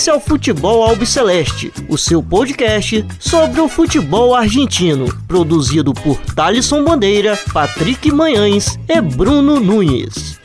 Esse 0.00 0.08
é 0.08 0.14
o 0.14 0.18
Futebol 0.18 0.82
Albiceleste, 0.82 1.70
o 1.86 1.98
seu 1.98 2.22
podcast 2.22 3.04
sobre 3.18 3.60
o 3.60 3.68
futebol 3.68 4.34
argentino, 4.34 5.14
produzido 5.28 5.92
por 5.92 6.16
Thalisson 6.34 6.82
Bandeira, 6.82 7.38
Patrick 7.52 8.10
Manhães 8.10 8.78
e 8.88 8.98
Bruno 8.98 9.60
Nunes. 9.60 10.40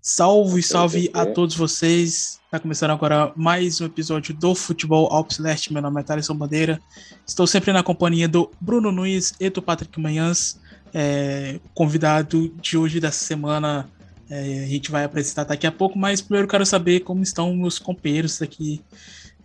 Salve, 0.00 0.62
salve 0.62 1.10
a 1.12 1.26
todos 1.26 1.56
vocês. 1.56 2.39
Está 2.50 2.58
começando 2.58 2.90
agora 2.90 3.32
mais 3.36 3.80
um 3.80 3.84
episódio 3.84 4.34
do 4.34 4.56
Futebol 4.56 5.06
Alpes 5.12 5.38
Leste. 5.38 5.72
Meu 5.72 5.80
nome 5.80 6.00
é 6.00 6.02
Thaleson 6.02 6.34
Bandeira. 6.34 6.80
Estou 7.24 7.46
sempre 7.46 7.72
na 7.72 7.80
companhia 7.80 8.26
do 8.26 8.50
Bruno 8.60 8.90
Nunes 8.90 9.32
e 9.38 9.48
do 9.48 9.62
Patrick 9.62 10.00
Manhãs. 10.00 10.58
É, 10.92 11.60
convidado 11.72 12.52
de 12.60 12.76
hoje 12.76 12.98
dessa 12.98 13.24
semana 13.24 13.88
é, 14.28 14.64
a 14.64 14.66
gente 14.66 14.90
vai 14.90 15.04
apresentar 15.04 15.44
daqui 15.44 15.64
a 15.64 15.70
pouco, 15.70 15.96
mas 15.96 16.20
primeiro 16.20 16.48
quero 16.48 16.66
saber 16.66 16.98
como 17.00 17.22
estão 17.22 17.54
meus 17.54 17.78
companheiros 17.78 18.42
aqui 18.42 18.82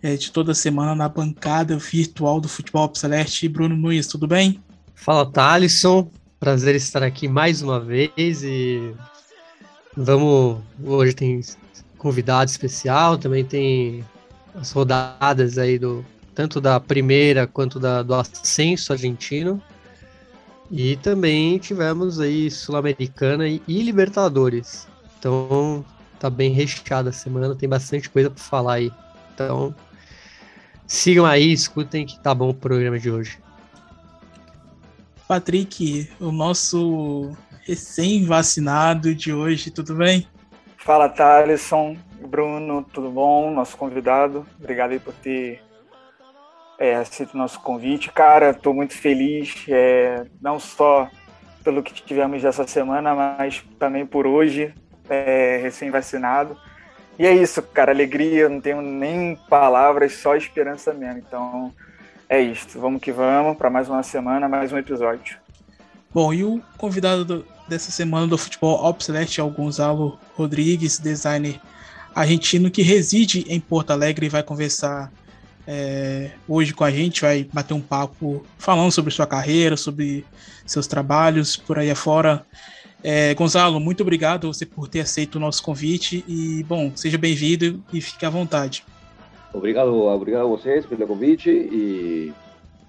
é, 0.02 0.16
de 0.16 0.32
toda 0.32 0.52
semana 0.52 0.92
na 0.92 1.08
bancada 1.08 1.78
virtual 1.78 2.40
do 2.40 2.48
Futebol 2.48 2.82
Alpes 2.82 3.04
Leste. 3.04 3.48
Bruno 3.48 3.76
Nunes, 3.76 4.08
tudo 4.08 4.26
bem? 4.26 4.60
Fala, 4.96 5.24
Thalisson. 5.24 6.10
Prazer 6.40 6.74
estar 6.74 7.04
aqui 7.04 7.28
mais 7.28 7.62
uma 7.62 7.78
vez 7.78 8.42
e 8.42 8.92
Vamos. 9.96 10.58
Hoje 10.84 11.14
tem 11.14 11.40
convidado 11.98 12.50
especial, 12.50 13.18
também 13.18 13.44
tem 13.44 14.04
as 14.54 14.72
rodadas 14.72 15.58
aí 15.58 15.78
do 15.78 16.04
tanto 16.34 16.60
da 16.60 16.78
primeira 16.78 17.46
quanto 17.46 17.80
da, 17.80 18.02
do 18.02 18.14
ascenso 18.14 18.92
argentino. 18.92 19.60
E 20.70 20.96
também 20.96 21.58
tivemos 21.58 22.20
aí 22.20 22.50
Sul-Americana 22.50 23.48
e, 23.48 23.62
e, 23.66 23.82
Libertadores. 23.82 24.86
Então 25.18 25.84
tá 26.18 26.28
bem 26.28 26.52
recheada 26.52 27.10
a 27.10 27.12
semana, 27.12 27.54
tem 27.54 27.68
bastante 27.68 28.10
coisa 28.10 28.30
para 28.30 28.42
falar 28.42 28.74
aí. 28.74 28.92
Então 29.34 29.74
sigam 30.86 31.24
aí, 31.24 31.52
escutem 31.52 32.04
que 32.04 32.18
tá 32.20 32.34
bom 32.34 32.50
o 32.50 32.54
programa 32.54 32.98
de 32.98 33.10
hoje. 33.10 33.38
Patrick, 35.26 36.08
o 36.20 36.30
nosso 36.30 37.32
recém-vacinado 37.64 39.14
de 39.14 39.32
hoje, 39.32 39.70
tudo 39.70 39.94
bem? 39.94 40.28
Fala, 40.86 41.08
Thaleson, 41.08 41.96
Bruno, 42.28 42.80
tudo 42.80 43.10
bom? 43.10 43.50
Nosso 43.50 43.76
convidado, 43.76 44.46
obrigado 44.56 44.92
aí 44.92 45.00
por 45.00 45.12
ter 45.14 45.60
é, 46.78 46.94
aceito 46.94 47.34
o 47.34 47.36
nosso 47.36 47.58
convite. 47.58 48.12
Cara, 48.12 48.50
estou 48.50 48.72
muito 48.72 48.94
feliz, 48.94 49.64
é, 49.68 50.24
não 50.40 50.60
só 50.60 51.10
pelo 51.64 51.82
que 51.82 51.92
tivemos 51.92 52.44
essa 52.44 52.64
semana, 52.68 53.16
mas 53.16 53.64
também 53.80 54.06
por 54.06 54.28
hoje, 54.28 54.72
é, 55.10 55.58
recém-vacinado. 55.60 56.56
E 57.18 57.26
é 57.26 57.34
isso, 57.34 57.60
cara, 57.62 57.90
alegria, 57.90 58.48
não 58.48 58.60
tenho 58.60 58.80
nem 58.80 59.34
palavras, 59.50 60.12
só 60.12 60.36
esperança 60.36 60.94
mesmo. 60.94 61.18
Então, 61.18 61.74
é 62.28 62.40
isso, 62.40 62.78
vamos 62.78 63.00
que 63.00 63.10
vamos 63.10 63.56
para 63.56 63.68
mais 63.68 63.88
uma 63.88 64.04
semana, 64.04 64.48
mais 64.48 64.72
um 64.72 64.78
episódio. 64.78 65.36
Bom, 66.14 66.32
e 66.32 66.44
o 66.44 66.62
convidado 66.78 67.24
do, 67.24 67.55
dessa 67.68 67.90
semana 67.90 68.26
do 68.26 68.38
futebol 68.38 68.76
Alpceleste 68.76 69.40
é 69.40 69.44
o 69.44 69.50
Gonzalo 69.50 70.18
Rodrigues, 70.34 70.98
designer 70.98 71.60
argentino 72.14 72.70
que 72.70 72.82
reside 72.82 73.44
em 73.48 73.60
Porto 73.60 73.90
Alegre 73.90 74.26
e 74.26 74.28
vai 74.28 74.42
conversar 74.42 75.12
é, 75.66 76.30
hoje 76.48 76.72
com 76.72 76.84
a 76.84 76.90
gente, 76.90 77.20
vai 77.20 77.48
bater 77.52 77.74
um 77.74 77.80
papo 77.80 78.44
falando 78.56 78.92
sobre 78.92 79.12
sua 79.12 79.26
carreira, 79.26 79.76
sobre 79.76 80.24
seus 80.64 80.86
trabalhos 80.86 81.56
por 81.56 81.78
aí 81.78 81.90
afora. 81.90 82.46
É, 83.02 83.34
Gonzalo, 83.34 83.78
muito 83.78 84.02
obrigado 84.02 84.52
você 84.52 84.64
por 84.64 84.88
ter 84.88 85.00
aceito 85.00 85.36
o 85.36 85.40
nosso 85.40 85.62
convite 85.62 86.24
e, 86.26 86.64
bom, 86.64 86.92
seja 86.94 87.18
bem-vindo 87.18 87.82
e 87.92 88.00
fique 88.00 88.24
à 88.24 88.30
vontade. 88.30 88.84
Obrigado, 89.52 89.92
obrigado 89.92 90.42
a 90.42 90.48
vocês 90.48 90.86
pelo 90.86 91.06
convite 91.06 91.50
e, 91.50 92.32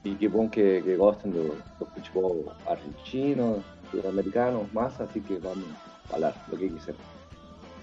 e 0.03 0.15
que 0.15 0.27
bom 0.27 0.47
que, 0.49 0.81
que 0.81 0.95
gostem 0.95 1.31
do, 1.31 1.55
do 1.79 1.85
futebol 1.93 2.53
argentino, 2.65 3.63
sul-americanos 3.91 4.71
más, 4.73 4.99
así 4.99 5.19
que 5.21 5.35
vamos 5.35 5.65
falar 6.09 6.33
do 6.49 6.57
que 6.57 6.69
quiser. 6.69 6.95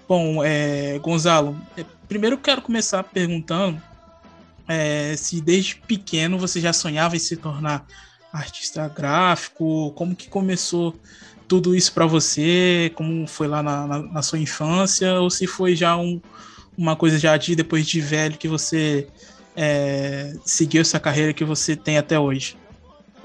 Bom, 0.07 0.43
é, 0.43 0.99
Gonzalo, 0.99 1.57
é, 1.75 1.83
primeiro 2.07 2.37
quero 2.37 2.61
começar 2.61 3.03
perguntando 3.03 3.81
é, 4.67 5.15
se 5.15 5.41
desde 5.41 5.75
pequeno 5.75 6.37
você 6.37 6.59
já 6.59 6.73
sonhava 6.73 7.15
em 7.15 7.19
se 7.19 7.35
tornar 7.37 7.85
artista 8.31 8.87
gráfico, 8.87 9.91
como 9.95 10.15
que 10.15 10.29
começou 10.29 10.95
tudo 11.47 11.75
isso 11.75 11.93
para 11.93 12.05
você, 12.05 12.91
como 12.95 13.27
foi 13.27 13.47
lá 13.47 13.61
na, 13.63 13.87
na, 13.87 13.99
na, 13.99 14.21
sua 14.21 14.39
infância, 14.39 15.19
ou 15.19 15.29
se 15.29 15.47
foi 15.47 15.75
já 15.75 15.95
um, 15.95 16.19
uma 16.77 16.95
coisa 16.95 17.17
já 17.17 17.37
de 17.37 17.55
depois 17.55 17.85
de 17.87 18.01
velho 18.01 18.37
que 18.37 18.47
você 18.47 19.07
é, 19.55 20.33
seguiu 20.43 20.81
essa 20.81 20.99
carreira 20.99 21.33
que 21.33 21.45
você 21.45 21.75
tem 21.75 21.97
até 21.97 22.19
hoje? 22.19 22.57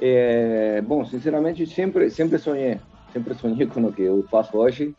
É, 0.00 0.80
bom, 0.80 1.04
sinceramente, 1.04 1.66
sempre, 1.66 2.10
sempre 2.10 2.38
sonhei, 2.38 2.80
sempre 3.12 3.34
sonhei 3.34 3.66
com 3.68 3.84
o 3.84 3.92
que 3.92 4.02
eu 4.02 4.24
faço 4.30 4.56
hoje. 4.56 4.94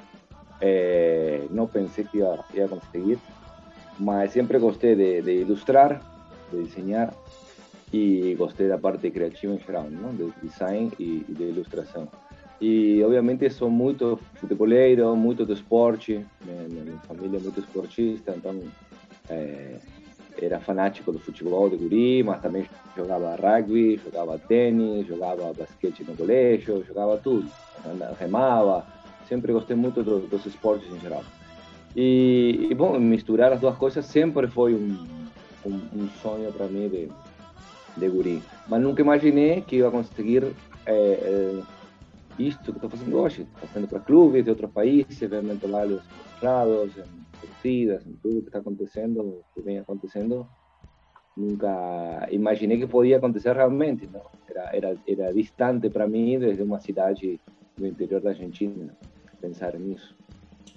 É, 0.59 1.47
não 1.49 1.65
pensei 1.65 2.03
que 2.03 2.19
ia, 2.19 2.39
ia 2.53 2.67
conseguir, 2.67 3.17
mas 3.97 4.31
sempre 4.31 4.59
gostei 4.59 4.95
de, 4.95 5.21
de, 5.23 5.41
ilustrar, 5.41 5.99
de 6.51 6.61
desenhar 6.61 7.11
e 7.91 8.35
gostei 8.35 8.67
da 8.67 8.77
parte 8.77 9.09
criativa 9.09 9.55
em 9.55 9.59
geral, 9.59 9.87
não? 9.89 10.13
de 10.13 10.31
design 10.43 10.91
e, 10.99 11.25
e 11.27 11.33
de 11.33 11.43
ilustração. 11.45 12.07
E 12.61 13.03
obviamente 13.03 13.49
sou 13.49 13.71
muito 13.71 14.19
futeboleiro, 14.35 15.15
muito 15.15 15.47
do 15.47 15.53
esporte, 15.53 16.23
minha, 16.45 16.83
minha 16.83 16.97
família 17.07 17.37
é 17.37 17.41
muito 17.41 17.59
esportista, 17.59 18.35
então 18.37 18.61
é, 19.27 19.77
era 20.45 20.59
fanático 20.59 21.11
do 21.11 21.19
futebol 21.19 21.69
de 21.69 21.77
guri, 21.77 22.23
mas 22.23 22.41
também 22.41 22.67
jogava 22.95 23.35
rugby, 23.35 23.99
jogava 24.03 24.39
tênis, 24.39 25.07
jogava 25.07 25.53
basquete 25.53 26.03
no 26.07 26.15
colégio, 26.15 26.83
jogava 26.87 27.17
tudo, 27.17 27.49
remava, 28.19 28.85
sempre 29.27 29.53
gostei 29.53 29.75
muito 29.75 30.03
do, 30.03 30.19
dos 30.19 30.45
esportes 30.45 30.91
em 30.91 30.99
geral. 30.99 31.23
E, 31.95 32.67
e, 32.69 32.73
bom, 32.73 32.97
misturar 32.99 33.51
as 33.51 33.59
duas 33.59 33.77
coisas 33.77 34.05
sempre 34.05 34.47
foi 34.47 34.73
um, 34.73 34.97
um, 35.65 35.81
um 35.93 36.09
sonho 36.21 36.51
para 36.51 36.67
mim 36.67 36.87
de, 36.87 37.09
de 37.97 38.09
guri, 38.09 38.41
mas 38.67 38.81
nunca 38.81 39.01
imaginei 39.01 39.61
que 39.61 39.77
ia 39.77 39.91
conseguir 39.91 40.45
é, 40.85 40.93
é, 40.93 41.61
isto 42.37 42.71
que 42.71 42.77
estou 42.77 42.89
fazendo 42.89 43.17
hoje, 43.17 43.47
fazendo 43.59 43.87
para 43.87 43.99
clubes 43.99 44.43
de 44.43 44.49
outros 44.49 44.71
países, 44.71 45.19
vendo 45.19 45.59
trabalhos 45.59 46.01
mostrados, 46.17 46.93
torcidas, 47.39 48.05
en 48.05 48.17
todo 48.17 48.35
lo 48.35 48.41
que 48.41 48.47
está 48.47 48.59
acontecendo, 48.59 49.43
que 49.53 49.61
vem 49.61 49.79
acontecendo, 49.79 50.47
nunca 51.35 52.27
imaginei 52.31 52.77
que 52.77 52.87
podia 52.87 53.17
acontecer 53.17 53.55
realmente, 53.55 54.07
não? 54.07 54.21
Era, 54.47 54.75
era, 54.75 54.97
era 55.07 55.33
distante 55.33 55.89
para 55.89 56.07
mim 56.07 56.39
desde 56.39 56.63
uma 56.63 56.79
cidade 56.79 57.39
do 57.77 57.87
interior 57.87 58.21
da 58.21 58.29
Argentina 58.29 58.95
pensar 59.39 59.77
nisso. 59.79 60.15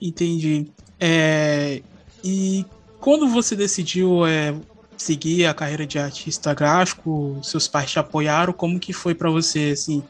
Entendi. 0.01 0.73
É, 0.99 1.83
e 2.23 2.65
quando 3.01 3.29
você 3.29 3.55
decidiu 3.55 4.27
é, 4.27 4.55
seguir 4.97 5.47
a 5.47 5.55
carreira 5.55 5.87
de 5.87 5.99
artista 5.99 6.55
gráfico, 6.55 7.39
seus 7.43 7.69
pais 7.69 7.91
te 7.91 7.99
apoiaram, 7.99 8.53
como 8.53 8.81
que 8.81 8.93
foi 8.93 9.15
para 9.15 9.31
você, 9.31 9.71
assim? 9.73 10.03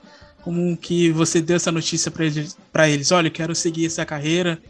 Como 0.44 0.76
que 0.76 1.10
você 1.10 1.40
deu 1.40 1.56
essa 1.56 1.72
notícia 1.72 2.12
para 2.70 2.88
eles? 2.88 3.10
Olha, 3.10 3.28
eu 3.28 3.32
quero 3.32 3.54
seguir 3.54 3.86
essa 3.86 4.04
carreira, 4.04 4.60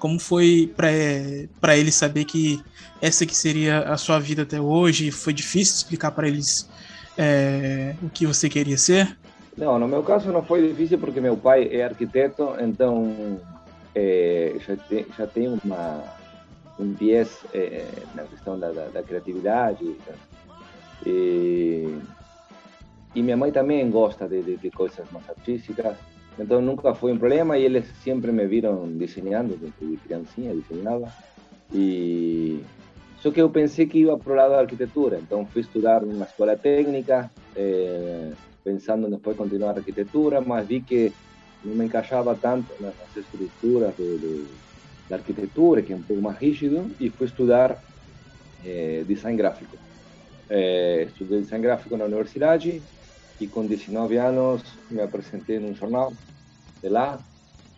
como 0.00 0.18
foi 0.18 0.72
para 0.76 1.76
eles 1.76 1.94
saber 1.94 2.24
que 2.24 2.60
essa 3.00 3.24
que 3.24 3.36
seria 3.36 3.80
a 3.80 3.96
sua 3.96 4.18
vida 4.18 4.42
até 4.42 4.60
hoje? 4.60 5.12
Foi 5.12 5.32
difícil 5.32 5.76
explicar 5.76 6.10
para 6.10 6.26
eles 6.26 6.68
é, 7.16 7.94
o 8.02 8.08
que 8.10 8.26
você 8.26 8.48
queria 8.48 8.76
ser? 8.76 9.16
Não, 9.56 9.78
no 9.78 9.86
meu 9.86 10.02
caso 10.02 10.32
não 10.32 10.42
foi 10.42 10.66
difícil 10.66 10.98
porque 10.98 11.20
meu 11.20 11.36
pai 11.36 11.68
é 11.70 11.84
arquiteto, 11.84 12.56
então 12.58 13.40
é, 13.94 14.56
já, 14.66 14.76
te, 14.76 15.06
já 15.16 15.26
tem 15.28 15.48
uma, 15.48 16.02
um 16.78 16.92
viés 16.92 17.28
é, 17.54 17.84
na 18.14 18.24
questão 18.24 18.58
da, 18.58 18.72
da, 18.72 18.86
da 18.86 19.02
criatividade. 19.02 19.96
E, 21.06 21.94
e 23.14 23.22
minha 23.22 23.36
mãe 23.36 23.50
também 23.50 23.90
gosta 23.90 24.28
de, 24.28 24.42
de, 24.42 24.56
de 24.56 24.70
coisas 24.70 25.10
mais 25.10 25.28
artísticas. 25.28 25.96
Entonces 26.38 26.64
nunca 26.64 26.94
fue 26.94 27.12
un 27.12 27.18
problema 27.18 27.58
y 27.58 27.66
ellos 27.66 27.86
siempre 28.02 28.32
me 28.32 28.46
vieron 28.46 28.98
diseñando, 28.98 29.56
desde 29.56 29.98
criancinha 30.02 30.52
diseñaba. 30.52 31.12
Y 31.72 32.60
só 33.20 33.30
que 33.30 33.40
eu 33.40 33.50
pensei 33.50 33.86
que 33.86 33.98
iba 33.98 34.16
pro 34.16 34.34
lado 34.34 34.52
da 34.52 34.60
arquitetura, 34.60 35.18
então 35.18 35.46
fui 35.46 35.60
estudar 35.60 36.02
numa 36.02 36.24
escola 36.24 36.56
técnica, 36.56 37.30
eh, 37.54 38.32
pensando 38.64 39.06
em 39.06 39.10
depois 39.10 39.36
continuar 39.36 39.76
arquitetura, 39.76 40.40
mas 40.40 40.66
vi 40.66 40.80
que 40.80 41.12
não 41.62 41.74
me 41.74 41.84
encaixava 41.84 42.34
tanto 42.34 42.72
nas 42.80 42.94
estruturas 43.14 43.94
do, 43.96 44.18
do, 44.18 44.48
da 45.08 45.16
arquitetura, 45.16 45.82
que 45.82 45.92
é 45.92 45.96
um 45.96 46.02
pouco 46.02 46.22
mais 46.22 46.38
rígido, 46.38 46.90
e 46.98 47.10
fui 47.10 47.26
estudar 47.26 47.82
eh, 48.64 49.04
design 49.06 49.36
gráfico. 49.36 49.76
Eh, 50.48 51.06
estudei 51.08 51.40
design 51.40 51.62
gráfico 51.62 51.96
na 51.96 52.06
universidade 52.06 52.82
y 53.40 53.48
con 53.48 53.66
19 53.66 54.20
años 54.20 54.62
me 54.90 55.08
presenté 55.08 55.56
en 55.56 55.64
un 55.64 55.74
jornal 55.74 56.10
de 56.82 56.90
lá 56.90 57.26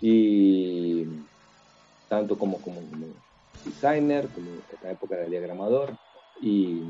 y 0.00 1.06
tanto 2.08 2.36
como, 2.36 2.60
como, 2.60 2.80
como 2.90 3.06
designer, 3.64 4.28
como 4.32 4.50
en 4.50 4.78
la 4.82 4.90
época 4.90 5.14
era 5.16 5.28
diagramador 5.28 5.96
y, 6.40 6.82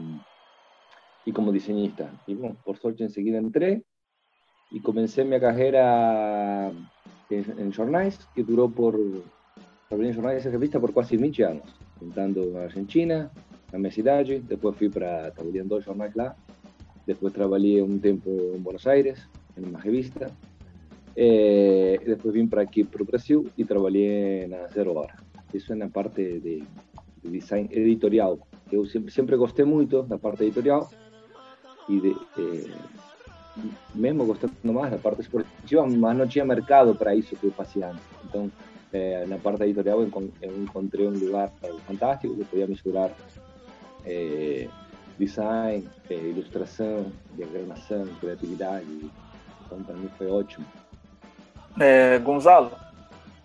y 1.26 1.32
como 1.32 1.52
diseñista. 1.52 2.10
Y 2.26 2.34
bueno, 2.34 2.56
por 2.64 2.78
suerte 2.78 3.04
enseguida 3.04 3.36
entré 3.36 3.84
y 4.70 4.80
comencé 4.80 5.22
mi 5.22 5.38
carrera 5.38 6.70
en, 7.28 7.58
en 7.58 7.72
jornais, 7.72 8.26
que 8.34 8.42
duró 8.42 8.70
por, 8.70 8.98
trabajé 9.86 10.08
en 10.08 10.14
jornais 10.14 10.44
de 10.44 10.50
revista 10.50 10.80
por 10.80 10.94
casi 10.94 11.18
20 11.18 11.44
años, 11.44 11.78
contando 11.98 12.42
en 12.42 12.56
Argentina, 12.56 13.30
na 13.70 13.78
minha 13.78 13.90
cidade, 13.90 14.40
depois 14.40 14.76
fui 14.76 14.88
para, 14.88 15.30
trabalhei 15.32 15.60
em 15.60 15.66
dois 15.66 15.84
jornais 15.84 16.14
lá, 16.14 16.36
depois 17.06 17.32
trabalhei 17.32 17.82
um 17.82 17.98
tempo 17.98 18.30
em 18.54 18.58
Buenos 18.58 18.86
Aires, 18.86 19.28
em 19.56 19.64
uma 19.64 19.80
revista, 19.80 20.30
e 21.16 22.00
depois 22.04 22.34
vim 22.34 22.46
para 22.46 22.62
aqui 22.62 22.84
para 22.84 23.04
Brasil 23.04 23.48
e 23.56 23.64
trabalhei 23.64 24.46
na 24.46 24.66
Zero 24.68 24.96
Hora. 24.96 25.14
Isso 25.52 25.72
é 25.72 25.76
na 25.76 25.88
parte 25.88 26.40
de, 26.40 26.62
de 27.22 27.30
design 27.30 27.68
editorial, 27.70 28.38
eu 28.72 28.86
sempre, 28.86 29.12
sempre 29.12 29.36
gostei 29.36 29.66
muito 29.66 30.02
da 30.02 30.18
parte 30.18 30.44
editorial 30.44 30.90
e 31.88 32.00
de, 32.00 32.16
eh, 32.38 32.70
mesmo 33.94 34.24
gostando 34.24 34.54
mais 34.72 34.90
da 34.90 34.96
parte 34.96 35.20
esportiva, 35.20 35.86
mas 35.86 36.16
não 36.16 36.26
tinha 36.26 36.44
mercado 36.44 36.94
para 36.94 37.14
isso 37.14 37.36
que 37.36 37.46
eu 37.46 37.52
fazia 37.52 37.90
antes. 37.90 38.02
Então, 38.24 38.50
eh, 38.92 39.26
na 39.28 39.36
parte 39.36 39.64
editorial 39.64 40.00
eu 40.00 40.62
encontrei 40.62 41.06
um 41.06 41.10
lugar 41.10 41.52
fantástico 41.86 42.34
que 42.34 42.44
podia 42.44 42.66
misturar 42.66 43.10
é, 44.06 44.68
design, 45.24 45.88
é, 46.10 46.14
ilustração, 46.14 47.12
diagramação, 47.34 48.06
criatividade. 48.20 49.10
Então, 49.64 49.82
para 49.82 49.94
mim 49.94 50.10
foi 50.18 50.28
ótimo. 50.28 50.66
É, 51.78 52.18
Gonzalo, 52.18 52.72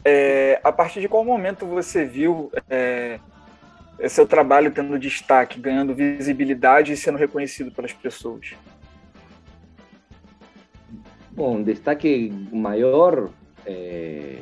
é, 0.03 0.59
a 0.63 0.71
partir 0.71 1.01
de 1.01 1.07
qual 1.07 1.23
momento 1.23 1.65
você 1.65 2.03
viu 2.05 2.51
é, 2.69 3.19
seu 4.09 4.27
trabalho 4.27 4.71
tendo 4.71 4.97
destaque, 4.97 5.59
ganhando 5.59 5.93
visibilidade 5.93 6.93
e 6.93 6.97
sendo 6.97 7.17
reconhecido 7.17 7.71
pelas 7.71 7.93
pessoas? 7.93 8.55
Bom, 11.31 11.61
destaque 11.61 12.31
maior 12.51 13.29
é, 13.65 14.41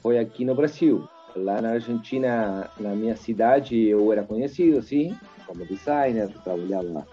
foi 0.00 0.18
aqui 0.18 0.44
no 0.44 0.54
Brasil. 0.54 1.08
Lá 1.34 1.60
na 1.60 1.70
Argentina, 1.70 2.70
na 2.78 2.94
minha 2.94 3.16
cidade, 3.16 3.76
eu 3.76 4.10
era 4.10 4.22
conhecido, 4.22 4.80
sim, 4.80 5.14
como 5.46 5.64
designer, 5.64 6.28
trabalhava, 6.42 7.06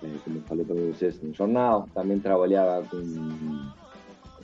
como 0.00 0.40
falei 0.46 0.64
para 0.64 0.74
vocês, 0.74 1.20
no 1.22 1.32
jornal, 1.32 1.88
também 1.94 2.18
trabalhava 2.18 2.86
com 2.88 2.96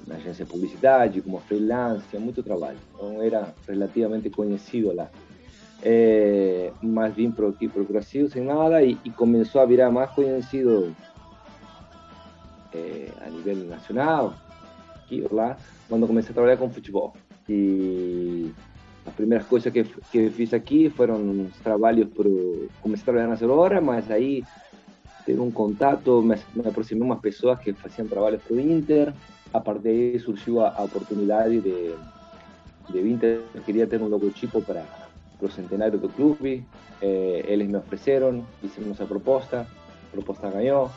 na 0.07 0.17
agência 0.17 0.45
de 0.45 0.51
publicidade, 0.51 1.23
como 1.23 1.39
freelance, 1.41 2.07
tinha 2.09 2.21
muito 2.21 2.43
trabalho. 2.43 2.79
Então 2.95 3.23
era 3.23 3.55
relativamente 3.67 4.29
conhecido 4.31 4.93
lá. 4.93 5.09
É, 5.83 6.73
mas 6.83 7.15
vim 7.15 7.31
para 7.31 7.49
aqui 7.49 7.67
para 7.67 7.81
o 7.81 7.85
Brasil 7.87 8.29
sem 8.29 8.43
nada 8.43 8.83
e, 8.83 8.99
e, 9.03 9.11
começou 9.11 9.63
a 9.63 9.65
virar 9.65 9.91
mais 9.91 10.11
conhecido 10.11 10.95
é, 12.75 13.09
a 13.25 13.31
nível 13.31 13.57
nacional, 13.65 14.35
aqui 14.97 15.27
lá, 15.31 15.57
quando 15.89 16.07
comecei 16.07 16.33
a 16.33 16.35
trabalhar 16.35 16.59
com 16.59 16.69
futebol. 16.69 17.15
E 17.49 18.53
as 19.07 19.15
primeiras 19.15 19.47
coisas 19.47 19.73
que, 19.73 19.85
que 19.85 20.31
fiz 20.31 20.53
aqui 20.53 20.91
foram 20.91 21.17
uns 21.17 21.57
trabalhos 21.59 22.09
para 22.09 22.29
comecei 22.83 23.03
a 23.03 23.05
trabalhar 23.05 23.29
na 23.29 23.37
Aurora, 23.41 23.81
mas 23.81 24.11
aí 24.11 24.45
teve 25.25 25.41
um 25.41 25.51
contato, 25.51 26.23
me, 26.23 26.37
me 26.55 26.69
aproximei 26.69 27.03
umas 27.03 27.21
pessoas 27.21 27.59
que 27.59 27.73
faziam 27.73 28.07
trabalhos 28.07 28.43
para 28.43 28.57
o 28.57 28.61
Inter, 28.61 29.13
a 29.53 29.61
partir 29.61 29.83
daí 29.83 30.19
surgiu 30.19 30.61
a, 30.61 30.83
oportunidade 30.83 31.61
de, 31.61 31.95
de 32.91 33.09
Inter, 33.09 33.43
queria 33.65 33.87
ter 33.87 34.01
um 34.01 34.09
logotipo 34.09 34.63
para, 34.63 34.85
para 35.39 35.47
o 35.47 35.51
centenário 35.51 35.99
do 35.99 36.09
clube, 36.09 36.65
eh, 37.01 37.45
eles 37.47 37.69
me 37.69 37.77
ofereceram, 37.77 38.45
fizemos 38.61 39.01
a 39.01 39.07
proposta, 39.07 39.61
a 39.61 40.11
proposta 40.11 40.51
ganhou, 40.51 40.91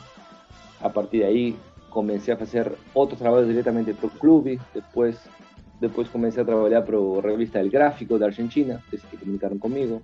a 0.80 0.90
partir 0.90 1.20
daí 1.20 1.56
comecei 1.90 2.34
a 2.34 2.36
fazer 2.36 2.72
outros 2.92 3.18
trabalhos 3.18 3.48
diretamente 3.48 3.92
para 3.94 4.06
o 4.06 4.10
clube, 4.10 4.60
depois 4.74 5.16
depois 5.88 6.08
comecei 6.08 6.42
a 6.42 6.46
trabalhar 6.46 6.82
para 6.82 6.96
a 6.96 7.30
revista 7.30 7.58
El 7.58 7.68
Gráfico 7.68 8.18
da 8.18 8.26
Argentina, 8.26 8.82
eles 8.90 9.04
se 9.04 9.16
comunicaram 9.16 9.58
comigo. 9.58 10.02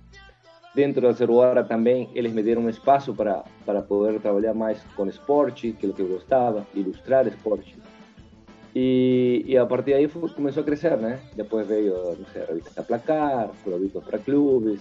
Dentro 0.75 1.01
da 1.01 1.11
Zero 1.11 1.35
Hora 1.35 1.63
também, 1.63 2.09
eles 2.13 2.31
me 2.31 2.41
deram 2.43 2.61
um 2.61 2.69
espaço 2.69 3.13
para, 3.13 3.43
para 3.65 3.81
poder 3.81 4.19
trabalhar 4.21 4.53
mais 4.53 4.81
com 4.95 5.05
esporte, 5.07 5.73
que 5.73 5.85
é 5.85 5.89
o 5.89 5.93
que 5.93 6.03
gostava, 6.03 6.65
ilustrar 6.73 7.27
esporte. 7.27 7.77
E, 8.73 9.57
a 9.57 9.65
partir 9.65 9.91
daí 9.91 10.07
começou 10.07 10.61
a 10.61 10.65
crescer, 10.65 10.95
né? 10.97 11.19
Depois 11.35 11.67
veio, 11.67 12.15
não 12.17 12.25
sei, 12.31 12.43
a 12.43 12.45
revista 12.45 12.83
Placar, 12.83 13.49
produtos 13.63 14.03
para 14.03 14.17
clubes, 14.19 14.79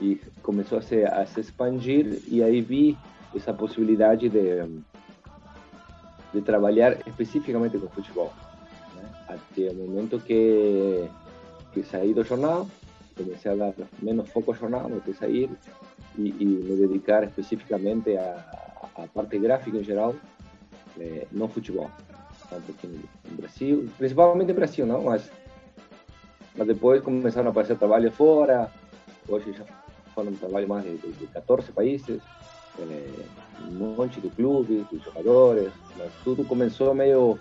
e 0.00 0.20
começou 0.42 0.78
a 0.78 0.82
se, 0.82 1.04
a 1.04 1.26
se 1.26 1.40
expandir, 1.40 2.22
e 2.28 2.42
aí 2.42 2.60
vi 2.60 2.96
essa 3.34 3.52
possibilidade 3.52 4.28
de, 4.28 4.62
de 6.32 6.42
trabalhar 6.42 6.96
especificamente 7.08 7.76
com 7.76 7.88
futebol. 7.88 8.32
Até 9.28 9.70
o 9.70 9.74
momento 9.74 10.18
que, 10.20 11.08
que 11.72 11.82
saí 11.82 12.14
do 12.14 12.24
jornal, 12.24 12.66
comecei 13.16 13.50
a 13.50 13.54
dar 13.54 13.74
menos 14.00 14.30
foco 14.30 14.52
ao 14.52 14.56
jornal, 14.56 14.88
vou 14.88 15.14
sair 15.14 15.50
e, 16.16 16.34
e 16.38 16.44
me 16.44 16.76
dedicar 16.76 17.24
especificamente 17.24 18.16
à, 18.16 18.44
à 18.96 19.06
parte 19.06 19.38
gráfica 19.38 19.76
em 19.76 19.84
geral, 19.84 20.14
eh, 20.98 21.26
no 21.30 21.48
futebol. 21.48 21.90
Tanto 22.48 22.70
aqui 22.70 22.86
no 22.86 23.36
Brasil, 23.36 23.88
principalmente 23.98 24.48
no 24.48 24.54
Brasil, 24.54 24.86
não? 24.86 25.04
Mas, 25.04 25.30
mas 26.56 26.66
depois 26.66 27.02
começaram 27.02 27.48
a 27.48 27.50
aparecer 27.50 27.76
trabalhos 27.76 28.14
fora, 28.14 28.72
hoje 29.28 29.52
já 29.52 29.64
foram 30.14 30.32
trabalhos 30.32 30.68
mais 30.68 30.84
de, 30.84 30.96
de 30.96 31.26
14 31.26 31.70
países, 31.72 32.22
eh, 32.78 33.24
um 33.68 33.72
monte 33.72 34.20
de 34.20 34.30
clubes, 34.30 34.88
de 34.88 34.98
jogadores, 34.98 35.72
mas 35.96 36.10
tudo 36.24 36.44
começou 36.44 36.94
meio 36.94 37.38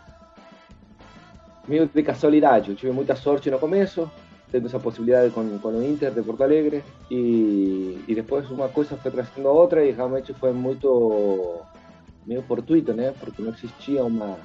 meio 1.68 1.88
de 1.88 2.04
casualidade. 2.04 2.72
Eu 2.72 2.76
tive 2.76 2.92
muita 2.92 3.16
sorte 3.16 3.52
no 3.52 3.60
começo, 3.60 4.10
tendo 4.52 4.68
essa 4.68 4.80
possibilidade 4.80 5.34
com, 5.34 5.60
com 5.60 5.70
o 5.70 5.84
Inter 5.84 6.12
de 6.12 6.22
Porto 6.22 6.44
Alegre, 6.44 6.84
e, 7.12 8.00
e 8.08 8.16
depois 8.16 8.50
uma 8.50 8.70
coisa 8.70 8.96
foi 8.96 9.12
trazendo 9.12 9.48
a 9.48 9.52
outra, 9.52 9.86
e 9.86 9.92
realmente 9.92 10.34
foi 10.34 10.54
muito 10.54 11.62
meio 12.26 12.42
fortuito, 12.44 12.94
né? 12.94 13.14
Porque 13.20 13.42
não 13.42 13.52
existia 13.52 14.04
uma 14.04 14.38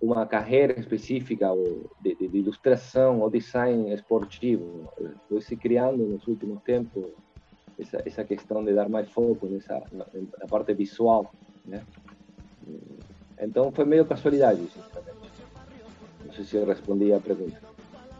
uma 0.00 0.24
carreira 0.24 0.78
específica 0.78 1.48
de, 2.00 2.14
de, 2.14 2.28
de 2.28 2.38
ilustração 2.38 3.20
ou 3.20 3.28
design 3.28 3.92
esportivo. 3.92 4.88
Foi 5.28 5.40
se 5.40 5.56
criando 5.56 6.04
nos 6.04 6.24
últimos 6.28 6.62
tempos 6.62 7.04
essa, 7.78 8.00
essa 8.06 8.24
questão 8.24 8.64
de 8.64 8.72
dar 8.74 8.88
mais 8.88 9.10
foco 9.10 9.46
nessa 9.46 9.82
na, 9.92 10.06
na 10.38 10.46
parte 10.48 10.72
visual, 10.72 11.32
né? 11.64 11.82
Então 13.40 13.72
foi 13.72 13.84
meio 13.84 14.04
casualidade, 14.04 14.60
sinceramente. 14.68 15.17
Não 16.38 16.44
sei 16.44 16.44
se 16.44 16.56
eu 16.56 16.66
respondi 16.66 17.12
a 17.12 17.18
pergunta. 17.18 17.60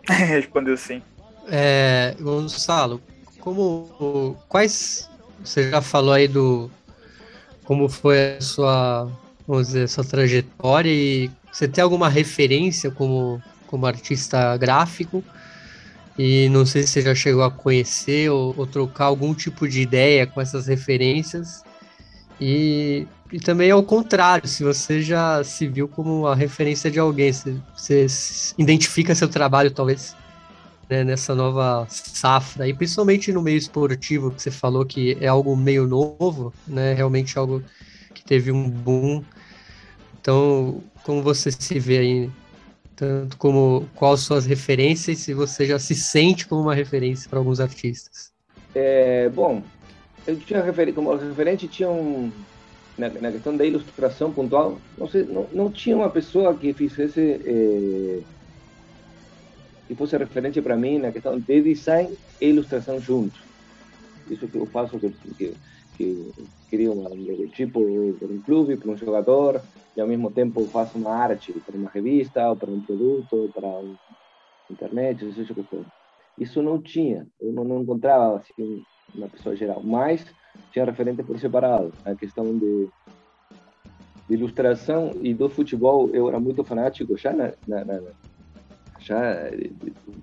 Respondeu 0.11 0.77
sim. 0.77 1.01
É, 1.47 2.17
Gonçalo, 2.21 3.01
como 3.39 4.37
quais 4.49 5.09
você 5.43 5.71
já 5.71 5.81
falou 5.81 6.13
aí 6.13 6.27
do 6.27 6.69
como 7.65 7.89
foi 7.89 8.37
a 8.37 8.41
sua 8.41 9.11
vamos 9.47 9.69
dizer 9.69 9.89
sua 9.89 10.05
trajetória 10.05 10.91
e 10.91 11.31
você 11.51 11.69
tem 11.69 11.83
alguma 11.83 12.09
referência 12.09 12.91
como 12.91 13.41
como 13.67 13.87
artista 13.87 14.57
gráfico 14.57 15.23
e 16.19 16.49
não 16.51 16.67
sei 16.67 16.83
se 16.83 16.89
você 16.89 17.03
já 17.03 17.15
chegou 17.15 17.45
a 17.45 17.51
conhecer 17.51 18.31
ou, 18.31 18.53
ou 18.57 18.67
trocar 18.67 19.07
algum 19.07 19.33
tipo 19.33 19.69
de 19.69 19.81
ideia 19.81 20.27
com 20.27 20.41
essas 20.41 20.67
referências 20.67 21.63
e 22.41 23.07
e 23.30 23.38
também 23.38 23.70
ao 23.70 23.82
contrário, 23.82 24.49
se 24.49 24.64
você 24.64 25.02
já 25.02 25.44
se 25.44 25.66
viu 25.66 25.87
como 25.87 26.26
a 26.26 26.35
referência 26.35 26.90
de 26.90 26.99
alguém, 26.99 27.32
se 27.32 27.61
você 27.76 28.06
identifica 28.56 29.14
seu 29.14 29.28
trabalho, 29.28 29.70
talvez, 29.70 30.16
né, 30.88 31.04
nessa 31.04 31.35
nova 31.35 31.87
safra, 31.90 32.66
e 32.66 32.73
principalmente 32.73 33.32
no 33.32 33.42
meio 33.42 33.58
esportivo, 33.58 34.30
que 34.30 34.40
você 34.40 34.50
falou 34.50 34.85
que 34.85 35.18
é 35.20 35.26
algo 35.26 35.54
meio 35.54 35.87
novo, 35.87 36.52
né, 36.66 36.94
realmente 36.94 37.38
algo 37.38 37.62
que 38.14 38.25
teve 38.25 38.50
um 38.50 38.68
boom. 38.68 39.23
Então, 40.20 40.82
como 41.04 41.23
você 41.23 41.50
se 41.50 41.78
vê 41.78 41.99
aí, 41.99 42.30
tanto 42.97 43.37
como 43.37 43.87
quais 43.94 44.20
suas 44.20 44.47
referências, 44.47 45.18
se 45.18 45.35
você 45.35 45.66
já 45.66 45.78
se 45.78 45.94
sente 45.94 46.47
como 46.47 46.62
uma 46.62 46.75
referência 46.75 47.28
para 47.28 47.38
alguns 47.38 47.61
artistas? 47.61 48.32
É, 48.75 49.28
bom, 49.28 49.62
eu 50.26 50.37
tinha 50.38 50.62
referi 50.62 50.92
como 50.92 51.14
referente 51.14 51.68
tinha 51.68 51.90
um 51.90 52.32
na, 52.99 53.09
na, 53.09 53.33
questão 53.33 53.57
da 53.57 53.64
ilustração 53.64 54.33
pontual, 54.33 54.78
não, 54.99 55.09
sei, 55.09 55.23
não, 55.23 55.47
não 55.52 55.71
tinha 55.71 55.97
uma 55.97 56.11
pessoa 56.11 56.55
que 56.55 56.73
fizesse 56.75 57.21
eh, 57.21 58.21
fosse 59.99 60.17
referente 60.17 60.62
para 60.62 60.76
mim 60.76 60.99
na 60.99 61.11
questão 61.11 61.38
de 61.38 61.62
design 61.62 62.17
e 62.40 62.49
ilustração 62.49 63.00
juntos. 63.00 63.40
Isso 64.31 64.47
que 64.47 64.57
eu 64.57 64.67
faço, 64.67 64.99
que, 64.99 65.11
que, 65.11 65.55
que 65.97 66.33
crio 66.71 66.93
um 66.93 67.02
logotipo 67.02 67.81
para 68.19 68.28
um 68.28 68.40
clube, 68.43 68.76
para 68.76 68.90
um 68.90 68.97
jogador, 68.97 69.61
e 69.97 70.00
ao 70.00 70.07
mesmo 70.07 70.31
tempo 70.31 70.64
faço 70.67 70.99
uma 70.99 71.11
arte 71.11 71.52
para 71.52 71.76
uma 71.76 71.90
revista, 71.90 72.49
ou 72.49 72.57
para 72.57 72.71
um 72.71 72.81
produto, 72.81 73.50
para 73.55 73.67
um 73.67 73.97
internet, 74.71 75.33
seja 75.33 75.52
o 75.52 75.57
que 75.57 75.62
for. 75.64 75.85
Isso 76.38 76.62
não 76.62 76.81
tinha, 76.81 77.26
eu 77.40 77.52
não, 77.52 77.64
não 77.64 77.83
encontrava 77.83 78.37
assim, 78.37 78.85
uma 79.14 79.28
pessoa 79.28 79.57
geral, 79.57 79.83
mas 79.83 80.25
tinha 80.73 80.85
referente 80.85 81.23
por 81.23 81.38
separado. 81.38 81.93
A 82.05 82.15
questão 82.15 82.57
de, 82.57 82.88
de 84.29 84.35
ilustração 84.35 85.12
e 85.23 85.35
do 85.35 85.49
futebol, 85.49 86.11
eu 86.12 86.29
era 86.29 86.38
muito 86.38 86.65
fanático 86.65 87.17
já 87.17 87.33
na, 87.33 87.53
na, 87.67 87.85
na 87.85 88.00
já 88.99 89.49
de, 89.50 89.73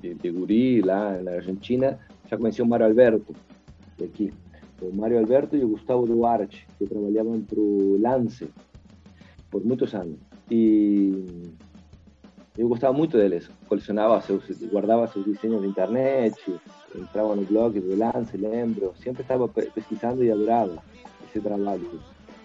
de, 0.02 0.14
de, 0.14 0.32
guri 0.32 0.82
lá 0.82 1.18
na 1.22 1.32
Argentina, 1.32 2.00
já 2.30 2.38
conheci 2.38 2.62
o 2.62 2.66
Mário 2.66 2.86
Alberto, 2.86 3.36
aqui. 4.04 4.32
O 4.82 4.94
Mário 4.94 5.18
Alberto 5.18 5.56
e 5.56 5.64
o 5.64 5.70
Gustavo 5.70 6.06
Duarte, 6.06 6.68
que 6.78 6.86
trabalhavam 6.86 7.42
para 7.42 7.60
o 7.60 7.98
Lance 8.00 8.50
por 9.50 9.64
muitos 9.66 9.96
anos. 9.96 10.20
E 10.52 11.26
eu 12.58 12.68
gostava 12.70 12.94
muito 12.94 13.18
deles. 13.18 13.50
Colecionava 13.68 14.24
guardava 14.72 15.08
seus 15.08 15.26
desenhos 15.26 15.62
na 15.62 15.68
internet, 15.68 16.56
entrava 16.96 17.36
no 17.36 17.44
blog 17.44 17.80
do 17.80 17.98
Lance, 17.98 18.38
lembro. 18.38 18.94
Sempre 19.02 19.24
estava 19.24 19.48
pesquisando 19.48 20.24
e 20.24 20.32
adorava 20.32 20.82
esse 21.28 21.40
trabalho. 21.42 22.00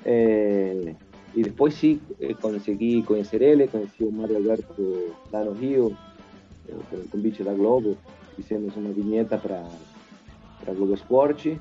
E 0.05 1.43
depois 1.43 1.75
sim, 1.75 2.01
consegui 2.41 3.03
conhecer 3.05 3.41
ele, 3.41 3.69
conheci 3.69 4.03
o 4.03 4.11
Mário 4.11 4.37
Alberto 4.37 5.15
lá 5.33 5.45
no 5.45 5.53
Rio, 5.53 5.97
por 6.89 7.09
convite 7.11 7.45
da 7.45 7.55
Globo. 7.55 7.97
Fizemos 8.35 8.77
uma 8.77 8.91
vinheta 8.91 9.39
para 9.39 9.65
a 10.67 10.73
Globo 10.73 10.95
Esporte 10.95 11.61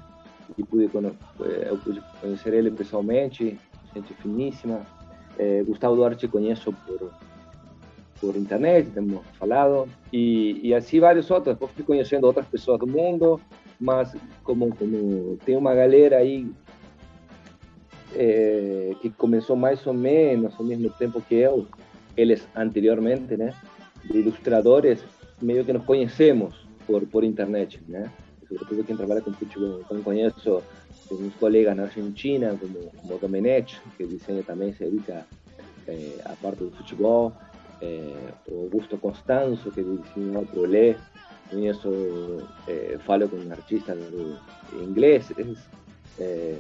e 0.58 0.64
pude, 0.64 0.88
pude 0.88 2.02
conhecer 2.20 2.54
ele 2.54 2.72
pessoalmente, 2.72 3.60
gente 3.94 4.14
finíssima. 4.16 4.82
Gustavo 5.68 5.96
Duarte 5.96 6.28
conheço 6.28 6.74
por 6.74 7.12
por 8.20 8.36
internet, 8.36 8.90
temos 8.90 9.26
falado, 9.38 9.88
e, 10.12 10.60
e 10.64 10.74
assim 10.74 11.00
vários 11.00 11.30
outros. 11.32 11.56
Depois 11.56 11.72
fui 11.72 11.84
conhecendo 11.84 12.26
outras 12.26 12.46
pessoas 12.48 12.80
do 12.80 12.88
mundo, 12.88 13.40
mas 13.80 14.16
como, 14.44 14.76
como 14.76 15.38
tem 15.46 15.56
uma 15.56 15.74
galera 15.74 16.18
aí 16.18 16.52
é, 18.16 18.92
que 19.02 19.10
começou 19.10 19.56
mais 19.56 19.86
ou 19.86 19.94
menos 19.94 20.54
ao 20.60 20.66
mesmo 20.66 20.90
tempo 20.90 21.22
que 21.22 21.36
eu, 21.36 21.66
eles 22.18 22.48
anteriormente, 22.56 23.38
né, 23.38 23.54
de 24.04 24.20
ilustradores, 24.20 25.04
meio 25.42 25.64
que 25.64 25.72
nos 25.72 25.86
conhecemos 25.86 26.68
por, 26.86 27.06
por 27.08 27.24
internet, 27.24 27.80
né, 27.88 28.12
sobretudo 28.48 28.84
quem 28.84 28.98
trabalha 28.98 29.22
com 29.22 29.32
futebol. 29.32 29.82
Então 29.86 30.02
conheço 30.02 30.62
uns 31.12 31.34
colegas 31.36 31.76
na 31.76 31.84
Argentina, 31.84 32.58
como, 32.60 32.92
como 33.02 33.20
Domenech, 33.20 33.80
que 33.98 34.06
desenha 34.06 34.44
também, 34.44 34.74
se 34.74 34.84
dedica 34.84 35.26
é, 35.88 36.20
à 36.26 36.34
parte 36.42 36.64
do 36.64 36.72
futebol, 36.72 37.34
o 38.48 38.64
Augusto 38.64 38.98
Constanzo, 38.98 39.72
que 39.72 39.82
desenhou 39.82 40.48
o 40.54 40.66
Lé, 40.66 40.96
conheço, 41.50 41.90
é, 42.68 42.98
falo 43.06 43.28
com 43.28 43.38
artistas 43.52 43.98
ingleses, 44.74 45.58
é, 46.20 46.58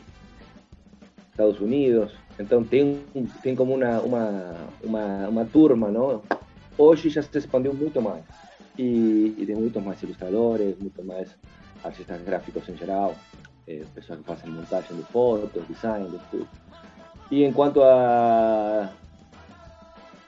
Estados 1.31 1.59
Unidos, 1.59 2.11
então 2.39 2.63
tem, 2.63 3.01
tem 3.41 3.55
como 3.55 3.75
uma, 3.75 5.45
turma, 5.45 5.89
não? 5.89 6.21
Hoje 6.77 7.09
já 7.09 7.21
se 7.21 7.37
expandiu 7.37 7.73
muito 7.73 8.01
mais 8.01 8.23
e, 8.77 9.35
e 9.37 9.45
tem 9.45 9.55
muitos 9.55 9.83
mais 9.83 10.01
ilustradores, 10.01 10.77
muito 10.79 11.03
mais 11.03 11.29
artistas 11.83 12.21
gráficos 12.23 12.67
em 12.67 12.75
geral, 12.75 13.15
pessoas 13.93 14.19
que 14.19 14.25
fazem 14.25 14.49
montagem 14.51 14.97
de 14.97 15.03
fotos, 15.03 15.67
design, 15.67 16.09
de 16.09 16.17
tudo. 16.31 16.47
E 17.31 17.43
enquanto 17.43 17.81
a 17.83 18.91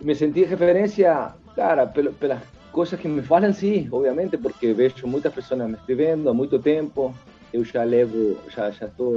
me 0.01 0.15
senti 0.15 0.43
referência, 0.43 1.33
cara, 1.55 1.87
pelas 1.87 2.41
coisas 2.71 2.99
que 2.99 3.07
me 3.07 3.21
falam, 3.21 3.53
sim, 3.53 3.87
obviamente, 3.91 4.37
porque 4.37 4.73
vejo 4.73 5.07
muitas 5.07 5.33
pessoas 5.33 5.67
me 5.67 5.75
escrevendo 5.75 6.29
há 6.29 6.33
muito 6.33 6.57
tempo. 6.59 7.13
Eu 7.53 7.63
já 7.63 7.83
levo, 7.83 8.37
já 8.49 8.71
já 8.71 8.85
estou 8.87 9.13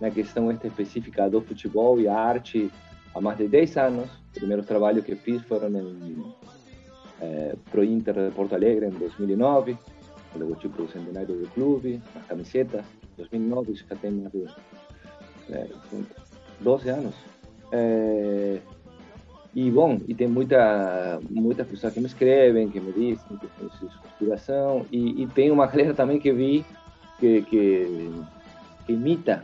na 0.00 0.10
questão 0.10 0.50
esta 0.50 0.66
específica 0.66 1.30
do 1.30 1.40
futebol 1.40 2.00
e 2.00 2.08
a 2.08 2.14
arte 2.16 2.70
há 3.14 3.20
mais 3.20 3.38
de 3.38 3.48
10 3.48 3.76
anos. 3.76 4.10
Os 4.32 4.38
primeiros 4.38 4.66
trabalhos 4.66 5.04
que 5.04 5.14
fiz 5.14 5.42
foram 5.42 5.68
em 5.68 6.24
é, 7.20 7.54
Pro 7.70 7.84
Inter 7.84 8.14
de 8.14 8.34
Porto 8.34 8.54
Alegre 8.54 8.86
em 8.86 8.90
2009, 8.90 9.78
o 10.34 10.38
logotipo 10.38 10.82
do 10.82 10.88
centenário 10.90 11.36
do 11.36 11.48
clube, 11.50 12.02
as 12.16 12.26
camisetas. 12.26 12.84
2009 13.16 13.74
já 13.74 13.96
tem 13.96 14.10
mais 14.10 14.32
de 14.32 14.44
é, 15.50 15.68
12 16.60 16.88
anos. 16.88 17.14
É, 17.70 18.58
e 19.54 19.70
bom, 19.70 20.00
e 20.08 20.14
tem 20.14 20.26
muita, 20.26 21.20
muitas 21.30 21.66
pessoas 21.68 21.94
que 21.94 22.00
me 22.00 22.06
escrevem, 22.06 22.68
que 22.68 22.80
me 22.80 22.92
dizem 22.92 23.38
que 23.38 23.46
tem 23.46 23.68
inspiração. 24.04 24.84
E, 24.90 25.22
e 25.22 25.26
tem 25.28 25.50
uma 25.50 25.66
galera 25.68 25.94
também 25.94 26.18
que 26.18 26.32
vi 26.32 26.64
que, 27.20 27.42
que, 27.42 28.10
que 28.84 28.92
imita, 28.92 29.42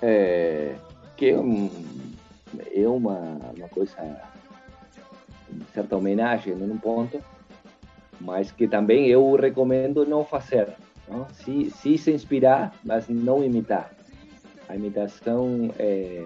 é, 0.00 0.76
que 1.16 1.30
é, 1.30 1.38
um, 1.38 1.68
é 2.72 2.86
uma, 2.86 3.18
uma 3.56 3.68
coisa, 3.68 3.96
uma 5.50 5.64
certa 5.74 5.96
homenagem 5.96 6.54
num 6.54 6.78
ponto, 6.78 7.20
mas 8.20 8.52
que 8.52 8.68
também 8.68 9.08
eu 9.08 9.34
recomendo 9.34 10.06
não 10.06 10.24
fazer. 10.24 10.68
Não? 11.08 11.26
Se, 11.30 11.68
se 11.70 11.98
se 11.98 12.12
inspirar, 12.12 12.72
mas 12.84 13.08
não 13.08 13.42
imitar. 13.42 13.90
A 14.68 14.76
imitação 14.76 15.74
é 15.80 16.24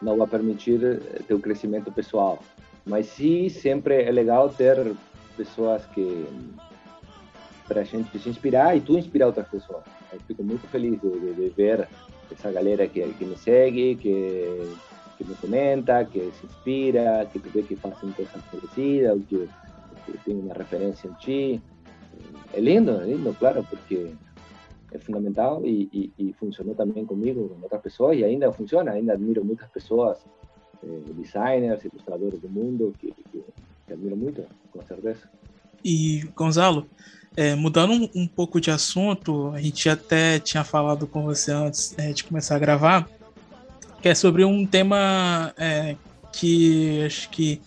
não 0.00 0.16
vai 0.16 0.26
permitir 0.26 0.82
eh, 0.82 1.20
teu 1.26 1.38
crescimento 1.38 1.90
pessoal. 1.92 2.38
Mas 2.86 3.06
sim, 3.06 3.48
sempre 3.48 4.02
é 4.02 4.10
legal 4.10 4.48
ter 4.48 4.94
pessoas 5.36 5.84
que 5.86 6.26
para 7.66 7.82
a 7.82 7.84
gente 7.84 8.18
se 8.18 8.28
inspirar 8.28 8.76
e 8.76 8.80
tu 8.80 8.96
inspirar 8.96 9.26
outras 9.26 9.46
pessoas. 9.48 9.84
Eu 10.12 10.20
fico 10.20 10.42
muito 10.42 10.66
feliz 10.68 10.98
de, 11.00 11.10
de, 11.10 11.34
de 11.34 11.48
ver 11.50 11.86
essa 12.32 12.50
galera 12.50 12.86
que, 12.86 13.02
que 13.02 13.24
me 13.24 13.36
segue, 13.36 13.96
que, 13.96 14.74
que 15.18 15.24
me 15.24 15.34
comenta, 15.34 16.04
que 16.06 16.32
se 16.32 16.46
inspira, 16.46 17.28
que 17.30 17.38
tu 17.38 17.50
vê 17.50 17.62
que 17.62 17.76
fazem 17.76 18.10
coisas 18.12 18.42
parecidas, 18.50 19.20
que, 19.28 19.48
que 20.06 20.18
tem 20.24 20.34
uma 20.34 20.54
referência 20.54 21.08
em 21.08 21.12
ti. 21.14 21.62
É 22.54 22.60
lindo, 22.60 22.92
é 23.02 23.04
lindo, 23.04 23.36
claro, 23.38 23.64
porque 23.68 24.12
é 24.92 24.98
fundamental 24.98 25.64
e, 25.64 25.88
e, 25.92 26.12
e, 26.18 26.32
funcionou 26.34 26.74
também 26.74 27.04
comigo, 27.04 27.48
com 27.48 27.62
outras 27.62 27.82
pessoas, 27.82 28.18
e 28.18 28.24
ainda 28.24 28.50
funciona. 28.52 28.92
Ainda 28.92 29.12
admiro 29.12 29.44
muitas 29.44 29.68
pessoas, 29.68 30.18
eh, 30.82 31.12
designers, 31.12 31.84
ilustradores 31.84 32.40
do 32.40 32.48
mundo, 32.48 32.94
que, 32.98 33.12
que, 33.12 33.44
que, 33.86 33.92
admiro 33.92 34.16
muito, 34.16 34.44
com 34.72 34.82
certeza. 34.82 35.28
E, 35.84 36.26
Gonzalo, 36.34 36.86
é, 37.36 37.54
mudando 37.54 37.92
um, 37.92 38.22
um, 38.22 38.26
pouco 38.26 38.60
de 38.60 38.70
assunto, 38.70 39.50
a 39.50 39.60
gente 39.60 39.88
até 39.88 40.38
tinha 40.38 40.64
falado 40.64 41.06
com 41.06 41.22
você 41.22 41.52
antes 41.52 41.96
é, 41.98 42.12
de 42.12 42.24
começar 42.24 42.56
a 42.56 42.58
gravar, 42.58 43.08
que 44.00 44.08
é 44.08 44.14
sobre 44.14 44.44
um 44.44 44.66
tema 44.66 45.52
é, 45.56 45.96
que 46.32 47.04
acho 47.04 47.28
que 47.30 47.60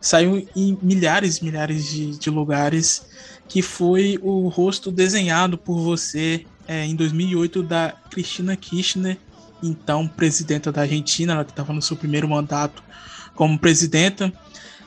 saiu 0.00 0.48
em 0.56 0.78
milhares 0.80 1.40
milhares 1.40 1.88
de, 1.88 2.18
de 2.18 2.30
lugares 2.30 3.02
que 3.48 3.62
foi 3.62 4.18
o 4.22 4.48
rosto 4.48 4.92
desenhado 4.92 5.58
por 5.58 5.80
você 5.80 6.46
é, 6.68 6.86
em 6.86 6.94
2008 6.94 7.64
da 7.64 7.92
Cristina 8.08 8.56
Kirchner, 8.56 9.18
então 9.60 10.06
presidenta 10.06 10.70
da 10.70 10.82
Argentina, 10.82 11.32
ela 11.32 11.44
que 11.44 11.50
estava 11.50 11.72
no 11.72 11.82
seu 11.82 11.96
primeiro 11.96 12.28
mandato 12.28 12.80
como 13.34 13.58
presidenta. 13.58 14.32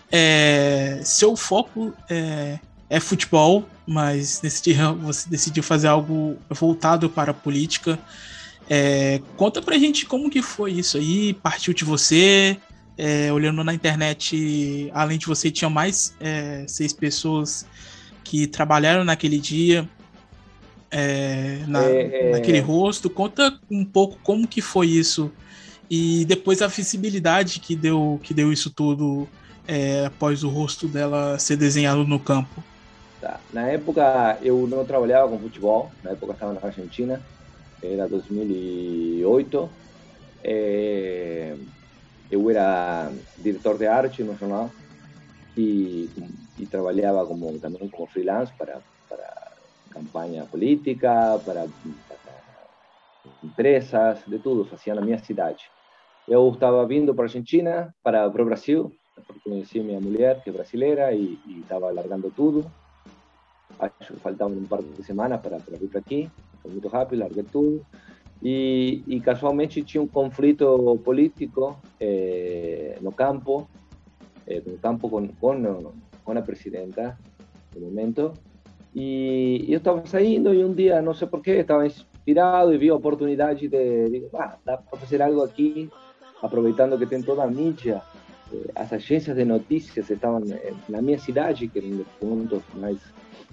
É, 0.10 1.02
seu 1.04 1.36
foco 1.36 1.94
é, 2.10 2.58
é, 2.90 3.00
futebol, 3.02 3.68
mas 3.86 4.42
dia 4.64 4.94
você 4.94 5.30
decidiu 5.30 5.62
fazer 5.62 5.90
algo 5.90 6.38
voltado 6.50 7.10
para 7.10 7.32
a 7.32 7.34
política. 7.34 8.00
É, 8.70 9.22
conta 9.36 9.62
pra 9.62 9.78
gente 9.78 10.06
como 10.06 10.30
que 10.30 10.42
foi 10.42 10.72
isso 10.72 10.98
aí, 10.98 11.34
partiu 11.34 11.74
de 11.74 11.84
você, 11.84 12.58
é, 12.98 13.32
olhando 13.32 13.64
na 13.64 13.74
internet, 13.74 14.90
além 14.94 15.18
de 15.18 15.26
você, 15.26 15.50
tinha 15.50 15.70
mais 15.70 16.16
é, 16.20 16.66
seis 16.68 16.94
pessoas 16.94 17.66
que 18.24 18.48
trabalharam 18.48 19.04
naquele 19.04 19.40
dia, 19.40 19.88
é, 20.92 21.64
na, 21.68 21.84
é, 21.84 22.30
é, 22.30 22.32
naquele 22.32 22.60
rosto. 22.60 23.10
Conta 23.10 23.60
um 23.70 23.84
pouco 23.84 24.18
como 24.24 24.48
que 24.48 24.62
foi 24.62 24.88
isso 24.88 25.32
e 25.90 26.26
depois 26.26 26.62
a 26.62 26.68
visibilidade 26.68 27.60
que 27.60 27.76
deu, 27.76 28.20
que 28.24 28.34
deu 28.34 28.52
isso 28.52 28.70
tudo 28.70 29.28
é, 29.68 30.06
após 30.06 30.44
o 30.44 30.50
rosto 30.50 30.88
dela 30.88 31.38
ser 31.38 31.58
desenhado 31.58 32.04
no 32.06 32.20
campo. 32.20 32.64
Tá. 33.20 33.40
Na 33.54 33.68
época 33.68 34.38
eu 34.42 34.68
não 34.68 34.84
trabalhava 34.86 35.30
com 35.30 35.40
futebol, 35.40 35.92
na 36.04 36.12
época 36.12 36.28
eu 36.28 36.34
estava 36.34 36.54
na 36.54 36.62
Argentina, 36.62 37.22
era 37.82 38.08
2008. 38.08 39.70
É, 40.44 41.56
eu 42.34 42.50
era 42.50 43.12
diretor 43.38 43.78
de 43.78 43.86
arte 43.86 44.24
no 44.24 44.36
jornal 44.36 44.70
e, 45.56 46.10
e 46.58 46.66
trabalhava 46.66 47.26
como, 47.28 47.60
também 47.60 47.88
como 47.90 48.08
freelance 48.08 48.52
para, 48.58 48.82
para 49.08 49.52
campanha 49.92 50.44
política, 50.46 51.40
para, 51.46 51.68
para 52.08 52.34
empresas, 53.44 54.24
de 54.26 54.40
tudo, 54.40 54.66
fazia 54.66 54.96
na 54.96 55.02
minha 55.02 55.20
cidade. 55.20 55.70
Eu 56.28 56.50
estava 56.50 56.86
vindo 56.88 57.14
para 57.14 57.26
a 57.26 57.28
Argentina, 57.28 57.94
para, 58.02 58.30
para 58.30 58.42
o 58.42 58.46
Brasil, 58.46 58.92
porque 59.28 59.42
conheci 59.48 59.80
minha 59.82 60.00
mulher, 60.00 60.42
que 60.42 60.50
é 60.50 60.54
brasileira, 60.54 61.14
e 61.14 61.38
estava 61.62 61.92
largando 61.92 62.32
tudo. 62.32 62.66
Acho 63.78 64.14
que 64.14 64.20
faltavam 64.22 64.58
um 64.58 64.66
par 64.66 64.82
de 64.82 65.04
semanas 65.04 65.40
para, 65.40 65.60
para 65.60 65.78
vir 65.78 65.90
para 65.90 66.00
aqui. 66.00 66.30
Foi 66.62 66.72
muito 66.72 66.88
rápido, 66.88 67.20
larguei 67.20 67.44
tudo. 67.44 67.86
E, 68.42 69.04
e 69.08 69.22
casualmente 69.22 69.84
tinha 69.84 70.02
um 70.02 70.08
conflito 70.08 71.00
político 71.06 71.78
eh, 72.04 72.98
no 73.00 73.14
campo, 73.14 73.70
eh, 74.46 74.62
no 74.66 74.78
campo 74.78 75.10
com, 75.10 75.26
com, 75.40 75.94
com 76.26 76.32
a 76.38 76.42
presidenta 76.42 77.18
no 77.74 77.88
momento. 77.88 78.34
E 78.94 79.66
eu 79.70 79.78
estava 79.78 80.06
saindo 80.06 80.54
e 80.54 80.64
um 80.64 80.74
dia, 80.74 81.02
não 81.02 81.14
sei 81.14 81.28
porquê, 81.28 81.52
estava 81.52 81.88
inspirado 81.88 82.74
e 82.74 82.78
vi 82.78 82.90
a 82.90 82.96
oportunidade 82.96 83.68
de, 83.68 84.10
digo, 84.10 84.30
ah, 84.34 84.58
fazer 84.98 85.22
algo 85.22 85.42
aqui, 85.44 85.90
aproveitando 86.42 86.98
que 87.00 87.06
tem 87.06 87.22
toda 87.22 87.44
a 87.44 87.48
mídia. 87.48 88.02
Eh, 88.54 88.72
as 88.76 88.92
agências 88.92 89.36
de 89.36 89.46
notícias 89.46 90.10
estavam 90.10 90.42
na 90.90 91.02
minha 91.02 91.18
cidade, 91.18 91.70
que 91.70 91.80
era 91.80 91.88
um 91.88 91.98
dos 91.98 92.08
pontos 92.20 92.64
mais 92.76 93.00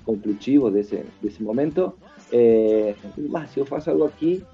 conflitivos 0.04 0.72
desse, 0.72 1.04
desse 1.22 1.40
momento. 1.42 1.94
Eh, 2.32 2.94
ah, 3.34 3.46
se 3.46 3.60
eu 3.60 3.64
faço 3.64 3.90
algo 3.90 4.04
aqui, 4.04 4.44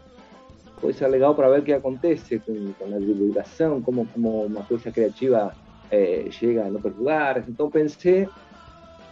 ser 0.93 1.09
legal 1.09 1.35
para 1.35 1.49
ver 1.51 1.61
o 1.61 1.63
que 1.63 1.73
acontece 1.73 2.39
com, 2.39 2.73
com 2.79 2.95
a 2.95 2.99
divulgação, 2.99 3.81
como, 3.83 4.07
como 4.07 4.45
uma 4.45 4.63
coisa 4.63 4.91
criativa 4.91 5.55
eh, 5.91 6.27
chega 6.31 6.65
a 6.65 6.69
outros 6.69 6.97
lugares. 6.97 7.49
Então 7.49 7.71
pensei, 7.71 8.29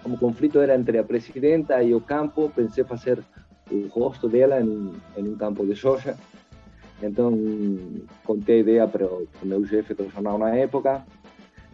como 0.03 0.17
o 0.17 0.19
conflito 0.19 0.61
era 0.61 0.75
entre 0.75 0.99
a 0.99 1.05
presidenta 1.05 1.83
e 1.83 1.95
o 1.95 2.01
campo, 2.01 2.51
pensei 2.55 2.85
fazer 2.85 3.23
o 3.71 3.87
rosto 3.89 4.29
dela 4.29 4.61
em, 4.61 4.93
em 5.17 5.29
um 5.29 5.37
campo 5.37 5.67
de 5.67 5.75
soja. 5.75 6.17
Então 7.03 7.33
contei 8.25 8.57
a 8.57 8.61
ideia 8.61 8.89
para 8.89 9.07
o 9.07 9.27
meu 9.43 9.65
chefe 9.67 9.95
do 9.95 10.09
jornal 10.11 10.39
na 10.39 10.55
época, 10.55 11.05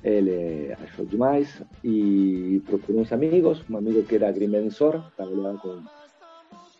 ele 0.03 0.73
achou 0.83 1.05
demais 1.05 1.63
e 1.85 2.63
procurou 2.67 3.03
uns 3.03 3.13
amigos, 3.13 3.63
um 3.69 3.77
amigo 3.77 4.03
que 4.03 4.15
era 4.15 4.29
agrimensor, 4.29 5.03
trabalhava 5.15 5.59
com, 5.59 5.83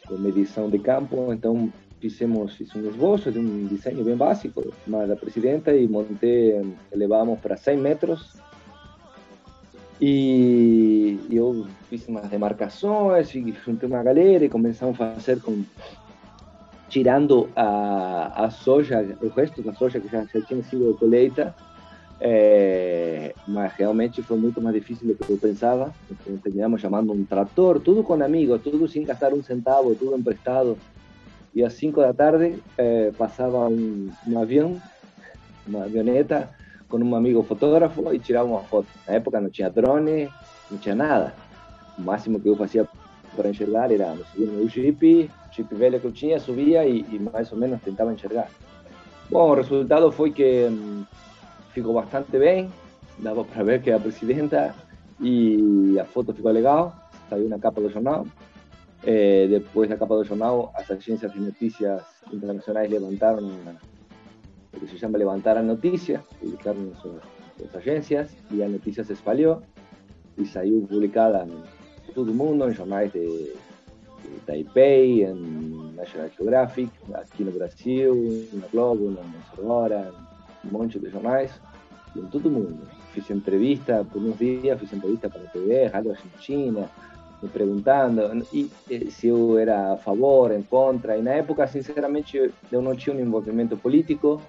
com 0.09 0.19
medição 0.19 0.71
de 0.71 0.79
campo, 0.79 1.33
então 1.33 1.71
fizemos 2.01 2.59
um 2.75 2.89
esboço 2.89 3.31
de 3.31 3.39
um 3.39 3.67
desenho 3.67 4.03
bem 4.03 4.17
básico, 4.17 4.73
mas 4.87 5.09
da 5.09 5.15
presidenta 5.15 5.77
e 5.77 5.87
montei, 5.87 6.61
elevamos 6.91 7.39
para 7.39 7.57
100 7.57 7.77
metros. 7.77 8.37
E 10.01 11.19
eu 11.31 11.67
fiz 11.91 12.09
umas 12.09 12.27
demarcações 12.29 13.35
e 13.35 13.55
juntei 13.65 13.87
uma 13.87 14.03
galera 14.03 14.45
e 14.47 14.49
começamos 14.49 14.99
a 14.99 15.15
fazer 15.15 15.43
com 15.43 15.63
tirando 16.89 17.49
a, 17.55 18.47
a 18.47 18.51
soja, 18.51 19.17
o 19.23 19.29
resto 19.29 19.63
da 19.63 19.75
soja 19.75 20.01
que 20.01 20.09
já, 20.09 20.25
já 20.25 20.41
tinha 20.41 20.63
sido 20.65 20.97
colheita, 20.99 21.55
é, 22.19 23.33
mas 23.47 23.73
realmente 23.75 24.23
foi 24.23 24.39
muito 24.39 24.61
mais 24.61 24.75
difícil 24.75 25.07
do 25.07 25.15
que 25.15 25.31
eu 25.31 25.39
pensava. 25.39 25.95
Então, 26.11 26.37
terminamos 26.39 26.81
chamando 26.81 27.13
um 27.13 27.25
trator, 27.25 27.79
tudo 27.79 28.03
com 28.03 28.15
amigos, 28.15 28.61
tudo 28.63 28.89
sem 28.89 29.05
gastar 29.05 29.33
um 29.33 29.43
centavo, 29.43 29.95
tudo 29.95 30.17
emprestado 30.17 30.77
e 31.55 31.65
às 31.65 31.73
5 31.75 32.01
da 32.01 32.13
tarde 32.13 32.63
eh, 32.79 33.13
passava 33.19 33.69
um, 33.69 34.11
um, 34.27 34.41
avião, 34.41 34.81
uma 35.67 35.85
avioneta, 35.85 36.49
com 36.89 36.99
um 36.99 37.15
amigo 37.15 37.43
fotógrafo 37.43 38.13
e 38.13 38.19
tirava 38.19 38.49
uma 38.49 38.63
foto. 38.63 38.87
Na 39.07 39.15
época 39.15 39.41
não 39.41 39.51
tinha 39.51 39.69
drone, 39.69 40.29
não 40.71 40.79
tinha 40.79 40.95
nada. 40.95 41.35
O 41.99 42.03
máximo 42.03 42.41
que 42.41 42.49
eu 42.49 42.57
fazia 42.57 42.89
para 43.37 43.49
enxergar 43.49 43.93
era 43.93 44.17
subir 44.33 44.47
no 44.47 44.69
jeep, 44.69 45.31
jeep 45.53 45.75
velho 45.75 46.01
que 46.01 46.07
eu 46.07 46.13
tinha, 46.13 46.39
subia 46.39 46.85
e, 46.87 47.05
e, 47.11 47.19
mais 47.19 47.51
ou 47.53 47.59
menos 47.59 47.81
tentava 47.83 48.13
enxergar. 48.13 48.49
Bom, 49.29 49.51
o 49.51 49.55
resultado 49.55 50.11
foi 50.11 50.33
que 50.33 50.67
hum, 50.67 51.05
ficou 51.73 51.95
bastante 51.95 52.37
bem, 52.39 52.71
dava 53.19 53.45
para 53.45 53.63
ver 53.63 53.83
que 53.83 53.91
era 53.91 53.99
a 53.99 54.03
presidenta 54.03 54.75
e 55.21 55.99
a 56.01 56.05
foto 56.05 56.33
ficou 56.33 56.51
legal, 56.51 56.95
saiu 57.29 57.49
na 57.49 57.59
capa 57.59 57.81
do 57.81 57.91
jornal. 57.91 58.27
Eh, 59.03 59.47
después 59.49 59.89
de 59.89 59.95
la 59.95 59.99
capa 59.99 60.15
jornal, 60.27 60.71
las 60.79 60.91
agencias 60.91 61.33
de 61.33 61.41
noticias 61.41 62.03
internacionales 62.31 62.91
levantaron 62.91 63.51
lo 64.73 64.81
que 64.81 64.87
se 64.87 64.99
llama 64.99 65.19
levantar 65.19 65.57
a 65.57 65.63
noticia, 65.63 66.23
publicaron 66.41 66.93
sus, 67.01 67.13
agencias 67.75 68.35
y 68.51 68.57
la 68.57 68.69
noticia 68.69 69.05
se 69.05 69.13
espalió 69.13 69.63
y 70.39 70.47
salió 70.47 70.81
publicada 70.87 71.43
en 71.43 71.63
todo 72.15 72.27
el 72.27 72.35
mundo, 72.35 72.67
en 72.67 72.75
jornales 72.75 73.13
de, 73.13 73.53
Taipei, 74.47 75.23
en 75.23 75.97
National 75.97 76.31
Geographic, 76.31 76.91
aquí 77.15 77.43
en 77.43 77.59
Brasil, 77.59 78.49
en 78.53 78.61
la 78.61 78.67
Globo, 78.69 79.09
en 79.09 79.19
Observadora, 79.51 80.11
en 80.63 80.73
montón 80.73 81.03
de 81.03 81.11
jornales, 81.11 81.53
en 82.15 82.31
todo 82.31 82.49
el 82.49 82.55
mundo. 82.55 82.87
Fiz 83.13 83.31
entrevista 83.31 84.05
por 84.05 84.23
unos 84.23 84.39
días, 84.39 84.79
fiz 84.79 84.93
entrevista 84.93 85.29
para 85.29 85.51
TV, 85.51 85.89
algo 85.89 86.15
China 86.39 86.89
me 87.43 87.49
perguntando 87.49 88.47
e, 88.53 88.71
se 89.11 89.29
eu 89.29 89.59
era 89.59 89.95
a 89.95 89.97
favor, 89.97 90.53
em 90.53 90.63
contra. 90.63 91.17
E 91.17 91.23
na 91.23 91.33
época, 91.33 91.67
sinceramente, 91.67 92.51
eu 92.71 92.83
não 92.83 92.95
tinha 92.95 93.15
um 93.15 93.21
envolvimento 93.21 93.77
político, 93.77 94.41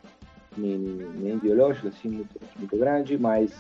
nem, 0.57 0.77
nem 0.77 1.35
ideológico, 1.35 1.87
assim, 1.87 2.09
muito, 2.09 2.39
muito 2.57 2.77
grande, 2.77 3.17
mas 3.17 3.51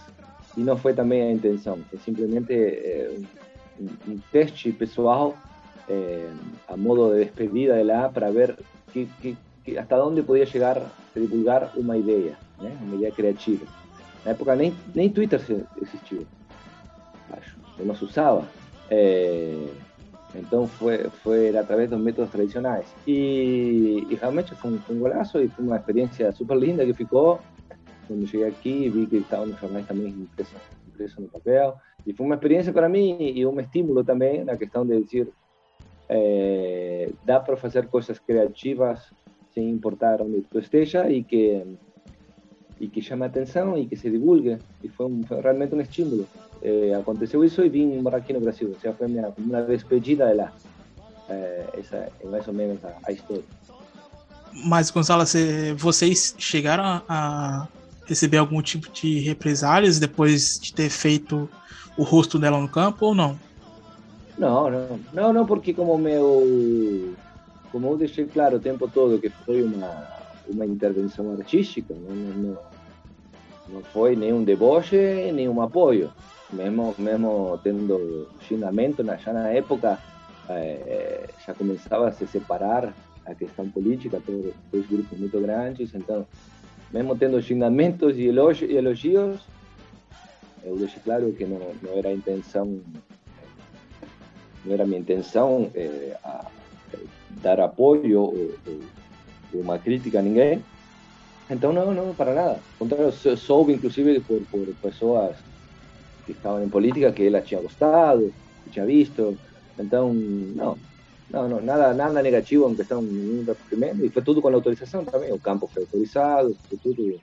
e 0.57 0.61
não 0.61 0.77
foi 0.77 0.93
também 0.93 1.21
a 1.21 1.31
intenção. 1.31 1.79
Foi 1.89 1.99
simplesmente 1.99 2.53
é, 2.53 3.15
um, 3.79 4.11
um, 4.11 4.17
teste 4.31 4.71
pessoal, 4.71 5.35
é, 5.89 6.29
a 6.67 6.75
modo 6.75 7.13
de 7.13 7.25
despedida 7.25 7.75
de 7.77 7.83
lá, 7.83 8.09
para 8.09 8.29
ver 8.31 8.57
que, 8.91 9.07
que, 9.21 9.37
que, 9.63 9.77
até 9.77 9.95
onde 9.97 10.21
podia 10.21 10.45
chegar 10.45 10.77
a 10.77 11.19
divulgar 11.19 11.71
uma 11.75 11.97
ideia, 11.97 12.37
né? 12.59 12.77
uma 12.81 12.95
ideia 12.95 13.11
criativa. 13.11 13.65
Na 14.25 14.31
época 14.31 14.55
nem, 14.55 14.75
nem 14.93 15.09
Twitter 15.09 15.41
existia, 15.81 16.21
acho. 17.31 17.57
Eu 17.79 17.85
não 17.85 17.95
se 17.95 18.03
usava. 18.03 18.45
É, 18.91 19.67
então 20.35 20.67
foi, 20.67 21.09
foi 21.23 21.57
através 21.57 21.89
dos 21.89 21.99
métodos 21.99 22.29
tradicionais. 22.29 22.85
E, 23.07 24.05
e 24.09 24.15
realmente 24.15 24.53
foi 24.55 24.71
um, 24.71 24.77
foi 24.79 24.95
um 24.95 24.99
golaço 24.99 25.39
e 25.39 25.47
foi 25.47 25.65
uma 25.65 25.77
experiência 25.77 26.31
super 26.33 26.57
linda 26.57 26.85
que 26.85 26.93
ficou. 26.93 27.39
Quando 28.07 28.27
cheguei 28.27 28.47
aqui, 28.47 28.89
vi 28.89 29.07
que 29.07 29.17
estava 29.17 29.45
nos 29.45 29.59
jornais 29.59 29.87
também 29.87 30.09
impresso, 30.09 30.55
impresso 30.87 31.21
no 31.21 31.29
papel. 31.29 31.75
E 32.05 32.13
foi 32.13 32.25
uma 32.25 32.35
experiência 32.35 32.73
para 32.73 32.89
mim 32.89 33.17
e 33.19 33.45
um 33.45 33.59
estímulo 33.59 34.03
também 34.03 34.43
na 34.43 34.57
questão 34.57 34.85
de 34.85 35.01
dizer 35.01 35.29
é, 36.09 37.09
dá 37.23 37.39
para 37.39 37.55
fazer 37.55 37.87
coisas 37.87 38.19
criativas 38.19 39.13
sem 39.53 39.69
importar 39.69 40.21
onde 40.21 40.41
tu 40.41 40.59
esteja 40.59 41.09
e 41.09 41.23
que 41.23 41.63
e 42.81 42.87
que 42.87 42.99
chame 42.99 43.23
a 43.23 43.27
atenção 43.27 43.77
e 43.77 43.85
que 43.85 43.95
se 43.95 44.09
divulgue. 44.09 44.57
E 44.83 44.89
foi, 44.89 45.07
realmente 45.29 45.75
um 45.75 45.81
estímulo. 45.81 46.27
Eh, 46.63 46.93
aconteceu 46.99 47.43
isso 47.43 47.63
e 47.63 47.69
vim 47.69 48.01
morar 48.01 48.17
aqui 48.17 48.33
no 48.33 48.41
Brasil. 48.41 48.75
Seja, 48.81 48.93
foi 48.95 49.07
minha, 49.07 49.31
uma 49.37 49.61
despedida 49.61 50.27
de 50.27 50.33
lá. 50.33 50.51
Eh, 51.29 51.65
essa 51.77 51.95
é 51.95 52.27
mais 52.27 52.47
ou 52.47 52.53
menos 52.55 52.83
a, 52.83 52.91
a 53.03 53.11
história. 53.11 53.43
Mas, 54.65 54.89
Gonzalo, 54.89 55.23
vocês 55.77 56.35
chegaram 56.39 57.03
a 57.07 57.67
receber 58.07 58.37
algum 58.37 58.61
tipo 58.63 58.91
de 58.91 59.19
represálias 59.19 59.99
depois 59.99 60.59
de 60.59 60.73
ter 60.73 60.89
feito 60.89 61.47
o 61.95 62.03
rosto 62.03 62.39
dela 62.39 62.59
no 62.59 62.67
campo 62.67 63.05
ou 63.05 63.15
não? 63.15 63.39
Não, 64.39 64.71
não, 64.71 64.99
não, 65.13 65.33
não 65.33 65.45
porque 65.45 65.71
como 65.71 65.97
meu, 65.99 67.13
como 67.71 67.89
eu 67.89 67.97
deixei 67.97 68.25
claro 68.25 68.57
o 68.57 68.59
tempo 68.59 68.87
todo 68.87 69.19
que 69.19 69.29
foi 69.29 69.61
uma 69.61 70.19
uma 70.51 70.65
intervenção 70.65 71.31
artística, 71.31 71.93
não, 71.93 72.15
não, 72.15 72.33
não 72.33 72.70
foi 73.93 74.15
nenhum 74.15 74.43
deboche, 74.43 75.31
nenhum 75.31 75.61
apoio 75.61 76.11
mesmo, 76.53 76.93
mesmo 76.97 77.59
tendo 77.63 78.27
xingamento, 78.41 79.03
já 79.03 79.33
na 79.33 79.49
época 79.49 79.97
é, 80.49 81.29
já 81.45 81.53
começava 81.53 82.09
a 82.09 82.11
se 82.11 82.27
separar 82.27 82.93
a 83.25 83.35
questão 83.35 83.69
política, 83.69 84.21
dois 84.71 84.85
grupos 84.87 85.17
muito 85.17 85.39
grandes, 85.39 85.93
então, 85.93 86.25
mesmo 86.91 87.15
tendo 87.15 87.41
xingamentos 87.41 88.17
e 88.17 88.25
elogios, 88.25 89.41
eu 90.63 90.75
deixei 90.77 91.01
claro 91.03 91.31
que 91.33 91.45
não, 91.45 91.59
não 91.81 91.97
era 91.97 92.09
a 92.09 92.13
intenção, 92.13 92.81
não 94.65 94.73
era 94.73 94.85
minha 94.85 94.99
intenção 94.99 95.69
é, 95.73 96.17
a, 96.23 96.45
dar 97.41 97.59
apoio 97.59 98.21
ou, 98.21 98.51
ou, 98.67 99.61
uma 99.61 99.77
crítica 99.77 100.19
a 100.19 100.21
ninguém. 100.21 100.63
Então, 101.51 101.73
não, 101.73 101.93
não, 101.93 102.15
para 102.15 102.33
nada. 102.33 102.59
Contrário, 102.79 103.11
soube, 103.11 103.73
inclusive, 103.73 104.21
por, 104.21 104.41
por 104.49 104.65
pessoas 104.81 105.35
que 106.25 106.31
estavam 106.31 106.63
em 106.63 106.69
política 106.69 107.11
que 107.11 107.27
ela 107.27 107.41
tinha 107.41 107.61
gostado, 107.61 108.33
que 108.63 108.69
tinha 108.69 108.85
visto. 108.85 109.37
Então, 109.77 110.13
não, 110.13 110.77
não, 111.29 111.49
não 111.49 111.61
nada, 111.61 111.93
nada 111.93 112.21
negativo 112.21 112.69
em 112.69 112.75
questão 112.75 113.01
nenhum 113.01 113.43
requerimento. 113.43 114.05
E 114.05 114.09
foi 114.09 114.21
tudo 114.21 114.41
com 114.41 114.47
autorização 114.47 115.03
também. 115.03 115.33
O 115.33 115.39
campo 115.39 115.67
foi 115.67 115.83
autorizado, 115.83 116.55
foi 116.69 116.77
tudo 116.77 117.19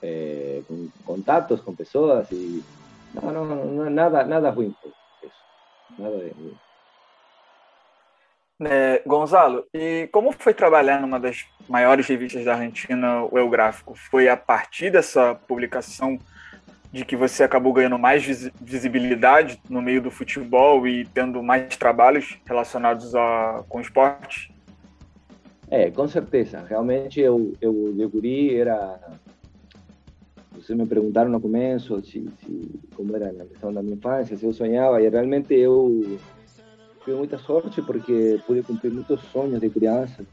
é, 0.00 0.62
com 0.66 0.88
contatos 1.04 1.60
com 1.60 1.74
pessoas 1.74 2.26
e 2.30 2.62
não, 3.14 3.30
não, 3.30 3.44
não, 3.44 3.90
nada, 3.90 4.24
nada 4.24 4.50
ruim. 4.50 4.74
Isso. 5.22 5.36
Nada 5.98 6.16
de 6.16 6.30
ruim. 6.30 6.56
É, 8.60 9.02
Gonzalo, 9.04 9.64
e 9.74 10.08
como 10.12 10.30
foi 10.30 10.54
trabalhar 10.54 11.00
numa 11.00 11.18
das 11.18 11.44
maiores 11.68 12.06
revistas 12.06 12.44
da 12.44 12.54
Argentina, 12.54 13.24
o 13.24 13.36
El 13.36 13.48
Gráfico? 13.50 13.94
Foi 13.96 14.28
a 14.28 14.36
partir 14.36 14.90
dessa 14.90 15.34
publicação 15.34 16.18
de 16.92 17.04
que 17.04 17.16
você 17.16 17.42
acabou 17.42 17.72
ganhando 17.72 17.98
mais 17.98 18.22
visibilidade 18.60 19.60
no 19.68 19.82
meio 19.82 20.00
do 20.00 20.12
futebol 20.12 20.86
e 20.86 21.04
tendo 21.06 21.42
mais 21.42 21.76
trabalhos 21.76 22.38
relacionados 22.46 23.16
a, 23.16 23.64
com 23.68 23.80
esporte? 23.80 24.54
É, 25.68 25.90
com 25.90 26.06
certeza. 26.06 26.64
Realmente 26.68 27.20
eu, 27.20 27.52
eu 27.60 27.92
de 27.92 28.06
guri 28.06 28.56
era... 28.56 29.00
Vocês 30.52 30.78
me 30.78 30.86
perguntaram 30.86 31.28
no 31.28 31.40
começo 31.40 32.00
se, 32.04 32.24
se, 32.40 32.80
como 32.94 33.16
era 33.16 33.30
a 33.30 33.46
questão 33.46 33.72
da 33.72 33.82
minha 33.82 33.96
infância, 33.96 34.36
se 34.36 34.44
eu 34.44 34.52
sonhava, 34.52 35.02
e 35.02 35.08
realmente 35.08 35.52
eu 35.52 36.16
tive 37.04 37.16
muita 37.16 37.38
sorte 37.38 37.82
porque 37.82 38.40
pude 38.46 38.62
cumprir 38.62 38.92
muitos 38.92 39.20
sonhos 39.32 39.60
de 39.60 39.68
criança. 39.68 40.24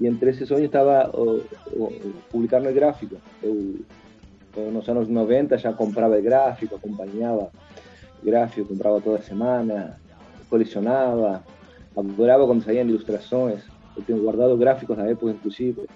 E 0.00 0.06
entre 0.06 0.30
esses 0.30 0.48
sonhos 0.48 0.64
estava 0.64 1.10
uh, 1.16 1.44
uh, 1.72 2.14
publicar 2.30 2.60
no 2.60 2.72
gráfico. 2.72 3.16
Eu 3.42 3.76
nos 4.72 4.88
anos 4.88 5.08
90 5.08 5.58
já 5.58 5.72
comprava 5.72 6.20
gráfico, 6.20 6.76
acompanhava 6.76 7.50
gráfico, 8.22 8.68
comprava 8.68 9.00
toda 9.00 9.20
semana, 9.22 9.98
colecionava, 10.48 11.42
adorava 11.96 12.46
quando 12.46 12.62
saíam 12.62 12.88
ilustrações, 12.88 13.62
eu 13.96 14.02
tenho 14.02 14.22
guardado 14.22 14.56
gráficos 14.56 14.96
da 14.96 15.08
época, 15.08 15.32
inclusive. 15.32 15.86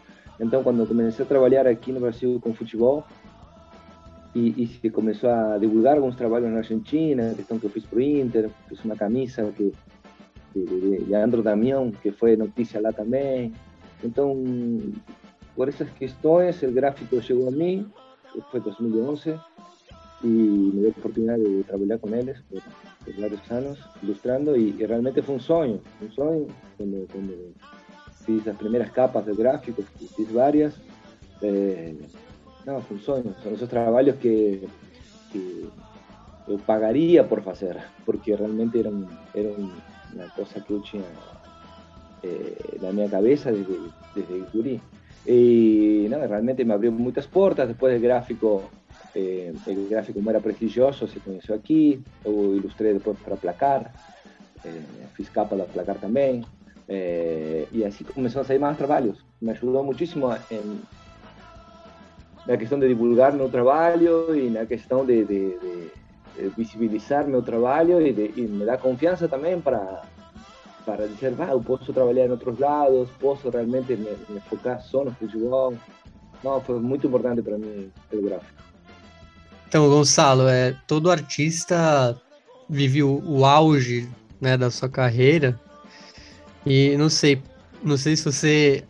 Então, 0.40 0.62
quando 0.62 0.86
comecei 0.86 1.24
a 1.24 1.28
trabalhar 1.28 1.66
aqui 1.66 1.92
no 1.92 2.00
Brasil 2.00 2.38
com 2.40 2.54
futebol, 2.54 3.04
e, 4.34 4.62
e 4.62 4.66
se 4.66 4.90
começou 4.90 5.30
a 5.30 5.58
divulgar 5.58 5.96
alguns 5.96 6.14
trabalhos 6.14 6.50
na 6.50 6.58
Argentina, 6.58 7.34
questão 7.34 7.58
que 7.58 7.64
eu 7.64 7.70
fiz 7.70 7.84
para 7.84 7.98
o 7.98 8.02
Inter, 8.02 8.50
fiz 8.68 8.84
uma 8.84 8.94
camisa 8.94 9.52
que, 9.56 9.72
de, 10.54 10.64
de, 10.64 11.04
de 11.04 11.14
Andro 11.14 11.42
Damião, 11.42 11.90
que 11.90 12.10
foi 12.12 12.36
notícia 12.36 12.80
lá 12.80 12.92
também. 12.92 13.52
Então, 14.02 14.42
por 15.54 15.68
essas 15.68 15.90
questões, 15.90 16.62
o 16.62 16.70
gráfico 16.70 17.20
chegou 17.20 17.48
a 17.48 17.50
mim, 17.50 17.90
foi 18.50 18.60
2011 18.60 19.38
y 20.22 20.26
me 20.26 20.80
dio 20.80 20.82
la 20.82 20.88
oportunidad 20.88 21.36
de 21.36 21.62
trabajar 21.64 22.00
con 22.00 22.14
ellos 22.14 22.42
por, 22.50 22.62
varios 23.20 23.50
años 23.50 23.78
ilustrando 24.02 24.56
y, 24.56 24.74
y, 24.78 24.86
realmente 24.86 25.22
fue 25.22 25.36
un 25.36 25.40
sueño, 25.40 25.80
un 26.00 26.12
sueño 26.12 26.46
cuando, 26.76 27.06
cuando 27.10 27.34
fiz 28.26 28.44
las 28.44 28.56
primeras 28.56 28.90
capas 28.90 29.24
de 29.24 29.34
gráficos, 29.34 29.86
fiz 30.14 30.32
varias, 30.32 30.74
eh, 31.40 31.96
no, 32.66 32.80
fue 32.80 32.96
un 32.96 33.02
sueño, 33.02 33.34
son 33.42 33.54
esos 33.54 33.68
trabajos 33.68 34.14
que, 34.20 34.66
que 35.32 35.64
yo 36.48 36.58
pagaría 36.66 37.26
por 37.26 37.48
hacer, 37.48 37.78
porque 38.04 38.36
realmente 38.36 38.80
era, 38.80 38.90
un, 38.90 39.08
una 40.14 40.28
cosa 40.34 40.64
que 40.64 40.74
tenía 40.74 41.04
eh, 42.22 42.78
en 42.80 42.96
mi 42.96 43.08
cabeza 43.08 43.52
desde, 43.52 43.78
desde 44.14 44.34
el. 44.34 44.80
Y 45.26 46.06
nada, 46.08 46.26
realmente 46.26 46.64
me 46.64 46.74
abrió 46.74 46.90
muchas 46.90 47.26
puertas. 47.26 47.68
Después 47.68 47.92
del 47.92 48.02
gráfico, 48.02 48.62
eh, 49.14 49.52
el 49.66 49.88
gráfico 49.88 50.18
como 50.18 50.30
era 50.30 50.40
prestigioso, 50.40 51.06
se 51.06 51.20
conoció 51.20 51.54
aquí. 51.54 52.02
Yo 52.24 52.54
ilustré 52.54 52.94
después 52.94 53.18
para 53.18 53.36
Placar, 53.36 53.92
eh, 54.64 54.80
fiz 55.14 55.30
capa 55.30 55.56
de 55.56 55.64
Placar 55.64 55.96
también. 55.96 56.44
Eh, 56.88 57.68
y 57.70 57.84
así 57.84 58.04
comenzó 58.04 58.40
a 58.40 58.44
salir 58.44 58.62
más 58.62 58.78
trabajos. 58.78 59.24
Me 59.40 59.52
ayudó 59.52 59.82
muchísimo 59.84 60.34
en 60.48 60.80
la 62.46 62.56
cuestión 62.56 62.80
de 62.80 62.88
divulgar 62.88 63.34
mi 63.34 63.46
trabajo 63.48 64.34
y 64.34 64.46
en 64.46 64.54
la 64.54 64.64
cuestión 64.64 65.06
de, 65.06 65.90
de 66.38 66.50
visibilizar 66.56 67.26
mi 67.26 67.40
trabajo 67.42 68.00
y, 68.00 68.32
y 68.36 68.42
me 68.42 68.64
da 68.64 68.78
confianza 68.78 69.28
también 69.28 69.60
para 69.60 70.02
para 70.84 71.06
dizer, 71.06 71.34
ah, 71.38 71.50
eu 71.50 71.60
posso 71.60 71.92
trabalhar 71.92 72.26
em 72.26 72.30
outros 72.30 72.58
lados, 72.58 73.10
posso 73.20 73.50
realmente 73.50 73.94
me, 73.94 74.16
me 74.30 74.40
focar 74.48 74.80
só 74.80 75.04
no 75.04 75.12
futebol. 75.12 75.74
Não, 76.42 76.62
foi 76.62 76.80
muito 76.80 77.06
importante 77.06 77.42
para 77.42 77.58
mim 77.58 77.92
o 78.10 78.22
gráfico. 78.22 78.62
Então, 79.68 79.86
Gonçalo, 79.90 80.48
é, 80.48 80.74
todo 80.86 81.10
artista 81.10 82.18
vive 82.70 83.02
o, 83.02 83.22
o 83.26 83.44
auge 83.44 84.08
né, 84.40 84.56
da 84.56 84.70
sua 84.70 84.88
carreira 84.88 85.60
e 86.64 86.96
não 86.96 87.10
sei, 87.10 87.42
não 87.82 87.98
sei 87.98 88.16
se 88.16 88.24
você 88.24 88.84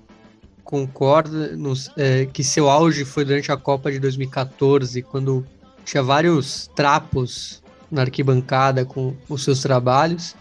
concorda 0.63 1.57
no, 1.57 1.73
é, 1.97 2.27
que 2.27 2.45
seu 2.45 2.71
auge 2.71 3.05
foi 3.05 3.25
durante 3.25 3.51
a 3.51 3.57
Copa 3.57 3.91
de 3.91 3.99
2014, 3.99 5.03
quando 5.03 5.45
tinha 5.89 6.03
vários 6.03 6.67
trapos 6.77 7.63
na 7.91 8.03
arquibancada 8.03 8.85
com 8.85 9.15
os 9.27 9.43
seus 9.43 9.63
trabalhos. 9.63 10.37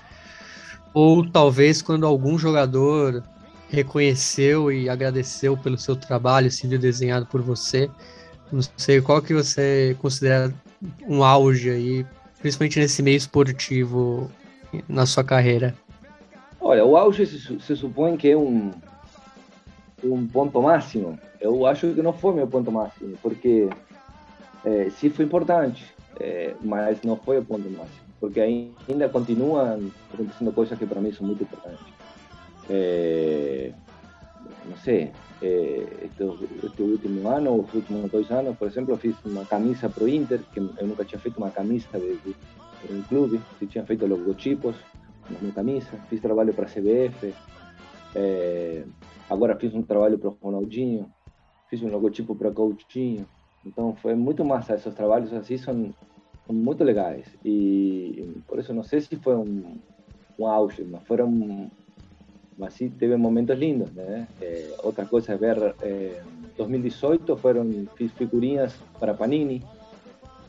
Ou 0.93 1.25
talvez 1.29 1.81
quando 1.81 2.05
algum 2.05 2.37
jogador 2.37 3.23
reconheceu 3.69 4.69
e 4.69 4.89
agradeceu 4.89 5.55
pelo 5.55 5.77
seu 5.77 5.95
trabalho, 5.95 6.47
esse 6.47 6.63
vídeo 6.63 6.79
desenhado 6.79 7.25
por 7.25 7.41
você. 7.41 7.89
Não 8.51 8.61
sei 8.75 8.99
qual 9.01 9.21
que 9.21 9.33
você 9.33 9.95
considera 10.01 10.53
um 11.07 11.23
auge 11.23 11.69
aí, 11.69 12.05
principalmente 12.41 12.79
nesse 12.79 13.01
meio 13.01 13.17
esportivo 13.17 14.29
na 14.87 15.05
sua 15.05 15.23
carreira. 15.23 15.73
Olha, 16.59 16.83
o 16.83 16.97
auge 16.97 17.25
se, 17.25 17.59
se 17.59 17.75
supõe 17.75 18.17
que 18.17 18.31
é 18.31 18.37
um 18.37 18.71
um 20.03 20.27
ponto 20.27 20.61
máximo. 20.61 21.17
Eu 21.39 21.65
acho 21.65 21.93
que 21.93 22.01
não 22.01 22.13
foi 22.13 22.33
meu 22.35 22.47
ponto 22.47 22.71
máximo, 22.71 23.17
porque 23.21 23.67
é, 24.67 24.89
sim 24.89 25.09
foi 25.09 25.25
importante, 25.25 25.85
é, 26.19 26.55
mas 26.61 27.01
não 27.03 27.15
foi 27.15 27.37
o 27.39 27.45
ponto 27.45 27.69
máximo 27.69 28.07
porque 28.19 28.39
ainda 28.41 29.09
continuam 29.09 29.91
acontecendo 30.13 30.51
coisas 30.51 30.77
que 30.77 30.85
para 30.85 31.01
mim 31.01 31.11
são 31.11 31.25
muito 31.25 31.43
importantes. 31.43 31.85
É, 32.69 33.71
não 34.65 34.75
sei, 34.77 35.11
é, 35.41 35.87
este, 36.03 36.23
este, 36.65 36.81
último 36.81 37.27
ano, 37.29 37.61
os 37.61 37.73
últimos 37.73 38.11
dois 38.11 38.29
anos, 38.31 38.57
por 38.57 38.67
exemplo, 38.67 38.97
fiz 38.97 39.15
uma 39.23 39.45
camisa 39.45 39.87
para 39.87 40.03
o 40.03 40.09
Inter, 40.09 40.41
que 40.51 40.59
eu 40.59 40.87
nunca 40.87 41.05
tinha 41.05 41.19
feito 41.19 41.37
uma 41.37 41.51
camisa 41.51 41.87
de, 41.93 42.17
de, 42.17 42.35
de 42.87 42.93
um 42.93 43.01
clube, 43.03 43.39
eu 43.61 43.67
tinha 43.67 43.85
feito 43.85 44.05
logotipos 44.05 44.75
na 45.29 45.39
minha 45.39 45.53
camisa, 45.53 45.87
fiz 46.09 46.19
trabalho 46.19 46.53
para 46.53 46.65
a 46.65 46.69
CBF, 46.69 47.33
é, 48.15 48.83
agora 49.29 49.55
fiz 49.55 49.73
um 49.75 49.83
trabalho 49.83 50.17
para 50.17 50.29
o 50.29 50.37
Ronaldinho, 50.41 51.09
fiz 51.69 51.81
um 51.83 51.89
logotipo 51.89 52.35
para 52.35 52.51
Coutinho, 52.51 53.27
então 53.67 53.95
foi 53.95 54.15
muito 54.15 54.43
massa 54.45 54.75
esses 54.75 54.93
trabalhos 54.93 55.33
assim, 55.33 55.57
são 55.57 55.93
muito 56.49 56.83
legais. 56.83 57.25
E 57.43 58.41
por 58.47 58.59
isso 58.59 58.73
não 58.73 58.83
sei 58.83 59.01
se 59.01 59.15
foi 59.17 59.35
um, 59.35 59.77
um 60.39 60.47
auge, 60.47 60.83
mas 60.83 61.03
foram. 61.03 61.69
Mas 62.57 62.73
sim, 62.73 62.89
teve 62.89 63.15
momentos 63.17 63.57
lindos, 63.57 63.91
né? 63.91 64.27
É, 64.41 64.75
outra 64.81 65.05
coisa 65.05 65.33
é 65.33 65.37
ver. 65.37 65.75
É, 65.81 66.21
2018 66.57 67.37
foram 67.37 67.85
fiz 67.95 68.11
figurinhas 68.13 68.73
para 68.99 69.13
Panini, 69.13 69.63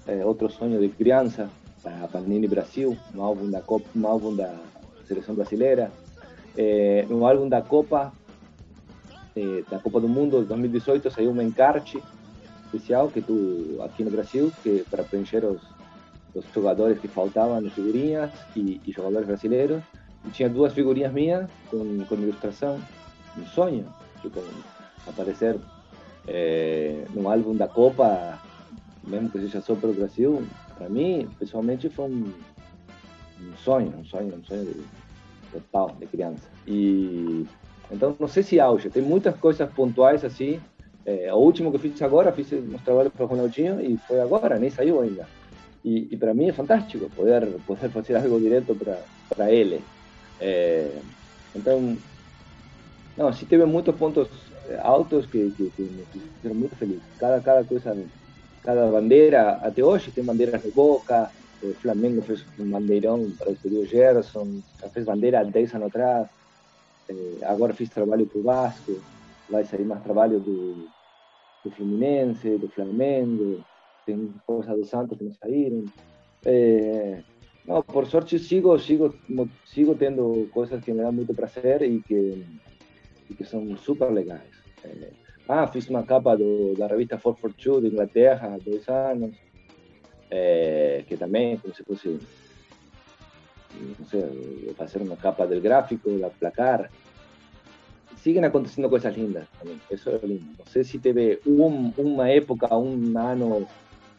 é, 0.07 0.24
outro 0.24 0.48
sonho 0.48 0.81
de 0.81 0.88
criança 0.88 1.50
para 1.83 2.09
Panini 2.09 2.48
Brasil, 2.48 2.96
um 3.14 3.22
álbum 3.22 3.50
da 3.50 3.61
Copa, 3.61 3.87
um 3.94 4.07
álbum 4.07 4.35
da 4.35 4.54
seleção 5.07 5.35
brasileira, 5.35 5.92
é, 6.57 7.04
no 7.11 7.26
álbum 7.26 7.46
da 7.46 7.61
Copa 7.61 8.11
é, 9.37 9.62
da 9.70 9.78
Copa 9.78 10.00
do 10.00 10.09
Mundo 10.09 10.40
de 10.40 10.46
2018 10.46 11.11
saiu 11.11 11.31
um 11.31 11.42
encarte 11.42 12.02
especial 12.68 13.09
que 13.09 13.20
tu 13.20 13.78
aqui 13.83 14.04
no 14.04 14.11
Brasil 14.11 14.52
que 14.62 14.85
para 14.90 15.02
preencher 15.02 15.44
os 15.44 15.61
os 16.35 16.44
jogadores 16.54 16.98
que 16.98 17.09
faltavam 17.09 17.61
nas 17.61 17.72
figurinhas 17.72 18.31
e, 18.54 18.81
e 18.87 18.92
jogadores 18.92 19.26
brasileiros. 19.26 19.83
E 20.24 20.31
tinha 20.31 20.48
duas 20.48 20.72
figurinhas 20.72 21.12
minhas 21.12 21.48
com, 21.70 22.04
com 22.04 22.14
ilustração, 22.16 22.81
um 23.37 23.46
sonho, 23.46 23.87
tipo, 24.20 24.42
aparecer 25.07 25.57
é, 26.26 27.04
num 27.14 27.31
álbum 27.31 27.54
da 27.54 27.68
Copa, 27.68 28.38
mesmo 29.04 29.31
que 29.31 29.38
seja 29.40 29.61
só 29.61 29.74
para 29.74 29.90
o 29.90 29.94
Brasil, 29.94 30.44
para 30.76 30.88
mim, 30.88 31.28
pessoalmente, 31.38 31.88
foi 31.88 32.07
um, 32.07 32.33
um 33.40 33.57
sonho, 33.57 33.94
um 33.96 34.04
sonho, 34.04 34.35
um 34.35 34.44
sonho 34.44 34.64
de, 34.64 34.85
total 35.52 35.96
de 35.98 36.07
criança. 36.07 36.48
E 36.66 37.46
então, 37.90 38.14
não 38.18 38.28
sei 38.28 38.42
se 38.42 38.61
auge, 38.61 38.90
tem 38.90 39.02
muitas 39.02 39.37
coisas 39.37 39.70
pontuais 39.72 40.24
assim. 40.24 40.61
É, 41.08 41.32
o 41.32 41.38
último 41.38 41.72
que 41.72 41.78
fiz 41.78 42.02
agora, 42.02 42.32
fiz 42.32 42.52
uns 42.52 42.82
trabalhos 42.82 43.14
para 43.14 43.24
o 43.24 43.28
Ronaldinho 43.28 43.80
e 43.80 43.96
foi 43.96 44.20
agora, 44.20 44.58
nem 44.58 44.68
saiu 44.68 45.00
ainda. 45.00 45.26
Y, 45.82 46.14
para 46.18 46.34
mí 46.34 46.50
es 46.50 46.54
fantástico 46.54 47.08
poder, 47.16 47.48
poder 47.66 47.90
hacer 47.96 48.16
algo 48.16 48.38
directo 48.38 48.76
para, 49.30 49.50
él. 49.50 49.80
Eh, 50.38 50.92
entonces, 51.54 51.98
no, 53.16 53.32
sí 53.32 53.46
tuve 53.46 53.64
muchos 53.64 53.94
puntos 53.94 54.28
altos 54.82 55.26
que, 55.28 55.50
que, 55.56 55.70
que 55.70 55.82
me 55.82 56.02
hicieron 56.12 56.58
muy 56.60 56.68
feliz. 56.68 57.00
Cada, 57.18 57.40
cada 57.40 57.64
cosa, 57.64 57.94
cada 58.62 58.90
bandera, 58.90 59.60
hasta 59.62 59.82
hoy 59.82 60.00
tem 60.14 60.26
banderas 60.26 60.62
de 60.62 60.70
Boca, 60.72 61.30
o 61.62 61.72
Flamengo 61.80 62.20
fez 62.20 62.44
um 62.58 62.70
bandeirão 62.70 63.32
para 63.38 63.50
o 63.50 63.86
Gerson, 63.86 64.60
já 64.78 64.90
fez 64.90 65.06
bandeira 65.06 65.40
há 65.40 65.44
10 65.44 65.74
anos 65.74 65.88
atrás, 65.88 66.28
eh, 67.08 67.38
agora 67.46 67.72
fiz 67.72 67.88
trabalho 67.88 68.26
para 68.26 68.38
o 68.38 68.42
Vasco, 68.42 68.92
vai 69.48 69.64
sair 69.64 69.86
mais 69.86 70.02
trabalho 70.02 70.38
do, 70.38 70.90
do 71.68 71.76
Fluminense, 71.76 72.57
do 72.59 72.68
Flamengo, 72.68 73.64
tem 74.07 74.33
coisas 74.46 74.76
do 74.76 74.85
Santos 74.85 75.18
que 75.18 75.24
não 75.24 75.33
saíram. 75.33 75.85
É, 76.44 77.22
No, 77.68 77.83
por 77.83 78.07
suerte 78.07 78.38
sigo, 78.38 78.78
sigo, 78.78 79.14
sigo 79.66 79.94
tendo 79.94 80.48
cosas 80.54 80.83
que 80.83 80.90
me 80.90 81.02
dan 81.02 81.12
muito 81.12 81.35
prazer 81.35 81.83
e 81.83 82.00
que, 82.00 82.42
e 83.28 83.35
que 83.35 83.44
são 83.44 83.76
super 83.76 84.11
legais. 84.11 84.57
É, 84.83 85.11
ah, 85.46 85.66
fiz 85.66 85.87
uma 85.90 86.02
capa 86.02 86.35
do, 86.35 86.74
da 86.74 86.87
revista 86.87 87.18
442 87.18 87.83
de 87.83 87.88
Inglaterra 87.88 88.54
há 88.54 88.59
dois 88.59 88.88
anos, 88.88 89.37
é, 90.31 91.04
que 91.07 91.18
também, 91.18 91.59
como 91.59 91.74
se 91.74 91.85
fosse, 91.85 92.18
não 93.98 94.07
sei, 94.07 94.74
fazer 94.74 95.02
uma 95.02 95.16
capa 95.16 95.46
do 95.46 95.61
gráfico, 95.61 96.18
da 96.18 96.31
placar. 96.31 96.90
Siguen 98.22 98.44
acontecendo 98.44 98.88
coisas 98.88 99.16
lindas 99.16 99.46
também, 99.59 99.81
isso 99.90 100.11
é 100.11 100.18
lindo. 100.26 100.44
Não 100.59 100.66
sei 100.66 100.85
se 100.85 100.98
teve 100.98 101.40
um, 101.46 101.92
uma 101.96 102.28
época, 102.28 102.76
um 102.76 103.18
ano, 103.18 103.66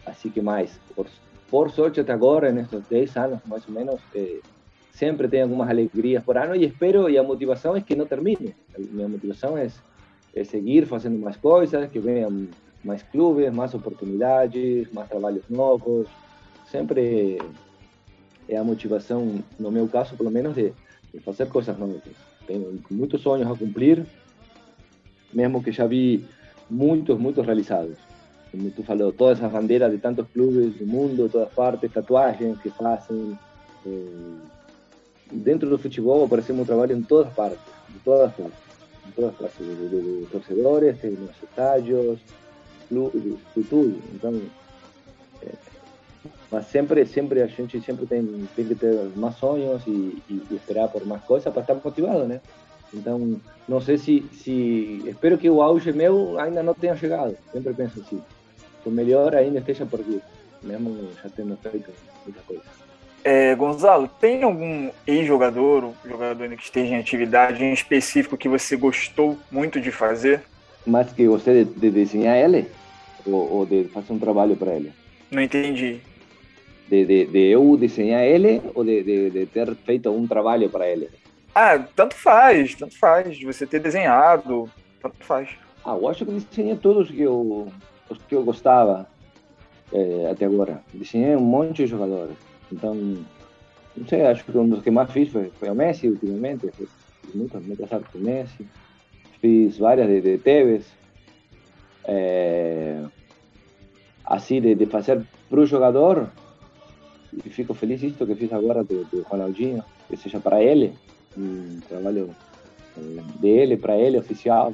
assim 0.05 0.29
que 0.29 0.41
mais, 0.41 0.79
por, 0.95 1.07
por 1.49 1.69
sorte 1.69 1.99
até 1.99 2.13
agora, 2.13 2.51
nesses 2.51 2.81
10 2.87 3.17
anos 3.17 3.39
mais 3.45 3.67
ou 3.67 3.73
menos, 3.73 3.99
eh, 4.15 4.39
sempre 4.91 5.27
tem 5.27 5.41
algumas 5.41 5.69
alegrias 5.69 6.23
por 6.23 6.37
ano 6.37 6.55
e 6.55 6.65
espero, 6.65 7.09
e 7.09 7.17
a 7.17 7.23
motivação 7.23 7.75
é 7.75 7.81
que 7.81 7.95
não 7.95 8.05
termine. 8.05 8.55
Minha 8.77 9.09
motivação 9.09 9.57
é 9.57 9.67
é 10.33 10.43
seguir 10.43 10.85
fazendo 10.85 11.17
mais 11.19 11.37
coisas, 11.37 11.89
que 11.91 11.99
venham 11.99 12.47
mais 12.83 13.03
clubes, 13.03 13.51
mais 13.51 13.73
oportunidades, 13.73 14.91
mais 14.91 15.09
trabalhos 15.09 15.43
novos. 15.49 16.07
Sempre 16.67 17.39
é 18.47 18.57
a 18.57 18.63
motivação, 18.63 19.43
no 19.59 19.71
meu 19.71 19.87
caso, 19.87 20.15
pelo 20.15 20.31
menos, 20.31 20.55
de, 20.55 20.73
de 21.13 21.19
fazer 21.19 21.49
coisas 21.49 21.77
novas. 21.77 22.28
Tenho 22.49 22.79
muitos 22.89 23.21
sonhos 23.21 23.47
a 23.47 23.55
cumprir, 23.55 24.03
mesmo 25.31 25.61
que 25.61 25.71
já 25.71 25.85
vi 25.85 26.25
muitos, 26.67 27.19
muitos 27.19 27.45
realizados. 27.45 27.95
Tu 28.51 29.11
todas 29.15 29.43
as 29.43 29.51
bandeiras 29.51 29.91
de 29.91 29.99
tantos 29.99 30.27
clubes 30.33 30.73
do 30.79 30.85
mundo, 30.87 31.29
todas 31.29 31.53
partes, 31.53 31.91
tatuagens 31.91 32.57
que 32.59 32.71
fazem. 32.71 33.37
Eh, 33.85 34.35
dentro 35.31 35.69
do 35.69 35.77
futebol 35.77 36.25
aparecemos 36.25 36.63
um 36.63 36.65
trabalho 36.65 36.97
em 36.97 37.03
todas 37.03 37.31
partes, 37.33 37.59
em 37.95 37.99
todas 38.03 38.33
partes 38.33 38.69
todas 39.19 39.35
clases 39.35 39.57
de, 39.59 39.89
de, 39.89 40.19
de 40.19 40.25
torcedores, 40.31 41.03
en 41.03 41.17
los 41.25 41.43
estadios, 41.43 42.19
clubes, 42.87 43.35
tudo. 43.69 43.97
Então, 44.13 44.41
mas 46.51 46.65
sempre, 46.67 47.05
sempre 47.05 47.41
a 47.41 47.47
gente 47.47 47.79
sempre 47.81 48.05
tem, 48.05 48.47
tem 48.55 48.65
que 48.65 48.75
ter 48.75 49.11
mais 49.15 49.35
sonhos 49.35 49.81
e, 49.85 50.21
e, 50.29 50.41
e 50.49 50.55
esperar 50.55 50.87
por 50.87 51.05
mais 51.05 51.21
coisas 51.23 51.51
para 51.51 51.61
estar 51.61 51.75
motivado, 51.75 52.25
né? 52.25 52.41
Então, 52.93 53.39
não 53.67 53.79
sei 53.79 53.97
se, 53.97 54.25
se. 54.33 55.03
Espero 55.05 55.37
que 55.37 55.49
o 55.49 55.61
auge 55.61 55.93
meu 55.93 56.39
ainda 56.39 56.63
não 56.63 56.73
tenha 56.73 56.95
chegado. 56.95 57.37
Sempre 57.51 57.73
penso 57.73 57.99
assim. 58.01 58.21
O 58.83 58.89
melhor 58.89 59.35
ainda 59.35 59.59
esteja 59.59 59.85
por 59.85 60.01
vir, 60.01 60.21
mesmo 60.63 61.09
já 61.21 61.29
tendo 61.29 61.55
feito 61.57 61.91
muita 62.25 62.41
coisa. 62.41 62.63
É, 63.23 63.53
Gonzalo, 63.53 64.09
tem 64.19 64.43
algum 64.43 64.89
ex-jogador, 65.05 65.83
ou 65.83 65.95
jogador 66.05 66.49
que 66.55 66.63
esteja 66.63 66.95
em 66.95 66.99
atividade 66.99 67.63
em 67.63 67.73
específico 67.73 68.37
que 68.37 68.47
você 68.47 68.75
gostou 68.75 69.37
muito 69.51 69.79
de 69.79 69.91
fazer? 69.91 70.41
Mas 70.85 71.11
que 71.11 71.27
você 71.27 71.65
de, 71.65 71.71
de 71.71 71.91
desenhar 71.91 72.37
ele? 72.37 72.67
Ou, 73.25 73.57
ou, 73.57 73.65
de 73.65 73.83
fazer 73.89 74.13
um 74.13 74.19
trabalho 74.19 74.55
para 74.55 74.73
ele? 74.73 74.93
Não 75.29 75.41
entendi. 75.41 75.99
De, 76.89 77.05
de, 77.05 77.25
de, 77.25 77.39
eu 77.51 77.77
desenhar 77.77 78.23
ele 78.23 78.61
ou 78.73 78.83
de, 78.83 79.03
de, 79.03 79.29
de 79.29 79.45
ter 79.45 79.75
feito 79.75 80.09
um 80.09 80.25
trabalho 80.25 80.69
para 80.69 80.89
ele? 80.89 81.09
Ah, 81.53 81.77
tanto 81.77 82.15
faz, 82.15 82.73
tanto 82.73 82.97
faz. 82.97 83.37
De 83.37 83.45
você 83.45 83.67
ter 83.67 83.79
desenhado, 83.79 84.67
tanto 84.99 85.23
faz. 85.23 85.49
Ah, 85.85 85.95
eu 85.95 86.07
acho 86.09 86.25
que 86.25 86.31
desenhei 86.31 86.75
todos 86.75 87.11
que 87.11 87.21
eu, 87.21 87.67
os 88.09 88.17
que 88.27 88.33
eu 88.33 88.43
gostava 88.43 89.07
é, 89.93 90.29
até 90.31 90.45
agora. 90.45 90.81
Desenhei 90.93 91.35
um 91.35 91.41
monte 91.41 91.83
de 91.83 91.87
jogadores. 91.87 92.35
Então, 92.71 92.95
não 92.95 94.07
sei, 94.07 94.25
acho 94.25 94.43
que 94.43 94.57
um 94.57 94.67
dos 94.67 94.81
que 94.81 94.91
mais 94.91 95.11
fiz 95.11 95.29
foi, 95.29 95.51
foi 95.59 95.69
o 95.69 95.75
Messi 95.75 96.07
ultimamente. 96.07 96.69
Fiz 96.71 96.89
muitas, 97.35 97.63
muitas 97.63 97.91
artes 97.91 98.11
do 98.11 98.19
Messi. 98.19 98.67
Fiz 99.39 99.77
várias 99.77 100.07
de, 100.07 100.21
de 100.21 100.37
Tevez. 100.37 100.85
É, 102.05 103.03
assim, 104.25 104.61
de, 104.61 104.75
de 104.75 104.85
fazer 104.85 105.21
para 105.49 105.59
o 105.59 105.65
jogador. 105.65 106.29
E 107.33 107.49
fico 107.49 107.73
feliz 107.73 108.01
isto 108.01 108.25
que 108.25 108.35
fiz 108.35 108.51
agora 108.51 108.83
do, 108.83 109.05
do 109.05 109.21
Ronaldinho, 109.23 109.83
que 110.07 110.17
seja 110.17 110.39
para 110.39 110.61
ele. 110.63 110.93
Um 111.37 111.79
trabalho 111.87 112.35
dele, 113.39 113.77
para 113.77 113.97
ele, 113.97 114.17
oficial. 114.17 114.73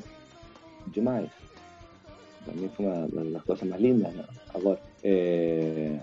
Demais. 0.87 1.29
Para 2.45 2.53
mim 2.53 2.69
foi 2.75 2.85
uma 2.85 3.31
das 3.31 3.43
coisas 3.43 3.67
mais 3.67 3.81
lindas, 3.81 4.13
né? 4.13 4.23
Agora. 4.53 4.79
É, 5.03 5.99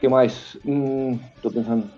que 0.00 0.08
mais? 0.08 0.56
Hum, 0.64 1.18
pensando. 1.42 1.88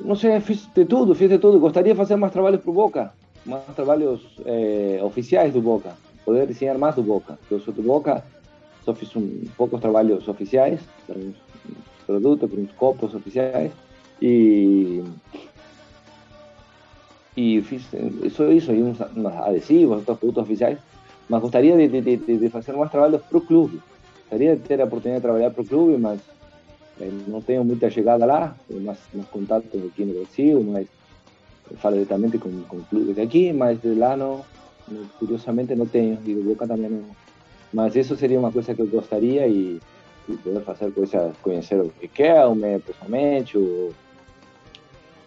Não 0.00 0.16
sei, 0.16 0.40
fiz 0.40 0.66
de 0.74 0.84
tudo, 0.84 1.14
fiz 1.14 1.28
de 1.28 1.38
tudo. 1.38 1.60
Gostaria 1.60 1.92
de 1.92 1.96
fazer 1.96 2.16
mais 2.16 2.32
trabalhos 2.32 2.60
para 2.60 2.70
o 2.70 2.74
Boca, 2.74 3.12
mais 3.44 3.62
trabalhos 3.76 4.36
é, 4.44 5.00
oficiais 5.02 5.52
do 5.52 5.60
Boca, 5.60 5.94
poder 6.24 6.46
desenhar 6.46 6.78
mais 6.78 6.94
do 6.94 7.02
Boca. 7.02 7.38
Eu 7.50 7.60
sou 7.60 7.74
do 7.74 7.82
Boca, 7.82 8.24
só 8.84 8.94
fiz 8.94 9.14
um, 9.14 9.44
poucos 9.56 9.80
trabalhos 9.80 10.26
oficiais, 10.26 10.80
para 11.06 11.16
produtos, 12.12 12.50
para 12.50 12.60
uns 12.60 12.72
copos 12.72 13.14
oficiais. 13.14 13.72
E 14.20 15.02
e 17.36 17.62
fiz 17.62 17.82
só 18.30 18.50
isso, 18.50 18.72
e 18.72 18.82
uns, 18.82 19.00
uns 19.00 19.26
adesivos, 19.26 19.98
outros 19.98 20.18
produtos 20.18 20.42
oficiais, 20.42 20.78
mas 21.28 21.40
gostaria 21.40 21.76
de, 21.76 21.88
de, 21.88 22.16
de, 22.16 22.36
de 22.36 22.48
fazer 22.50 22.72
mais 22.72 22.90
trabalhos 22.90 23.22
para 23.22 23.38
o 23.38 23.40
clube. 23.40 23.80
Gostaria 24.20 24.54
de 24.54 24.62
ter 24.62 24.80
a 24.80 24.84
oportunidade 24.84 25.20
de 25.20 25.22
trabalhar 25.22 25.50
para 25.50 25.62
o 25.62 25.66
clube, 25.66 25.96
mas 25.96 26.20
não 27.26 27.40
tenho 27.40 27.64
muita 27.64 27.90
chegada 27.90 28.26
lá, 28.26 28.54
mais, 28.70 28.98
mais 29.14 29.28
contato 29.28 29.64
aqui 29.64 30.04
no 30.04 30.14
Brasil, 30.14 30.62
mas 30.62 30.86
falo 31.78 31.94
diretamente 31.94 32.38
com, 32.38 32.50
com 32.64 32.80
clubes 32.82 33.18
aqui, 33.18 33.52
mas 33.52 33.80
de 33.80 33.94
lá 33.94 34.14
não, 34.14 34.44
curiosamente 35.18 35.74
não 35.74 35.86
tenho, 35.86 36.18
e 36.26 36.34
do 36.34 36.42
Boca 36.42 36.66
também 36.66 36.90
não. 36.90 37.04
Mas 37.72 37.96
isso 37.96 38.14
seria 38.16 38.38
uma 38.38 38.52
coisa 38.52 38.74
que 38.74 38.82
eu 38.82 38.86
gostaria 38.86 39.48
e, 39.48 39.80
e 40.28 40.36
poder 40.36 40.60
fazer 40.62 40.92
coisas, 40.92 41.36
conhecer 41.38 41.80
o 41.80 41.92
Riquelme 42.00 42.78
pessoalmente, 42.80 43.58
ou, 43.58 43.92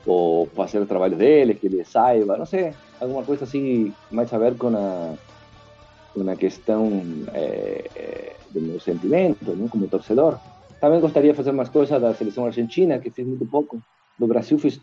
ou 0.06 0.46
fazer 0.48 0.80
o 0.80 0.86
trabalho 0.86 1.16
dele, 1.16 1.56
que 1.56 1.68
ele 1.68 1.84
saiba, 1.84 2.38
não 2.38 2.46
sei, 2.46 2.74
alguma 3.00 3.24
coisa 3.24 3.44
assim, 3.44 3.94
mais 4.12 4.34
a 4.34 4.38
ver 4.38 4.56
com 4.58 4.68
a, 4.76 5.14
com 6.14 6.30
a 6.30 6.36
questão 6.36 7.04
é, 7.34 7.90
é, 7.96 8.36
do 8.52 8.62
meu 8.62 8.80
sentimento, 8.80 9.46
como 9.70 9.88
torcedor. 9.88 10.40
Também 10.80 11.00
gostaria 11.00 11.32
de 11.32 11.38
fazer 11.38 11.52
umas 11.52 11.70
coisas 11.70 12.02
da 12.02 12.14
seleção 12.14 12.46
argentina, 12.46 13.00
que 13.00 13.10
fiz 13.10 13.26
muito 13.26 13.46
pouco. 13.46 13.82
Do 14.18 14.28
Brasil 14.28 14.58
fiz, 14.58 14.80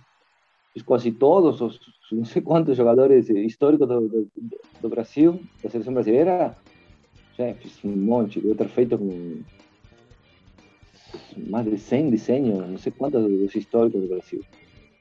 fiz 0.72 0.83
quase 0.83 1.12
todos 1.12 1.61
os 1.61 1.81
não 2.12 2.25
sei 2.25 2.42
quantos 2.42 2.77
jogadores 2.77 3.29
históricos 3.31 3.88
do, 3.88 4.09
do, 4.09 4.29
do 4.81 4.88
Brasil, 4.88 5.40
da 5.62 5.70
seleção 5.70 5.94
brasileira. 5.94 6.57
Já 7.37 7.55
fiz 7.55 7.83
um 7.85 7.96
monte, 7.96 8.40
devo 8.40 8.55
ter 8.55 8.68
feito 8.68 8.98
com 8.98 9.40
mais 11.37 11.66
de 11.66 11.79
100 11.79 12.11
desenhos, 12.11 12.68
não 12.68 12.79
sei 12.79 12.92
quantos 12.92 13.22
dos 13.22 13.55
históricos 13.55 14.01
do 14.01 14.09
Brasil. 14.09 14.40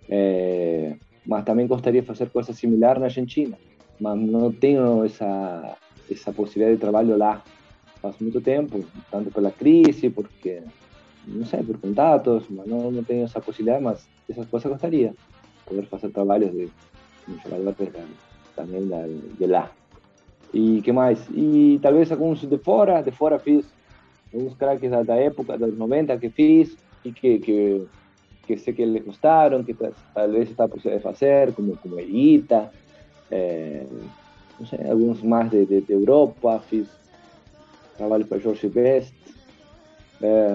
É, 0.09 0.95
mas 1.25 1.43
também 1.43 1.67
gostaria 1.67 2.01
de 2.01 2.07
fazer 2.07 2.29
coisas 2.29 2.57
similares 2.57 2.99
na 2.99 3.07
Argentina, 3.07 3.57
mas 3.99 4.17
não 4.19 4.51
tenho 4.51 5.03
essa 5.03 5.77
essa 6.09 6.33
possibilidade 6.33 6.75
de 6.75 6.81
trabalho 6.81 7.17
lá 7.17 7.41
faz 8.01 8.17
muito 8.19 8.41
tempo, 8.41 8.83
tanto 9.09 9.31
pela 9.31 9.51
crise, 9.51 10.09
porque 10.09 10.61
não 11.27 11.45
sei, 11.45 11.61
por 11.63 11.77
contatos, 11.77 12.45
mas 12.49 12.67
não, 12.67 12.91
não 12.91 13.03
tenho 13.03 13.23
essa 13.23 13.39
possibilidade, 13.39 13.83
mas 13.83 14.09
essas 14.27 14.47
coisas 14.47 14.71
gostaria. 14.71 15.13
Poder 15.65 15.85
fazer 15.85 16.09
trabalhos 16.09 16.51
de 16.51 16.69
jogador 17.43 17.75
também 18.55 18.89
de 19.37 19.47
lá. 19.47 19.71
E 20.53 20.81
que 20.81 20.91
mais? 20.91 21.29
E 21.29 21.79
talvez 21.81 22.11
alguns 22.11 22.41
de 22.41 22.57
fora, 22.57 23.01
de 23.01 23.11
fora 23.11 23.39
fiz 23.39 23.65
alguns 24.33 24.53
craques 24.55 24.89
da, 24.89 25.15
época, 25.15 25.57
dos 25.57 25.77
90 25.77 26.17
que 26.17 26.29
fiz, 26.29 26.77
e 27.03 27.11
que, 27.11 27.39
que, 27.39 27.87
que 28.45 28.57
sei 28.57 28.73
que 28.73 28.81
eles 28.81 29.03
gostaram, 29.03 29.63
que 29.63 29.75
talvez 30.13 30.49
está 30.49 30.67
possível 30.67 30.99
fazer, 30.99 31.53
como, 31.53 31.75
como 31.77 31.99
Elita, 31.99 32.71
é, 33.29 33.85
não 34.59 34.65
sei, 34.65 34.89
alguns 34.89 35.21
mais 35.21 35.49
de, 35.49 35.65
de, 35.65 35.91
Europa, 35.91 36.61
fiz 36.69 36.87
trabalho 37.97 38.25
para 38.25 38.39
Jorge 38.39 38.67
Best, 38.67 39.15
é, 40.21 40.49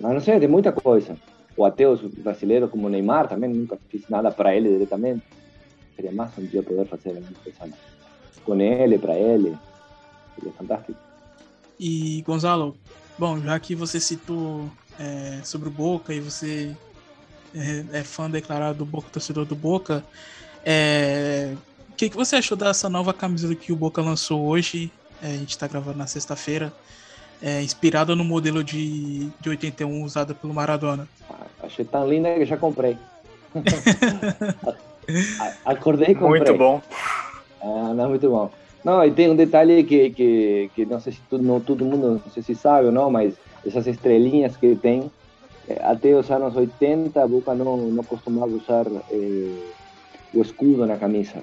mas 0.00 0.14
não 0.14 0.20
sei, 0.20 0.38
tem 0.38 0.48
muita 0.48 0.72
coisa. 0.72 1.16
Ou 1.56 1.64
até 1.64 1.88
os 1.88 2.00
brasileiros 2.00 2.70
como 2.70 2.88
Neymar 2.88 3.28
também, 3.28 3.50
nunca 3.50 3.76
fiz 3.88 4.08
nada 4.08 4.30
para 4.30 4.54
ele 4.54 4.70
diretamente. 4.70 5.24
Seria 5.96 6.12
massa 6.12 6.40
um 6.40 6.44
dia 6.44 6.62
poder 6.62 6.86
fazer 6.86 7.10
alguma 7.10 7.32
coisa 7.42 7.76
com 8.44 8.60
ele, 8.60 8.98
para 8.98 9.18
ele. 9.18 9.56
Seria 10.36 10.52
fantástico. 10.52 11.07
E 11.78 12.22
Gonzalo, 12.22 12.76
bom, 13.18 13.40
já 13.40 13.58
que 13.58 13.74
você 13.74 14.00
citou 14.00 14.68
é, 14.98 15.40
sobre 15.44 15.68
o 15.68 15.70
Boca 15.70 16.12
e 16.12 16.20
você 16.20 16.74
é, 17.54 17.98
é, 17.98 18.02
fã 18.02 18.30
declarado 18.30 18.78
do 18.78 18.84
Boca, 18.84 19.08
torcedor 19.10 19.44
do 19.44 19.54
Boca, 19.54 20.04
é, 20.64 21.54
o 21.90 21.94
que, 21.94 22.08
que 22.10 22.16
você 22.16 22.36
achou 22.36 22.56
dessa 22.56 22.88
nova 22.88 23.12
camisa 23.12 23.54
que 23.54 23.72
o 23.72 23.76
Boca 23.76 24.02
lançou 24.02 24.46
hoje? 24.46 24.90
É, 25.22 25.26
a 25.26 25.36
gente 25.36 25.50
está 25.50 25.66
gravando 25.66 25.98
na 25.98 26.06
sexta-feira 26.06 26.72
é, 27.42 27.62
inspirada 27.62 28.14
no 28.14 28.24
modelo 28.24 28.62
de, 28.64 29.28
de 29.40 29.48
81 29.48 30.02
usado 30.02 30.34
pelo 30.34 30.52
Maradona. 30.52 31.08
Achei 31.62 31.84
tão 31.84 32.08
linda 32.08 32.34
que 32.34 32.44
já 32.44 32.56
comprei. 32.56 32.96
Acordei 35.64 36.08
e 36.08 36.14
comprei. 36.14 36.42
Muito 36.42 36.54
bom. 36.54 36.82
Ah, 37.60 37.92
não, 37.94 38.10
muito 38.10 38.28
bom. 38.28 38.50
Não, 38.84 39.04
e 39.04 39.10
tem 39.10 39.28
um 39.28 39.36
detalhe 39.36 39.82
que, 39.84 40.10
que, 40.10 40.70
que 40.74 40.86
não 40.86 41.00
sei 41.00 41.12
se 41.12 41.20
todo, 41.28 41.42
não, 41.42 41.60
todo 41.60 41.84
mundo 41.84 42.22
não 42.24 42.32
sei 42.32 42.42
se 42.42 42.54
sabe 42.54 42.86
ou 42.86 42.92
não, 42.92 43.10
mas 43.10 43.34
essas 43.66 43.86
estrelinhas 43.86 44.56
que 44.56 44.76
tem, 44.76 45.10
eh, 45.68 45.80
até 45.82 46.14
os 46.14 46.30
anos 46.30 46.56
80, 46.56 47.22
a 47.22 47.26
Boca 47.26 47.54
não, 47.54 47.76
não 47.76 48.04
costumava 48.04 48.52
usar 48.52 48.86
eh, 49.10 49.70
o 50.32 50.40
escudo 50.40 50.86
na 50.86 50.96
camisa. 50.96 51.42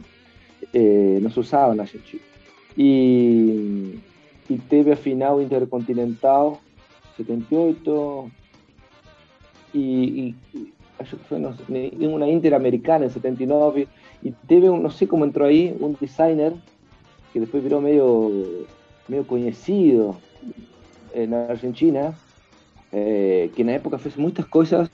Eh, 0.73 1.19
não 1.21 1.29
se 1.29 1.39
usava 1.39 1.75
na 1.75 1.83
Argentina. 1.83 2.23
E, 2.77 3.99
e 4.49 4.57
teve 4.57 4.91
a 4.91 4.95
final 4.95 5.41
intercontinental 5.41 6.59
78 7.17 8.31
e, 9.73 10.35
e 10.53 10.73
acho 10.99 11.17
que 11.17 11.25
foi 11.25 11.39
no, 11.39 11.55
em 11.69 12.07
uma 12.07 12.27
Interamericana 12.27 13.05
em 13.05 13.09
79 13.09 13.87
e 14.23 14.31
teve 14.47 14.67
não 14.67 14.89
sei 14.89 15.07
como 15.07 15.25
entrou 15.25 15.47
aí 15.47 15.75
um 15.79 15.93
designer 15.93 16.53
que 17.35 17.41
depois 17.41 17.61
virou 17.61 17.81
meio 17.81 18.65
meio 19.09 19.25
conhecido 19.25 20.15
eh, 21.13 21.27
na 21.27 21.51
Argentina 21.51 22.15
eh, 22.93 23.49
que 23.53 23.61
na 23.65 23.73
época 23.73 23.97
fez 23.97 24.15
muitas 24.15 24.45
coisas 24.45 24.87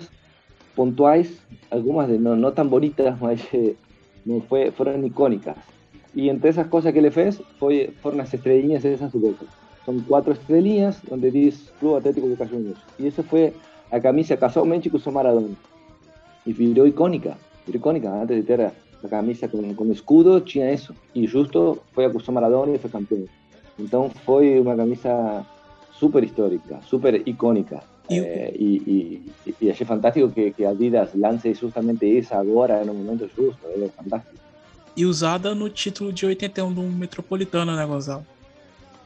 pontuais 0.75 1.37
algumas 1.69 2.09
de, 2.09 2.17
não, 2.17 2.35
não 2.35 2.51
tão 2.51 2.67
bonitas 2.67 3.13
mas 3.21 3.45
eh, 3.53 3.75
não 4.25 4.41
foi, 4.41 4.71
foram 4.71 5.05
icônicas 5.05 5.55
e 6.15 6.29
entre 6.29 6.49
essas 6.49 6.65
coisas 6.65 6.91
que 6.91 6.97
ele 6.97 7.11
fez 7.11 7.39
foi, 7.59 7.93
foram 8.01 8.21
as 8.21 8.33
estrelinhas 8.33 8.81
dessas 8.81 9.11
do 9.11 9.19
Boca 9.19 9.45
son 9.85 10.03
cuatro 10.07 10.33
estrellinhas 10.33 10.99
donde 11.07 11.29
dice 11.29 11.71
Club 11.79 11.97
Atlético 11.97 12.27
Boca 12.27 12.47
Juniors. 12.47 12.79
Y 12.97 13.07
esa 13.07 13.23
fue 13.23 13.53
la 13.91 14.01
camisa 14.01 14.37
casualmente 14.37 14.89
que 14.89 14.97
usó 14.97 15.11
Maradona. 15.11 15.55
Y 16.45 16.53
viró 16.53 16.85
icónica, 16.85 17.37
viró 17.65 17.77
icónica. 17.77 18.21
Antes 18.21 18.37
de 18.37 18.43
tener 18.43 18.71
la 19.01 19.09
camisa 19.09 19.47
con, 19.47 19.73
con 19.73 19.91
escudo, 19.91 20.41
tinha 20.41 20.71
eso. 20.71 20.93
Y 21.13 21.27
justo 21.27 21.83
fue 21.93 22.05
a 22.05 22.11
que 22.11 22.17
usó 22.17 22.31
Maradona 22.31 22.75
y 22.75 22.77
fue 22.77 22.89
campeón. 22.89 23.27
Entonces 23.77 24.19
fue 24.21 24.59
una 24.59 24.75
camisa 24.75 25.45
súper 25.91 26.23
histórica, 26.23 26.81
súper 26.83 27.21
icónica. 27.25 27.83
E, 28.09 28.17
eh, 28.17 28.55
e, 28.59 29.21
e, 29.47 29.53
e, 29.61 29.71
achei 29.71 29.85
fantástico 29.85 30.29
que, 30.29 30.51
que 30.51 30.65
Adidas 30.65 31.15
lance 31.15 31.53
justamente 31.53 32.05
isso 32.05 32.33
agora, 32.33 32.83
no 32.83 32.93
momento 32.93 33.29
justo. 33.35 33.59
É 33.67 33.87
fantástico. 33.87 34.35
E 34.97 35.05
usada 35.05 35.55
no 35.55 35.69
título 35.69 36.11
de 36.11 36.25
81 36.25 36.73
do 36.73 36.81
Metropolitano, 36.81 37.73
né, 37.75 37.85
Gonzalo? 37.85 38.25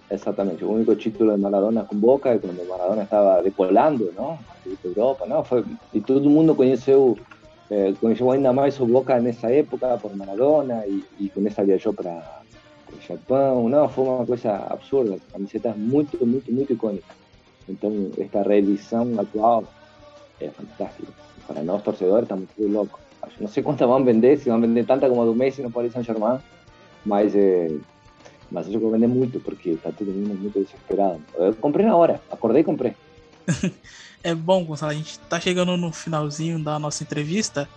Exactamente, 0.09 0.63
el 0.63 0.69
único 0.69 0.95
título 0.95 1.31
de 1.31 1.37
Maradona 1.37 1.83
con 1.83 1.99
Boca 1.99 2.37
cuando 2.39 2.63
Maradona 2.65 3.03
estaba 3.03 3.41
decolando, 3.41 4.11
¿no? 4.15 4.39
Europa, 4.83 5.25
¿no? 5.27 5.43
Fue, 5.43 5.63
y 5.93 6.01
todo 6.01 6.19
el 6.19 6.29
mundo 6.29 6.55
conoció, 6.55 7.15
eh, 7.69 7.95
conoció 7.99 8.31
ainda 8.31 8.53
más 8.53 8.75
su 8.75 8.85
Boca 8.85 9.17
en 9.17 9.27
esa 9.27 9.51
época 9.51 9.97
por 9.97 10.15
Maradona 10.15 10.85
y, 10.85 11.03
y 11.19 11.29
con 11.29 11.47
esa 11.47 11.63
viajó 11.63 11.93
para, 11.93 12.41
para 12.85 13.03
Japón, 13.07 13.71
¿no? 13.71 13.89
Fue 13.89 14.03
una 14.03 14.25
cosa 14.25 14.57
absurda, 14.67 15.15
camisetas 15.31 15.75
muy, 15.77 16.07
muy, 16.21 16.43
muy 16.47 16.65
icónicas. 16.69 17.15
Entonces, 17.67 18.19
esta 18.19 18.43
reedición 18.43 19.19
actual 19.19 19.65
es 20.39 20.53
fantástica. 20.53 21.11
Para 21.47 21.63
nosotros 21.63 21.97
torcedores 21.97 22.23
estamos 22.23 22.47
muy 22.57 22.69
locos. 22.69 22.99
No 23.39 23.47
sé 23.47 23.63
cuántas 23.63 23.87
van 23.87 24.03
a 24.03 24.05
vender, 24.05 24.37
si 24.37 24.49
van 24.49 24.59
a 24.59 24.61
vender 24.61 24.85
tanta 24.85 25.09
como 25.09 25.25
do 25.25 25.33
Messi 25.33 25.63
no 25.63 25.71
Paris 25.71 25.93
Saint-Germain, 25.93 26.39
mas 27.03 27.33
eh, 27.33 27.75
mas 28.51 28.71
eu 28.71 28.79
vou 28.79 28.91
vender 28.91 29.07
muito, 29.07 29.39
porque 29.39 29.75
tá 29.77 29.91
todo 29.91 30.11
mundo 30.11 30.35
muito 30.35 30.59
desesperado. 30.59 31.19
Eu 31.35 31.53
comprei 31.55 31.85
na 31.85 31.95
hora, 31.95 32.21
acordei 32.29 32.61
e 32.61 32.63
comprei. 32.63 32.93
é 34.23 34.33
bom, 34.33 34.63
Gonçalo, 34.63 34.91
a 34.91 34.95
gente 34.95 35.19
tá 35.19 35.39
chegando 35.39 35.75
no 35.77 35.91
finalzinho 35.91 36.63
da 36.63 36.79
nossa 36.79 37.03
entrevista 37.03 37.67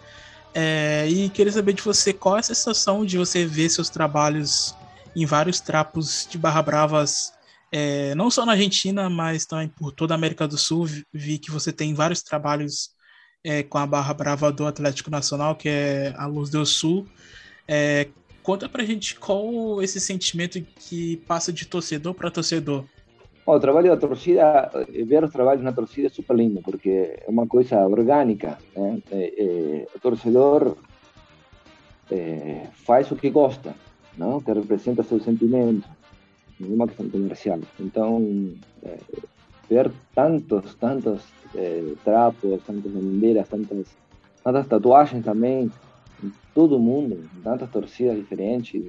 é, 0.55 1.07
e 1.09 1.29
queria 1.29 1.53
saber 1.53 1.73
de 1.75 1.83
você 1.83 2.13
qual 2.13 2.37
é 2.37 2.41
a 2.41 2.43
sensação 2.43 3.05
de 3.05 3.19
você 3.19 3.47
ver 3.47 3.69
seus 3.69 3.89
trabalhos 3.89 4.75
em 5.15 5.27
vários 5.27 5.61
trapos 5.61 6.27
de 6.31 6.39
Barra 6.39 6.63
Bravas, 6.63 7.33
é, 7.71 8.15
não 8.15 8.31
só 8.31 8.47
na 8.47 8.53
Argentina, 8.53 9.11
mas 9.11 9.47
também 9.47 9.69
por 9.69 9.93
toda 9.93 10.15
a 10.15 10.17
América 10.17 10.49
do 10.49 10.57
Sul. 10.57 10.87
Vi 11.13 11.39
que 11.39 11.51
você 11.51 11.73
tem 11.73 11.93
vários 11.93 12.23
trabalhos 12.23 12.91
é, 13.45 13.63
com 13.63 13.79
a 13.79 13.87
Barra 13.87 14.15
Brava 14.15 14.51
do 14.51 14.67
Atlético 14.67 15.11
Nacional, 15.11 15.55
que 15.57 15.69
é 15.69 16.15
a 16.17 16.27
Luz 16.27 16.51
do 16.51 16.65
Sul. 16.65 17.07
É, 17.67 18.09
Conta 18.49 18.67
pra 18.67 18.83
gente 18.83 19.15
qual 19.17 19.83
esse 19.83 20.01
sentimento 20.01 20.59
que 20.63 21.19
passa 21.29 21.53
de 21.53 21.67
torcedor 21.67 22.15
para 22.15 22.31
torcedor. 22.31 22.87
O 23.57 23.61
trabalho 23.61 23.89
da 23.89 23.97
torcida, 23.97 24.71
eh, 24.75 25.05
ver 25.05 25.25
os 25.25 25.33
trabalhos 25.33 25.63
na 25.63 25.73
torcida 25.73 26.09
é 26.09 26.11
super 26.11 26.37
lindo, 26.37 26.61
porque 26.61 26.91
é 26.91 27.25
uma 27.29 27.47
coisa 27.47 27.87
orgânica. 27.87 28.59
Né? 28.77 29.03
É, 29.11 29.35
é, 29.39 29.87
o 29.95 29.99
torcedor 29.99 30.77
é, 32.11 32.67
faz 32.73 33.11
o 33.11 33.17
que 33.17 33.31
gosta, 33.31 33.75
não? 34.17 34.41
que 34.41 34.53
representa 34.53 35.03
seu 35.03 35.19
sentimento, 35.21 35.89
não 36.61 36.71
é 36.71 36.75
uma 36.75 36.87
questão 36.87 37.09
comercial. 37.09 37.61
Então, 37.81 38.55
ver 39.71 39.91
tantos, 40.15 40.75
tantos 40.75 41.23
trapos, 42.05 42.61
tantas 42.67 42.93
bandeiras, 42.93 43.49
tantas, 43.49 43.87
tantas 44.43 44.67
tatuagens 44.67 45.25
também, 45.25 45.71
todo 46.55 46.79
mundo, 46.79 47.29
tantas 47.45 47.71
torcidas 47.71 48.17
diferentes, 48.17 48.83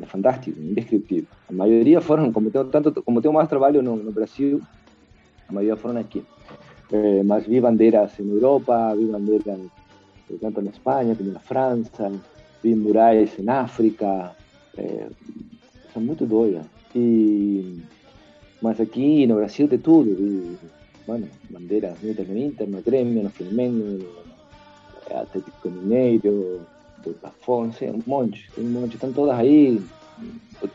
é 0.00 0.06
fantástico, 0.06 0.58
indescriptível. 0.58 1.28
A 1.48 1.52
maioria 1.52 2.00
foram, 2.00 2.32
como 2.32 2.50
tenho, 2.50 2.64
tanto, 2.66 3.02
como 3.02 3.20
tenho 3.20 3.34
mais 3.34 3.48
trabalho 3.48 3.82
no, 3.82 3.96
no 3.96 4.12
Brasil, 4.12 4.60
a 5.48 5.52
maioria 5.52 5.76
foram 5.76 6.00
aqui. 6.00 6.24
Eh, 6.92 7.22
mas 7.24 7.46
vi 7.46 7.60
bandeiras 7.60 8.18
em 8.18 8.28
Europa, 8.30 8.94
vi 8.96 9.06
bandeiras 9.06 9.60
tanto 10.40 10.62
na 10.62 10.70
Espanha 10.70 11.14
como 11.14 11.32
na 11.32 11.40
França, 11.40 12.12
vi 12.62 12.74
murais 12.74 13.38
em 13.38 13.48
África, 13.48 14.34
eh, 14.76 15.08
são 15.92 16.02
muito 16.02 16.26
doidas. 16.26 16.64
E, 16.94 17.80
mas 18.62 18.80
aqui 18.80 19.26
no 19.26 19.36
Brasil 19.36 19.68
de 19.68 19.78
tudo, 19.78 20.14
vi 20.14 20.58
bueno, 21.06 21.26
bandeiras 21.48 21.96
no 22.02 22.36
Inter, 22.36 22.68
no 22.68 22.82
Grêmio, 22.82 23.22
no 23.22 23.30
Flamengo, 23.30 24.04
Atlético 25.10 25.70
Mineiro, 25.70 26.60
Botafón, 27.04 27.72
sí, 27.72 27.86
un 27.86 28.02
monte, 28.06 28.38
un 28.56 28.72
monte, 28.72 28.94
están 28.94 29.12
todas 29.12 29.38
ahí. 29.38 29.80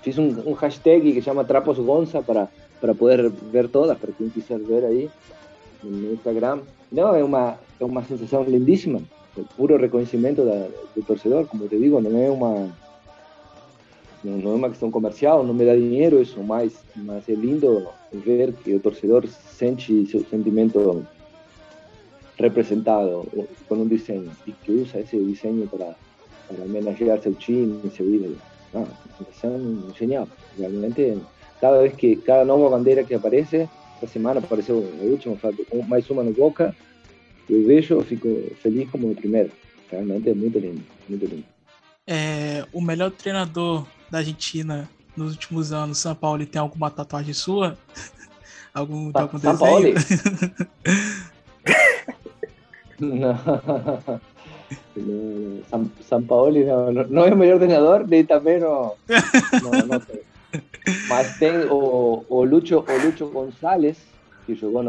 Fiz 0.01 0.17
un, 0.17 0.55
hashtag 0.55 1.01
que 1.01 1.21
llama 1.21 1.45
Trapos 1.45 1.79
Gonza 1.79 2.21
para, 2.21 2.49
para 2.79 2.93
poder 2.93 3.31
ver 3.51 3.67
todas, 3.67 3.97
para 3.97 4.13
quien 4.13 4.29
quiser 4.29 4.61
ver 4.61 4.85
ahí 4.85 5.09
en 5.83 6.11
Instagram. 6.11 6.61
No, 6.91 7.15
es 7.15 7.23
una, 7.23 7.57
es 7.79 7.87
una 7.87 8.03
sensación 8.05 8.49
lindísima, 8.49 8.99
el 9.35 9.45
puro 9.57 9.77
reconocimiento 9.77 10.45
del 10.45 11.05
torcedor, 11.05 11.47
como 11.47 11.65
te 11.65 11.77
digo, 11.77 11.99
no 11.99 12.09
es 12.09 12.29
una 12.29 12.73
não, 14.23 14.37
não 14.37 14.51
é 14.53 14.55
uma 14.55 14.69
questão 14.69 14.89
comercial, 14.89 15.43
não 15.43 15.53
me 15.53 15.65
dá 15.65 15.75
dinheiro 15.75 16.21
isso, 16.21 16.41
mas, 16.41 16.73
mas 16.95 17.27
é 17.27 17.33
lindo 17.33 17.87
ver 18.13 18.53
que 18.53 18.73
o 18.73 18.79
torcedor 18.79 19.27
sente 19.27 20.05
seu 20.07 20.23
sentimento 20.25 21.05
representado 22.37 23.27
con 23.67 23.81
un 23.81 23.89
diseño 23.89 24.31
y 24.45 24.53
que 24.53 24.71
usa 24.71 25.01
ese 25.01 25.19
diseño 25.19 25.67
para, 25.67 25.95
para 26.47 26.63
homenajear 26.63 27.17
a 27.17 27.31
time, 27.31 27.91
seu 27.95 28.13
ídolo. 28.13 28.37
Ah, 28.73 28.85
são 29.39 29.93
genial. 29.97 30.27
Realmente, 30.57 31.17
cada 31.61 31.81
vez 31.81 31.95
que, 31.95 32.15
cada 32.17 32.45
nueva 32.45 32.77
bandera 32.77 33.03
que 33.03 33.13
aparece, 33.13 33.69
esta 33.95 34.07
semana 34.07 34.39
apareceu 34.39 34.77
a 34.77 35.03
última, 35.03 35.37
mais 35.87 36.09
uma 36.09 36.23
no 36.23 36.33
Boca, 36.33 36.75
eu 37.49 37.65
vejo, 37.65 37.95
eu 37.95 38.03
fico 38.03 38.27
feliz 38.61 38.89
como 38.89 39.11
o 39.11 39.15
primeiro. 39.15 39.51
Realmente 39.89 40.29
é 40.29 40.33
muito 40.33 40.59
lindo, 40.59 40.83
muito 41.07 41.25
lindo. 41.25 41.45
É, 42.07 42.65
o 42.73 42.81
melhor 42.81 43.11
treinador 43.11 43.85
da 44.09 44.19
Argentina 44.19 44.89
nos 45.15 45.33
últimos 45.33 45.71
anos, 45.71 45.99
São 45.99 46.15
Paulo, 46.15 46.45
tem 46.45 46.59
alguma 46.59 46.89
tatuagem 46.89 47.33
sua? 47.33 47.77
algum, 48.73 49.11
algum 49.13 49.37
São 49.37 49.55
desenho? 49.55 49.95
No. 54.95 55.63
San, 55.69 55.91
San 56.07 56.23
Paoli 56.25 56.63
no, 56.65 56.91
no, 56.91 57.25
es 57.25 57.35
mayor 57.35 57.55
entrenador, 57.55 58.07
ni 58.07 58.23
también 58.23 58.61
no. 58.61 58.93
no, 59.87 59.99
sé. 59.99 61.67
O, 61.69 62.23
o, 62.29 62.45
Lucho, 62.45 62.85
o 62.87 63.05
Lucho 63.05 63.29
González, 63.29 63.97
que 64.45 64.55
no, 64.61 64.81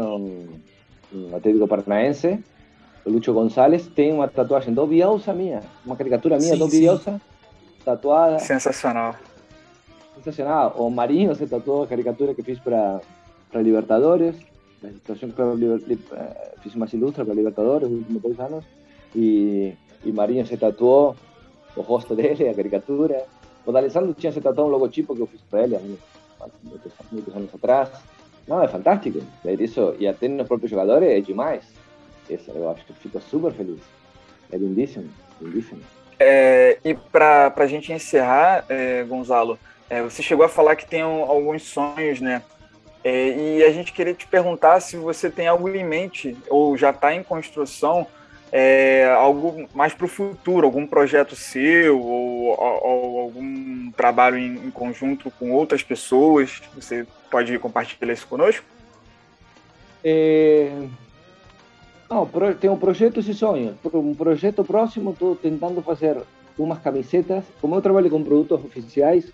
no 1.11 1.35
Atlético 1.35 1.67
Paranaense. 1.67 2.39
O 3.03 3.09
Lucho 3.09 3.33
González 3.33 3.87
tem 3.95 4.11
uma 4.13 4.27
tatuagem 4.27 4.73
do 4.73 4.85
Bielsa 4.87 5.33
minha, 5.33 5.61
uma 5.85 5.95
caricatura 5.95 6.37
minha 6.37 6.53
sim, 6.53 6.59
do 6.59 6.67
Bielsa, 6.67 7.21
tatuada. 7.83 8.39
Sensacional. 8.39 9.15
Sensacional. 10.15 10.75
O 10.77 10.89
Marinho 10.89 11.35
se 11.35 11.45
tatuou 11.45 11.83
a 11.83 11.87
caricatura 11.87 12.33
que 12.33 12.41
fiz 12.43 12.59
para 12.59 13.01
Libertadores 13.53 14.35
la 14.85 14.91
situación 14.91 15.31
que 15.31 15.97
fiz 16.61 16.75
más 16.75 16.93
ilustra 16.93 17.23
para 17.23 17.35
Libertadores 17.35 17.89
los 17.89 17.99
últimos 17.99 18.21
dos 18.21 18.39
años 18.39 18.65
y, 19.15 19.73
y 20.03 20.11
Marinho 20.11 20.45
se 20.45 20.57
tatuó 20.57 21.15
o 21.75 21.81
rosto 21.81 22.15
dele, 22.15 22.49
a 22.49 22.53
caricatura. 22.53 23.23
O 23.65 23.71
D'Alessandro 23.71 24.13
tinha 24.13 24.31
se 24.31 24.41
tatuado 24.41 24.69
um 24.69 24.71
logotipo 24.71 25.15
que 25.15 25.21
eu 25.21 25.27
fiz 25.27 25.41
para 25.41 25.63
ele 25.63 25.77
muitos, 26.63 26.91
muitos 27.11 27.35
anos 27.35 27.53
atrás. 27.53 27.89
Não, 28.47 28.61
é 28.61 28.67
fantástico 28.67 29.21
ver 29.43 29.59
isso. 29.59 29.95
E 29.99 30.07
até 30.07 30.27
nos 30.27 30.47
próprios 30.47 30.69
jogadores 30.69 31.09
é 31.09 31.19
demais. 31.19 31.65
essa 32.29 32.51
eu 32.51 32.69
acho 32.69 32.85
que 32.85 32.93
fico 32.93 33.19
super 33.19 33.51
feliz. 33.51 33.81
É 34.51 34.57
lindíssimo, 34.57 35.09
lindíssimo. 35.41 35.81
É, 36.19 36.77
e 36.83 36.93
para 36.93 37.53
a 37.55 37.67
gente 37.67 37.91
encerrar, 37.91 38.65
é, 38.69 39.03
Gonzalo, 39.03 39.57
é, 39.89 40.01
você 40.01 40.21
chegou 40.21 40.45
a 40.45 40.49
falar 40.49 40.75
que 40.75 40.87
tem 40.87 41.01
alguns 41.01 41.63
sonhos, 41.63 42.21
né? 42.21 42.41
E 43.03 43.63
a 43.63 43.71
gente 43.71 43.93
queria 43.93 44.15
te 44.15 44.25
perguntar 44.25 44.79
se 44.79 44.97
você 44.97 45.29
tem 45.29 45.47
algo 45.47 45.69
em 45.69 45.83
mente 45.83 46.35
ou 46.49 46.75
já 46.75 46.89
está 46.89 47.13
em 47.13 47.21
construção, 47.21 48.07
é, 48.57 49.03
algo 49.11 49.67
mais 49.75 49.93
para 49.93 50.05
o 50.05 50.07
futuro, 50.07 50.65
algum 50.65 50.87
projeto 50.87 51.35
seu 51.35 51.99
ou, 51.99 52.57
ou 52.57 53.19
algum 53.19 53.91
trabalho 53.91 54.37
em, 54.37 54.67
em, 54.67 54.71
conjunto 54.71 55.29
com 55.31 55.51
outras 55.51 55.83
pessoas. 55.83 56.61
Você 56.73 57.05
pode 57.29 57.59
compartilhar 57.59 58.13
isso 58.13 58.25
conosco? 58.25 58.65
É... 60.01 60.71
Não, 62.09 62.25
tem 62.57 62.69
um 62.69 62.77
projeto 62.77 63.19
esse 63.19 63.33
sonho. 63.33 63.77
Um 63.93 64.15
projeto 64.15 64.63
próximo, 64.63 65.11
estou 65.11 65.35
tentando 65.35 65.81
fazer 65.81 66.15
umas 66.57 66.79
camisetas. 66.79 67.43
Como 67.59 67.75
eu 67.75 67.81
trabalho 67.81 68.09
com 68.09 68.23
produtos 68.23 68.63
oficiais 68.63 69.33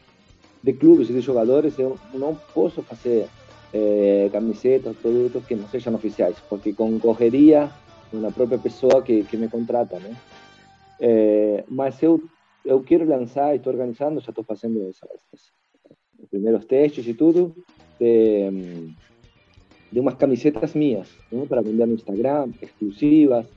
de 0.63 0.73
clubes 0.73 1.11
e 1.11 1.13
de 1.13 1.21
jogadores, 1.21 1.77
eu 1.77 1.95
não 2.11 2.33
posso 2.55 2.81
fazer 2.81 3.27
eh, 3.71 4.29
camisetas, 4.31 4.95
productos 4.97 5.45
que 5.45 5.53
não 5.53 5.67
sejam 5.67 5.93
oficiais, 5.93 6.37
porque 6.49 6.73
concorreria 6.73 7.69
uma 8.13 8.31
própria 8.31 8.57
pessoa 8.57 9.01
que, 9.01 9.23
que 9.23 9.37
me 9.37 9.47
contrata, 9.47 9.99
né? 9.99 10.15
Eh, 10.99 11.63
mas 11.67 12.01
eu 12.03 12.21
eu 12.63 12.81
quero 12.81 13.05
lançar, 13.05 13.55
estou 13.55 13.73
organizando, 13.73 14.21
já 14.21 14.29
estou 14.29 14.43
fazendo 14.43 14.87
essas, 14.87 15.19
os 16.19 16.29
primeiros 16.29 16.65
testes 16.65 17.07
e 17.07 17.13
tudo, 17.13 17.55
de, 17.99 18.93
de 19.91 19.99
umas 19.99 20.15
camisetas 20.15 20.73
minhas, 20.73 21.09
né? 21.31 21.45
para 21.47 21.61
vender 21.61 21.85
no 21.87 21.95
Instagram, 21.95 22.51
exclusivas, 22.61 23.47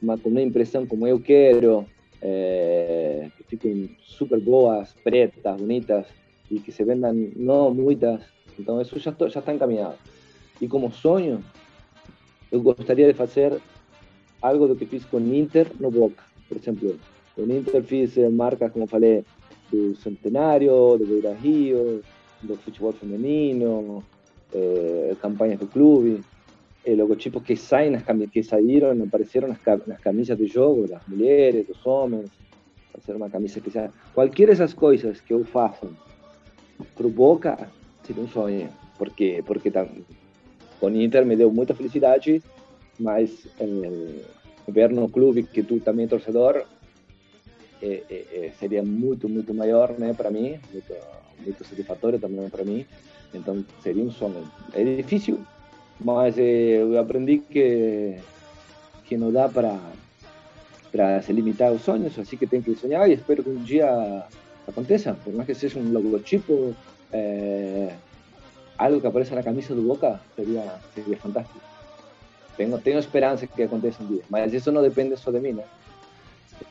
uma, 0.00 0.18
com 0.18 0.30
uma 0.30 0.40
impressão 0.40 0.86
como 0.86 1.06
eu 1.06 1.20
quero, 1.20 1.86
é, 2.22 3.28
que 3.36 3.44
fiquem 3.44 3.96
super 4.02 4.40
boas, 4.40 4.94
pretas, 5.04 5.60
bonitas, 5.60 6.06
e 6.50 6.58
que 6.58 6.72
se 6.72 6.84
vendam 6.84 7.12
não 7.36 7.72
muitas, 7.72 8.22
então 8.58 8.80
isso 8.80 8.98
já, 8.98 9.14
já 9.28 9.40
está 9.40 9.52
encaminhado. 9.52 9.96
E 10.60 10.68
como 10.68 10.92
sonho, 10.92 11.44
eu 12.50 12.62
gostaria 12.62 13.06
de 13.06 13.14
fazer 13.14 13.60
algo 14.44 14.68
do 14.68 14.76
que 14.76 14.84
fiz 14.84 15.04
com 15.06 15.18
Inter 15.18 15.70
no 15.80 15.90
Boca. 15.90 16.22
Por 16.48 16.58
exemplo, 16.58 16.98
com 17.34 17.42
Inter 17.44 17.82
fiz 17.82 18.16
marcas, 18.30 18.70
como 18.70 18.86
falei, 18.86 19.24
do 19.72 19.96
Centenário, 19.96 20.98
do 20.98 21.06
Beira 21.06 21.32
Rio, 21.32 22.02
do 22.42 22.54
futebol 22.56 22.92
feminino, 22.92 24.04
eh, 24.52 25.16
campanhas 25.22 25.58
do 25.58 25.66
clube, 25.66 26.20
eh, 26.84 26.94
logotipos 26.94 27.42
que 27.42 27.56
saem 27.56 27.90
nas 27.90 28.02
que 28.30 28.42
saíram, 28.42 28.90
apareceram 29.02 29.48
nas, 29.48 29.58
nas 29.86 30.00
camisas 30.00 30.36
de 30.36 30.46
jogo 30.46 30.86
das 30.86 31.00
mulheres, 31.08 31.66
dos 31.66 31.84
homens, 31.86 32.30
fazer 32.92 33.16
uma 33.16 33.30
camisa 33.30 33.58
especial. 33.58 33.88
Qualquer 34.12 34.48
dessas 34.48 34.74
coisas 34.74 35.22
que 35.22 35.32
eu 35.32 35.42
faço 35.42 35.88
para 36.94 37.06
o 37.06 37.10
Boca, 37.10 37.70
seria 38.02 38.22
um 38.22 38.28
sonho, 38.28 38.68
porque 38.98 39.42
porque 39.46 39.70
tá, 39.70 39.86
com 40.78 40.90
Inter 40.90 41.24
me 41.24 41.34
deu 41.34 41.50
muita 41.50 41.74
felicidade, 41.74 42.42
mas 42.98 43.30
é, 43.58 43.66
ver 44.68 44.90
no 44.90 45.08
clube 45.08 45.42
que 45.42 45.62
tu 45.62 45.80
também 45.80 46.06
é 46.06 46.08
torcedor 46.08 46.64
é, 47.82 48.02
é, 48.10 48.52
seria 48.58 48.82
muito 48.82 49.28
muito 49.28 49.52
maior, 49.52 49.94
para 50.16 50.30
mim, 50.30 50.58
muito, 50.72 50.94
muito 51.44 51.64
satisfatório 51.64 52.18
também 52.18 52.48
para 52.48 52.64
mim. 52.64 52.86
Então 53.32 53.64
seria 53.82 54.02
um 54.02 54.10
sonho. 54.10 54.48
É 54.72 54.82
difícil, 54.82 55.44
mas 56.00 56.38
eu 56.38 56.98
aprendi 56.98 57.38
que 57.38 58.16
que 59.04 59.16
não 59.16 59.30
dá 59.30 59.48
para 59.48 59.78
para 60.90 61.20
se 61.22 61.32
limitar 61.32 61.70
aos 61.70 61.82
sonhos, 61.82 62.16
assim 62.18 62.36
que 62.36 62.46
tem 62.46 62.62
que 62.62 62.74
sonhar 62.76 63.10
e 63.10 63.14
espero 63.14 63.42
que 63.42 63.50
um 63.50 63.62
dia 63.62 64.24
aconteça, 64.66 65.14
por 65.24 65.34
mais 65.34 65.46
que 65.46 65.54
seja 65.54 65.78
um 65.78 65.92
logotipo, 65.92 66.72
algo 68.78 69.00
que 69.00 69.06
apareça 69.06 69.34
na 69.34 69.42
camisa 69.42 69.74
do 69.74 69.82
Boca 69.82 70.20
seria, 70.36 70.78
seria 70.94 71.16
fantástico. 71.16 71.73
Tenho, 72.56 72.78
tenho 72.78 72.98
esperança 72.98 73.46
que 73.46 73.62
aconteça 73.62 74.02
um 74.02 74.06
dia, 74.06 74.22
mas 74.30 74.52
isso 74.52 74.70
não 74.70 74.82
depende 74.82 75.16
só 75.16 75.30
de 75.30 75.40
mim, 75.40 75.52
né? 75.52 75.64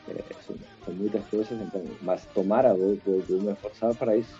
É, 0.10 0.22
são, 0.46 0.56
são, 0.86 0.94
muitas 0.94 1.24
coisas, 1.26 1.52
então, 1.52 1.84
mas 2.02 2.26
tomara, 2.34 2.74
vou, 2.74 2.98
vou, 3.06 3.20
vou 3.22 3.42
me 3.42 3.52
esforçar 3.52 3.94
para 3.96 4.16
isso. 4.16 4.40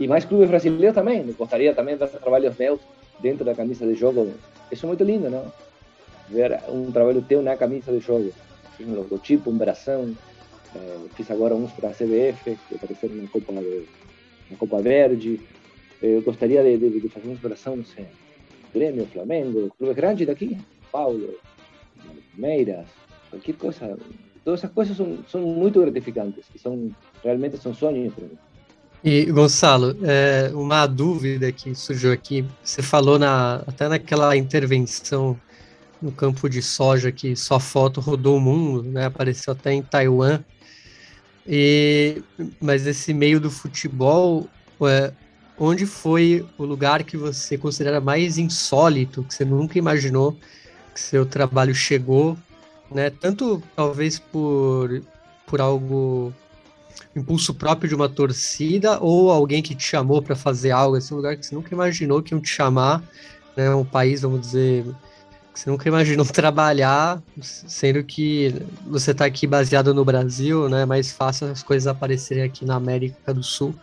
E 0.00 0.08
mais 0.08 0.24
clubes 0.24 0.48
brasileiros 0.48 0.94
também, 0.94 1.22
gostaria 1.32 1.74
também 1.74 1.96
de 1.96 2.06
ver 2.06 2.18
trabalhos 2.18 2.56
meus 2.56 2.80
dentro 3.20 3.44
da 3.44 3.54
camisa 3.54 3.86
de 3.86 3.94
jogo. 3.94 4.32
Isso 4.72 4.86
é 4.86 4.88
muito 4.88 5.04
lindo, 5.04 5.30
não? 5.30 5.52
Ver 6.28 6.60
um 6.68 6.90
trabalho 6.90 7.22
teu 7.22 7.42
na 7.42 7.56
camisa 7.56 7.92
de 7.92 8.00
jogo. 8.00 8.32
Um 8.80 8.94
logotipo, 8.94 9.50
um 9.50 9.56
bração. 9.56 10.16
É, 10.74 10.96
fiz 11.14 11.30
agora 11.30 11.54
uns 11.54 11.70
para 11.72 11.90
a 11.90 11.92
CBF, 11.92 12.58
que 12.68 12.74
apareceram 12.74 13.14
na 13.14 13.28
Copa 13.28 13.52
na 13.52 14.56
Copa 14.58 14.82
Verde. 14.82 15.40
Eu 16.02 16.22
gostaria 16.22 16.62
de, 16.62 16.76
de, 16.76 17.00
de 17.00 17.08
fazer 17.08 17.28
uma 17.28 17.36
operação, 17.36 17.76
não 17.76 17.84
sei, 17.84 18.06
Grêmio, 18.74 19.06
Flamengo, 19.06 19.72
clubes 19.78 19.96
grandes 19.96 20.26
daqui, 20.26 20.58
Paulo, 20.90 21.34
Palmeiras, 22.34 22.86
qualquer 23.30 23.54
coisa. 23.54 23.96
Todas 24.44 24.60
essas 24.60 24.72
coisas 24.72 24.96
são, 24.96 25.18
são 25.28 25.40
muito 25.40 25.80
gratificantes, 25.80 26.44
são, 26.60 26.90
realmente 27.22 27.56
são 27.56 27.72
sonhos 27.72 28.12
para 28.12 28.24
mim. 28.24 28.38
E, 29.02 29.26
Gonçalo, 29.26 29.96
é, 30.02 30.50
uma 30.54 30.86
dúvida 30.86 31.52
que 31.52 31.74
surgiu 31.74 32.10
aqui, 32.12 32.44
você 32.62 32.82
falou 32.82 33.18
na, 33.18 33.56
até 33.66 33.88
naquela 33.88 34.36
intervenção 34.36 35.38
no 36.00 36.10
campo 36.10 36.48
de 36.48 36.62
soja 36.62 37.12
que 37.12 37.36
sua 37.36 37.60
foto 37.60 38.00
rodou 38.00 38.36
o 38.36 38.40
mundo, 38.40 38.82
né, 38.82 39.04
apareceu 39.06 39.52
até 39.52 39.72
em 39.72 39.82
Taiwan, 39.82 40.42
e, 41.46 42.22
mas 42.60 42.86
esse 42.86 43.12
meio 43.12 43.38
do 43.38 43.50
futebol, 43.50 44.48
é, 44.82 45.12
onde 45.58 45.86
foi 45.86 46.44
o 46.58 46.64
lugar 46.64 47.04
que 47.04 47.16
você 47.16 47.56
considera 47.56 48.00
mais 48.00 48.38
insólito, 48.38 49.22
que 49.22 49.34
você 49.34 49.44
nunca 49.44 49.78
imaginou 49.78 50.36
que 50.92 51.00
seu 51.00 51.24
trabalho 51.26 51.74
chegou, 51.74 52.36
né? 52.90 53.10
Tanto 53.10 53.62
talvez 53.74 54.18
por, 54.18 55.02
por 55.46 55.60
algo 55.60 56.32
impulso 57.14 57.54
próprio 57.54 57.88
de 57.88 57.94
uma 57.94 58.08
torcida 58.08 58.98
ou 59.00 59.30
alguém 59.30 59.62
que 59.62 59.74
te 59.74 59.84
chamou 59.84 60.22
para 60.22 60.36
fazer 60.36 60.70
algo, 60.70 60.96
esse 60.96 61.12
lugar 61.12 61.36
que 61.36 61.46
você 61.46 61.54
nunca 61.54 61.74
imaginou 61.74 62.22
que 62.22 62.34
iam 62.34 62.40
te 62.40 62.48
chamar, 62.48 63.02
né? 63.56 63.72
Um 63.74 63.84
país, 63.84 64.22
vamos 64.22 64.40
dizer, 64.40 64.84
que 65.52 65.60
você 65.60 65.70
nunca 65.70 65.88
imaginou 65.88 66.26
trabalhar, 66.26 67.22
sendo 67.40 68.02
que 68.02 68.54
você 68.86 69.12
está 69.12 69.24
aqui 69.24 69.46
baseado 69.46 69.94
no 69.94 70.04
Brasil, 70.04 70.68
né? 70.68 70.82
É 70.82 70.86
mais 70.86 71.12
fácil 71.12 71.48
as 71.48 71.62
coisas 71.62 71.86
aparecerem 71.86 72.42
aqui 72.42 72.64
na 72.64 72.74
América 72.74 73.32
do 73.32 73.42
Sul 73.42 73.74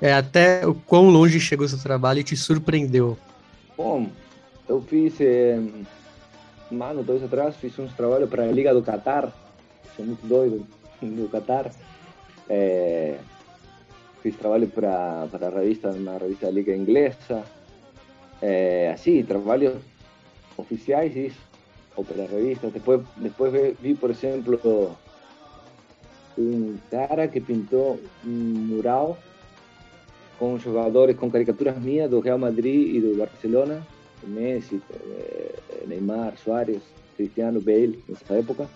é, 0.00 0.12
até 0.12 0.66
o 0.66 0.74
quão 0.74 1.10
longe 1.10 1.38
chegou 1.38 1.68
seu 1.68 1.78
trabalho 1.78 2.20
e 2.20 2.24
te 2.24 2.36
surpreendeu? 2.36 3.18
Bom, 3.76 4.08
eu 4.68 4.80
fiz, 4.82 5.20
é, 5.20 5.58
um 6.70 6.82
ano, 6.82 7.02
dois 7.02 7.22
atrás, 7.22 7.56
fiz 7.56 7.78
uns 7.78 7.92
trabalhos 7.92 8.30
para 8.30 8.44
a 8.44 8.52
Liga 8.52 8.72
do 8.72 8.82
Qatar, 8.82 9.32
sou 9.94 10.04
muito 10.04 10.26
doido 10.26 10.66
do 11.02 11.28
Qatar. 11.28 11.70
É, 12.48 13.18
fiz 14.22 14.36
trabalho 14.36 14.68
para, 14.68 15.28
para 15.30 15.48
a 15.48 15.50
revista, 15.50 15.90
uma 15.90 16.18
revista 16.18 16.46
da 16.46 16.52
Liga 16.52 16.74
Inglesa, 16.74 17.44
é, 18.40 18.90
assim, 18.92 19.22
trabalhos 19.22 19.76
oficiais, 20.56 21.14
isso, 21.14 21.40
ou 21.96 22.04
para 22.04 22.26
revistas. 22.26 22.72
Depois, 22.72 23.02
depois 23.16 23.76
vi, 23.80 23.94
por 23.94 24.10
exemplo, 24.10 24.96
um 26.38 26.76
cara 26.90 27.28
que 27.28 27.40
pintou 27.40 28.00
um 28.24 28.28
mural 28.28 29.18
com 30.40 30.58
jogadores 30.58 31.14
com 31.16 31.30
caricaturas 31.30 31.78
minhas 31.78 32.10
do 32.10 32.18
Real 32.18 32.38
Madrid 32.38 32.96
e 32.96 33.00
do 33.02 33.14
Barcelona, 33.14 33.86
Messi, 34.26 34.80
Neymar, 35.86 36.38
Suárez, 36.38 36.82
Cristiano, 37.14 37.60
Bale, 37.60 38.02
nessa 38.08 38.32
época, 38.32 38.66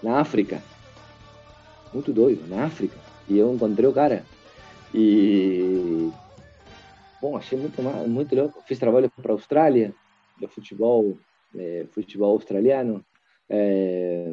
na 0.00 0.20
África. 0.20 0.62
Muito 1.92 2.12
doido, 2.12 2.48
na 2.48 2.66
África. 2.66 2.96
E 3.28 3.36
eu 3.36 3.52
encontrei 3.52 3.88
o 3.88 3.92
cara. 3.92 4.24
E. 4.94 6.08
Bom, 7.20 7.36
achei 7.36 7.58
muito, 7.58 7.82
muito 8.08 8.36
louco. 8.36 8.62
Fiz 8.64 8.78
trabalho 8.78 9.10
para 9.10 9.32
a 9.32 9.34
Austrália, 9.34 9.92
do 10.40 10.46
futebol, 10.46 11.18
é, 11.56 11.84
futebol 11.90 12.30
australiano. 12.30 13.04
É... 13.48 14.32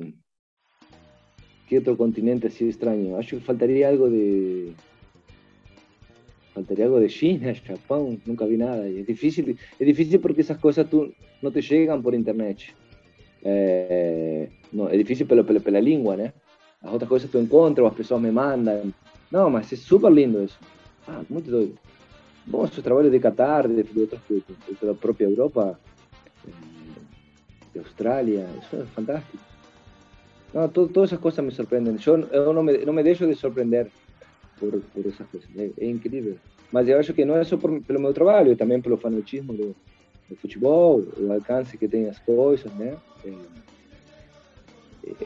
Que 1.67 1.77
outro 1.77 1.95
continente 1.95 2.45
assim 2.45 2.67
estranho? 2.67 3.15
Acho 3.17 3.37
que 3.37 3.45
faltaria 3.45 3.89
algo 3.89 4.09
de 4.09 4.73
faltaría 6.53 6.85
algo 6.85 6.99
de 6.99 7.07
China, 7.07 7.53
Japón, 7.65 8.21
nunca 8.25 8.45
vi 8.45 8.57
nada. 8.57 8.87
Y 8.87 8.99
es 8.99 9.07
difícil, 9.07 9.57
es 9.79 9.87
difícil 9.87 10.19
porque 10.19 10.41
esas 10.41 10.57
cosas 10.57 10.89
tú 10.89 11.13
no 11.41 11.51
te 11.51 11.61
llegan 11.61 12.01
por 12.01 12.13
internet. 12.13 12.59
Eh, 13.43 14.49
no, 14.71 14.89
es 14.89 14.97
difícil 14.97 15.25
pela, 15.25 15.43
pela, 15.43 15.59
pela 15.59 15.81
língua, 15.81 16.15
né? 16.15 16.33
As 16.81 16.91
outras 16.91 17.09
coisas 17.09 17.29
tu 17.29 17.37
encontras, 17.37 17.87
as 17.87 17.93
pessoas 17.93 18.21
me 18.21 18.31
mandam. 18.31 18.93
Não, 19.31 19.49
mas 19.49 19.71
é 19.71 19.75
super 19.75 20.11
lindo 20.11 20.43
isso. 20.43 20.59
Ah, 21.07 21.21
muito 21.29 21.49
doido. 21.49 21.77
Bom, 22.45 22.65
esse 22.65 22.81
trabalho 22.81 23.09
de 23.09 23.19
Qatar, 23.19 23.67
de, 23.67 23.83
de 23.83 23.99
outros, 23.99 24.21
da 24.81 24.93
própria 24.93 25.25
Europa, 25.25 25.79
de 27.73 27.79
Australia, 27.79 28.47
eso 28.59 28.83
es 28.83 28.89
fantástico. 28.89 29.43
No, 30.53 30.67
todas 30.69 31.11
esas 31.11 31.19
cosas 31.19 31.45
me 31.45 31.51
sorprenden. 31.51 31.97
Yo, 31.97 32.17
yo 32.29 32.51
no, 32.51 32.63
me, 32.63 32.79
no 32.79 32.91
me 32.91 33.03
dejo 33.03 33.25
de 33.25 33.35
sorprender 33.35 33.89
por, 34.61 34.79
por 34.93 35.05
esas 35.07 35.27
cosas. 35.27 35.49
É, 35.57 35.71
é 35.79 35.89
incrível. 35.89 36.37
Mas 36.71 36.87
eu 36.87 36.99
acho 36.99 37.13
que 37.13 37.25
não 37.25 37.35
é 37.35 37.43
só 37.43 37.57
por, 37.57 37.81
pelo 37.81 37.99
meu 37.99 38.13
trabalho, 38.13 38.55
também 38.55 38.79
pelo 38.79 38.95
fanatismo 38.95 39.51
do, 39.53 39.75
do 40.29 40.35
futebol, 40.35 41.03
o 41.17 41.33
alcance 41.33 41.75
que 41.77 41.87
tem 41.87 42.07
as 42.07 42.19
coisas, 42.19 42.71
né? 42.75 42.95
É, 43.25 43.33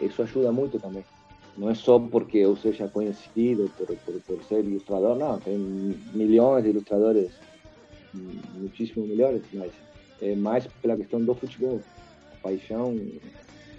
isso 0.05 0.23
ajuda 0.23 0.51
muito 0.53 0.79
também. 0.79 1.03
Não 1.57 1.69
é 1.69 1.75
só 1.75 1.99
porque 1.99 2.37
eu 2.37 2.55
seja 2.55 2.87
conhecido 2.87 3.69
por, 3.77 3.87
por, 3.87 4.21
por 4.21 4.43
ser 4.45 4.63
ilustrador, 4.63 5.17
não. 5.17 5.37
Tem 5.39 5.57
milhões 6.13 6.63
de 6.63 6.69
ilustradores, 6.69 7.31
muitíssimo 8.55 9.05
melhores, 9.05 9.41
mas 9.53 9.71
é 10.21 10.33
mais 10.35 10.65
pela 10.81 10.95
questão 10.95 11.21
do 11.21 11.35
futebol. 11.35 11.81
A 12.33 12.37
paixão 12.41 12.97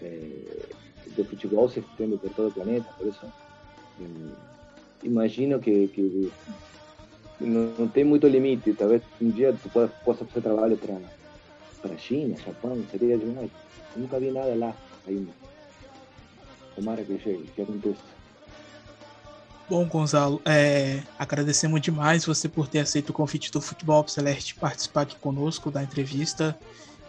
é, 0.02 0.30
do 1.16 1.24
futebol 1.24 1.68
se 1.68 1.80
estende 1.80 2.16
por 2.18 2.30
todo 2.30 2.48
o 2.48 2.52
planeta, 2.52 2.88
por 2.98 3.09
isso 3.09 3.26
imagino 5.03 5.59
que, 5.59 5.88
que 5.88 6.32
não, 7.40 7.74
não, 7.78 7.88
tem 7.88 8.05
muito 8.05 8.26
limite. 8.26 8.72
Talvez 8.72 9.03
um 9.20 9.30
dia 9.30 9.53
tu 9.53 9.68
possa 10.05 10.24
fazer 10.24 10.42
trabalho 10.42 10.76
para 10.76 10.99
para 11.80 11.97
China, 11.99 12.36
Japão, 12.44 12.82
seria 12.90 13.16
demais. 13.16 13.51
Eu 13.94 14.03
nunca 14.03 14.18
vi 14.18 14.30
nada 14.30 14.55
lá 14.55 14.74
ainda. 15.07 15.30
Tomara 16.74 17.03
que 17.03 17.18
chegue, 17.18 17.44
que 17.55 17.62
aconteça. 17.62 18.16
Bom, 19.68 19.84
Gonzalo, 19.86 20.40
é, 20.44 21.03
agradecemos 21.18 21.80
demais 21.80 22.24
você 22.24 22.49
por 22.49 22.68
ter 22.68 22.80
aceito 22.80 23.11
o 23.11 23.12
convite 23.12 23.51
do 23.51 23.61
Futebol 23.61 24.07
Celeste 24.07 24.55
participar 24.55 25.03
aqui 25.03 25.16
conosco 25.16 25.70
da 25.70 25.82
entrevista. 25.82 26.57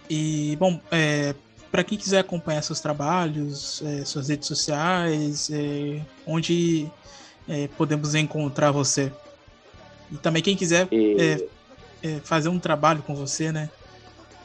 E, 0.10 0.56
bom, 0.56 0.80
é, 0.90 1.36
para 1.72 1.84
quem 1.84 1.98
quiser 1.98 2.20
acompanhar 2.20 2.64
seus 2.64 2.80
trabalhos, 2.80 3.84
é, 3.84 4.04
suas 4.06 4.30
redes 4.30 4.48
sociais, 4.48 5.52
é, 5.52 6.02
onde 6.26 6.90
é, 7.48 7.68
podemos 7.78 8.16
encontrar 8.16 8.72
você? 8.72 9.12
E 10.12 10.16
também 10.16 10.42
quem 10.42 10.56
quiser 10.56 10.88
é, 10.92 11.48
é, 12.04 12.20
fazer 12.24 12.50
um 12.50 12.60
trabalho 12.60 13.02
com 13.02 13.16
você, 13.16 13.52
né? 13.52 13.70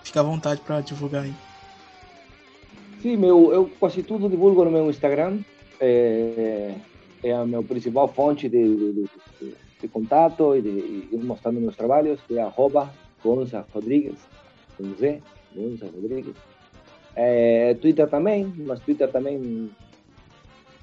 Fica 0.02 0.20
à 0.20 0.22
vontade 0.22 0.60
para 0.60 0.80
divulgar 0.80 1.24
aí. 1.24 1.34
Sim, 3.00 3.16
meu, 3.16 3.52
eu 3.52 3.70
quase 3.80 4.02
tudo 4.02 4.28
divulgo 4.28 4.64
no 4.64 4.70
meu 4.70 4.90
Instagram. 4.90 5.40
É, 5.80 6.74
é 7.22 7.32
a 7.32 7.44
minha 7.44 7.62
principal 7.62 8.08
fonte 8.08 8.48
de, 8.48 8.76
de, 8.76 8.92
de, 8.92 9.08
de 9.80 9.88
contato 9.88 10.54
e 10.56 10.62
de 10.62 10.68
ir 11.12 11.20
mostrando 11.22 11.60
meus 11.60 11.76
trabalhos, 11.76 12.20
que 12.26 12.38
é 12.38 12.42
arroba 12.42 12.92
Gonza 13.22 13.64
Rodrigues, 13.72 14.18
com 14.76 14.94
Z, 14.94 15.20
Gonza 15.54 15.86
Rodrigues. 15.86 16.34
É, 17.14 17.74
Twitter 17.74 18.08
também, 18.08 18.52
mas 18.56 18.80
Twitter 18.80 19.10
também 19.10 19.70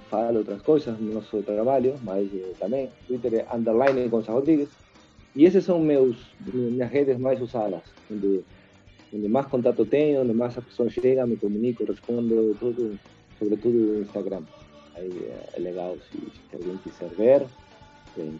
fala 0.09 0.39
outras 0.39 0.61
coisas 0.61 0.99
no 0.99 1.13
nosso 1.13 1.41
trabalho, 1.43 1.95
mas 2.03 2.27
eh, 2.33 2.53
também 2.59 2.89
Twitter 3.07 3.33
é 3.35 3.55
underline 3.55 4.07
Gonza 4.07 4.31
Rodrigues. 4.31 4.69
E 5.35 5.45
esses 5.45 5.63
são 5.63 5.79
meus 5.79 6.17
minhas 6.53 6.89
redes 6.91 7.17
mais 7.19 7.39
usadas, 7.41 7.83
onde, 8.11 8.43
onde 9.13 9.27
mais 9.27 9.45
contato 9.45 9.85
tenho, 9.85 10.21
onde 10.21 10.33
mais 10.33 10.57
a 10.57 10.61
pessoa 10.61 10.89
chega, 10.89 11.25
me 11.25 11.37
comunico, 11.37 11.85
respondo, 11.85 12.55
tudo, 12.59 12.99
sobretudo 13.37 13.77
no 13.77 14.01
Instagram. 14.01 14.43
Aí 14.95 15.31
é 15.53 15.59
legal 15.59 15.95
se, 16.11 16.17
se 16.17 16.55
alguém 16.55 16.77
quiser 16.77 17.09
ver, 17.09 17.45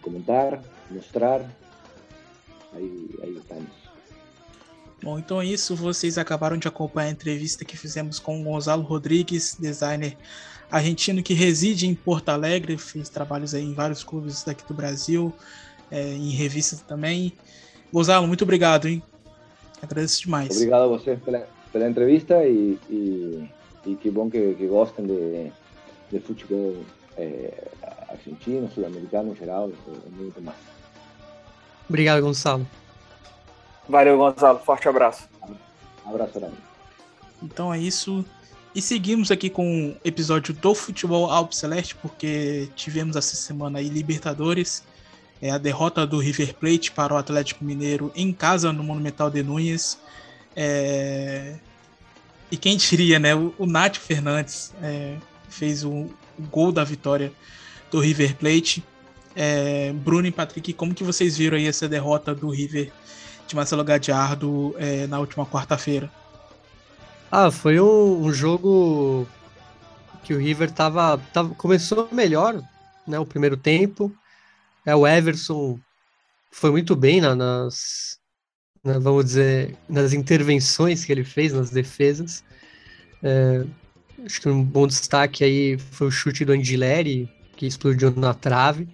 comentar, 0.02 0.62
mostrar, 0.90 1.46
aí, 2.74 3.10
aí 3.22 3.38
estamos. 3.38 3.90
Bom, 5.02 5.18
então 5.18 5.42
é 5.42 5.46
isso. 5.46 5.76
Vocês 5.76 6.18
acabaram 6.18 6.58
de 6.58 6.68
acompanhar 6.68 7.08
a 7.08 7.12
entrevista 7.12 7.64
que 7.64 7.78
fizemos 7.78 8.20
com 8.20 8.42
o 8.42 8.44
Gonzalo 8.44 8.84
Rodrigues, 8.84 9.56
designer 9.58 10.18
argentino 10.72 11.24
que 11.24 11.34
reside 11.34 11.88
em 11.88 11.96
Porto 11.96 12.30
Alegre, 12.30 12.78
fez 12.78 13.10
trabalhos 13.10 13.54
aí 13.54 13.64
em 13.64 13.74
vários 13.74 14.04
clubes 14.04 14.44
daqui 14.44 14.64
do 14.68 14.74
Brasil, 14.74 15.34
é, 15.90 16.14
em 16.14 16.30
revistas 16.30 16.82
também. 16.82 17.34
Gonzalo, 17.92 18.28
muito 18.28 18.44
obrigado, 18.44 18.88
hein? 18.88 19.02
Agradeço 19.82 20.22
demais. 20.22 20.52
Obrigado 20.52 20.84
a 20.84 20.88
você 20.88 21.16
pela, 21.16 21.48
pela 21.72 21.90
entrevista 21.90 22.46
e, 22.46 22.78
e, 22.90 23.50
e, 23.86 23.96
que 23.96 24.12
bom 24.12 24.30
que, 24.30 24.54
que 24.56 24.68
gostem 24.68 25.06
de, 25.06 25.52
de 26.12 26.20
futebol 26.20 26.76
é, 27.18 27.68
argentino, 28.10 28.70
sul-americano 28.72 29.32
em 29.32 29.36
geral, 29.36 29.70
e 29.70 30.10
muito 30.12 30.42
mais. 30.42 30.58
Obrigado, 31.88 32.22
Gonçalo. 32.22 32.68
Valeu, 33.88 34.18
Gonzalo. 34.18 34.60
Forte 34.60 34.88
abraço. 34.88 35.28
Um 36.06 36.10
abraço, 36.10 36.40
Dani. 36.40 36.54
Então 37.42 37.74
é 37.74 37.80
isso. 37.80 38.24
E 38.74 38.82
seguimos 38.82 39.32
aqui 39.32 39.50
com 39.50 39.90
o 39.90 39.96
episódio 40.04 40.54
do 40.54 40.76
Futebol 40.76 41.32
Alpe 41.32 41.56
Celeste, 41.56 41.96
porque 41.96 42.70
tivemos 42.76 43.16
essa 43.16 43.36
semana 43.36 43.80
aí 43.80 43.90
Libertadores. 43.90 44.84
É 45.42 45.50
a 45.50 45.58
derrota 45.58 46.06
do 46.06 46.20
River 46.20 46.54
Plate 46.54 46.92
para 46.92 47.14
o 47.14 47.18
Atlético 47.18 47.64
Mineiro 47.64 48.12
em 48.16 48.32
casa 48.32 48.72
no 48.72 48.84
Monumental 48.84 49.30
de 49.32 49.42
Núñez. 49.42 49.98
É... 50.56 51.56
E 52.52 52.58
quem 52.58 52.78
diria, 52.78 53.18
né? 53.18 53.34
O, 53.34 53.54
o 53.58 53.66
Fernandes 54.00 54.74
é, 54.82 55.16
fez 55.50 55.84
o, 55.84 55.92
o, 55.92 56.44
gol 56.52 56.72
da 56.72 56.84
vitória 56.84 57.32
do 57.90 58.00
River 58.00 58.36
Plate. 58.36 58.84
É, 59.36 59.94
Bruno 59.94 60.28
e 60.28 60.32
Patrick, 60.32 60.74
como 60.74 60.94
que 60.94 61.04
vocês 61.04 61.38
viram 61.38 61.58
aí 61.58 61.68
essa 61.68 61.88
derrota 61.88 62.36
do 62.36 62.50
River 62.50 62.92
de 63.48 63.56
Marcelo 63.56 63.84
Gadiardo 63.84 64.76
é, 64.78 65.08
na 65.08 65.20
última 65.20 65.46
quarta-feira? 65.46 66.12
Ah, 67.32 67.52
foi 67.52 67.80
um, 67.80 68.26
um, 68.26 68.34
jogo 68.34 69.28
que 70.24 70.34
o 70.34 70.40
River 70.40 70.72
tava, 70.72 71.18
tava, 71.32 71.54
começou 71.56 72.10
melhor, 72.12 72.60
né, 73.08 73.20
o 73.20 73.26
primeiro 73.26 73.56
tempo. 73.56 74.12
É, 74.86 74.96
o 74.96 75.08
Everson 75.08 75.80
foi 76.52 76.72
muito 76.72 76.96
bem 76.96 77.22
na, 77.22 77.36
nas, 77.36 78.20
na, 78.84 78.98
vamos 78.98 79.26
dizer, 79.26 79.78
nas 79.88 80.14
intervenções 80.14 81.06
que 81.06 81.12
ele 81.12 81.24
fez 81.24 81.54
nas 81.54 81.70
defesas. 81.70 82.44
É, 83.22 83.64
acho 84.26 84.42
que 84.42 84.50
um 84.50 84.64
bom 84.64 84.88
destaque 84.88 85.44
aí 85.44 85.78
foi 85.78 86.08
o 86.08 86.12
chute 86.12 86.44
do 86.44 86.54
Angileri, 86.54 87.32
que 87.56 87.68
explodiu 87.68 88.12
na 88.16 88.34
trave. 88.34 88.90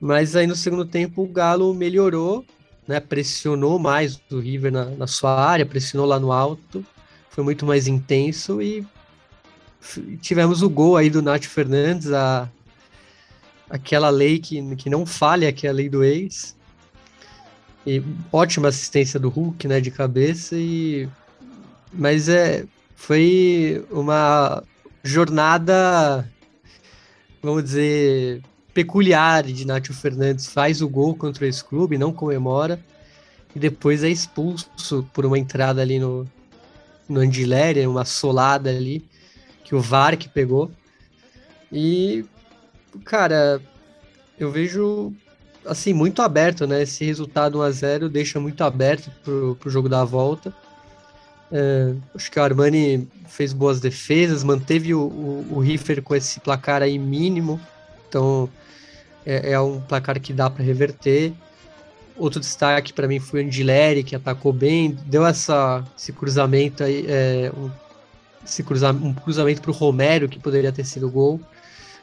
Mas 0.00 0.34
aí 0.34 0.46
no 0.46 0.56
segundo 0.56 0.84
tempo 0.84 1.22
o 1.22 1.28
Galo 1.28 1.72
melhorou 1.74 2.44
né, 2.90 2.98
pressionou 2.98 3.78
mais 3.78 4.20
o 4.32 4.40
River 4.40 4.72
na, 4.72 4.86
na, 4.86 5.06
sua 5.06 5.40
área, 5.40 5.64
pressionou 5.64 6.08
lá 6.08 6.18
no 6.18 6.32
alto, 6.32 6.84
foi 7.40 7.44
muito 7.44 7.64
mais 7.64 7.88
intenso 7.88 8.60
e 8.60 8.86
tivemos 10.20 10.62
o 10.62 10.68
gol 10.68 10.96
aí 10.96 11.08
do 11.08 11.22
Nath 11.22 11.44
Fernandes, 11.44 12.12
a, 12.12 12.48
aquela 13.68 14.10
lei 14.10 14.38
que, 14.38 14.76
que 14.76 14.90
não 14.90 15.06
falha, 15.06 15.52
que 15.52 15.66
é 15.66 15.70
a 15.70 15.72
lei 15.72 15.88
do 15.88 16.04
ex. 16.04 16.54
E 17.86 18.02
ótima 18.30 18.68
assistência 18.68 19.18
do 19.18 19.30
Hulk, 19.30 19.66
né, 19.66 19.80
de 19.80 19.90
cabeça 19.90 20.54
e 20.54 21.08
mas 21.92 22.28
é 22.28 22.66
foi 22.94 23.84
uma 23.90 24.62
jornada 25.02 26.30
vamos 27.42 27.64
dizer 27.64 28.42
peculiar 28.74 29.44
de 29.44 29.66
Nátio 29.66 29.94
Fernandes 29.94 30.46
faz 30.46 30.82
o 30.82 30.88
gol 30.88 31.16
contra 31.16 31.48
esse 31.48 31.64
clube, 31.64 31.96
não 31.96 32.12
comemora, 32.12 32.78
e 33.56 33.58
depois 33.58 34.04
é 34.04 34.10
expulso 34.10 35.08
por 35.12 35.24
uma 35.24 35.38
entrada 35.38 35.80
ali 35.80 35.98
no, 35.98 36.28
no 37.10 37.20
Andiléria, 37.20 37.88
uma 37.88 38.04
solada 38.04 38.70
ali, 38.70 39.04
que 39.64 39.74
o 39.74 39.80
VAR 39.80 40.16
que 40.16 40.28
pegou. 40.28 40.70
E, 41.72 42.24
cara, 43.04 43.60
eu 44.38 44.50
vejo 44.50 45.12
assim, 45.64 45.92
muito 45.92 46.22
aberto, 46.22 46.66
né? 46.66 46.82
Esse 46.82 47.04
resultado 47.04 47.58
1x0 47.58 48.08
deixa 48.08 48.40
muito 48.40 48.62
aberto 48.64 49.10
pro, 49.22 49.56
pro 49.56 49.70
jogo 49.70 49.88
da 49.88 50.04
volta. 50.04 50.54
É, 51.52 51.94
acho 52.14 52.30
que 52.30 52.38
o 52.38 52.42
Armani 52.42 53.08
fez 53.26 53.52
boas 53.52 53.80
defesas, 53.80 54.44
manteve 54.44 54.94
o, 54.94 55.00
o, 55.00 55.46
o 55.50 55.60
Riffer 55.60 56.02
com 56.02 56.14
esse 56.14 56.40
placar 56.40 56.82
aí 56.82 56.98
mínimo. 56.98 57.60
Então, 58.08 58.48
é, 59.26 59.52
é 59.52 59.60
um 59.60 59.80
placar 59.80 60.20
que 60.20 60.32
dá 60.32 60.48
para 60.48 60.64
reverter. 60.64 61.32
Outro 62.20 62.38
destaque 62.38 62.92
para 62.92 63.08
mim 63.08 63.18
foi 63.18 63.42
o 63.42 63.46
Angileri, 63.46 64.04
que 64.04 64.14
atacou 64.14 64.52
bem, 64.52 64.94
deu 65.06 65.24
essa, 65.24 65.82
esse 65.96 66.12
cruzamento 66.12 66.84
aí, 66.84 67.06
é, 67.08 67.50
um, 67.56 67.70
esse 68.44 68.62
cruza, 68.62 68.92
um 68.92 69.14
cruzamento 69.14 69.62
para 69.62 69.70
o 69.70 69.74
Romero, 69.74 70.28
que 70.28 70.38
poderia 70.38 70.70
ter 70.70 70.84
sido 70.84 71.10
gol. 71.10 71.40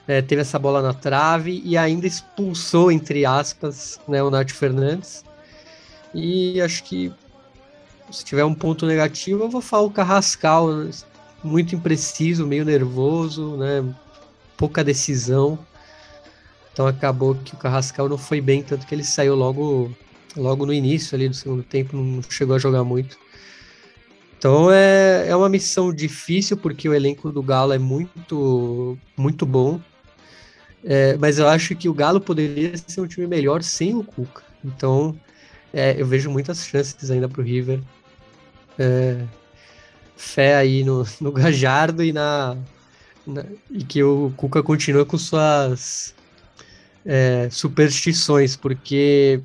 É, 0.08 0.20
teve 0.20 0.42
essa 0.42 0.58
bola 0.58 0.82
na 0.82 0.92
trave 0.92 1.62
e 1.64 1.78
ainda 1.78 2.08
expulsou, 2.08 2.92
entre 2.92 3.28
aspas, 3.28 4.00
né, 4.08 4.24
o 4.24 4.32
Nath 4.32 4.50
Fernandes. 4.50 5.24
E 6.16 6.60
acho 6.62 6.84
que 6.84 7.14
se 8.10 8.26
tiver 8.26 8.44
um 8.44 8.56
ponto 8.56 8.88
negativo, 8.88 9.44
eu 9.44 9.50
vou 9.50 9.62
falar 9.62 9.84
o 9.84 9.92
Carrascal, 9.92 10.68
muito 11.44 11.76
impreciso, 11.76 12.48
meio 12.48 12.66
nervoso, 12.66 13.56
né, 13.56 13.86
pouca 14.58 14.84
decisão. 14.84 15.60
Então 16.74 16.88
acabou 16.88 17.36
que 17.36 17.54
o 17.54 17.58
Carrascal 17.58 18.10
não 18.10 18.18
foi 18.18 18.42
bem, 18.42 18.64
tanto 18.64 18.88
que 18.88 18.96
ele 18.96 19.04
saiu 19.04 19.36
logo, 19.36 19.92
logo 20.36 20.66
no 20.66 20.74
início 20.74 21.16
ali 21.16 21.30
do 21.30 21.36
segundo 21.36 21.64
tempo, 21.64 21.96
não 21.96 22.22
chegou 22.30 22.56
a 22.56 22.60
jogar 22.60 22.84
muito. 22.84 23.18
Então 24.38 24.72
é, 24.72 25.28
é 25.28 25.36
uma 25.36 25.50
missão 25.50 25.94
difícil, 25.94 26.58
porque 26.58 26.88
o 26.88 26.94
elenco 26.94 27.32
do 27.32 27.42
Galo 27.42 27.74
é 27.74 27.80
muito, 27.80 28.98
muito 29.16 29.46
bom. 29.46 29.82
É, 30.84 31.18
mas 31.18 31.40
eu 31.40 31.48
acho 31.48 31.76
que 31.76 31.90
o 31.90 31.94
Galo 31.94 32.22
poderia 32.22 32.78
ser 32.78 33.02
um 33.02 33.08
time 33.08 33.26
melhor 33.26 33.64
sem 33.64 33.96
o 33.96 34.04
Cuca. 34.04 34.44
Então 34.64 35.18
é, 35.74 36.00
eu 36.00 36.06
vejo 36.06 36.30
muitas 36.30 36.66
chances 36.66 37.10
ainda 37.10 37.28
para 37.28 37.42
o 37.42 37.44
River. 37.44 37.82
É, 38.78 39.24
fé 40.16 40.56
aí 40.56 40.84
no, 40.84 41.06
no 41.20 41.32
Gajardo 41.32 42.04
e 42.04 42.14
na, 42.14 42.58
na, 43.26 43.44
e 43.72 43.84
que 43.84 44.04
o 44.04 44.32
Cuca 44.38 44.62
continua 44.62 45.06
com 45.06 45.18
suas 45.18 46.14
é, 47.06 47.48
superstições, 47.50 48.56
porque 48.56 49.42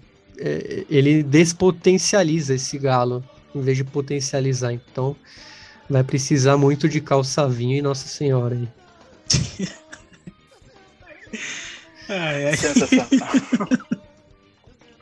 ele 0.91 1.23
despotencializa 1.23 2.55
esse 2.55 2.79
galo 2.79 3.25
em 3.55 3.61
vez 3.61 3.77
de 3.77 3.85
potencializar. 3.85 4.73
Então, 4.73 5.17
vai 5.89 6.03
precisar 6.03 6.57
muito 6.57 6.89
de 6.89 7.01
calçavinho 7.01 7.77
e 7.77 7.83
Nossa 7.83 8.09
Senhora 8.09 8.55
aí. 8.55 8.69
ai, 12.09 12.47
ai. 12.47 12.57
Sensacional. 12.57 13.09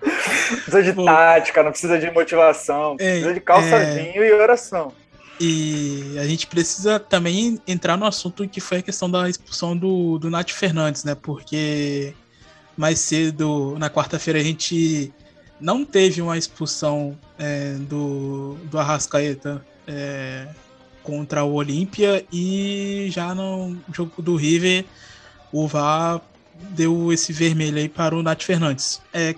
precisa 0.01 0.82
de 0.82 0.93
Bom, 0.93 1.05
tática, 1.05 1.62
não 1.62 1.70
precisa 1.70 1.99
de 1.99 2.11
motivação, 2.11 2.97
é, 2.99 3.11
precisa 3.12 3.34
de 3.34 3.41
calçavinho 3.41 4.22
é... 4.22 4.28
e 4.28 4.32
oração. 4.32 4.93
E 5.41 6.16
a 6.18 6.26
gente 6.26 6.47
precisa 6.47 7.01
também 7.01 7.59
entrar 7.66 7.97
no 7.97 8.05
assunto 8.05 8.47
que 8.47 8.61
foi 8.61 8.78
a 8.78 8.82
questão 8.82 9.11
da 9.11 9.26
expulsão 9.26 9.74
do, 9.74 10.18
do 10.18 10.28
Nath 10.28 10.51
Fernandes, 10.51 11.03
né? 11.03 11.14
Porque 11.14 12.12
mais 12.76 12.99
cedo, 12.99 13.74
na 13.78 13.88
quarta-feira, 13.88 14.38
a 14.38 14.43
gente 14.43 15.11
não 15.61 15.84
teve 15.84 16.22
uma 16.22 16.38
expulsão 16.38 17.16
é, 17.38 17.74
do, 17.74 18.56
do 18.64 18.78
Arrascaeta 18.78 19.64
é, 19.86 20.48
contra 21.02 21.44
o 21.44 21.54
Olímpia 21.54 22.24
e 22.32 23.08
já 23.11 23.34
no 23.34 23.76
jogo 23.92 24.22
do 24.22 24.36
River 24.36 24.84
o 25.52 25.66
VAR 25.66 26.20
deu 26.70 27.12
esse 27.12 27.32
vermelho 27.32 27.78
aí 27.78 27.88
para 27.88 28.14
o 28.14 28.22
Nath 28.22 28.42
Fernandes. 28.42 29.00
É, 29.12 29.34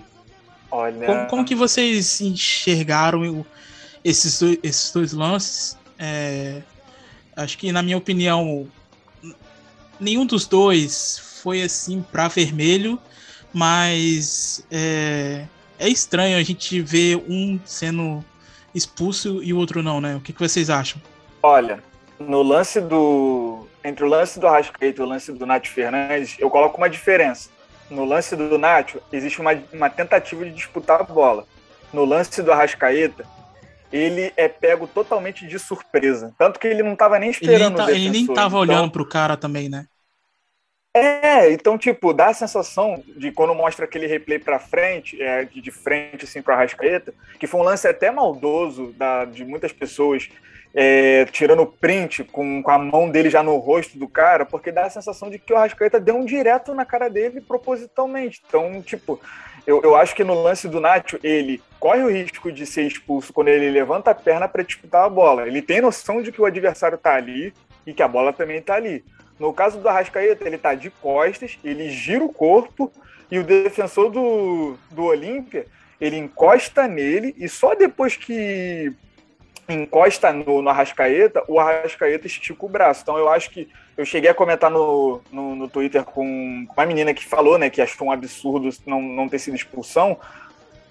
Olha... 0.69 1.05
como, 1.05 1.27
como 1.27 1.45
que 1.45 1.55
vocês 1.55 2.21
enxergaram 2.21 3.45
esses, 4.03 4.39
dois, 4.39 4.57
esses 4.61 4.91
dois 4.91 5.13
lances? 5.13 5.77
É, 5.97 6.61
acho 7.35 7.57
que, 7.57 7.71
na 7.71 7.81
minha 7.81 7.97
opinião, 7.97 8.67
nenhum 9.99 10.25
dos 10.25 10.45
dois 10.45 11.19
foi 11.41 11.61
assim 11.61 12.01
para 12.11 12.27
vermelho, 12.27 12.99
mas 13.53 14.65
é, 14.69 15.45
é 15.83 15.89
estranho 15.89 16.37
a 16.37 16.43
gente 16.43 16.79
ver 16.79 17.17
um 17.27 17.59
sendo 17.65 18.23
expulso 18.73 19.43
e 19.43 19.53
o 19.53 19.57
outro 19.57 19.83
não, 19.83 19.99
né? 19.99 20.15
O 20.15 20.21
que, 20.21 20.31
que 20.31 20.39
vocês 20.39 20.69
acham? 20.69 21.01
Olha, 21.41 21.83
no 22.17 22.41
lance 22.41 22.79
do. 22.79 23.67
Entre 23.83 24.05
o 24.05 24.07
lance 24.07 24.39
do 24.39 24.47
Arrascaeta 24.47 25.01
e 25.01 25.03
o 25.03 25.07
lance 25.07 25.29
do 25.33 25.45
Nath 25.45 25.67
Fernandes, 25.67 26.37
eu 26.39 26.49
coloco 26.49 26.77
uma 26.77 26.89
diferença. 26.89 27.49
No 27.89 28.05
lance 28.05 28.33
do 28.33 28.57
Nath, 28.57 28.95
existe 29.11 29.41
uma, 29.41 29.51
uma 29.73 29.89
tentativa 29.89 30.45
de 30.45 30.51
disputar 30.51 31.01
a 31.01 31.03
bola. 31.03 31.45
No 31.91 32.05
lance 32.05 32.41
do 32.41 32.49
Arrascaeta, 32.49 33.25
ele 33.91 34.31
é 34.37 34.47
pego 34.47 34.87
totalmente 34.87 35.45
de 35.45 35.59
surpresa. 35.59 36.33
Tanto 36.37 36.61
que 36.61 36.67
ele 36.67 36.81
não 36.81 36.93
estava 36.93 37.19
nem 37.19 37.29
esperando 37.29 37.77
ele, 37.81 37.85
tá, 37.85 37.91
ele 37.91 38.09
nem 38.09 38.21
estava 38.21 38.47
então... 38.47 38.59
olhando 38.59 38.89
pro 38.89 39.05
cara 39.05 39.35
também, 39.35 39.67
né? 39.67 39.85
É, 40.95 41.51
então, 41.51 41.75
tipo, 41.75 42.13
dá 42.13 42.27
a 42.27 42.33
sensação 42.35 43.03
de 43.17 43.31
quando 43.31 43.55
mostra 43.55 43.85
aquele 43.85 44.05
replay 44.05 44.37
pra 44.37 44.59
frente, 44.59 45.19
é, 45.19 45.43
de, 45.43 45.71
frente, 45.71 46.25
assim, 46.25 46.39
pra 46.39 46.55
Rascaeta, 46.55 47.11
que 47.39 47.47
foi 47.47 47.59
um 47.59 47.63
lance 47.63 47.87
até 47.87 48.11
maldoso 48.11 48.93
da, 48.95 49.25
de 49.25 49.43
muitas 49.43 49.73
pessoas, 49.73 50.29
é, 50.71 51.25
tirando 51.25 51.65
print 51.65 52.23
com, 52.25 52.61
com 52.61 52.69
a 52.69 52.77
mão 52.77 53.09
dele 53.09 53.31
já 53.31 53.41
no 53.41 53.57
rosto 53.57 53.97
do 53.97 54.07
cara, 54.07 54.45
porque 54.45 54.71
dá 54.71 54.85
a 54.85 54.89
sensação 54.89 55.31
de 55.31 55.39
que 55.39 55.51
o 55.51 55.57
Rascaeta 55.57 55.99
deu 55.99 56.15
um 56.15 56.25
direto 56.25 56.75
na 56.75 56.85
cara 56.85 57.09
dele 57.09 57.41
propositalmente. 57.41 58.43
Então, 58.47 58.79
tipo, 58.83 59.19
eu, 59.65 59.81
eu 59.81 59.95
acho 59.95 60.13
que 60.13 60.23
no 60.23 60.43
lance 60.43 60.67
do 60.67 60.79
Nacho, 60.79 61.19
ele 61.23 61.59
corre 61.79 62.03
o 62.03 62.11
risco 62.11 62.51
de 62.51 62.67
ser 62.67 62.83
expulso 62.83 63.33
quando 63.33 63.47
ele 63.47 63.71
levanta 63.71 64.11
a 64.11 64.15
perna 64.15 64.47
para 64.47 64.61
disputar 64.61 65.05
a 65.05 65.09
bola. 65.09 65.47
Ele 65.47 65.61
tem 65.61 65.81
noção 65.81 66.21
de 66.21 66.31
que 66.31 66.41
o 66.41 66.45
adversário 66.45 66.99
tá 66.99 67.15
ali 67.15 67.51
e 67.85 67.93
que 67.93 68.03
a 68.03 68.07
bola 68.07 68.31
também 68.31 68.61
tá 68.61 68.75
ali. 68.75 69.03
No 69.43 69.51
caso 69.51 69.77
do 69.77 69.89
Arrascaeta, 69.89 70.47
ele 70.47 70.57
tá 70.57 70.73
de 70.73 70.89
costas, 70.89 71.59
ele 71.65 71.89
gira 71.89 72.23
o 72.23 72.31
corpo 72.31 72.89
e 73.29 73.37
o 73.37 73.43
defensor 73.43 74.09
do, 74.09 74.77
do 74.89 75.03
Olímpia, 75.03 75.65
ele 75.99 76.15
encosta 76.15 76.87
nele 76.87 77.35
e 77.37 77.49
só 77.49 77.75
depois 77.75 78.15
que 78.15 78.93
encosta 79.67 80.31
no, 80.31 80.61
no 80.61 80.69
Arrascaeta, 80.69 81.43
o 81.49 81.59
Arrascaeta 81.59 82.25
estica 82.25 82.65
o 82.65 82.69
braço. 82.69 83.01
Então 83.01 83.17
eu 83.17 83.27
acho 83.27 83.49
que 83.49 83.67
eu 83.97 84.05
cheguei 84.05 84.29
a 84.29 84.33
comentar 84.33 84.71
no, 84.71 85.19
no, 85.29 85.57
no 85.57 85.67
Twitter 85.67 86.05
com 86.05 86.65
uma 86.73 86.85
menina 86.85 87.13
que 87.13 87.25
falou, 87.25 87.57
né, 87.57 87.69
que 87.69 87.81
achou 87.81 88.07
um 88.07 88.11
absurdo 88.13 88.69
não, 88.85 89.01
não 89.01 89.27
ter 89.27 89.39
sido 89.39 89.57
expulsão, 89.57 90.17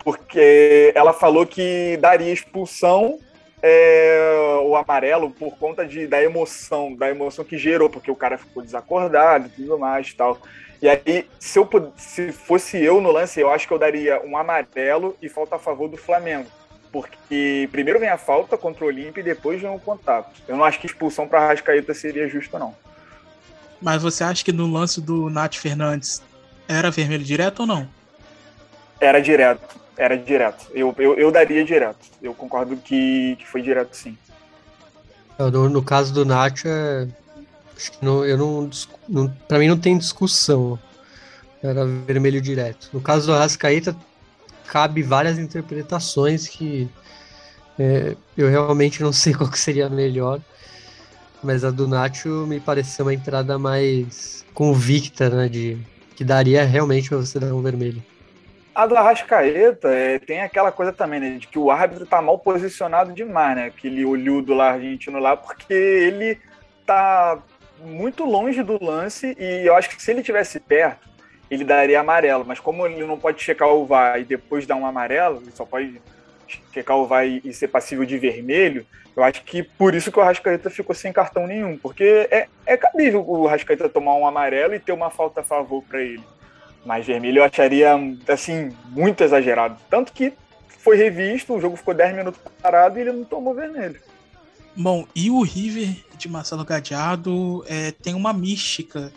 porque 0.05 0.93
ela 0.95 1.15
falou 1.15 1.47
que 1.47 1.97
daria 2.03 2.31
expulsão 2.31 3.19
é, 3.63 4.59
o 4.65 4.75
amarelo 4.75 5.31
por 5.31 5.57
conta 5.57 5.87
de, 5.87 6.07
da 6.07 6.23
emoção, 6.23 6.95
da 6.95 7.09
emoção 7.09 7.45
que 7.45 7.57
gerou, 7.57 7.89
porque 7.89 8.11
o 8.11 8.17
cara 8.17 8.37
ficou 8.37 8.63
desacordado 8.63 9.47
e 9.47 9.51
tudo 9.51 9.79
mais 9.79 10.09
e 10.09 10.15
tal. 10.15 10.39
E 10.83 10.89
aí, 10.89 11.29
se, 11.39 11.61
eu, 11.61 11.93
se 11.97 12.33
fosse 12.33 12.83
eu 12.83 13.01
no 13.01 13.13
lance, 13.13 13.39
eu 13.39 13.49
acho 13.49 13.69
que 13.69 13.73
eu 13.73 13.79
daria 13.79 14.21
um 14.27 14.37
amarelo 14.37 15.17
e 15.23 15.29
falta 15.29 15.55
a 15.55 15.59
favor 15.59 15.89
do 15.89 15.97
Flamengo. 15.97 16.51
Porque 16.91 17.69
primeiro 17.71 18.01
vem 18.01 18.09
a 18.09 18.19
falta 18.19 18.59
contra 18.59 18.85
o 18.85 18.89
Olímpia 18.89 19.21
e 19.21 19.25
depois 19.25 19.61
vem 19.61 19.71
o 19.71 19.79
contato. 19.79 20.43
Eu 20.49 20.57
não 20.57 20.65
acho 20.65 20.81
que 20.81 20.87
expulsão 20.87 21.29
para 21.29 21.47
Rascaeta 21.47 21.95
seria 21.95 22.29
justo, 22.29 22.59
não. 22.59 22.75
Mas 23.81 24.03
você 24.03 24.25
acha 24.25 24.45
que 24.45 24.53
no 24.53 24.67
lance 24.67 25.01
do 25.01 25.31
Nath 25.31 25.55
Fernandes 25.55 26.21
era 26.69 26.91
vermelho 26.91 27.25
direto 27.25 27.61
ou 27.61 27.67
não? 27.67 27.89
Era 29.01 29.21
direto. 29.21 29.81
Era 30.03 30.19
direto. 30.19 30.67
Eu, 30.75 30.93
eu, 30.99 31.15
eu 31.15 31.31
daria 31.31 31.65
direto. 31.65 32.11
Eu 32.21 32.35
concordo 32.35 32.77
que, 32.77 33.37
que 33.37 33.47
foi 33.47 33.63
direto, 33.63 33.95
sim. 33.95 34.19
No, 35.39 35.69
no 35.69 35.81
caso 35.81 36.13
do 36.13 36.25
Nacho, 36.25 36.67
é, 36.67 37.07
acho 37.77 37.93
que 37.93 38.05
não, 38.05 38.25
eu 38.25 38.37
não, 38.37 38.69
não. 39.09 39.29
Pra 39.47 39.61
mim 39.61 39.69
não 39.69 39.79
tem 39.79 39.97
discussão. 39.97 40.77
Era 41.63 41.87
vermelho 41.87 42.41
direto. 42.41 42.91
No 42.93 43.01
caso 43.01 43.29
do 43.29 43.33
Arrascaeta, 43.33 43.97
cabe 44.67 45.05
várias 45.05 45.39
interpretações 45.39 46.49
que 46.49 46.91
é, 47.79 48.17
eu 48.37 48.51
realmente 48.51 49.05
não 49.05 49.13
sei 49.13 49.33
qual 49.39 49.49
que 49.49 49.59
seria 49.59 49.87
a 49.87 49.91
melhor. 49.91 50.41
Mas 51.45 51.65
a 51.65 51.71
do 51.71 51.87
Nacho 51.87 52.45
me 52.49 52.59
pareceu 52.59 53.05
uma 53.05 53.15
entrada 53.15 53.57
mais 53.57 54.45
convicta, 54.53 55.31
né? 55.31 55.49
De 55.49 55.79
que 56.17 56.25
daria 56.25 56.65
realmente 56.65 57.09
pra 57.09 57.19
você 57.19 57.39
dar 57.39 57.55
um 57.55 57.63
vermelho. 57.63 58.03
A 58.75 58.87
do 58.87 58.97
Arrascaeta 58.97 59.89
é, 59.89 60.19
tem 60.19 60.41
aquela 60.41 60.73
coisa 60.73 60.93
também, 60.93 61.21
né? 61.21 61.31
De 61.39 61.47
que 61.47 61.59
o 61.59 61.71
árbitro 61.71 62.07
tá 62.07 62.23
mal 62.23 62.39
posicionado 62.39 63.13
demais, 63.13 63.57
né? 63.57 63.67
Aquele 63.67 64.05
olhudo 64.05 64.55
lá 64.55 64.71
argentino 64.71 65.19
lá, 65.19 65.37
porque 65.37 65.75
ele 65.75 66.39
tá 66.87 67.39
muito 67.85 68.25
longe 68.25 68.63
do 68.63 68.83
lance 68.83 69.37
e 69.39 69.67
eu 69.67 69.77
acho 69.77 69.91
que 69.91 70.03
se 70.03 70.11
ele 70.11 70.23
tivesse 70.23 70.59
perto, 70.59 71.07
ele 71.51 71.65
daria 71.65 72.01
amarelo. 72.01 72.45
Mas 72.47 72.61
como 72.61 72.87
ele 72.87 73.05
não 73.05 73.19
pode 73.19 73.43
checar 73.43 73.69
o 73.69 73.85
VAR 73.85 74.19
e 74.19 74.25
depois 74.25 74.67
dar 74.67 74.77
um 74.77 74.87
amarelo, 74.87 75.43
ele 75.43 75.53
só 75.53 75.67
pode 75.67 76.01
checar 76.73 76.97
o 76.97 77.07
VAR 77.07 77.27
e, 77.27 77.53
ser 77.53 77.69
passível 77.69 78.07
de 78.07 78.17
vermelho, 78.19 78.87
eu 79.15 79.23
acho 79.23 79.43
que 79.45 79.63
por 79.63 79.95
isso 79.95 80.11
que 80.11 80.19
o 80.19 80.23
Arrascaeta 80.23 80.71
ficou 80.71 80.95
sem 80.95 81.13
cartão 81.13 81.47
nenhum. 81.47 81.77
Porque 81.77 82.27
é, 82.31 82.49
é 82.65 82.77
cabível 82.79 83.23
o 83.29 83.47
Arrascaeta 83.47 83.87
tomar 83.91 84.15
um 84.15 84.27
amarelo 84.27 84.75
e 84.75 84.81
ter 84.81 84.93
uma 84.93 85.11
falta 85.11 85.43
a 85.43 85.45
favor 85.45 85.83
para 85.83 86.01
ele. 86.01 86.25
Mas 86.85 87.07
vermelho 87.07 87.39
eu 87.39 87.45
acharia, 87.45 87.93
assim, 88.29 88.71
muito 88.91 89.23
exagerado. 89.23 89.77
Tanto 89.89 90.13
que 90.13 90.33
foi 90.79 90.97
revisto, 90.97 91.55
o 91.55 91.61
jogo 91.61 91.77
ficou 91.77 91.95
10 91.95 92.17
minutos 92.17 92.41
parado 92.61 92.99
e 92.99 93.03
ele 93.03 93.13
não 93.13 93.25
tomou 93.25 93.55
vermelho. 93.55 94.01
Bom, 94.75 95.07
e 95.15 95.31
o 95.31 95.43
River 95.43 95.95
de 96.17 96.29
Marcelo 96.29 96.65
Gadiardo 96.65 97.65
é, 97.69 97.93
tem 97.93 98.15
uma 98.15 98.33
mística 98.33 99.13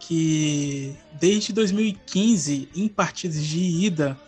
que 0.00 0.94
desde 1.12 1.52
2015, 1.52 2.68
em 2.74 2.88
partidas 2.88 3.42
de 3.42 3.58
ida, 3.58 4.18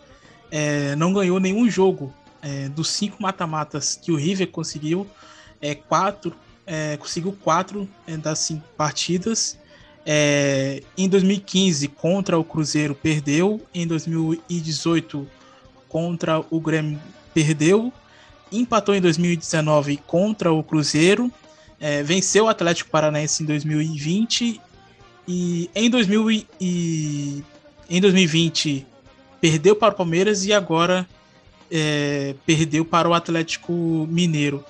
é, 0.49 0.95
não 0.95 1.13
ganhou 1.13 1.39
nenhum 1.39 1.69
jogo. 1.69 2.13
É, 2.41 2.67
dos 2.69 2.89
cinco 2.89 3.21
mata-matas 3.21 3.95
que 3.95 4.11
o 4.11 4.15
River 4.15 4.47
conseguiu, 4.47 5.05
é, 5.61 5.75
quatro, 5.75 6.35
é, 6.65 6.97
conseguiu 6.97 7.37
quatro 7.43 7.87
é, 8.07 8.17
das 8.17 8.39
cinco 8.39 8.67
partidas 8.75 9.59
é, 10.05 10.81
em 10.97 11.07
2015 11.07 11.87
contra 11.89 12.37
o 12.37 12.43
Cruzeiro 12.43 12.95
perdeu, 12.95 13.61
em 13.73 13.85
2018 13.85 15.27
contra 15.87 16.43
o 16.49 16.59
Grêmio 16.59 16.99
perdeu, 17.33 17.91
empatou 18.51 18.95
em 18.95 19.01
2019 19.01 19.97
contra 20.07 20.51
o 20.51 20.63
Cruzeiro, 20.63 21.31
é, 21.79 22.03
venceu 22.03 22.45
o 22.45 22.47
Atlético 22.47 22.89
Paranaense 22.89 23.43
em 23.43 23.45
2020 23.45 24.61
e 25.27 25.69
em, 25.75 25.89
2000 25.89 26.45
e, 26.59 27.43
em 27.89 28.01
2020 28.01 28.85
perdeu 29.39 29.75
para 29.75 29.93
o 29.93 29.97
Palmeiras 29.97 30.45
e 30.45 30.53
agora 30.53 31.07
é, 31.69 32.35
perdeu 32.45 32.83
para 32.83 33.07
o 33.09 33.13
Atlético 33.13 34.07
Mineiro. 34.09 34.63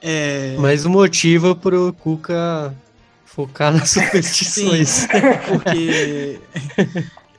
É... 0.00 0.56
Mais 0.58 0.86
um 0.86 0.90
motivo 0.90 1.54
pro 1.54 1.92
Cuca 1.92 2.74
focar 3.36 3.70
nas 3.70 3.90
superstições. 3.90 4.88
Sim, 4.88 5.08
porque. 5.46 6.40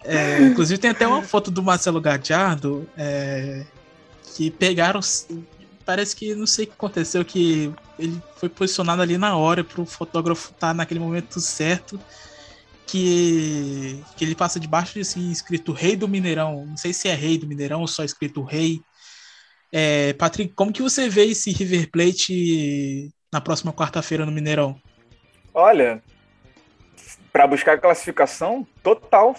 É, 0.10 0.42
inclusive 0.44 0.80
tem 0.80 0.92
até 0.92 1.06
uma 1.06 1.22
foto 1.22 1.52
do 1.52 1.62
Marcelo 1.62 2.00
Gadiardo 2.00 2.88
é, 2.96 3.66
que 4.36 4.52
pegaram. 4.52 5.02
Parece 5.84 6.16
que 6.16 6.36
não 6.36 6.48
sei 6.48 6.66
o 6.66 6.68
que 6.68 6.74
aconteceu, 6.74 7.26
que 7.26 7.74
ele 8.00 8.22
foi 8.38 8.48
posicionado 8.48 9.02
ali 9.02 9.18
na 9.18 9.36
hora 9.36 9.64
para 9.64 9.82
o 9.82 9.86
fotógrafo 9.86 10.52
estar 10.52 10.68
tá 10.68 10.74
naquele 10.74 11.00
momento 11.00 11.42
certo. 11.42 12.00
Que, 12.86 14.02
que 14.16 14.24
ele 14.24 14.34
passa 14.34 14.62
debaixo 14.62 14.94
de 14.94 15.02
assim, 15.02 15.30
escrito 15.30 15.74
Rei 15.74 15.98
do 15.98 16.08
Mineirão. 16.08 16.66
Não 16.66 16.78
sei 16.78 16.94
se 16.94 17.10
é 17.10 17.14
Rei 17.14 17.38
do 17.38 17.46
Mineirão 17.46 17.82
ou 17.82 17.88
só 17.88 18.02
escrito 18.02 18.44
Rei. 18.44 18.80
É, 19.74 20.14
Patrick, 20.14 20.54
como 20.54 20.72
que 20.72 20.82
você 20.82 21.10
vê 21.10 21.26
esse 21.26 21.52
River 21.52 21.92
Plate 21.92 23.12
na 23.30 23.42
próxima 23.42 23.74
quarta-feira 23.74 24.26
no 24.26 24.32
Mineirão? 24.32 24.80
Olha, 25.60 26.04
para 27.34 27.48
buscar 27.48 27.80
classificação, 27.80 28.66
total, 28.84 29.36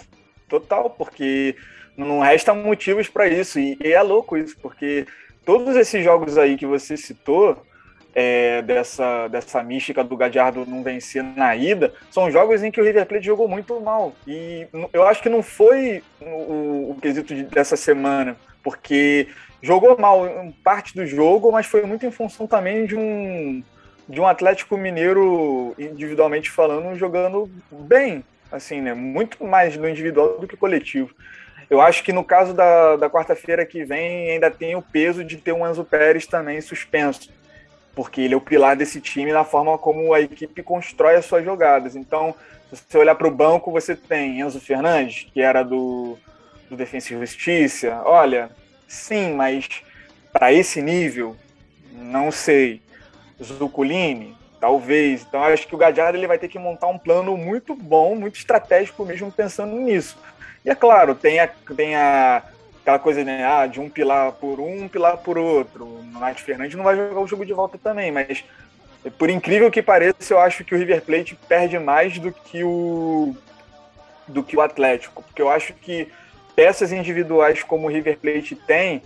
total, 0.49 0.89
porque 0.89 1.55
não 1.95 2.19
resta 2.19 2.53
motivos 2.53 3.07
para 3.07 3.29
isso. 3.29 3.57
E, 3.57 3.77
e, 3.81 3.93
é 3.93 4.01
louco 4.01 4.35
isso, 4.35 4.57
porque 4.61 5.07
todos 5.45 5.77
esses 5.77 6.03
jogos 6.03 6.37
aí 6.37 6.57
que 6.57 6.65
você 6.65 6.97
citou, 6.97 7.65
é, 8.13 8.61
dessa, 8.63 9.29
dessa 9.29 9.63
mística 9.63 10.03
do 10.03 10.17
Gadiardo 10.17 10.65
não 10.65 10.83
vencer 10.83 11.23
na 11.23 11.55
ida, 11.55 11.93
são 12.11 12.29
jogos 12.29 12.63
em 12.63 12.69
que 12.69 12.81
o 12.81 12.83
River 12.83 13.05
Plate 13.05 13.25
jogou 13.25 13.47
muito 13.47 13.79
mal. 13.79 14.13
E 14.27 14.67
eu 14.91 15.07
acho 15.07 15.23
que 15.23 15.29
não 15.29 15.41
foi 15.41 16.03
o, 16.19 16.91
o 16.91 16.97
quesito 17.01 17.33
de, 17.33 17.43
dessa 17.43 17.77
semana, 17.77 18.35
porque 18.61 19.29
jogou 19.61 19.97
mal 19.97 20.27
parte 20.65 20.93
do 20.93 21.05
jogo, 21.05 21.49
mas 21.49 21.65
foi 21.65 21.83
muito 21.83 22.05
em 22.05 22.11
função 22.11 22.45
também 22.45 22.85
de 22.85 22.97
um 22.97 23.63
de 24.09 24.19
um 24.19 24.27
Atlético 24.27 24.75
Mineiro 24.75 25.73
individualmente 25.77 26.49
falando 26.49 26.97
jogando 26.97 27.49
bem, 27.71 28.23
assim, 28.51 28.81
né? 28.81 28.93
Muito 28.93 29.43
mais 29.45 29.77
no 29.77 29.87
individual 29.87 30.39
do 30.39 30.47
que 30.47 30.57
coletivo. 30.57 31.13
Eu 31.69 31.79
acho 31.79 32.03
que 32.03 32.11
no 32.11 32.23
caso 32.23 32.53
da, 32.53 32.95
da 32.95 33.09
quarta-feira 33.09 33.65
que 33.65 33.83
vem 33.83 34.31
ainda 34.31 34.49
tem 34.49 34.75
o 34.75 34.81
peso 34.81 35.23
de 35.23 35.37
ter 35.37 35.53
um 35.53 35.65
Enzo 35.65 35.85
Pérez 35.85 36.25
também 36.25 36.59
suspenso, 36.59 37.31
porque 37.95 38.21
ele 38.21 38.33
é 38.33 38.37
o 38.37 38.41
pilar 38.41 38.75
desse 38.75 38.99
time 38.99 39.31
na 39.31 39.43
forma 39.43 39.77
como 39.77 40.13
a 40.13 40.19
equipe 40.19 40.63
constrói 40.63 41.15
as 41.15 41.25
suas 41.25 41.45
jogadas. 41.45 41.95
Então, 41.95 42.33
se 42.73 42.81
você 42.89 42.97
olhar 42.97 43.13
para 43.13 43.27
o 43.27 43.31
banco, 43.31 43.71
você 43.71 43.95
tem 43.95 44.41
Enzo 44.41 44.59
Fernandes, 44.59 45.27
que 45.31 45.39
era 45.39 45.61
do, 45.61 46.17
do 46.67 46.75
Defensa 46.75 47.13
e 47.13 47.19
Justiça. 47.19 48.01
Olha, 48.03 48.49
Sim, 48.89 49.35
mas 49.35 49.69
para 50.33 50.51
esse 50.51 50.81
nível, 50.81 51.35
não 51.93 52.31
sei. 52.31 52.81
Zuculini, 53.41 54.35
talvez. 54.59 55.25
Então 55.27 55.43
acho 55.43 55.67
que 55.67 55.75
o 55.75 55.77
Gadiardo 55.77 56.17
ele 56.17 56.27
vai 56.27 56.37
ter 56.37 56.47
que 56.47 56.59
montar 56.59 56.87
um 56.87 56.97
plano 56.97 57.35
muito 57.37 57.75
bom, 57.75 58.15
muito 58.15 58.35
estratégico 58.35 59.05
mesmo 59.05 59.31
pensando 59.31 59.75
nisso. 59.75 60.17
E 60.65 60.69
é 60.69 60.75
claro, 60.75 61.15
tem 61.15 61.39
a, 61.39 61.47
tem 61.75 61.95
a 61.95 62.43
aquela 62.81 62.99
coisa 62.99 63.23
né, 63.23 63.45
ah, 63.45 63.67
de 63.67 63.79
um 63.79 63.89
pilar 63.89 64.31
por 64.33 64.59
um, 64.59 64.83
um 64.83 64.87
pilar 64.87 65.17
por 65.17 65.37
outro. 65.37 65.85
O 65.85 66.03
Nath 66.19 66.39
Fernandes 66.39 66.75
não 66.75 66.83
vai 66.83 66.95
jogar 66.95 67.19
o 67.19 67.27
jogo 67.27 67.45
de 67.45 67.53
volta 67.53 67.77
também, 67.77 68.11
mas 68.11 68.43
por 69.17 69.29
incrível 69.29 69.69
que 69.71 69.81
pareça, 69.81 70.33
eu 70.33 70.39
acho 70.39 70.63
que 70.63 70.73
o 70.73 70.77
River 70.77 71.01
Plate 71.01 71.37
perde 71.47 71.77
mais 71.79 72.17
do 72.17 72.31
que 72.31 72.63
o 72.63 73.35
do 74.27 74.43
que 74.43 74.55
o 74.55 74.61
Atlético, 74.61 75.23
porque 75.23 75.41
eu 75.41 75.49
acho 75.49 75.73
que 75.73 76.07
peças 76.55 76.91
individuais 76.91 77.63
como 77.63 77.87
o 77.87 77.89
River 77.89 78.19
Plate 78.19 78.55
tem 78.55 79.01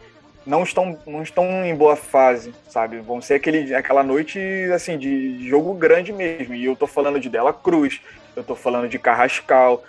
não 0.46 0.64
estão, 0.64 0.98
não 1.06 1.24
estão 1.24 1.66
em 1.66 1.76
boa 1.76 1.96
fase, 1.96 2.54
sabe? 2.70 3.00
Vão 3.00 3.22
ser 3.22 3.36
aquele, 3.36 3.74
aquela 3.74 4.04
noite 4.04 4.40
assim 4.74 4.98
de 4.98 5.48
jogo 5.48 5.74
grande 5.74 6.12
mesmo. 6.12 6.54
E 6.54 6.66
eu 6.66 6.76
tô 6.76 6.86
falando 6.86 7.20
de 7.20 7.30
Dela 7.30 7.54
Cruz, 7.54 8.02
eu 8.36 8.44
tô 8.44 8.56
falando 8.56 8.90
de 8.90 9.00
Carrascal. 9.00 9.84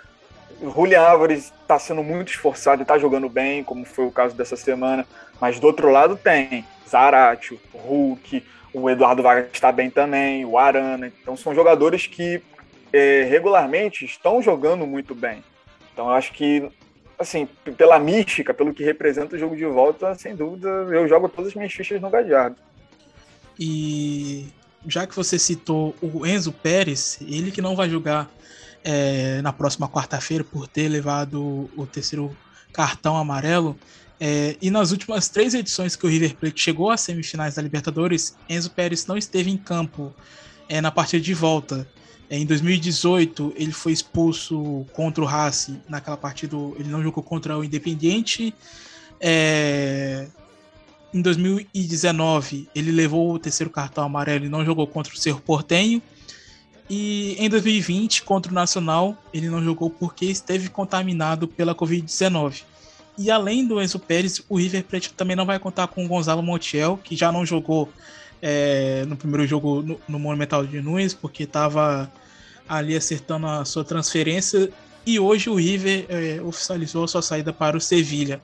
Julian 0.61 1.01
Álvares 1.01 1.51
está 1.61 1.77
sendo 1.77 2.01
muito 2.01 2.29
esforçado 2.29 2.81
e 2.81 2.83
está 2.83 2.97
jogando 2.97 3.27
bem, 3.27 3.63
como 3.63 3.85
foi 3.85 4.05
o 4.05 4.11
caso 4.11 4.35
dessa 4.35 4.55
semana. 4.55 5.05
Mas 5.39 5.59
do 5.59 5.67
outro 5.67 5.91
lado 5.91 6.15
tem 6.15 6.65
Zarate, 6.87 7.59
o 7.73 7.77
Hulk, 7.77 8.43
o 8.73 8.89
Eduardo 8.89 9.21
Vargas 9.21 9.49
está 9.51 9.71
bem 9.71 9.89
também, 9.89 10.45
o 10.45 10.57
Arana. 10.57 11.11
Então 11.21 11.35
são 11.35 11.53
jogadores 11.53 12.07
que 12.07 12.41
é, 12.93 13.23
regularmente 13.29 14.05
estão 14.05 14.41
jogando 14.41 14.87
muito 14.87 15.13
bem. 15.13 15.43
Então 15.93 16.07
eu 16.07 16.13
acho 16.13 16.31
que 16.31 16.69
assim, 17.17 17.47
pela 17.77 17.99
mística, 17.99 18.53
pelo 18.53 18.73
que 18.73 18.83
representa 18.83 19.35
o 19.35 19.39
jogo 19.39 19.55
de 19.55 19.65
volta, 19.65 20.15
sem 20.15 20.35
dúvida, 20.35 20.67
eu 20.67 21.07
jogo 21.07 21.29
todas 21.29 21.49
as 21.49 21.55
minhas 21.55 21.73
fichas 21.73 22.01
no 22.01 22.09
Gadiardo. 22.09 22.57
E 23.59 24.47
já 24.87 25.07
que 25.07 25.15
você 25.15 25.39
citou 25.39 25.95
o 26.01 26.25
Enzo 26.25 26.51
Pérez, 26.51 27.19
ele 27.21 27.51
que 27.51 27.61
não 27.61 27.75
vai 27.75 27.89
jogar 27.89 28.29
é, 28.83 29.41
na 29.41 29.51
próxima 29.51 29.87
quarta-feira 29.87 30.43
por 30.43 30.67
ter 30.67 30.87
levado 30.87 31.69
o 31.75 31.85
terceiro 31.85 32.35
cartão 32.71 33.15
amarelo. 33.15 33.77
É, 34.19 34.55
e 34.61 34.69
nas 34.69 34.91
últimas 34.91 35.27
três 35.27 35.53
edições 35.53 35.95
que 35.95 36.05
o 36.05 36.09
River 36.09 36.35
Plate 36.35 36.61
chegou 36.61 36.89
às 36.89 37.01
semifinais 37.01 37.55
da 37.55 37.61
Libertadores, 37.61 38.37
Enzo 38.47 38.69
Pérez 38.71 39.05
não 39.07 39.17
esteve 39.17 39.49
em 39.49 39.57
campo 39.57 40.13
é, 40.69 40.79
na 40.79 40.91
partida 40.91 41.21
de 41.21 41.33
volta. 41.33 41.87
Em 42.29 42.45
2018, 42.45 43.53
ele 43.55 43.71
foi 43.71 43.91
expulso 43.91 44.85
contra 44.93 45.23
o 45.23 45.27
Racing 45.27 45.81
naquela 45.87 46.17
partida. 46.17 46.55
Ele 46.77 46.89
não 46.89 47.03
jogou 47.03 47.23
contra 47.23 47.57
o 47.57 47.63
Independiente. 47.63 48.53
É... 49.19 50.27
Em 51.13 51.21
2019, 51.21 52.67
ele 52.75 52.91
levou 52.91 53.33
o 53.33 53.39
terceiro 53.39 53.69
cartão 53.69 54.03
amarelo 54.03 54.45
e 54.45 54.49
não 54.49 54.65
jogou 54.65 54.85
contra 54.85 55.13
o 55.13 55.17
Cerro 55.17 55.39
Portenho. 55.39 56.01
E 56.89 57.35
em 57.39 57.49
2020, 57.49 58.23
contra 58.23 58.51
o 58.51 58.55
Nacional, 58.55 59.17
ele 59.33 59.49
não 59.49 59.63
jogou 59.63 59.89
porque 59.89 60.25
esteve 60.25 60.67
contaminado 60.69 61.47
pela 61.47 61.73
Covid-19. 61.73 62.63
E 63.17 63.31
além 63.31 63.65
do 63.65 63.81
Enzo 63.81 63.97
Pérez, 63.97 64.43
o 64.49 64.57
River 64.57 64.83
Plate 64.83 65.13
também 65.13 65.35
não 65.35 65.45
vai 65.45 65.57
contar 65.57 65.87
com 65.87 66.03
o 66.03 66.07
Gonzalo 66.07 66.43
Montiel, 66.43 66.99
que 67.01 67.15
já 67.15 67.31
não 67.31 67.45
jogou 67.45 67.89
é, 68.41 69.05
no 69.07 69.15
primeiro 69.15 69.45
jogo 69.47 69.81
no, 69.81 69.99
no 70.07 70.19
Monumental 70.19 70.65
de 70.65 70.81
Nunes, 70.81 71.13
porque 71.13 71.43
estava 71.43 72.11
ali 72.67 72.95
acertando 72.95 73.47
a 73.47 73.65
sua 73.65 73.83
transferência. 73.83 74.69
E 75.05 75.19
hoje 75.19 75.49
o 75.49 75.55
River 75.55 76.05
é, 76.09 76.41
oficializou 76.41 77.03
a 77.03 77.07
sua 77.07 77.21
saída 77.21 77.53
para 77.53 77.77
o 77.77 77.81
Sevilha. 77.81 78.41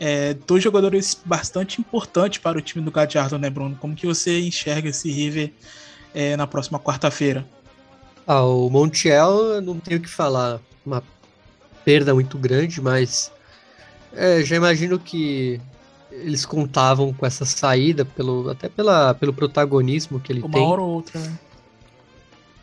É, 0.00 0.34
dois 0.46 0.62
jogadores 0.62 1.20
bastante 1.24 1.80
importantes 1.80 2.38
para 2.38 2.58
o 2.58 2.60
time 2.60 2.84
do 2.84 2.90
Gadiardo, 2.90 3.38
né, 3.38 3.50
Bruno? 3.50 3.76
Como 3.80 3.96
que 3.96 4.06
você 4.06 4.40
enxerga 4.40 4.90
esse 4.90 5.10
River 5.10 5.52
é, 6.14 6.36
na 6.36 6.46
próxima 6.46 6.78
quarta-feira? 6.78 7.44
Ah, 8.26 8.44
o 8.44 8.68
Montiel, 8.68 9.60
não 9.60 9.78
tenho 9.80 9.98
o 9.98 10.02
que 10.02 10.08
falar. 10.08 10.60
Uma 10.84 11.02
perda 11.84 12.14
muito 12.14 12.36
grande, 12.36 12.80
mas 12.80 13.32
é, 14.12 14.44
já 14.44 14.56
imagino 14.56 14.98
que 14.98 15.60
eles 16.10 16.44
contavam 16.44 17.12
com 17.12 17.24
essa 17.26 17.44
saída, 17.44 18.04
pelo, 18.04 18.50
até 18.50 18.68
pela, 18.68 19.14
pelo 19.14 19.32
protagonismo 19.32 20.20
que 20.20 20.32
ele 20.32 20.40
uma 20.40 20.50
tem. 20.50 20.62
Uma 20.62 20.70
hora 20.70 20.82
ou 20.82 20.90
outra, 20.90 21.20
né? 21.20 21.38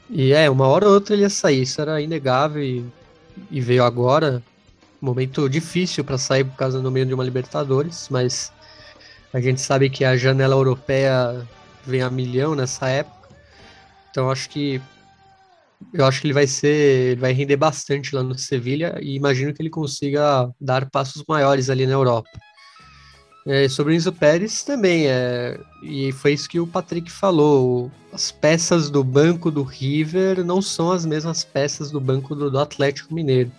E 0.09 0.33
é, 0.33 0.49
uma 0.49 0.67
hora 0.67 0.87
ou 0.87 0.93
outra 0.93 1.15
ele 1.15 1.23
ia 1.23 1.29
sair, 1.29 1.63
isso 1.63 1.81
era 1.81 1.99
inegável 1.99 2.61
e, 2.61 2.85
e 3.49 3.59
veio 3.59 3.83
agora. 3.83 4.43
Momento 5.01 5.47
difícil 5.49 6.03
para 6.03 6.17
sair 6.17 6.43
por 6.43 6.55
causa 6.55 6.81
do 6.81 6.91
meio 6.91 7.05
de 7.05 7.13
uma 7.13 7.23
Libertadores, 7.23 8.07
mas 8.09 8.51
a 9.33 9.39
gente 9.39 9.61
sabe 9.61 9.89
que 9.89 10.05
a 10.05 10.15
janela 10.15 10.55
europeia 10.55 11.45
vem 11.85 12.01
a 12.01 12.09
milhão 12.09 12.55
nessa 12.55 12.87
época. 12.87 13.29
Então 14.09 14.31
acho 14.31 14.49
que 14.49 14.81
eu 15.93 16.05
acho 16.05 16.21
que 16.21 16.27
ele 16.27 16.33
vai 16.33 16.47
ser, 16.47 17.11
ele 17.11 17.21
vai 17.21 17.33
render 17.33 17.57
bastante 17.57 18.15
lá 18.15 18.23
no 18.23 18.37
Sevilha 18.37 18.97
e 19.01 19.15
imagino 19.15 19.53
que 19.53 19.61
ele 19.61 19.69
consiga 19.69 20.49
dar 20.59 20.89
passos 20.89 21.23
maiores 21.27 21.69
ali 21.69 21.85
na 21.85 21.93
Europa. 21.93 22.29
É, 23.47 23.69
sobre 23.69 23.93
o 23.93 23.95
Enzo 23.95 24.11
Pérez 24.11 24.63
também, 24.63 25.05
é, 25.05 25.59
e 25.83 26.11
foi 26.11 26.33
isso 26.33 26.49
que 26.49 26.59
o 26.59 26.65
Patrick 26.65 27.11
falou. 27.11 27.91
As 28.11 28.31
peças 28.31 28.89
do 28.89 29.03
banco 29.03 29.51
do 29.51 29.61
River 29.61 30.43
não 30.43 30.63
são 30.63 30.91
as 30.91 31.05
mesmas 31.05 31.43
peças 31.43 31.91
do 31.91 32.01
banco 32.01 32.33
do, 32.33 32.49
do 32.49 32.57
Atlético 32.57 33.13
Mineiro. 33.13 33.51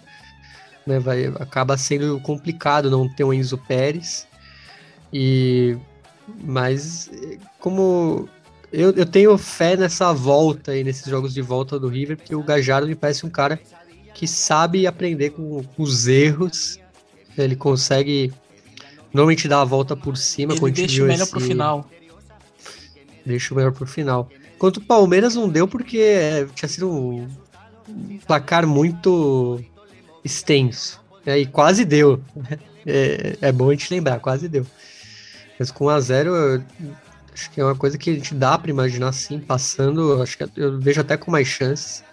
Né, 0.85 0.99
vai, 0.99 1.27
acaba 1.27 1.77
sendo 1.77 2.19
complicado 2.21 2.91
não 2.91 3.09
ter 3.09 3.23
o 3.23 3.33
Enzo 3.33 3.59
Pérez. 3.59 4.27
E, 5.13 5.77
mas, 6.43 7.09
como 7.61 8.29
eu, 8.73 8.91
eu 8.91 9.07
tenho 9.07 9.39
fé 9.39 9.77
nessa 9.77 10.13
volta 10.13 10.73
aí, 10.73 10.83
nesses 10.83 11.07
jogos 11.07 11.33
de 11.33 11.43
volta 11.43 11.79
do 11.79 11.87
River, 11.87 12.17
porque 12.17 12.35
o 12.35 12.43
Gajardo 12.43 12.89
me 12.89 12.97
parece 12.97 13.25
um 13.25 13.31
cara 13.31 13.61
que 14.15 14.27
sabe 14.27 14.85
aprender 14.85 15.31
com, 15.31 15.63
com 15.63 15.83
os 15.83 16.09
erros. 16.09 16.81
Ele 17.39 17.55
consegue 17.55 18.33
Normalmente 19.17 19.49
dá 19.49 19.63
a 19.63 19.65
volta 19.65 19.97
por 19.97 20.15
cima. 20.15 20.53
Ele 20.53 20.71
deixa 20.71 21.03
o 21.03 21.07
melhor 21.07 21.23
esse... 21.23 21.31
pro 21.31 21.41
final. 21.41 21.91
Deixa 23.25 23.55
o 23.55 23.57
melhor 23.57 23.73
pro 23.73 23.87
final. 23.87 24.29
Enquanto 24.55 24.77
o 24.77 24.83
Palmeiras 24.83 25.35
não 25.35 25.49
deu 25.49 25.67
porque 25.67 25.99
é, 25.99 26.47
tinha 26.55 26.69
sido 26.69 26.91
um 26.91 27.27
placar 28.27 28.67
muito 28.67 29.59
extenso. 30.23 31.01
Né? 31.25 31.39
E 31.39 31.47
quase 31.47 31.85
deu. 31.85 32.21
É, 32.89 33.37
é, 33.41 33.51
bom 33.51 33.71
a 33.71 33.73
gente 33.73 33.93
lembrar, 33.93 34.21
quase 34.21 34.49
deu. 34.49 34.65
Mas 35.59 35.73
com 35.73 35.87
1 35.87 35.89
a 35.89 36.01
0 36.01 36.65
Acho 37.35 37.51
que 37.51 37.61
é 37.61 37.65
uma 37.65 37.75
coisa 37.75 37.99
que 37.99 38.11
a 38.11 38.15
gente 38.15 38.33
dá 38.33 38.57
para 38.57 38.71
imaginar 38.71 39.09
assim, 39.09 39.41
passando. 39.41 40.23
Acho 40.23 40.39
que 40.39 40.45
eu 40.55 40.79
vejo 40.79 41.01
até 41.01 41.17
com 41.17 41.31
mais 41.31 41.49
chances. 41.49 42.05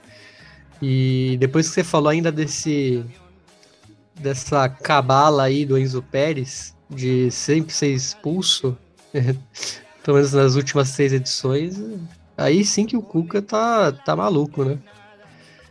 E 0.81 1.37
depois 1.39 1.67
que 1.67 1.75
você 1.75 1.83
falou 1.83 2.09
ainda 2.09 2.31
desse 2.31 3.05
dessa 4.19 4.67
cabala 4.67 5.43
aí 5.43 5.63
do 5.63 5.77
Enzo 5.77 6.01
Pérez 6.01 6.72
de 6.89 7.31
sempre 7.31 7.73
ser 7.73 7.93
expulso, 7.93 8.77
pelo 10.03 10.17
menos 10.17 10.33
nas 10.33 10.55
últimas 10.55 10.89
seis 10.89 11.13
edições, 11.13 11.79
aí 12.37 12.63
sim 12.63 12.85
que 12.85 12.97
o 12.97 13.01
Cuca 13.01 13.41
tá, 13.41 13.91
tá 13.91 14.15
maluco, 14.15 14.63
né? 14.63 14.77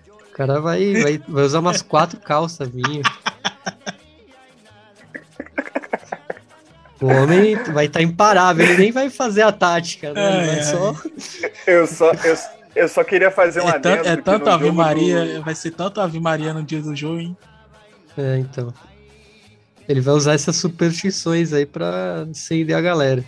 O 0.08 0.34
cara 0.34 0.60
vai, 0.60 0.94
vai, 0.94 1.18
vai 1.28 1.44
usar 1.44 1.60
umas 1.60 1.82
quatro 1.82 2.18
calças 2.18 2.70
minhas. 2.70 3.06
O 7.02 7.06
homem 7.06 7.56
vai 7.72 7.86
estar 7.86 7.98
tá 7.98 8.02
imparável, 8.02 8.64
ele 8.64 8.78
nem 8.78 8.92
vai 8.92 9.10
fazer 9.10 9.42
a 9.42 9.50
tática, 9.50 10.12
né? 10.12 10.52
Ai, 10.52 10.62
só... 10.62 10.94
Eu 11.66 11.86
só. 11.86 12.12
Eu, 12.12 12.36
eu 12.76 12.88
só 12.88 13.02
queria 13.02 13.30
fazer 13.30 13.60
um 13.60 13.68
é 13.68 13.74
adendo. 13.74 14.08
É 14.08 14.16
tanto 14.16 14.48
Ave 14.48 14.70
Maria, 14.70 15.38
do... 15.38 15.42
vai 15.42 15.54
ser 15.54 15.72
tanto 15.72 16.00
Ave 16.00 16.20
Maria 16.20 16.54
no 16.54 16.62
dia 16.62 16.80
do 16.80 16.94
jogo, 16.94 17.18
hein? 17.18 17.36
É, 18.16 18.38
então. 18.38 18.72
Ele 19.92 20.00
vai 20.00 20.14
usar 20.14 20.32
essas 20.32 20.56
superstições 20.56 21.52
aí 21.52 21.66
pra 21.66 22.22
acender 22.22 22.74
a 22.74 22.80
galera. 22.80 23.22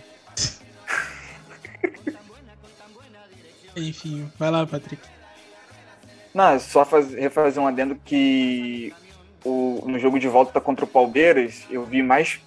Enfim, 3.77 4.27
vai 4.39 4.49
lá, 4.49 4.65
Patrick. 4.65 5.03
Não, 6.33 6.49
é 6.49 6.57
só 6.57 6.83
fazer, 6.83 7.19
refazer 7.19 7.61
um 7.61 7.67
adendo 7.67 7.95
que 8.03 8.91
o, 9.43 9.83
no 9.85 9.99
jogo 9.99 10.17
de 10.17 10.27
volta 10.27 10.59
contra 10.59 10.85
o 10.85 10.87
Palmeiras, 10.87 11.65
eu 11.69 11.85
vi 11.85 12.01
mais 12.01 12.39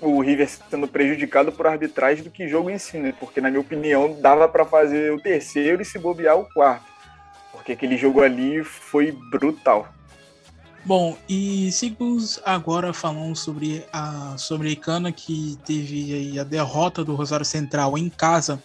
o 0.00 0.22
River 0.22 0.48
sendo 0.48 0.88
prejudicado 0.88 1.52
por 1.52 1.66
arbitragem 1.66 2.24
do 2.24 2.30
que 2.30 2.48
jogo 2.48 2.70
em 2.70 2.78
si, 2.78 2.96
né? 2.96 3.12
Porque, 3.20 3.42
na 3.42 3.50
minha 3.50 3.60
opinião, 3.60 4.18
dava 4.22 4.48
para 4.48 4.64
fazer 4.64 5.12
o 5.12 5.20
terceiro 5.20 5.82
e 5.82 5.84
se 5.84 5.98
bobear 5.98 6.38
o 6.38 6.46
quarto. 6.46 6.86
Porque 7.52 7.72
aquele 7.72 7.98
jogo 7.98 8.22
ali 8.22 8.64
foi 8.64 9.12
brutal. 9.12 9.86
Bom, 10.84 11.16
e 11.28 11.70
seguimos 11.72 12.40
agora 12.44 12.92
falando 12.92 13.36
sobre 13.36 13.84
a 13.92 14.34
Sul-Americana 14.38 15.12
que 15.12 15.58
teve 15.64 16.38
a 16.38 16.44
derrota 16.44 17.04
do 17.04 17.14
Rosário 17.14 17.44
Central 17.44 17.98
em 17.98 18.08
casa 18.08 18.62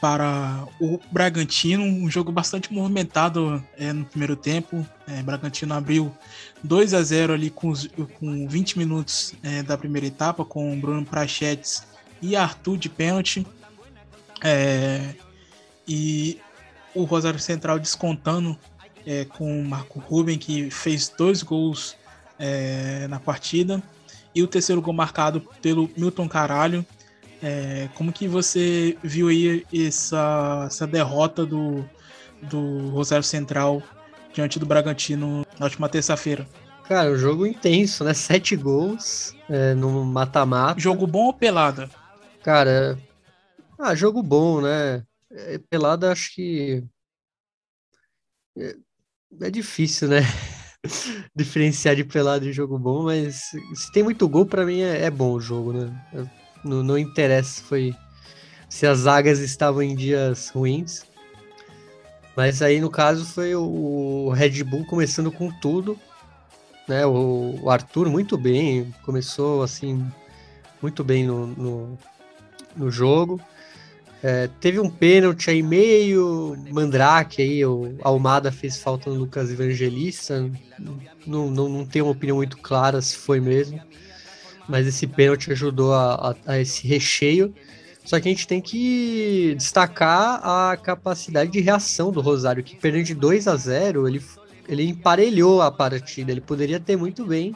para 0.00 0.66
o 0.80 0.98
Bragantino, 1.10 1.84
um 1.84 2.10
jogo 2.10 2.32
bastante 2.32 2.72
movimentado 2.72 3.62
é, 3.78 3.92
no 3.92 4.04
primeiro 4.06 4.34
tempo. 4.34 4.84
É, 5.06 5.22
Bragantino 5.22 5.74
abriu 5.74 6.12
2 6.64 6.94
a 6.94 7.02
0 7.02 7.34
ali 7.34 7.50
com, 7.50 7.72
com 8.18 8.48
20 8.48 8.78
minutos 8.78 9.34
é, 9.42 9.62
da 9.62 9.76
primeira 9.76 10.06
etapa, 10.06 10.44
com 10.44 10.80
Bruno 10.80 11.04
Prachetes 11.04 11.86
e 12.22 12.34
Arthur 12.34 12.78
de 12.78 12.88
pênalti. 12.88 13.46
É, 14.42 15.14
e 15.86 16.40
o 16.94 17.04
Rosário 17.04 17.38
Central 17.38 17.78
descontando 17.78 18.58
é, 19.06 19.24
com 19.24 19.60
o 19.60 19.64
Marco 19.64 19.98
Ruben, 19.98 20.38
que 20.38 20.70
fez 20.70 21.08
dois 21.08 21.42
gols 21.42 21.96
é, 22.38 23.06
na 23.08 23.20
partida. 23.20 23.82
E 24.34 24.42
o 24.42 24.46
terceiro 24.46 24.80
gol 24.80 24.94
marcado 24.94 25.40
pelo 25.60 25.90
Milton 25.96 26.28
Caralho, 26.28 26.84
é, 27.42 27.88
como 27.94 28.12
que 28.12 28.28
você 28.28 28.96
viu 29.02 29.28
aí 29.28 29.66
essa, 29.72 30.64
essa 30.66 30.86
derrota 30.86 31.44
do, 31.44 31.84
do 32.42 32.88
Rosário 32.90 33.24
Central 33.24 33.82
diante 34.32 34.58
do 34.58 34.66
Bragantino 34.66 35.44
na 35.58 35.66
última 35.66 35.88
terça-feira? 35.88 36.46
Cara, 36.84 37.10
um 37.10 37.16
jogo 37.16 37.46
intenso, 37.46 38.04
né? 38.04 38.12
Sete 38.14 38.56
gols 38.56 39.34
é, 39.48 39.74
no 39.74 40.04
mata-mata. 40.04 40.80
Jogo 40.80 41.06
bom 41.06 41.26
ou 41.26 41.34
pelada? 41.34 41.88
Cara, 42.42 42.98
ah, 43.78 43.94
jogo 43.94 44.22
bom, 44.22 44.60
né? 44.60 45.04
É, 45.30 45.58
pelada 45.58 46.10
acho 46.10 46.34
que 46.34 46.84
é, 49.40 49.50
difícil, 49.50 50.08
né? 50.08 50.20
Diferenciar 51.36 51.94
de 51.94 52.04
pelada 52.04 52.46
e 52.46 52.52
jogo 52.52 52.78
bom, 52.78 53.04
mas 53.04 53.50
se 53.74 53.92
tem 53.92 54.02
muito 54.02 54.28
gol, 54.28 54.46
para 54.46 54.64
mim 54.64 54.80
é, 54.80 55.04
é, 55.04 55.10
bom 55.10 55.32
o 55.32 55.40
jogo, 55.40 55.72
né? 55.72 56.26
Não, 56.64 56.82
não 56.82 56.98
interessa 56.98 57.50
se 57.50 57.62
foi 57.62 57.94
se 58.68 58.86
as 58.86 59.00
zagas 59.00 59.40
estavam 59.40 59.82
em 59.82 59.94
dias 59.94 60.48
ruins. 60.50 61.04
Mas 62.36 62.62
aí 62.62 62.80
no 62.80 62.88
caso 62.88 63.26
foi 63.26 63.54
o 63.54 64.30
Red 64.30 64.62
Bull 64.62 64.86
começando 64.86 65.30
com 65.30 65.50
tudo, 65.60 65.98
né? 66.88 67.04
O, 67.04 67.58
o 67.62 67.70
Arthur 67.70 68.08
muito 68.08 68.38
bem, 68.38 68.94
começou 69.04 69.62
assim 69.62 70.06
muito 70.80 71.04
bem 71.04 71.26
no, 71.26 71.46
no, 71.46 71.98
no 72.76 72.90
jogo. 72.90 73.40
É, 74.22 74.48
teve 74.60 74.78
um 74.78 74.90
pênalti 74.90 75.48
aí 75.48 75.62
meio 75.62 76.56
mandrake 76.70 77.40
aí, 77.40 77.64
o 77.64 77.96
Almada 78.02 78.52
fez 78.52 78.76
falta 78.76 79.08
no 79.08 79.16
Lucas 79.16 79.50
Evangelista. 79.50 80.50
Não, 81.26 81.50
não, 81.50 81.68
não 81.68 81.86
tenho 81.86 82.04
uma 82.04 82.12
opinião 82.12 82.36
muito 82.36 82.58
clara 82.58 83.00
se 83.00 83.16
foi 83.16 83.40
mesmo 83.40 83.80
mas 84.70 84.86
esse 84.86 85.06
pênalti 85.06 85.50
ajudou 85.50 85.92
a, 85.92 86.30
a, 86.46 86.52
a, 86.52 86.60
esse 86.60 86.86
recheio. 86.86 87.52
Só 88.04 88.18
que 88.18 88.28
a 88.28 88.30
gente 88.30 88.46
tem 88.46 88.60
que 88.60 89.54
destacar 89.58 90.40
a 90.42 90.76
capacidade 90.76 91.50
de 91.50 91.60
reação 91.60 92.10
do 92.10 92.20
Rosário, 92.20 92.62
que 92.62 92.76
perdendo 92.76 93.04
de 93.04 93.14
2 93.14 93.48
a 93.48 93.56
0 93.56 94.08
ele, 94.08 94.22
ele 94.68 94.88
emparelhou 94.88 95.60
a 95.60 95.70
partida. 95.70 96.30
Ele 96.30 96.40
poderia 96.40 96.78
ter 96.78 96.96
muito 96.96 97.26
bem 97.26 97.54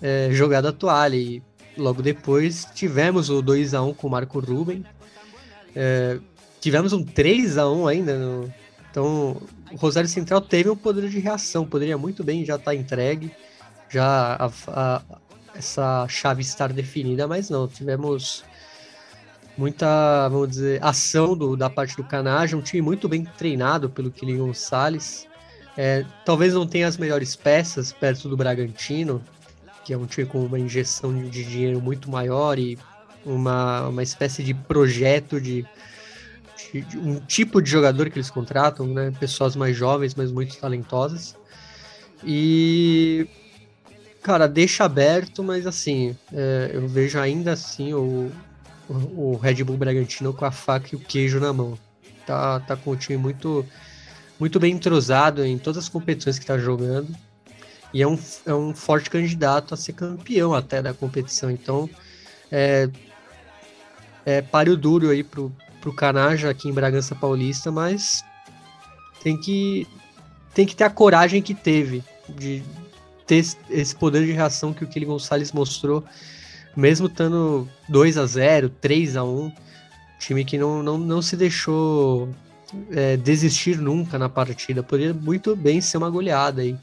é, 0.00 0.28
jogado 0.30 0.68
a 0.68 0.72
toalha. 0.72 1.16
E 1.16 1.42
logo 1.76 2.02
depois 2.02 2.66
tivemos 2.74 3.30
o 3.30 3.40
2 3.40 3.74
a 3.74 3.82
1 3.82 3.94
com 3.94 4.06
o 4.06 4.10
Marco 4.10 4.38
Ruben. 4.38 4.84
É, 5.78 6.18
tivemos 6.58 6.94
um 6.94 7.04
3 7.04 7.58
a 7.58 7.70
1 7.70 7.86
ainda. 7.86 8.18
No, 8.18 8.52
então, 8.90 9.36
o 9.70 9.76
Rosário 9.76 10.08
Central 10.08 10.40
teve 10.40 10.70
um 10.70 10.76
poder 10.76 11.10
de 11.10 11.18
reação, 11.18 11.66
poderia 11.66 11.98
muito 11.98 12.24
bem 12.24 12.46
já 12.46 12.54
estar 12.56 12.70
tá 12.70 12.74
entregue. 12.74 13.30
Já 13.90 14.34
a, 14.34 14.50
a, 14.68 15.02
essa 15.54 16.08
chave 16.08 16.40
estar 16.40 16.72
definida, 16.72 17.28
mas 17.28 17.50
não, 17.50 17.68
tivemos 17.68 18.42
muita, 19.56 20.28
vamos 20.28 20.48
dizer, 20.48 20.82
ação 20.82 21.36
do, 21.36 21.56
da 21.56 21.70
parte 21.70 21.96
do 21.96 22.04
Canagem, 22.04 22.58
um 22.58 22.62
time 22.62 22.82
muito 22.82 23.08
bem 23.08 23.24
treinado 23.24 23.88
pelo 23.88 24.10
Kylian 24.10 24.38
Gonçalves. 24.38 25.26
É, 25.76 26.04
talvez 26.24 26.54
não 26.54 26.66
tenha 26.66 26.88
as 26.88 26.96
melhores 26.96 27.36
peças 27.36 27.92
perto 27.92 28.28
do 28.28 28.36
Bragantino, 28.36 29.22
que 29.84 29.92
é 29.92 29.98
um 29.98 30.06
time 30.06 30.26
com 30.26 30.44
uma 30.44 30.58
injeção 30.58 31.14
de 31.28 31.44
dinheiro 31.44 31.80
muito 31.80 32.10
maior 32.10 32.58
e 32.58 32.78
uma, 33.26 33.88
uma 33.88 34.02
espécie 34.02 34.42
de 34.42 34.54
projeto 34.54 35.40
de, 35.40 35.66
de, 36.72 36.80
de 36.80 36.98
um 36.98 37.20
tipo 37.20 37.60
de 37.60 37.68
jogador 37.68 38.08
que 38.08 38.18
eles 38.18 38.30
contratam, 38.30 38.86
né? 38.86 39.12
Pessoas 39.18 39.56
mais 39.56 39.76
jovens, 39.76 40.14
mas 40.14 40.32
muito 40.32 40.56
talentosas. 40.56 41.36
E 42.24 43.28
Cara, 44.26 44.48
deixa 44.48 44.82
aberto, 44.82 45.40
mas 45.40 45.68
assim, 45.68 46.16
é, 46.32 46.72
eu 46.74 46.88
vejo 46.88 47.16
ainda 47.16 47.52
assim 47.52 47.94
o, 47.94 48.28
o, 48.88 49.36
Red 49.36 49.62
Bull 49.62 49.76
Bragantino 49.76 50.34
com 50.34 50.44
a 50.44 50.50
faca 50.50 50.88
e 50.92 50.96
o 50.96 50.98
queijo 50.98 51.38
na 51.38 51.52
mão. 51.52 51.78
Tá, 52.26 52.58
tá 52.58 52.76
com 52.76 52.90
o 52.90 52.96
time 52.96 53.16
muito, 53.16 53.64
muito 54.36 54.58
bem 54.58 54.74
entrosado 54.74 55.44
em 55.44 55.56
todas 55.56 55.84
as 55.84 55.88
competições 55.88 56.40
que 56.40 56.44
tá 56.44 56.58
jogando. 56.58 57.14
E 57.94 58.02
é 58.02 58.08
um, 58.08 58.18
é 58.44 58.52
um 58.52 58.74
forte 58.74 59.08
candidato 59.08 59.72
a 59.72 59.76
ser 59.76 59.92
campeão 59.92 60.52
até 60.52 60.82
da 60.82 60.92
competição. 60.92 61.48
Então, 61.48 61.88
é, 62.50 62.90
é 64.26 64.42
páreo 64.42 64.76
duro 64.76 65.08
aí 65.08 65.22
pro, 65.22 65.50
pro 65.80 65.94
Canaja 65.94 66.50
aqui 66.50 66.68
em 66.68 66.72
Bragança 66.72 67.14
Paulista, 67.14 67.70
mas 67.70 68.24
tem 69.22 69.36
que, 69.36 69.86
tem 70.52 70.66
que 70.66 70.74
ter 70.74 70.84
a 70.84 70.90
coragem 70.90 71.40
que 71.40 71.54
teve 71.54 72.02
de, 72.28 72.62
ter 73.24 73.44
esse 73.70 73.94
poder 73.94 74.26
de 74.26 74.32
reação 74.32 74.72
que 74.72 74.84
o 74.84 74.86
Kili 74.88 75.06
Gonçalves 75.06 75.52
mostrou, 75.52 76.04
mesmo 76.76 77.06
estando 77.06 77.68
2 77.88 78.18
a 78.18 78.26
0 78.26 78.68
3 78.68 79.16
a 79.16 79.24
1 79.24 79.52
time 80.18 80.44
que 80.44 80.58
não, 80.58 80.82
não, 80.82 80.98
não 80.98 81.22
se 81.22 81.36
deixou 81.36 82.28
é, 82.90 83.16
desistir 83.16 83.78
nunca 83.78 84.18
na 84.18 84.28
partida. 84.28 84.82
Poderia 84.82 85.14
muito 85.14 85.54
bem 85.54 85.80
ser 85.80 85.98
uma 85.98 86.10
goleada 86.10 86.62
aí. 86.62 86.76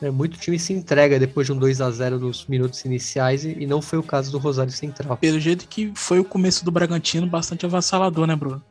É, 0.00 0.10
muito 0.10 0.38
time 0.38 0.58
se 0.58 0.72
entrega 0.72 1.18
depois 1.18 1.46
de 1.46 1.52
um 1.52 1.58
2 1.58 1.80
a 1.80 1.90
0 1.90 2.18
nos 2.18 2.46
minutos 2.46 2.84
iniciais 2.84 3.44
e, 3.44 3.56
e, 3.60 3.66
não 3.66 3.80
foi 3.80 3.98
o 3.98 4.02
caso 4.02 4.30
do 4.30 4.38
Rosário 4.38 4.72
Central. 4.72 5.16
Pelo 5.16 5.40
jeito 5.40 5.66
que 5.66 5.90
foi 5.94 6.18
o 6.20 6.24
começo 6.24 6.64
do 6.64 6.70
Bragantino 6.70 7.26
bastante 7.26 7.64
avassalador, 7.64 8.26
né, 8.26 8.36
Bruno? 8.36 8.62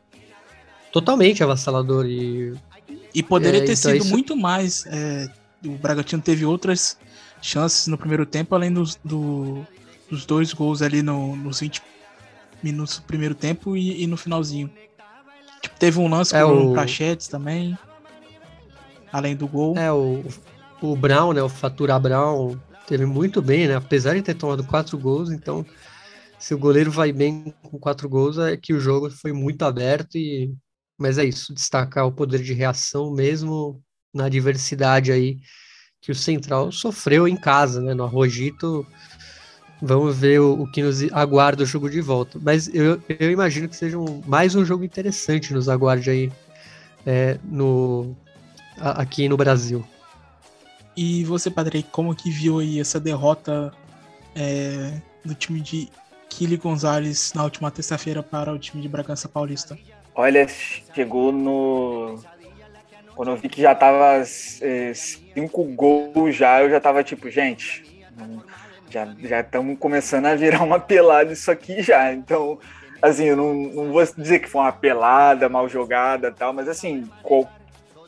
Totalmente 0.92 1.42
avassalador 1.42 2.06
e. 2.06 2.54
E 3.12 3.22
poderia 3.22 3.60
é, 3.60 3.64
ter 3.64 3.72
então 3.72 3.90
sido 3.92 4.02
isso... 4.02 4.10
muito 4.10 4.36
mais. 4.36 4.84
É, 4.86 5.28
o 5.64 5.72
Bragantino 5.72 6.22
teve 6.22 6.44
outras 6.44 6.96
chances 7.42 7.88
no 7.88 7.98
primeiro 7.98 8.24
tempo, 8.24 8.54
além 8.54 8.72
dos, 8.72 8.96
do, 9.04 9.66
dos 10.08 10.24
dois 10.24 10.52
gols 10.52 10.80
ali 10.80 11.02
no, 11.02 11.34
nos 11.34 11.60
20 11.60 11.82
minutos 12.62 12.98
do 12.98 13.02
primeiro 13.02 13.34
tempo 13.34 13.76
e, 13.76 14.02
e 14.02 14.06
no 14.06 14.16
finalzinho. 14.16 14.70
Tipo, 15.60 15.76
teve 15.78 15.98
um 15.98 16.08
lance 16.08 16.36
é 16.36 16.42
com 16.42 16.70
o 16.70 16.72
Prachetes 16.72 17.26
também, 17.26 17.76
além 19.12 19.34
do 19.34 19.48
gol. 19.48 19.76
É, 19.76 19.90
o, 19.90 20.24
o 20.80 20.96
Brown, 20.96 21.32
né, 21.32 21.42
o 21.42 21.48
Fatura 21.48 21.98
Brown, 21.98 22.56
teve 22.86 23.06
muito 23.06 23.42
bem, 23.42 23.68
né, 23.68 23.76
apesar 23.76 24.14
de 24.14 24.22
ter 24.22 24.34
tomado 24.34 24.64
quatro 24.64 24.98
gols, 24.98 25.30
então 25.30 25.64
se 26.38 26.54
o 26.54 26.58
goleiro 26.58 26.90
vai 26.90 27.12
bem 27.12 27.54
com 27.62 27.78
quatro 27.78 28.08
gols, 28.08 28.38
é 28.38 28.56
que 28.56 28.74
o 28.74 28.80
jogo 28.80 29.10
foi 29.10 29.32
muito 29.32 29.62
aberto 29.62 30.16
e 30.16 30.54
mas 30.98 31.18
é 31.18 31.24
isso, 31.24 31.52
destacar 31.52 32.06
o 32.06 32.12
poder 32.12 32.42
de 32.42 32.54
reação 32.54 33.12
mesmo 33.12 33.82
na 34.14 34.28
diversidade 34.28 35.12
aí 35.12 35.38
que 36.00 36.10
o 36.10 36.14
Central 36.14 36.72
sofreu 36.72 37.28
em 37.28 37.36
casa, 37.36 37.82
né? 37.82 37.92
No 37.92 38.04
Arrojito, 38.04 38.86
vamos 39.82 40.16
ver 40.16 40.40
o, 40.40 40.62
o 40.62 40.70
que 40.70 40.82
nos 40.82 41.02
aguarda 41.12 41.64
o 41.64 41.66
jogo 41.66 41.90
de 41.90 42.00
volta. 42.00 42.38
Mas 42.40 42.72
eu, 42.72 43.02
eu 43.08 43.30
imagino 43.30 43.68
que 43.68 43.76
seja 43.76 43.98
um, 43.98 44.22
mais 44.26 44.54
um 44.54 44.64
jogo 44.64 44.84
interessante 44.84 45.52
nos 45.52 45.68
aguarde 45.68 46.08
aí 46.08 46.32
é, 47.04 47.38
no, 47.44 48.16
a, 48.78 49.02
aqui 49.02 49.28
no 49.28 49.36
Brasil. 49.36 49.86
E 50.96 51.24
você, 51.24 51.50
Patrick, 51.50 51.90
como 51.90 52.14
que 52.14 52.30
viu 52.30 52.58
aí 52.58 52.80
essa 52.80 52.98
derrota 52.98 53.72
é, 54.34 54.92
do 55.24 55.34
time 55.34 55.60
de 55.60 55.88
Kili 56.28 56.56
Gonzalez 56.56 57.32
na 57.34 57.44
última 57.44 57.70
terça-feira 57.70 58.22
para 58.22 58.52
o 58.52 58.58
time 58.58 58.82
de 58.82 58.88
Bragança 58.88 59.28
Paulista? 59.28 59.76
Olha, 60.14 60.46
chegou 60.94 61.30
no. 61.30 62.18
Quando 63.14 63.30
eu 63.30 63.36
vi 63.36 63.48
que 63.48 63.60
já 63.60 63.74
tava 63.74 64.22
é, 64.62 64.92
cinco 64.94 65.64
gols 65.64 66.34
já, 66.34 66.62
eu 66.62 66.70
já 66.70 66.80
tava 66.80 67.04
tipo, 67.04 67.30
gente, 67.30 67.84
já 68.90 69.40
estamos 69.40 69.78
começando 69.78 70.26
a 70.26 70.34
virar 70.34 70.62
uma 70.62 70.80
pelada 70.80 71.32
isso 71.32 71.50
aqui 71.50 71.82
já. 71.82 72.12
Então, 72.12 72.58
assim, 73.02 73.24
eu 73.24 73.36
não, 73.36 73.54
não 73.54 73.92
vou 73.92 74.04
dizer 74.16 74.38
que 74.38 74.48
foi 74.48 74.62
uma 74.62 74.72
pelada 74.72 75.48
mal 75.48 75.68
jogada 75.68 76.32
tal, 76.32 76.52
mas 76.52 76.68
assim, 76.68 77.08
qual, 77.22 77.50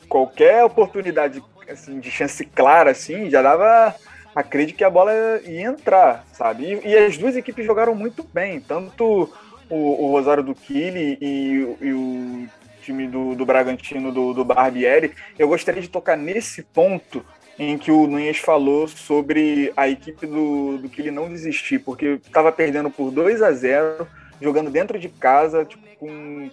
qualquer 0.07 0.63
oportunidade 0.63 1.43
assim, 1.69 1.99
de 1.99 2.09
chance 2.09 2.43
clara, 2.45 2.91
assim, 2.91 3.29
já 3.29 3.41
dava 3.41 3.95
acredito 4.35 4.77
que 4.77 4.83
a 4.83 4.89
bola 4.89 5.11
ia 5.45 5.63
entrar, 5.63 6.25
sabe? 6.33 6.79
E, 6.83 6.87
e, 6.87 6.97
as 6.97 7.17
duas 7.17 7.35
equipes 7.35 7.65
jogaram 7.65 7.95
muito 7.95 8.23
bem, 8.33 8.59
tanto 8.59 9.31
o, 9.69 10.05
o 10.05 10.11
Rosário 10.11 10.43
do 10.43 10.55
Chile 10.55 11.17
e, 11.21 11.77
e, 11.81 11.93
o 11.93 12.47
time 12.81 13.07
do, 13.07 13.35
do 13.35 13.45
Bragantino 13.45 14.11
do, 14.11 14.33
do 14.33 14.45
Barbieri. 14.45 15.13
Eu 15.37 15.47
gostaria 15.47 15.81
de 15.81 15.89
tocar 15.89 16.17
nesse 16.17 16.63
ponto 16.63 17.23
em 17.57 17.77
que 17.77 17.91
o 17.91 18.07
Nunes 18.07 18.37
falou 18.37 18.87
sobre 18.87 19.73
a 19.75 19.89
equipe 19.89 20.25
do, 20.25 20.77
do 20.77 20.89
Chile 20.89 21.11
não 21.11 21.27
desistir, 21.27 21.79
porque 21.79 22.19
estava 22.25 22.51
perdendo 22.51 22.89
por 22.89 23.11
2 23.11 23.41
a 23.41 23.51
0 23.51 24.07
jogando 24.41 24.69
dentro 24.69 24.97
de 24.97 25.09
casa, 25.09 25.65
tipo, 25.65 25.85
com 25.97 26.49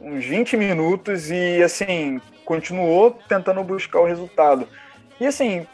uns 0.00 0.24
20 0.24 0.56
minutos 0.56 1.30
e 1.30 1.62
assim, 1.62 2.20
continuou 2.44 3.18
tentando 3.28 3.62
buscar 3.62 4.00
o 4.00 4.06
resultado. 4.06 4.68
E 5.20 5.26
assim, 5.26 5.66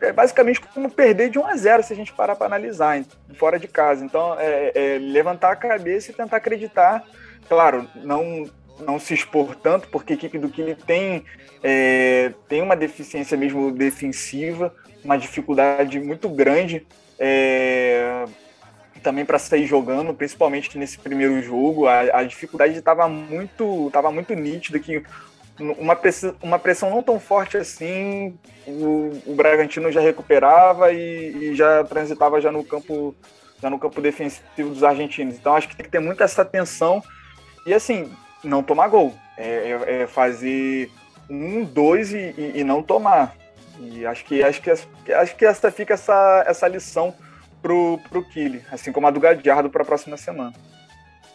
é 0.00 0.12
basicamente 0.12 0.60
como 0.60 0.90
perder 0.90 1.30
de 1.30 1.38
1 1.38 1.46
a 1.46 1.56
0 1.56 1.82
se 1.82 1.92
a 1.92 1.96
gente 1.96 2.12
parar 2.12 2.36
para 2.36 2.46
analisar 2.46 3.02
fora 3.34 3.58
de 3.58 3.68
casa. 3.68 4.04
Então, 4.04 4.36
é, 4.38 4.72
é, 4.74 4.98
levantar 4.98 5.52
a 5.52 5.56
cabeça 5.56 6.10
e 6.10 6.14
tentar 6.14 6.36
acreditar. 6.36 7.04
Claro, 7.48 7.88
não 7.96 8.44
não 8.80 8.98
se 8.98 9.12
expor 9.12 9.56
tanto, 9.56 9.88
porque 9.88 10.12
a 10.12 10.16
equipe 10.16 10.38
do 10.38 10.48
Kine 10.48 10.74
tem, 10.74 11.24
é, 11.64 12.32
tem 12.48 12.62
uma 12.62 12.76
deficiência 12.76 13.36
mesmo 13.36 13.72
defensiva, 13.72 14.72
uma 15.04 15.18
dificuldade 15.18 15.98
muito 15.98 16.28
grande 16.28 16.86
é, 17.18 18.24
também 18.98 19.24
para 19.24 19.38
sair 19.38 19.66
jogando, 19.66 20.14
principalmente 20.14 20.76
nesse 20.78 20.98
primeiro 20.98 21.40
jogo. 21.42 21.86
A, 21.86 22.00
a 22.00 22.24
dificuldade 22.24 22.76
estava 22.76 23.08
muito, 23.08 23.90
tava 23.92 24.10
muito 24.10 24.34
nítida 24.34 24.78
que 24.78 25.02
uma 25.60 25.96
pressão, 25.96 26.34
uma 26.42 26.58
pressão 26.58 26.90
não 26.90 27.02
tão 27.02 27.18
forte 27.18 27.56
assim, 27.56 28.38
o, 28.66 29.10
o 29.26 29.34
Bragantino 29.34 29.90
já 29.90 30.00
recuperava 30.00 30.92
e, 30.92 31.50
e, 31.50 31.56
já 31.56 31.82
transitava 31.84 32.40
já 32.40 32.52
no 32.52 32.64
campo 32.64 33.14
já 33.60 33.68
no 33.68 33.78
campo 33.78 34.00
defensivo 34.00 34.70
dos 34.70 34.84
argentinos. 34.84 35.34
Então 35.34 35.56
acho 35.56 35.68
que 35.68 35.76
tem 35.76 35.84
que 35.84 35.90
ter 35.90 35.98
muita 35.98 36.22
essa 36.22 36.42
atenção 36.42 37.02
e 37.66 37.74
assim 37.74 38.12
não 38.44 38.62
tomar 38.62 38.86
gol, 38.86 39.12
é, 39.36 39.76
é, 39.86 40.02
é 40.02 40.06
fazer 40.06 40.90
um, 41.28 41.64
dois 41.64 42.12
e, 42.12 42.34
e, 42.38 42.52
e, 42.60 42.64
não 42.64 42.82
tomar. 42.82 43.34
E 43.80 44.06
acho 44.06 44.24
que 44.24 44.42
acho 44.42 44.62
que 44.62 44.70
acho 45.12 45.36
que 45.36 45.44
essa 45.44 45.72
fica 45.72 45.94
essa 45.94 46.44
essa 46.46 46.68
lição 46.68 47.14
pro 47.62 47.98
pro 48.08 48.24
Kili, 48.24 48.62
assim 48.70 48.92
como 48.92 49.06
a 49.06 49.10
do 49.10 49.20
Gadiardo 49.20 49.70
para 49.70 49.82
a 49.82 49.86
próxima 49.86 50.16
semana. 50.16 50.54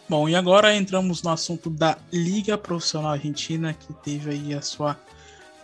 Bom, 0.08 0.28
e 0.28 0.36
agora 0.36 0.76
entramos 0.76 1.24
no 1.24 1.32
assunto 1.32 1.70
da 1.70 1.98
Liga 2.12 2.58
Profissional 2.58 3.12
Argentina, 3.12 3.74
que 3.74 3.94
teve 3.94 4.32
aí 4.32 4.54
a 4.54 4.62
sua 4.62 5.00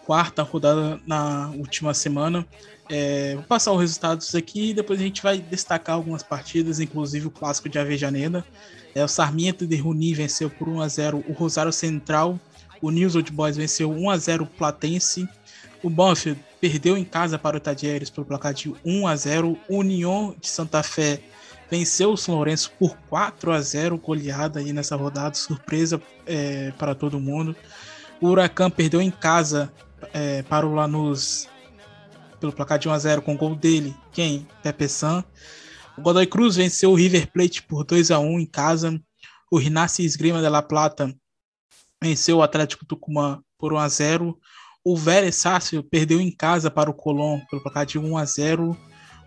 quarta 0.06 0.42
rodada 0.42 1.00
na 1.06 1.50
última 1.50 1.94
semana. 1.94 2.46
É, 2.90 3.36
vou 3.36 3.44
passar 3.44 3.72
os 3.72 3.80
resultados 3.80 4.34
aqui 4.34 4.72
e 4.72 4.74
depois 4.74 5.00
a 5.00 5.04
gente 5.04 5.22
vai 5.22 5.38
destacar 5.40 5.96
algumas 5.96 6.24
partidas, 6.24 6.80
inclusive 6.80 7.28
o 7.28 7.32
clássico 7.32 7.70
de 7.70 7.78
Avejaneda. 7.78 8.44
É, 8.96 9.04
o 9.04 9.08
Sarmiento 9.08 9.68
de 9.68 9.76
Runi 9.76 10.14
venceu 10.14 10.50
por 10.50 10.68
1 10.68 10.82
a 10.82 10.88
0 10.88 11.24
o 11.28 11.34
Rosário 11.34 11.72
Central. 11.72 12.40
O 12.82 12.90
News 12.90 13.16
Old 13.16 13.32
Boys 13.32 13.58
venceu 13.58 13.92
1 13.92 14.10
a 14.10 14.18
0 14.18 14.46
o 14.46 14.48
Platense. 14.48 15.30
O 15.84 15.90
Banfield 15.90 16.42
perdeu 16.60 16.98
em 16.98 17.06
casa 17.06 17.38
para 17.38 17.58
o 17.58 17.60
Tadieres 17.60 18.10
pelo 18.10 18.26
placar 18.26 18.54
de 18.54 18.74
1 18.84 19.08
a 19.08 19.16
0. 19.16 19.58
O 19.68 19.78
União 19.78 20.36
de 20.40 20.48
Santa 20.48 20.84
Fé 20.84 21.22
venceu 21.70 22.12
o 22.12 22.18
São 22.18 22.36
Lourenço 22.36 22.72
por 22.80 22.98
4 23.10 23.52
a 23.52 23.62
0 23.62 23.98
goleada 23.98 24.60
aí 24.60 24.74
nessa 24.74 24.96
rodada, 24.96 25.36
surpresa 25.36 26.02
é, 26.26 26.72
para 26.72 26.96
todo 26.96 27.20
mundo. 27.20 27.56
O 28.20 28.28
Huracan 28.28 28.70
perdeu 28.70 29.02
em 29.02 29.12
casa 29.12 29.72
é, 30.14 30.42
para 30.44 30.66
o 30.66 30.74
Lanús 30.74 31.48
pelo 32.40 32.54
placar 32.54 32.80
de 32.80 32.88
1 32.88 32.92
a 32.92 33.00
0 33.00 33.22
com 33.22 33.34
o 33.34 33.38
gol 33.38 33.56
dele, 33.56 33.96
quem? 34.12 34.48
Pepe 34.64 34.88
San. 34.88 35.24
O 35.98 36.02
Godoy 36.02 36.26
Cruz 36.26 36.56
venceu 36.56 36.92
o 36.92 36.96
River 36.96 37.30
Plate 37.32 37.62
por 37.64 37.84
2 37.84 38.12
a 38.12 38.20
1 38.20 38.40
em 38.40 38.46
casa. 38.46 39.00
O 39.52 39.58
Rinácio 39.58 40.06
Esgrima 40.06 40.42
de 40.42 40.48
La 40.48 40.62
Plata 40.62 41.14
venceu 42.02 42.38
o 42.38 42.42
Atlético 42.42 42.86
Tucumã 42.86 43.42
por 43.58 43.74
1 43.74 43.78
a 43.78 43.90
0. 43.90 44.40
O 44.84 44.96
Vélez 44.96 45.36
Sácio 45.36 45.84
perdeu 45.84 46.22
em 46.22 46.32
casa 46.32 46.72
para 46.72 46.90
o 46.90 46.94
Colón 46.94 47.42
pelo 47.50 47.62
placar 47.62 47.86
de 47.86 48.00
1 48.00 48.18
a 48.18 48.26
0. 48.26 48.78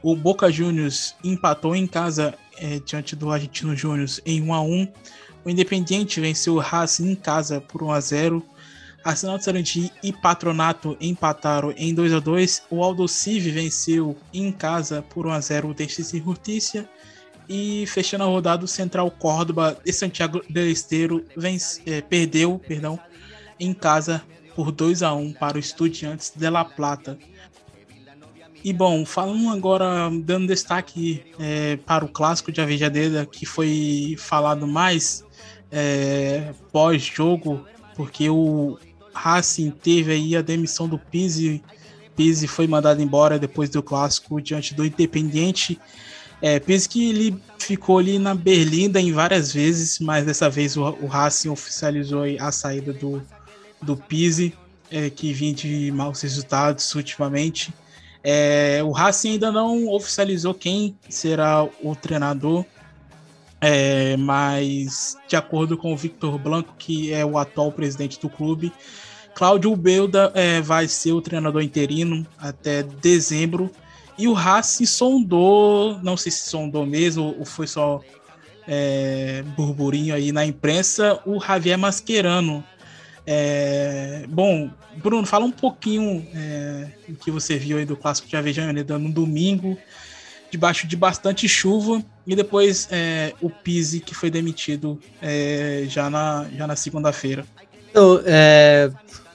O 0.03 0.17
Boca 0.17 0.51
Juniors 0.51 1.15
empatou 1.23 1.77
em 1.77 1.87
casa 1.87 2.35
é, 2.57 2.81
diante 2.81 3.15
do 3.15 3.31
Argentino 3.31 3.77
Júnior 3.77 4.09
em 4.25 4.41
1 4.41 4.55
a 4.55 4.63
1. 4.63 4.93
O 5.45 5.51
Independiente 5.51 6.21
venceu 6.21 6.55
o 6.55 6.59
Racing 6.59 7.11
em 7.11 7.15
casa 7.15 7.61
por 7.61 7.83
1 7.83 7.93
a 7.93 8.01
0. 8.01 8.43
Arsenal 9.05 9.37
de 9.37 9.45
Sarandi 9.45 9.93
e 10.03 10.13
Patronato 10.13 10.97
empataram 11.01 11.75
em 11.77 11.95
2 11.95 12.15
a 12.15 12.21
2. 12.21 12.63
O 12.71 12.83
Aldo 12.83 13.07
Civi 13.07 13.51
venceu 13.51 14.17
em 14.33 14.51
casa 14.51 15.03
por 15.03 15.27
1 15.27 15.33
a 15.33 15.41
0 15.41 15.69
o 15.69 15.75
Texas 15.75 16.15
e 16.15 16.19
Justiça. 16.19 16.89
E 17.49 17.85
fechando 17.89 18.25
a 18.25 18.27
rodada, 18.27 18.65
o 18.65 18.69
Central 18.69 19.11
Córdoba 19.11 19.77
de 19.85 19.93
Santiago 19.93 20.41
del 20.49 20.71
Esteiro 20.71 21.25
vence, 21.37 21.83
é, 21.85 22.01
perdeu 22.01 22.59
perdão, 22.59 22.99
em 23.61 23.75
casa 23.75 24.23
por 24.55 24.73
2 24.73 25.03
a 25.03 25.13
1 25.13 25.33
para 25.35 25.57
o 25.57 25.61
Estudiantes 25.61 26.33
de 26.35 26.49
La 26.51 26.65
Plata. 26.65 27.19
E 28.65 28.73
bom, 28.73 29.05
falando 29.05 29.49
agora, 29.51 30.09
dando 30.23 30.47
destaque 30.47 31.25
é, 31.39 31.77
para 31.79 32.05
o 32.05 32.09
clássico 32.09 32.53
de 32.53 32.61
Avejadeira, 32.61 33.27
que 33.27 33.45
foi 33.45 34.15
falado 34.19 34.69
mais 34.69 35.25
é, 35.71 36.53
pós-jogo, 36.71 37.67
porque 37.97 38.31
o 38.31 38.79
Racing 39.13 39.71
teve 39.71 40.13
aí 40.13 40.37
a 40.37 40.43
demissão 40.43 40.89
do 40.89 40.97
Pizzi. 40.97 41.61
Pizzi 42.15 42.47
foi 42.47 42.69
mandado 42.69 43.03
embora 43.03 43.37
depois 43.37 43.69
do 43.69 43.83
clássico 43.83 44.41
diante 44.41 44.75
do 44.75 44.85
Independiente. 44.85 45.81
É, 46.41 46.61
Pizzi 46.61 46.89
que 46.89 47.09
ele 47.09 47.37
ficou 47.59 47.99
ali 47.99 48.17
na 48.17 48.33
Berlinda 48.33 49.01
em 49.01 49.13
várias 49.13 49.53
vezes, 49.53 49.99
mas 49.99 50.25
dessa 50.25 50.49
vez 50.49 50.77
o, 50.77 50.83
o 50.83 51.07
Racing 51.09 51.49
oficializou 51.49 52.23
a 52.39 52.53
saída 52.53 52.93
do, 52.93 53.21
do 53.83 53.97
Pizzi, 53.97 54.55
é, 54.91 55.11
que 55.11 55.33
vinha 55.33 55.55
de 55.55 55.91
maus 55.93 56.21
resultados 56.21 56.95
ultimamente. 56.95 57.73
É, 58.23 58.81
o 58.85 58.93
Racing 58.93 59.33
ainda 59.33 59.51
não 59.51 59.89
oficializou 59.89 60.55
quem 60.55 60.97
será 61.09 61.65
o 61.83 61.97
treinador, 61.97 62.65
é, 63.61 64.17
mas 64.17 65.17
de 65.29 65.35
acordo 65.35 65.77
com 65.77 65.93
o 65.93 65.97
Victor 65.97 66.39
Blanco, 66.39 66.75
que 66.79 67.13
é 67.13 67.25
o 67.25 67.37
atual 67.37 67.73
presidente 67.73 68.21
do 68.21 68.29
clube, 68.29 68.73
Cláudio 69.35 69.75
Belda 69.75 70.31
é, 70.35 70.61
vai 70.61 70.87
ser 70.87 71.13
o 71.13 71.21
treinador 71.21 71.63
interino 71.63 72.27
até 72.39 72.83
dezembro. 72.83 73.71
E 74.19 74.29
o 74.29 74.35
Racing 74.35 74.87
sondou, 74.87 75.99
não 76.03 76.17
sei 76.17 76.31
se 76.31 76.51
sondou 76.51 76.85
mesmo 76.85 77.35
ou 77.39 77.45
foi 77.45 77.67
só 77.67 78.01
é, 78.67 79.43
burburinho 79.57 80.15
aí 80.15 80.33
na 80.33 80.45
imprensa, 80.45 81.21
o 81.25 81.41
Javier 81.41 81.79
Mascherano, 81.79 82.63
é, 83.27 84.25
bom, 84.29 84.71
Bruno, 84.97 85.27
fala 85.27 85.45
um 85.45 85.51
pouquinho 85.51 86.27
é, 86.35 86.89
do 87.09 87.17
que 87.17 87.31
você 87.31 87.57
viu 87.57 87.79
aí 87.79 87.85
do 87.85 87.97
clássico 87.97 88.29
de 88.29 88.37
Avejaneda 88.37 88.99
no 88.99 89.11
domingo, 89.11 89.79
debaixo 90.51 90.87
de 90.87 90.97
bastante 90.97 91.49
chuva, 91.49 92.05
e 92.27 92.35
depois 92.35 92.89
é, 92.91 93.33
o 93.41 93.49
Pise, 93.49 94.01
que 94.01 94.15
foi 94.15 94.31
demitido 94.31 95.01
é, 95.21 95.85
já 95.89 96.11
na, 96.11 96.47
já 96.55 96.67
na 96.67 96.77
segunda-feira. 96.77 97.47
Então, 97.91 98.21
é, 98.25 98.91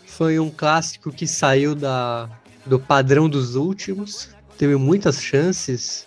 foi 0.05 0.39
um 0.39 0.49
clássico 0.49 1.11
que 1.11 1.25
saiu 1.25 1.73
da, 1.73 2.29
do 2.65 2.79
padrão 2.79 3.29
dos 3.29 3.55
últimos, 3.55 4.29
teve 4.57 4.75
muitas 4.75 5.21
chances. 5.21 6.05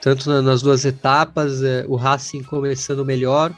tanto 0.00 0.30
na, 0.30 0.40
nas 0.40 0.62
duas 0.62 0.84
etapas, 0.84 1.62
é, 1.62 1.84
o 1.88 1.96
Racing 1.96 2.42
começando 2.44 3.04
melhor, 3.04 3.52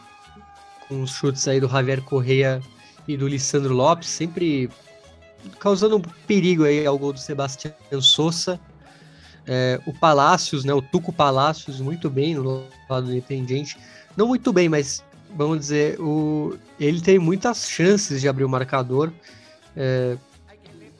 com 0.89 1.03
os 1.03 1.13
chutes 1.13 1.47
aí 1.47 1.61
do 1.61 1.69
Javier 1.69 2.03
Correia 2.03 2.63
e 3.07 3.17
do 3.17 3.29
Lissandro 3.29 3.75
Lopes, 3.75 4.09
sempre 4.09 4.71
causando 5.59 5.97
um 5.97 6.03
perigo 6.27 6.65
aí 6.65 6.87
ao 6.87 6.99
gol 6.99 7.13
do 7.13 7.19
Sebastião 7.19 7.75
Sousa. 8.01 8.59
É, 9.47 9.79
o 9.87 9.93
Palácios, 9.93 10.65
né, 10.65 10.73
o 10.73 10.81
Tuco 10.81 11.13
Palácios, 11.13 11.81
muito 11.81 12.09
bem 12.09 12.35
no 12.35 12.65
lado 12.89 13.11
independente. 13.11 13.77
Não 14.17 14.27
muito 14.27 14.53
bem, 14.53 14.69
mas 14.69 15.05
vamos 15.37 15.59
dizer, 15.59 16.01
o, 16.01 16.57
ele 16.81 17.01
tem 17.01 17.19
muitas 17.19 17.69
chances 17.69 18.21
de 18.21 18.29
abrir 18.29 18.45
o 18.45 18.49
marcador. 18.49 19.13
É, 19.77 20.17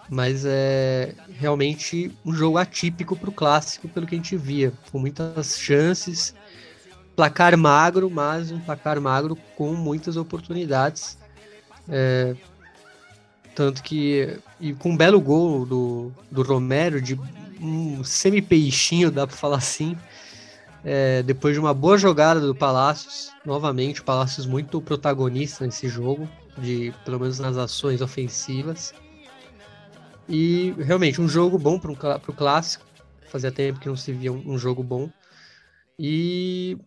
mas 0.09 0.45
é 0.45 1.15
realmente 1.39 2.13
um 2.25 2.33
jogo 2.33 2.59
atípico 2.59 3.17
para 3.17 3.31
o 3.31 3.33
clássico, 3.33 3.89
pelo 3.89 4.07
que 4.07 4.15
a 4.15 4.19
gente 4.19 4.37
via, 4.37 4.73
com 4.93 4.99
muitas 4.99 5.59
chances, 5.59 6.35
placar 7.17 7.57
magro, 7.57 8.11
mas 8.11 8.51
um 8.51 8.61
placar 8.61 9.01
magro 9.01 9.37
com 9.57 9.75
muitas 9.75 10.17
oportunidades. 10.17 11.17
É, 11.89 12.35
tanto 13.55 13.83
que, 13.83 14.39
e 14.61 14.73
com 14.75 14.91
um 14.91 14.97
belo 14.97 15.21
gol 15.21 15.65
do, 15.65 16.13
do 16.31 16.43
Romero, 16.43 17.01
de 17.01 17.19
um 17.61 18.03
semi-peixinho, 18.03 19.11
dá 19.11 19.27
para 19.27 19.37
falar 19.37 19.59
assim, 19.59 19.97
é, 20.85 21.23
depois 21.23 21.55
de 21.55 21.61
uma 21.61 21.73
boa 21.73 21.97
jogada 21.97 22.41
do 22.41 22.55
Palácios, 22.55 23.33
novamente, 23.45 24.01
o 24.01 24.05
Palácios 24.05 24.47
muito 24.47 24.81
protagonista 24.81 25.65
nesse 25.65 25.89
jogo, 25.89 26.29
de 26.59 26.93
pelo 27.05 27.21
menos 27.21 27.39
nas 27.39 27.57
ações 27.57 28.01
ofensivas. 28.01 28.93
E 30.29 30.75
realmente, 30.79 31.21
um 31.21 31.29
jogo 31.29 31.59
bom 31.59 31.79
para 31.79 31.93
o 31.93 32.35
clássico. 32.35 32.85
Fazia 33.29 33.53
tempo 33.53 33.81
que 33.81 33.89
não 33.89 33.97
se 33.97 34.13
via 34.13 34.33
um, 34.33 34.53
um 34.53 34.59
jogo 34.59 34.83
bom. 34.83 35.11
E 35.99 36.79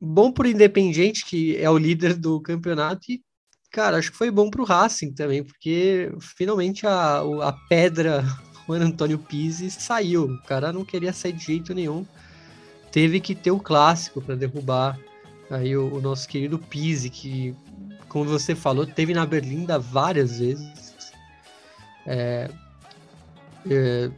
bom 0.00 0.32
o 0.36 0.46
Independiente, 0.46 1.24
que 1.24 1.56
é 1.56 1.68
o 1.68 1.78
líder 1.78 2.14
do 2.14 2.40
campeonato, 2.40 3.10
e, 3.10 3.22
cara, 3.70 3.98
acho 3.98 4.10
que 4.10 4.18
foi 4.18 4.30
bom 4.30 4.50
para 4.50 4.62
o 4.62 4.64
Racing 4.64 5.12
também, 5.12 5.42
porque 5.42 6.10
finalmente 6.20 6.86
a, 6.86 7.18
a 7.42 7.52
pedra, 7.68 8.24
o 8.66 8.72
Antônio 8.72 9.18
Pizzi, 9.18 9.70
saiu. 9.70 10.24
O 10.24 10.42
cara 10.42 10.72
não 10.72 10.84
queria 10.84 11.12
sair 11.12 11.32
de 11.32 11.44
jeito 11.44 11.74
nenhum. 11.74 12.06
Teve 12.90 13.20
que 13.20 13.34
ter 13.34 13.50
o 13.50 13.60
clássico 13.60 14.20
para 14.20 14.34
derrubar 14.34 14.98
aí 15.50 15.76
o, 15.76 15.94
o, 15.94 16.00
nosso 16.00 16.28
querido 16.28 16.58
Pizzi, 16.58 17.10
que, 17.10 17.54
como 18.08 18.24
você 18.24 18.54
falou, 18.54 18.86
teve 18.86 19.14
na 19.14 19.24
Berlinda 19.24 19.78
várias 19.78 20.38
vezes 20.38 20.88
é, 22.10 22.48
é, 23.70 24.10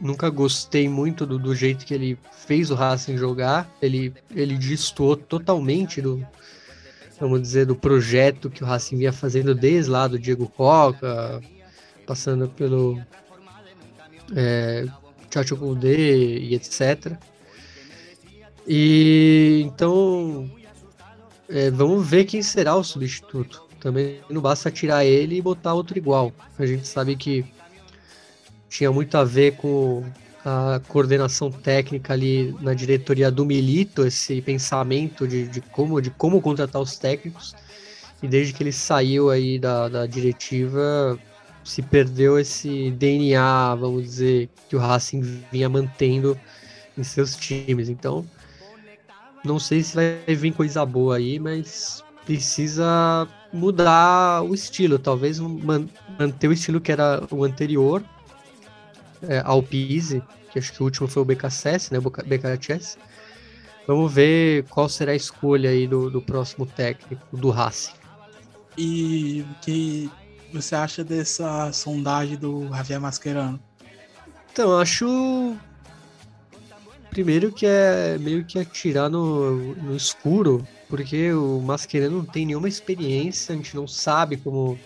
nunca 0.00 0.28
gostei 0.28 0.88
muito 0.88 1.24
do, 1.24 1.38
do, 1.38 1.54
jeito 1.54 1.86
que 1.86 1.94
ele 1.94 2.18
fez 2.32 2.68
o 2.68 2.74
Racing 2.74 3.16
jogar. 3.16 3.70
Ele, 3.80 4.12
ele 4.34 4.58
destoou 4.58 5.16
totalmente 5.16 6.02
do, 6.02 6.26
vamos 7.20 7.42
dizer, 7.42 7.66
do 7.66 7.74
projeto 7.74 8.50
que 8.50 8.62
o 8.62 8.66
Racing 8.66 8.96
vinha 8.96 9.12
fazendo 9.12 9.54
desde 9.54 9.90
lá 9.90 10.06
do 10.06 10.18
Diego 10.18 10.48
Coca, 10.48 11.40
passando 12.06 12.48
pelo 12.48 13.00
é, 14.34 14.86
Chacho 15.30 15.56
Goudé 15.56 15.96
e 15.96 16.54
etc. 16.54 17.12
E 18.66 19.62
então 19.64 20.50
é, 21.48 21.70
vamos 21.70 22.06
ver 22.06 22.24
quem 22.24 22.42
será 22.42 22.76
o 22.76 22.84
substituto. 22.84 23.66
Também 23.80 24.20
não 24.28 24.40
basta 24.40 24.70
tirar 24.70 25.04
ele 25.04 25.36
e 25.36 25.42
botar 25.42 25.74
outro 25.74 25.96
igual. 25.96 26.32
A 26.58 26.66
gente 26.66 26.86
sabe 26.86 27.16
que 27.16 27.44
tinha 28.68 28.92
muito 28.92 29.16
a 29.16 29.24
ver 29.24 29.56
com 29.56 30.04
a 30.44 30.80
coordenação 30.88 31.50
técnica 31.50 32.12
ali 32.12 32.54
na 32.60 32.74
diretoria 32.74 33.30
do 33.30 33.44
Milito, 33.44 34.06
esse 34.06 34.40
pensamento 34.40 35.26
de, 35.26 35.48
de, 35.48 35.60
como, 35.60 36.00
de 36.00 36.10
como 36.10 36.40
contratar 36.40 36.80
os 36.80 36.96
técnicos. 36.96 37.54
E 38.22 38.28
desde 38.28 38.52
que 38.52 38.62
ele 38.62 38.72
saiu 38.72 39.30
aí 39.30 39.58
da, 39.58 39.88
da 39.88 40.06
diretiva, 40.06 41.18
se 41.64 41.82
perdeu 41.82 42.38
esse 42.38 42.90
DNA, 42.92 43.74
vamos 43.74 44.02
dizer, 44.02 44.48
que 44.68 44.76
o 44.76 44.78
Racing 44.78 45.20
vinha 45.52 45.68
mantendo 45.68 46.38
em 46.96 47.02
seus 47.04 47.36
times. 47.36 47.88
Então, 47.88 48.24
não 49.44 49.58
sei 49.58 49.82
se 49.82 49.94
vai 49.94 50.34
vir 50.34 50.52
coisa 50.52 50.84
boa 50.84 51.16
aí, 51.16 51.38
mas 51.38 52.02
precisa 52.24 53.28
mudar 53.52 54.42
o 54.42 54.52
estilo, 54.52 54.98
talvez 54.98 55.38
man 55.38 55.88
manter 56.18 56.48
o 56.48 56.52
estilo 56.52 56.80
que 56.80 56.92
era 56.92 57.26
o 57.30 57.44
anterior 57.44 58.04
é, 59.22 59.42
ao 59.44 59.62
Pise, 59.62 60.22
que 60.52 60.58
acho 60.58 60.72
que 60.72 60.82
o 60.82 60.84
último 60.84 61.08
foi 61.08 61.22
o 61.22 61.24
BKSS, 61.24 61.92
né, 61.92 61.98
BKSS. 62.00 62.98
Vamos 63.86 64.12
ver 64.12 64.64
qual 64.64 64.88
será 64.88 65.12
a 65.12 65.16
escolha 65.16 65.70
aí 65.70 65.86
do, 65.86 66.10
do 66.10 66.20
próximo 66.20 66.66
técnico 66.66 67.36
do 67.36 67.50
Racing. 67.50 67.94
E 68.76 69.44
o 69.50 69.54
que 69.62 70.10
você 70.52 70.74
acha 70.74 71.02
dessa 71.02 71.72
sondagem 71.72 72.36
do 72.36 72.68
Javier 72.68 73.00
Mascherano? 73.00 73.58
Então, 74.52 74.78
acho 74.78 75.56
primeiro 77.10 77.50
que 77.50 77.66
é 77.66 78.18
meio 78.18 78.44
que 78.44 78.58
atirar 78.58 79.08
no, 79.08 79.74
no 79.74 79.96
escuro 79.96 80.66
porque 80.88 81.32
o 81.32 81.60
Mascherano 81.60 82.18
não 82.18 82.24
tem 82.24 82.46
nenhuma 82.46 82.68
experiência, 82.68 83.52
a 83.52 83.56
gente 83.56 83.76
não 83.76 83.86
sabe 83.86 84.38
como, 84.38 84.78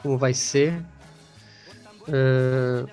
como 0.00 0.16
vai 0.16 0.32
ser. 0.32 0.80
Uh, 2.06 2.88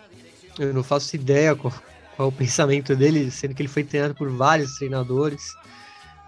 eu 0.60 0.74
não 0.74 0.84
faço 0.84 1.16
ideia 1.16 1.56
qual, 1.56 1.74
qual, 2.16 2.28
é 2.28 2.30
o 2.30 2.32
pensamento 2.32 2.96
dele, 2.96 3.30
sendo 3.32 3.54
que 3.54 3.62
ele 3.62 3.70
foi 3.70 3.84
treinado 3.84 4.16
por 4.16 4.30
vários 4.30 4.78
treinadores. 4.78 5.54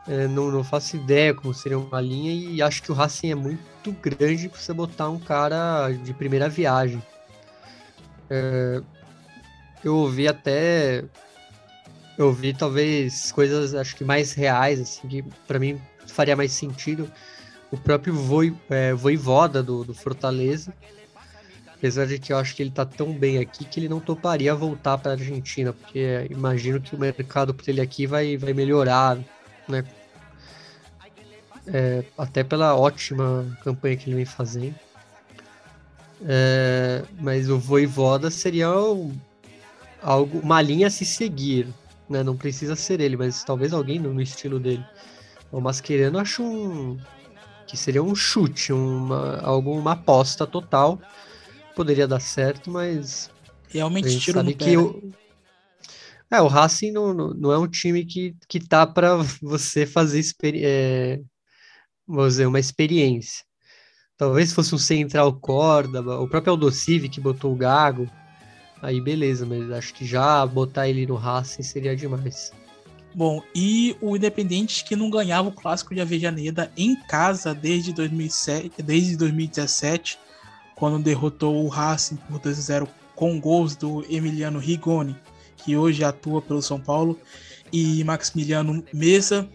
Uh, 0.07 0.27
não, 0.29 0.49
não 0.51 0.63
faço 0.63 0.95
ideia 0.95 1.33
como 1.33 1.53
seria 1.53 1.77
uma 1.77 1.99
linha 1.99 2.31
e 2.31 2.61
acho 2.61 2.81
que 2.81 2.91
o 2.91 2.95
Racing 2.95 3.31
é 3.31 3.35
muito 3.35 3.91
grande 4.01 4.47
para 4.47 4.59
você 4.59 4.73
botar 4.73 5.09
um 5.09 5.19
cara 5.19 5.91
de 5.91 6.13
primeira 6.13 6.47
viagem. 6.47 7.01
Uh, 8.29 8.85
eu 9.83 9.95
ouvi 9.95 10.27
até 10.27 11.03
eu 12.17 12.33
vi 12.33 12.53
talvez 12.53 13.31
coisas 13.31 13.75
acho 13.75 13.95
que 13.95 14.03
mais 14.03 14.33
reais 14.33 14.81
assim 14.81 15.07
que 15.07 15.23
para 15.47 15.59
mim 15.59 15.79
faria 16.07 16.35
mais 16.35 16.51
sentido 16.51 17.09
o 17.71 17.77
próprio 17.77 18.13
Voi, 18.13 18.55
é, 18.69 18.93
Voivoda 18.93 19.61
do, 19.61 19.83
do 19.83 19.93
Fortaleza 19.93 20.73
apesar 21.77 22.05
de 22.07 22.17
que 22.19 22.33
eu 22.33 22.37
acho 22.37 22.55
que 22.55 22.63
ele 22.63 22.71
tá 22.71 22.85
tão 22.85 23.13
bem 23.13 23.37
aqui 23.37 23.65
que 23.65 23.79
ele 23.79 23.89
não 23.89 23.99
toparia 23.99 24.53
voltar 24.55 24.97
para 24.97 25.11
a 25.11 25.15
Argentina 25.15 25.71
porque 25.71 26.27
imagino 26.29 26.81
que 26.81 26.95
o 26.95 26.99
mercado 26.99 27.53
para 27.53 27.71
ele 27.71 27.81
aqui 27.81 28.05
vai, 28.05 28.37
vai 28.37 28.53
melhorar 28.53 29.17
né 29.67 29.83
é, 31.67 32.03
até 32.17 32.43
pela 32.43 32.75
ótima 32.75 33.57
campanha 33.63 33.97
que 33.97 34.09
ele 34.09 34.15
vem 34.15 34.25
fazendo 34.25 34.75
é, 36.25 37.03
mas 37.19 37.49
o 37.49 37.59
Voivoda 37.59 38.31
seria 38.31 38.71
um, 38.71 39.15
algo 40.01 40.39
uma 40.39 40.61
linha 40.61 40.87
a 40.87 40.89
se 40.89 41.05
seguir 41.05 41.67
né? 42.09 42.23
Não 42.23 42.35
precisa 42.35 42.75
ser 42.75 42.99
ele, 43.01 43.17
mas 43.17 43.43
talvez 43.43 43.73
alguém 43.73 43.99
no, 43.99 44.13
no 44.13 44.21
estilo 44.21 44.59
dele. 44.59 44.85
O 45.51 45.59
Mascherano 45.59 46.19
acho 46.19 46.43
um 46.43 46.97
que 47.65 47.75
seria 47.75 48.01
um 48.01 48.15
chute, 48.15 48.71
uma 48.71 49.41
alguma 49.41 49.91
aposta 49.93 50.47
total. 50.47 50.99
Poderia 51.77 52.07
dar 52.07 52.19
certo, 52.19 52.71
mas 52.71 53.29
realmente 53.69 54.17
tiro 54.17 54.39
sabe 54.39 54.55
que 54.55 54.75
o 54.75 55.11
é, 56.31 56.41
o 56.41 56.47
Racing 56.47 56.91
não, 56.91 57.13
não 57.13 57.51
é 57.51 57.57
um 57.59 57.67
time 57.67 58.03
que, 58.03 58.35
que 58.49 58.59
tá 58.59 58.85
para 58.87 59.17
você 59.41 59.85
fazer 59.85 60.21
é, 60.55 61.21
vamos 62.07 62.33
dizer, 62.33 62.47
uma 62.47 62.59
experiência. 62.59 63.45
Talvez 64.17 64.51
fosse 64.51 64.73
um 64.73 64.79
Central 64.79 65.31
Corda, 65.39 66.01
o 66.01 66.27
próprio 66.27 66.53
Aldocivi 66.53 67.07
que 67.07 67.21
botou 67.21 67.53
o 67.53 67.55
Gago, 67.55 68.09
aí 68.81 68.99
beleza, 68.99 69.45
mas 69.45 69.69
acho 69.71 69.93
que 69.93 70.03
já 70.03 70.43
botar 70.47 70.89
ele 70.89 71.05
no 71.05 71.15
Racing 71.15 71.61
seria 71.61 71.95
demais. 71.95 72.51
Bom, 73.13 73.43
e 73.53 73.95
o 74.01 74.15
Independente 74.15 74.83
que 74.83 74.95
não 74.95 75.09
ganhava 75.09 75.49
o 75.49 75.51
clássico 75.51 75.93
de 75.93 76.01
Avejaneda 76.01 76.71
em 76.75 76.95
casa 76.95 77.53
desde 77.53 77.93
2007, 77.93 78.81
desde 78.81 79.15
2017, 79.15 80.19
quando 80.77 81.03
derrotou 81.03 81.65
o 81.65 81.67
Racing 81.67 82.15
por 82.15 82.39
2 82.39 82.57
a 82.57 82.61
0 82.61 82.87
com 83.15 83.39
gols 83.39 83.75
do 83.75 84.05
Emiliano 84.09 84.59
Rigoni, 84.59 85.17
que 85.57 85.75
hoje 85.75 86.03
atua 86.03 86.41
pelo 86.41 86.61
São 86.61 86.79
Paulo, 86.79 87.19
e 87.73 88.03
Maximiliano 88.03 88.83
Mesa. 88.93 89.49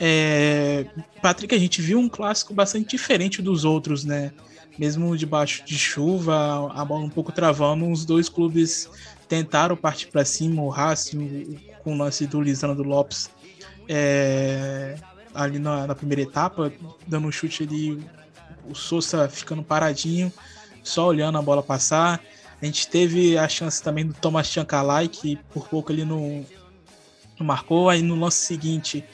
É... 0.00 0.86
Patrick, 1.20 1.54
a 1.54 1.58
gente 1.58 1.82
viu 1.82 1.98
um 1.98 2.08
clássico 2.08 2.54
bastante 2.54 2.96
diferente 2.96 3.42
dos 3.42 3.64
outros, 3.64 4.02
né? 4.04 4.32
mesmo 4.78 5.14
debaixo 5.16 5.62
de 5.66 5.76
chuva, 5.76 6.72
a 6.72 6.82
bola 6.82 7.04
um 7.04 7.10
pouco 7.10 7.30
travando, 7.30 7.90
os 7.90 8.06
dois 8.06 8.30
clubes 8.30 8.88
tentaram 9.28 9.76
partir 9.76 10.06
para 10.06 10.24
cima, 10.24 10.62
o 10.62 10.70
Racing 10.70 11.58
com 11.84 11.92
o 11.92 11.98
lance 11.98 12.26
do 12.26 12.40
Lisandro 12.40 12.82
Lopes 12.82 13.30
é, 13.88 14.96
ali 15.34 15.58
na, 15.58 15.86
na, 15.86 15.94
primeira 15.94 16.22
etapa, 16.22 16.72
dando 17.06 17.28
um 17.28 17.32
chute 17.32 17.62
ali, 17.62 18.02
o 18.68 18.74
Sousa 18.74 19.28
ficando 19.28 19.62
paradinho, 19.62 20.32
só 20.82 21.06
olhando 21.06 21.38
a 21.38 21.42
bola 21.42 21.62
passar. 21.62 22.20
A 22.60 22.64
gente 22.64 22.86
teve 22.88 23.36
a 23.36 23.48
chance 23.48 23.82
também 23.82 24.06
do 24.06 24.14
Thomas 24.14 24.46
Chancalay, 24.46 25.08
que 25.08 25.36
por 25.52 25.68
pouco 25.68 25.90
ele 25.90 26.04
não, 26.04 26.44
marcou. 27.40 27.88
Aí 27.88 28.02
no 28.02 28.14
lance 28.14 28.46
seguinte 28.46 29.04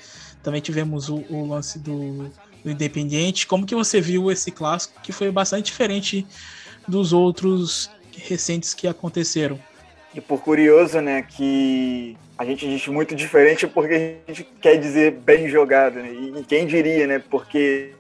também 0.43 0.61
tivemos 0.61 1.09
o, 1.09 1.25
o 1.31 1.49
lance 1.49 1.79
do, 1.79 2.31
do 2.65 2.71
Independiente. 2.71 3.47
Como 3.47 3.67
que 3.67 3.75
você 3.75 4.01
viu 4.01 4.31
esse 4.31 4.51
clássico 4.51 5.01
que 5.03 5.13
foi 5.13 5.31
bastante 5.31 5.67
diferente 5.67 6.27
dos 6.87 7.13
outros 7.13 7.91
recentes 8.17 8.75
que 8.75 8.87
aconteceram? 8.87 9.59
E 10.15 10.21
por 10.21 10.41
curioso, 10.41 11.01
né, 11.01 11.23
que 11.23 12.17
a 12.37 12.45
gente 12.45 12.67
diz 12.67 12.87
muito 12.87 13.15
diferente 13.15 13.67
porque 13.67 14.17
a 14.27 14.33
gente 14.33 14.49
quer 14.61 14.77
dizer 14.77 15.13
bem 15.13 15.49
jogado, 15.49 15.97
né? 15.97 16.11
E 16.11 16.45
quem 16.45 16.67
diria, 16.67 17.07
né? 17.07 17.19
Porque 17.19 17.93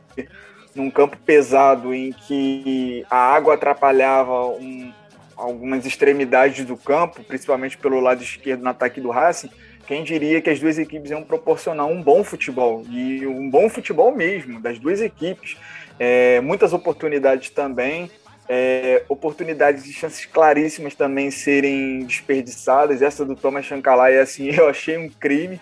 num 0.78 0.90
campo 0.90 1.16
pesado 1.18 1.92
em 1.92 2.12
que 2.12 3.04
a 3.10 3.16
água 3.16 3.54
atrapalhava 3.54 4.46
um, 4.46 4.92
algumas 5.36 5.84
extremidades 5.84 6.64
do 6.64 6.76
campo, 6.76 7.22
principalmente 7.24 7.76
pelo 7.76 8.00
lado 8.00 8.22
esquerdo 8.22 8.62
no 8.62 8.70
ataque 8.70 9.00
do 9.00 9.10
Racing, 9.10 9.50
quem 9.86 10.04
diria 10.04 10.40
que 10.40 10.50
as 10.50 10.60
duas 10.60 10.78
equipes 10.78 11.10
iam 11.10 11.22
proporcionar 11.22 11.86
um 11.86 12.02
bom 12.02 12.22
futebol 12.22 12.84
e 12.88 13.26
um 13.26 13.48
bom 13.48 13.68
futebol 13.68 14.14
mesmo 14.14 14.60
das 14.60 14.78
duas 14.78 15.00
equipes, 15.00 15.56
é, 15.98 16.40
muitas 16.40 16.72
oportunidades 16.72 17.50
também 17.50 18.10
é, 18.48 19.04
oportunidades 19.08 19.84
de 19.84 19.92
chances 19.92 20.24
claríssimas 20.24 20.94
também 20.94 21.30
serem 21.30 22.00
desperdiçadas. 22.00 23.02
Essa 23.02 23.24
do 23.24 23.36
Thomas 23.36 23.66
Shankalaia, 23.66 24.22
assim, 24.22 24.48
eu 24.56 24.68
achei 24.68 24.96
um 24.96 25.08
crime. 25.08 25.60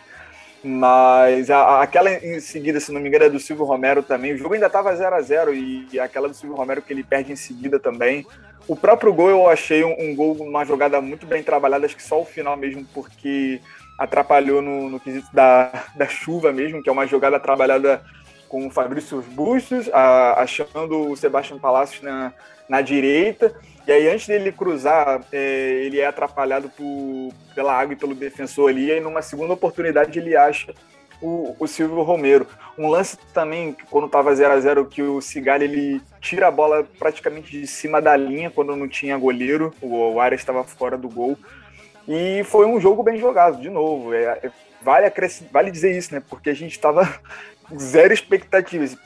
Mas 0.62 1.50
a, 1.50 1.82
aquela 1.82 2.10
em 2.12 2.40
seguida, 2.40 2.80
se 2.80 2.90
não 2.90 3.00
me 3.00 3.08
engano, 3.08 3.24
é 3.24 3.30
do 3.30 3.38
Silvio 3.38 3.64
Romero 3.64 4.02
também. 4.02 4.32
O 4.32 4.38
jogo 4.38 4.54
ainda 4.54 4.66
estava 4.66 4.94
0 4.94 5.14
a 5.14 5.20
0 5.20 5.54
e, 5.54 5.86
e, 5.92 6.00
aquela 6.00 6.28
do 6.28 6.34
Silvio 6.34 6.56
Romero 6.56 6.82
que 6.82 6.92
ele 6.92 7.04
perde 7.04 7.32
em 7.32 7.36
seguida 7.36 7.78
também. 7.78 8.26
O 8.66 8.74
próprio 8.74 9.12
gol 9.12 9.30
eu 9.30 9.48
achei 9.48 9.84
um, 9.84 9.94
um, 9.98 10.14
gol, 10.14 10.32
uma 10.34 10.64
jogada 10.64 11.00
muito 11.00 11.26
bem 11.26 11.42
trabalhada, 11.42 11.86
acho 11.86 11.96
que 11.96 12.02
só 12.02 12.20
o 12.20 12.24
final 12.24 12.56
mesmo, 12.56 12.84
porque 12.92 13.60
atrapalhou 13.98 14.60
no, 14.60 14.90
no 14.90 14.98
quesito 14.98 15.28
da, 15.32 15.70
da 15.94 16.08
chuva 16.08 16.52
mesmo, 16.52 16.82
que 16.82 16.88
é 16.88 16.92
uma 16.92 17.06
jogada 17.06 17.38
trabalhada 17.38 18.02
com 18.48 18.66
o 18.66 18.70
Fabrício 18.70 19.22
Bustos, 19.22 19.88
a, 19.92 20.40
achando 20.40 21.10
o 21.10 21.16
Sebastião 21.16 21.58
Palacios 21.58 22.02
na, 22.02 22.32
na 22.68 22.80
direita. 22.80 23.54
E 23.86 23.92
aí, 23.92 24.08
antes 24.08 24.26
dele 24.26 24.50
cruzar, 24.50 25.24
é, 25.32 25.82
ele 25.84 26.00
é 26.00 26.06
atrapalhado 26.06 26.68
por, 26.68 27.32
pela 27.54 27.72
água 27.72 27.92
e 27.92 27.96
pelo 27.96 28.14
defensor 28.14 28.70
ali. 28.70 28.86
E 28.86 28.92
aí, 28.92 29.00
numa 29.00 29.22
segunda 29.22 29.52
oportunidade, 29.52 30.18
ele 30.18 30.36
acha 30.36 30.74
o, 31.22 31.54
o 31.58 31.66
Silvio 31.68 32.02
Romero. 32.02 32.46
Um 32.76 32.88
lance 32.88 33.16
também, 33.32 33.76
quando 33.88 34.06
estava 34.06 34.34
0 34.34 34.52
a 34.52 34.60
0 34.60 34.86
que 34.86 35.02
o 35.02 35.20
Cigalli 35.20 35.64
ele 35.64 36.02
tira 36.20 36.48
a 36.48 36.50
bola 36.50 36.84
praticamente 36.98 37.52
de 37.52 37.66
cima 37.66 38.02
da 38.02 38.16
linha, 38.16 38.50
quando 38.50 38.74
não 38.74 38.88
tinha 38.88 39.16
goleiro. 39.16 39.72
O, 39.80 40.14
o 40.14 40.20
Arias 40.20 40.40
estava 40.40 40.64
fora 40.64 40.98
do 40.98 41.08
gol. 41.08 41.38
E 42.08 42.42
foi 42.44 42.66
um 42.66 42.80
jogo 42.80 43.04
bem 43.04 43.18
jogado, 43.18 43.60
de 43.60 43.70
novo. 43.70 44.12
É, 44.12 44.40
é 44.42 44.50
vale, 44.82 45.12
vale 45.52 45.70
dizer 45.70 45.96
isso, 45.96 46.12
né? 46.12 46.20
Porque 46.28 46.50
a 46.50 46.54
gente 46.54 46.72
estava 46.72 47.08
zero 47.78 48.12
expectativas 48.12 48.96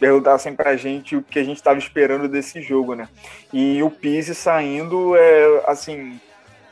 perguntassem 0.00 0.56
pra 0.56 0.76
gente 0.76 1.14
o 1.14 1.22
que 1.22 1.38
a 1.38 1.44
gente 1.44 1.58
estava 1.58 1.78
esperando 1.78 2.26
desse 2.26 2.62
jogo, 2.62 2.94
né? 2.94 3.08
E 3.52 3.82
o 3.82 3.90
Pise 3.90 4.34
saindo, 4.34 5.14
é 5.14 5.62
assim, 5.66 6.18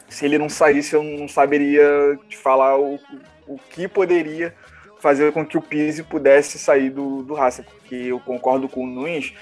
se 0.08 0.24
ele 0.24 0.38
não 0.38 0.48
saísse, 0.48 0.94
eu 0.94 1.02
não 1.02 1.28
saberia 1.28 2.18
te 2.26 2.36
falar 2.38 2.78
o, 2.78 2.98
o 3.46 3.58
que 3.70 3.86
poderia 3.86 4.54
fazer 4.98 5.32
com 5.32 5.46
que 5.46 5.58
o 5.58 5.62
Pise 5.62 6.02
pudesse 6.02 6.58
sair 6.58 6.90
do, 6.90 7.22
do 7.22 7.34
Racing, 7.34 7.62
porque 7.62 7.94
eu 7.94 8.18
concordo 8.18 8.68
com 8.68 8.82
o 8.82 8.86
Nunes, 8.86 9.34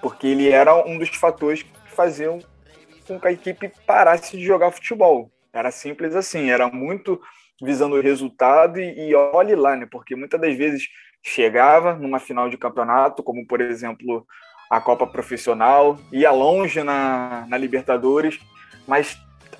porque 0.00 0.26
ele 0.26 0.48
era 0.48 0.74
um 0.74 0.98
dos 0.98 1.10
fatores 1.10 1.62
que 1.62 1.70
faziam 1.86 2.40
com 3.06 3.20
que 3.20 3.28
a 3.28 3.32
equipe 3.32 3.70
parasse 3.86 4.36
de 4.36 4.44
jogar 4.44 4.72
futebol. 4.72 5.30
Era 5.52 5.70
simples 5.70 6.16
assim, 6.16 6.50
era 6.50 6.68
muito 6.68 7.20
visando 7.62 7.96
o 7.96 8.00
resultado 8.00 8.80
e, 8.80 9.10
e 9.10 9.14
olhe 9.14 9.54
lá, 9.54 9.76
né? 9.76 9.86
Porque 9.90 10.16
muitas 10.16 10.40
das 10.40 10.56
vezes 10.56 10.88
chegava 11.26 11.94
numa 11.94 12.20
final 12.20 12.48
de 12.48 12.56
campeonato, 12.56 13.20
como 13.20 13.44
por 13.44 13.60
exemplo 13.60 14.24
a 14.70 14.80
Copa 14.80 15.04
Profissional, 15.06 15.98
ia 16.12 16.30
longe 16.30 16.84
na, 16.84 17.44
na 17.48 17.58
Libertadores, 17.58 18.38
mas 18.86 19.18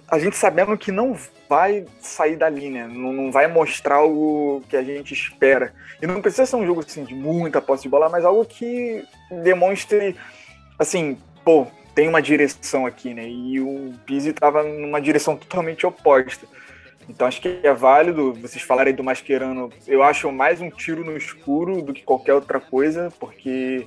a 0.08 0.16
gente 0.16 0.36
sabendo 0.36 0.78
que 0.78 0.92
não 0.92 1.16
vai 1.48 1.84
sair 2.00 2.36
da 2.36 2.48
linha, 2.48 2.86
não, 2.86 3.12
não, 3.12 3.32
vai 3.32 3.48
mostrar 3.48 4.04
o 4.04 4.62
que 4.68 4.76
a 4.76 4.82
gente 4.82 5.12
espera. 5.12 5.74
E 6.00 6.06
não 6.06 6.22
precisa 6.22 6.46
ser 6.46 6.54
um 6.54 6.64
jogo 6.64 6.80
assim, 6.80 7.02
de 7.02 7.14
muita 7.14 7.60
posse 7.60 7.82
de 7.82 7.88
bola, 7.88 8.08
mas 8.08 8.24
algo 8.24 8.44
que 8.44 9.04
demonstre, 9.42 10.14
assim, 10.78 11.18
pô, 11.44 11.66
tem 11.96 12.08
uma 12.08 12.22
direção 12.22 12.86
aqui, 12.86 13.12
né? 13.12 13.28
E 13.28 13.60
o 13.60 13.92
Pizzi 14.04 14.30
estava 14.30 14.62
numa 14.62 15.00
direção 15.00 15.36
totalmente 15.36 15.84
oposta. 15.84 16.46
Então 17.08 17.26
acho 17.26 17.40
que 17.40 17.60
é 17.62 17.72
válido 17.72 18.34
vocês 18.34 18.62
falarem 18.62 18.94
do 18.94 19.04
Mascherano. 19.04 19.70
Eu 19.86 20.02
acho 20.02 20.30
mais 20.32 20.60
um 20.60 20.70
tiro 20.70 21.04
no 21.04 21.16
escuro 21.16 21.80
do 21.82 21.92
que 21.92 22.02
qualquer 22.02 22.34
outra 22.34 22.58
coisa, 22.58 23.12
porque 23.20 23.86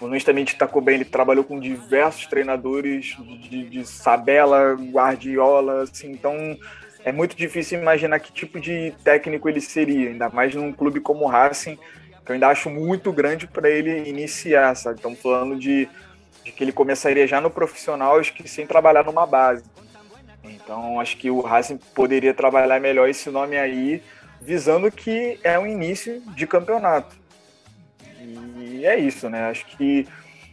honestamente 0.00 0.56
Taco 0.56 0.80
bem, 0.80 0.96
ele 0.96 1.04
trabalhou 1.04 1.44
com 1.44 1.58
diversos 1.58 2.26
treinadores 2.26 3.16
de, 3.48 3.64
de 3.64 3.86
Sabela, 3.86 4.74
Guardiola, 4.74 5.82
assim, 5.82 6.10
então 6.10 6.56
é 7.04 7.12
muito 7.12 7.34
difícil 7.34 7.80
imaginar 7.80 8.20
que 8.20 8.32
tipo 8.32 8.60
de 8.60 8.92
técnico 9.02 9.48
ele 9.48 9.60
seria, 9.60 10.10
ainda 10.10 10.28
mais 10.28 10.54
num 10.54 10.72
clube 10.72 11.00
como 11.00 11.24
o 11.24 11.28
Racing, 11.28 11.76
que 12.24 12.32
eu 12.32 12.34
ainda 12.34 12.48
acho 12.48 12.68
muito 12.68 13.12
grande 13.12 13.46
para 13.46 13.68
ele 13.68 14.08
iniciar, 14.08 14.74
sabe? 14.74 14.96
Estamos 14.96 15.20
falando 15.20 15.56
de, 15.56 15.88
de 16.44 16.52
que 16.52 16.62
ele 16.62 16.72
começaria 16.72 17.26
já 17.26 17.40
no 17.40 17.50
profissional, 17.50 18.18
acho 18.18 18.34
que 18.34 18.46
sem 18.48 18.66
trabalhar 18.66 19.04
numa 19.04 19.26
base. 19.26 19.64
Então 20.42 21.00
acho 21.00 21.16
que 21.16 21.30
o 21.30 21.40
Racing 21.40 21.78
poderia 21.94 22.32
trabalhar 22.32 22.80
melhor 22.80 23.08
esse 23.08 23.30
nome 23.30 23.56
aí, 23.56 24.02
visando 24.40 24.90
que 24.90 25.38
é 25.42 25.58
um 25.58 25.66
início 25.66 26.22
de 26.34 26.46
campeonato. 26.46 27.16
E 28.20 28.84
é 28.86 28.98
isso, 28.98 29.28
né? 29.28 29.50
Acho 29.50 29.66
que, 29.66 30.06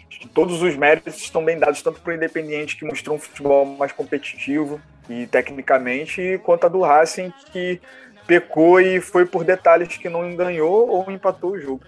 acho 0.09 0.19
que 0.19 0.27
todos 0.27 0.61
os 0.61 0.75
méritos 0.75 1.15
estão 1.15 1.43
bem 1.43 1.57
dados, 1.57 1.81
tanto 1.81 2.01
para 2.01 2.11
o 2.11 2.15
Independiente, 2.15 2.75
que 2.75 2.85
mostrou 2.85 3.15
um 3.15 3.19
futebol 3.19 3.65
mais 3.65 3.91
competitivo 3.91 4.81
e 5.09 5.25
tecnicamente, 5.27 6.39
quanto 6.43 6.65
a 6.65 6.69
do 6.69 6.81
Racing, 6.81 7.31
que 7.51 7.79
pecou 8.25 8.81
e 8.81 8.99
foi 8.99 9.25
por 9.25 9.45
detalhes 9.45 9.95
que 9.95 10.09
não 10.09 10.35
ganhou 10.35 10.89
ou 10.89 11.09
empatou 11.09 11.51
o 11.51 11.59
jogo. 11.59 11.81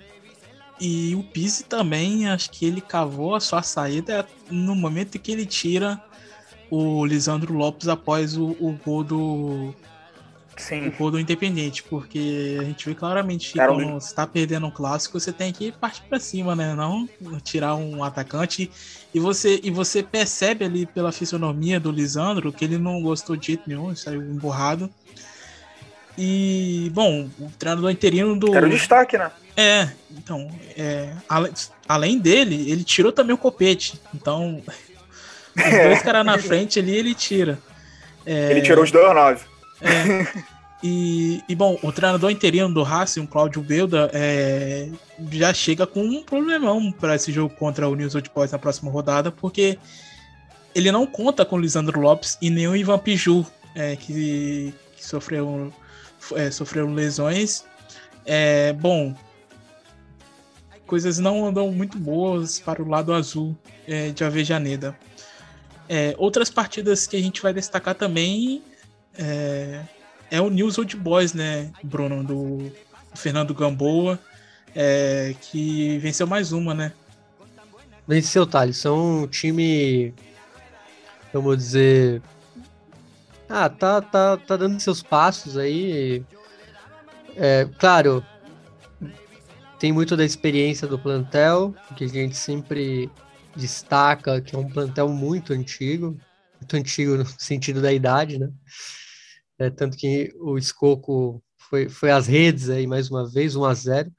E 0.79 1.13
o 1.13 1.23
Pise 1.23 1.65
também, 1.65 2.29
acho 2.29 2.49
que 2.49 2.65
ele 2.65 2.79
cavou 2.79 3.35
a 3.35 3.41
sua 3.41 3.61
saída 3.61 4.25
no 4.49 4.73
momento 4.73 5.19
que 5.19 5.33
ele 5.33 5.45
tira 5.45 6.01
o 6.69 7.05
Lisandro 7.05 7.53
Lopes 7.53 7.87
após 7.87 8.37
o, 8.37 8.49
o 8.59 8.77
gol 8.83 9.03
do. 9.03 9.73
Sim. 10.57 10.87
O 10.89 10.91
gol 10.91 11.11
do 11.11 11.19
Independente, 11.19 11.83
porque 11.83 12.57
a 12.59 12.63
gente 12.65 12.85
vê 12.85 12.93
claramente 12.93 13.53
que 13.53 13.57
quando 13.57 13.93
você 13.93 14.13
tá 14.13 14.27
perdendo 14.27 14.67
um 14.67 14.71
clássico, 14.71 15.17
você 15.17 15.31
tem 15.31 15.53
que 15.53 15.71
partir 15.71 16.01
para 16.03 16.19
cima, 16.19 16.53
né? 16.53 16.75
Não 16.75 17.07
tirar 17.41 17.75
um 17.75 18.03
atacante. 18.03 18.69
E 19.13 19.19
você, 19.19 19.61
e 19.63 19.71
você 19.71 20.03
percebe 20.03 20.65
ali 20.65 20.85
pela 20.85 21.13
fisionomia 21.13 21.79
do 21.79 21.91
Lisandro 21.91 22.51
que 22.51 22.65
ele 22.65 22.77
não 22.77 23.01
gostou 23.01 23.37
de 23.37 23.47
jeito 23.47 23.63
nenhum, 23.67 23.95
saiu 23.95 24.21
emburrado. 24.21 24.89
E, 26.17 26.91
bom, 26.93 27.29
o 27.39 27.49
treinador 27.57 27.89
interino 27.89 28.37
do. 28.37 28.53
Era 28.53 28.67
o 28.67 28.69
destaque, 28.69 29.17
né? 29.17 29.31
É, 29.55 29.89
então, 30.11 30.51
é, 30.77 31.13
além, 31.29 31.53
além 31.87 32.19
dele, 32.19 32.69
ele 32.69 32.83
tirou 32.83 33.11
também 33.13 33.33
o 33.33 33.37
copete. 33.37 33.99
Então, 34.13 34.61
os 35.55 35.83
dois 35.83 36.01
caras 36.01 36.25
na 36.25 36.37
frente 36.37 36.79
ali, 36.79 36.95
ele 36.95 37.13
tira. 37.13 37.59
É... 38.25 38.51
Ele 38.51 38.61
tirou 38.61 38.83
os 38.83 38.91
dois 38.91 39.13
nove. 39.13 39.41
É. 39.81 40.59
E, 40.81 41.43
e, 41.49 41.55
bom, 41.55 41.77
o 41.83 41.91
treinador 41.91 42.31
interino 42.31 42.73
do 42.73 42.83
Racing, 42.83 43.21
o 43.21 43.27
Cláudio 43.27 43.61
Belda, 43.61 44.09
é, 44.13 44.89
já 45.29 45.53
chega 45.53 45.85
com 45.85 46.01
um 46.01 46.23
problemão 46.23 46.89
para 46.91 47.15
esse 47.15 47.33
jogo 47.33 47.53
contra 47.55 47.87
o 47.87 47.95
News 47.95 48.15
Old 48.15 48.31
Boys 48.33 48.51
na 48.51 48.57
próxima 48.57 48.89
rodada, 48.89 49.29
porque 49.29 49.77
ele 50.73 50.89
não 50.91 51.05
conta 51.05 51.43
com 51.43 51.57
o 51.57 51.59
Lisandro 51.59 51.99
Lopes 51.99 52.37
e 52.41 52.49
nem 52.49 52.67
o 52.67 52.75
Ivan 52.75 52.97
Piju, 52.97 53.45
é, 53.75 53.97
que, 53.97 54.73
que 54.95 55.05
sofreu, 55.05 55.73
é, 56.35 56.49
sofreram 56.49 56.93
lesões. 56.93 57.65
É, 58.25 58.71
bom, 58.71 59.13
coisas 60.87 61.19
não 61.19 61.45
andam 61.45 61.69
muito 61.71 61.97
boas 61.97 62.59
para 62.59 62.81
o 62.81 62.87
lado 62.87 63.13
azul 63.13 63.57
é, 63.85 64.11
de 64.11 64.23
Avejaneda. 64.23 64.97
É, 65.91 66.13
outras 66.19 66.51
partidas 66.51 67.07
que 67.07 67.17
a 67.17 67.21
gente 67.21 67.41
vai 67.41 67.51
destacar 67.51 67.95
também 67.95 68.61
é, 69.17 69.81
é 70.29 70.39
o 70.39 70.49
News 70.49 70.77
Old 70.77 70.95
Boys, 70.95 71.33
né, 71.33 71.71
Bruno, 71.83 72.23
do, 72.23 72.57
do 72.57 73.17
Fernando 73.17 73.55
Gamboa, 73.55 74.19
é, 74.75 75.33
que 75.41 75.97
venceu 75.97 76.27
mais 76.27 76.51
uma, 76.51 76.75
né? 76.75 76.93
Venceu, 78.07 78.45
Thales. 78.45 78.77
São 78.77 79.23
um 79.23 79.27
time, 79.27 80.13
vamos 81.33 81.57
dizer. 81.57 82.21
Ah, 83.47 83.67
tá, 83.67 83.99
tá, 84.01 84.37
tá 84.37 84.57
dando 84.57 84.79
seus 84.79 85.01
passos 85.01 85.57
aí. 85.57 86.23
É, 87.35 87.67
claro, 87.79 88.23
tem 89.79 89.91
muito 89.91 90.15
da 90.15 90.25
experiência 90.25 90.87
do 90.87 90.99
plantel, 90.99 91.73
que 91.95 92.03
a 92.03 92.07
gente 92.07 92.35
sempre 92.35 93.09
destaca 93.59 94.41
que 94.41 94.55
é 94.55 94.59
um 94.59 94.69
plantel 94.69 95.09
muito 95.09 95.53
antigo, 95.53 96.17
muito 96.59 96.75
antigo 96.75 97.17
no 97.17 97.25
sentido 97.37 97.81
da 97.81 97.93
idade, 97.93 98.39
né? 98.39 98.49
É, 99.59 99.69
tanto 99.69 99.97
que 99.97 100.33
o 100.39 100.57
Escoco 100.57 101.43
foi, 101.57 101.89
foi 101.89 102.11
as 102.11 102.27
redes 102.27 102.69
aí 102.69 102.87
mais 102.87 103.09
uma 103.09 103.29
vez, 103.29 103.55
1 103.55 103.65
a 103.65 103.73
0 103.73 104.11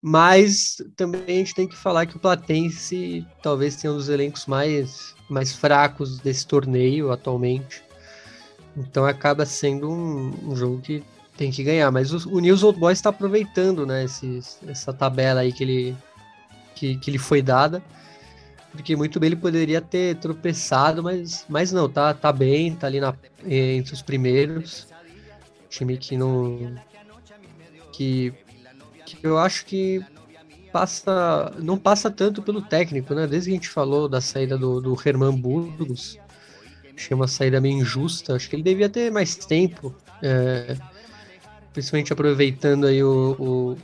mas 0.00 0.76
também 0.94 1.22
a 1.26 1.30
gente 1.30 1.54
tem 1.54 1.66
que 1.66 1.76
falar 1.76 2.06
que 2.06 2.16
o 2.16 2.20
Platense 2.20 3.26
talvez 3.42 3.74
tenha 3.76 3.92
um 3.92 3.96
dos 3.96 4.08
elencos 4.08 4.46
mais, 4.46 5.14
mais 5.28 5.52
fracos 5.52 6.20
desse 6.20 6.46
torneio 6.46 7.10
atualmente. 7.10 7.82
Então 8.76 9.04
acaba 9.04 9.44
sendo 9.44 9.90
um, 9.90 10.50
um 10.50 10.54
jogo 10.54 10.80
que 10.80 11.02
tem 11.36 11.50
que 11.50 11.64
ganhar. 11.64 11.90
Mas 11.90 12.12
o, 12.12 12.30
o 12.30 12.38
News 12.38 12.62
Old 12.62 12.78
Boys 12.78 12.98
está 12.98 13.10
aproveitando 13.10 13.84
né, 13.84 14.04
esse, 14.04 14.40
essa 14.68 14.92
tabela 14.92 15.40
aí 15.40 15.52
que 15.52 15.64
ele, 15.64 15.96
que, 16.76 16.96
que 16.98 17.10
lhe 17.10 17.18
foi 17.18 17.42
dada. 17.42 17.82
Porque 18.72 18.94
muito 18.94 19.18
bem 19.18 19.28
ele 19.28 19.36
poderia 19.36 19.80
ter 19.80 20.16
tropeçado, 20.16 21.02
mas, 21.02 21.44
mas 21.48 21.72
não, 21.72 21.88
tá, 21.88 22.12
tá 22.12 22.32
bem, 22.32 22.74
tá 22.74 22.86
ali 22.86 23.00
na, 23.00 23.14
entre 23.44 23.94
os 23.94 24.02
primeiros. 24.02 24.86
Time 25.70 25.96
que 25.96 26.16
não. 26.16 26.74
que 27.92 28.32
que 29.16 29.26
eu 29.26 29.38
acho 29.38 29.64
que 29.64 30.04
passa 30.72 31.52
não 31.58 31.78
passa 31.78 32.10
tanto 32.10 32.42
pelo 32.42 32.60
técnico, 32.60 33.14
né? 33.14 33.26
Desde 33.26 33.48
que 33.50 33.54
a 33.54 33.58
gente 33.58 33.68
falou 33.68 34.08
da 34.08 34.20
saída 34.20 34.58
do, 34.58 34.80
do 34.80 34.96
Herman 35.04 35.36
Burgos, 35.36 36.18
achei 36.94 37.14
uma 37.14 37.28
saída 37.28 37.60
meio 37.60 37.78
injusta. 37.78 38.34
Acho 38.34 38.48
que 38.50 38.56
ele 38.56 38.62
devia 38.62 38.88
ter 38.88 39.10
mais 39.10 39.34
tempo, 39.34 39.94
é, 40.22 40.76
principalmente 41.72 42.12
aproveitando 42.12 42.86
aí 42.86 43.02
o, 43.02 43.36
o 43.38 43.76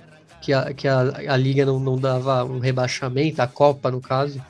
que, 0.42 0.52
a, 0.52 0.74
que 0.74 0.86
a, 0.86 1.00
a 1.00 1.36
liga 1.36 1.64
não, 1.64 1.80
não 1.80 1.96
dava 1.96 2.44
um 2.44 2.58
rebaixamento, 2.58 3.40
a 3.40 3.46
Copa 3.46 3.90
no 3.90 4.00
caso. 4.00 4.42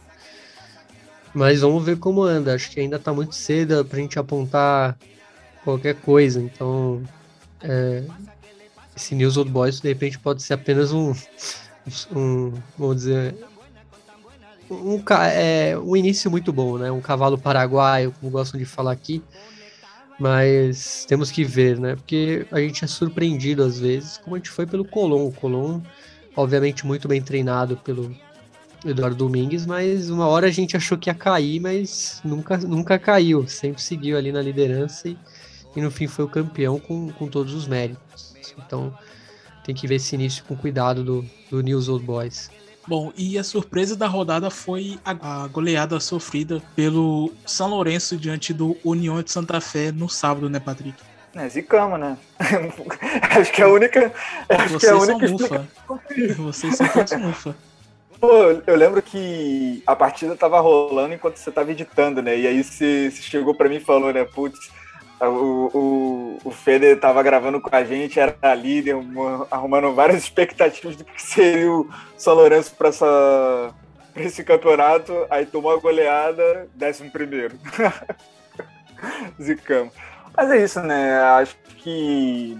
Mas 1.35 1.61
vamos 1.61 1.85
ver 1.85 1.99
como 1.99 2.23
anda. 2.23 2.55
Acho 2.55 2.71
que 2.71 2.79
ainda 2.79 2.99
tá 2.99 3.13
muito 3.13 3.35
cedo 3.35 3.85
pra 3.85 3.99
gente 3.99 4.19
apontar 4.19 4.97
qualquer 5.65 5.97
coisa. 5.97 6.41
Então, 6.41 7.03
é, 7.61 8.05
esse 8.97 9.15
News 9.15 9.37
Old 9.37 9.51
Boys 9.51 9.81
de 9.81 9.89
repente 9.89 10.19
pode 10.19 10.43
ser 10.43 10.55
apenas 10.55 10.93
um, 10.93 11.13
um 12.15 12.53
vamos 12.79 12.97
dizer, 12.97 13.35
um, 14.71 15.03
é, 15.33 15.77
um 15.77 15.97
início 15.97 16.31
muito 16.31 16.53
bom, 16.53 16.79
né? 16.79 16.91
Um 16.93 17.01
cavalo 17.01 17.37
paraguaio, 17.37 18.15
como 18.21 18.31
gostam 18.31 18.59
de 18.59 18.65
falar 18.65 18.93
aqui. 18.93 19.23
Mas 20.19 21.05
temos 21.09 21.33
que 21.33 21.43
ver, 21.43 21.81
né? 21.81 21.97
Porque 21.97 22.47
a 22.53 22.61
gente 22.61 22.85
é 22.85 22.87
surpreendido 22.87 23.65
às 23.65 23.81
vezes, 23.81 24.19
como 24.19 24.37
a 24.37 24.39
gente 24.39 24.51
foi 24.51 24.65
pelo 24.65 24.85
Colom. 24.85 25.27
O 25.27 25.33
Colom, 25.33 25.81
obviamente, 26.37 26.87
muito 26.87 27.09
bem 27.09 27.21
treinado 27.21 27.77
pelo 27.79 28.15
Eduardo 28.85 29.17
Domingues, 29.17 29.67
mas 29.67 30.11
uma 30.11 30.27
hora 30.27 30.47
a 30.47 30.51
gente 30.51 30.77
achou 30.77 30.99
que 30.99 31.09
ia 31.09 31.15
cair, 31.15 31.61
mas 31.61 32.21
nunca, 32.25 32.59
nunca 32.59 32.99
caiu. 32.99 33.47
Sempre 33.49 33.83
seguiu 33.83 34.17
ali 34.17 34.31
na 34.31 34.43
liderança 34.43 35.09
e, 35.09 35.17
e 35.75 35.81
no 35.81 35.91
fim 35.91 36.07
foi 36.07 36.25
o 36.25 36.29
campeão 36.29 36.79
com, 36.79 37.11
com 37.13 37.27
todos 37.29 37.55
os 37.55 37.67
méritos. 37.67 38.35
Então 38.59 38.97
tem 39.65 39.75
que 39.75 39.87
ver 39.87 39.97
esse 39.97 40.15
início 40.15 40.45
com 40.45 40.55
cuidado 40.57 41.03
do, 41.03 41.25
do 41.51 41.63
News 41.63 41.89
Old 41.89 42.05
Boys. 42.05 42.51
Bom, 42.87 43.11
e 43.17 43.39
a 43.39 43.45
surpresa 43.45 43.97
da 43.97 44.07
rodada 44.07 44.51
foi 44.51 44.99
a, 45.03 45.49
goleada 45.49 45.99
sofrida 45.99 46.63
pelo 46.77 47.33
São 47.47 47.71
Lourenço 47.71 48.15
diante 48.17 48.53
do 48.53 48.77
União 48.85 49.23
de 49.23 49.33
Santa 49.33 49.59
Fé 49.59 49.91
no 49.91 50.07
sábado, 50.07 50.51
né, 50.51 50.61
Patrick? 50.61 50.95
É, 51.35 51.49
zicamos, 51.49 51.99
né? 51.99 52.19
acho 53.41 53.51
que 53.51 53.63
é 53.63 53.65
a 53.65 53.69
única. 53.69 54.13
Acho 54.49 54.69
Vocês 54.69 54.81
que 54.81 54.87
é 54.87 54.91
a 54.91 54.97
única 54.97 55.27
são 55.27 55.39
mufa. 55.39 55.69
Vocês 56.37 56.77
são 56.77 56.89
todos 56.89 57.13
mufa. 57.15 57.57
Pô, 58.21 58.29
eu 58.67 58.77
lembro 58.77 59.03
que 59.03 59.83
a 59.87 59.95
partida 59.95 60.37
tava 60.37 60.61
rolando 60.61 61.15
enquanto 61.15 61.37
você 61.37 61.51
tava 61.51 61.73
editando, 61.73 62.23
né? 62.23 62.39
E 62.39 62.47
aí 62.47 62.63
você, 62.63 63.11
chegou 63.11 63.55
para 63.55 63.69
mim 63.69 63.77
e 63.77 63.81
falou, 63.81 64.13
né? 64.13 64.25
Putz, 64.25 64.71
o, 65.21 65.71
o, 65.75 66.39
o 66.45 66.51
Feder 66.51 66.97
estava 66.97 67.23
gravando 67.23 67.61
com 67.61 67.75
a 67.75 67.85
gente, 67.85 68.19
era 68.19 68.55
líder, 68.55 68.97
arrumando 69.51 69.95
várias 69.95 70.23
expectativas 70.23 70.97
do 70.97 71.05
que 71.05 71.21
seria 71.21 71.71
o 71.71 71.89
São 72.17 72.35
Lourenço 72.35 72.75
para 72.75 72.91
esse 74.17 74.43
campeonato. 74.45 75.27
Aí 75.31 75.47
tomou 75.47 75.73
a 75.73 75.81
goleada, 75.81 76.69
décimo 76.75 77.11
primeiro. 77.11 77.57
Zicamos. 79.41 79.93
Mas 80.37 80.51
é 80.51 80.65
isso, 80.65 80.81
né? 80.81 81.21
Acho 81.21 81.57
que 81.79 82.59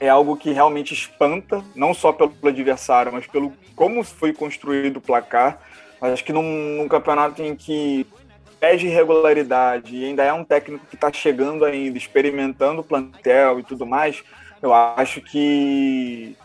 é 0.00 0.08
algo 0.08 0.36
que 0.36 0.50
realmente 0.50 0.92
espanta, 0.92 1.62
não 1.76 1.94
só 1.94 2.12
pelo 2.12 2.34
adversário, 2.42 3.12
mas 3.12 3.26
pelo 3.26 3.52
como 3.74 4.04
foi 4.04 4.32
construído 4.32 4.98
o 4.98 5.00
placar. 5.00 5.60
Acho 6.00 6.24
que 6.24 6.32
num, 6.32 6.78
num 6.78 6.88
campeonato 6.88 7.42
em 7.42 7.54
que 7.54 8.06
pede 8.58 8.86
irregularidade 8.86 9.96
e 9.96 10.04
ainda 10.04 10.22
é 10.22 10.32
um 10.32 10.44
técnico 10.44 10.86
que 10.86 10.94
está 10.94 11.12
chegando 11.12 11.64
ainda, 11.64 11.98
experimentando 11.98 12.80
o 12.80 12.84
plantel 12.84 13.58
e 13.58 13.62
tudo 13.62 13.84
mais, 13.84 14.22
eu 14.62 14.72
acho 14.72 15.20
que 15.20 16.36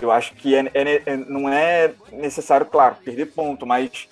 eu 0.00 0.10
acho 0.10 0.34
que 0.34 0.54
é, 0.54 0.70
é, 0.72 1.02
é, 1.06 1.16
não 1.16 1.48
é 1.48 1.92
necessário, 2.12 2.64
claro, 2.66 2.96
perder 3.04 3.26
ponto, 3.26 3.66
mas 3.66 4.08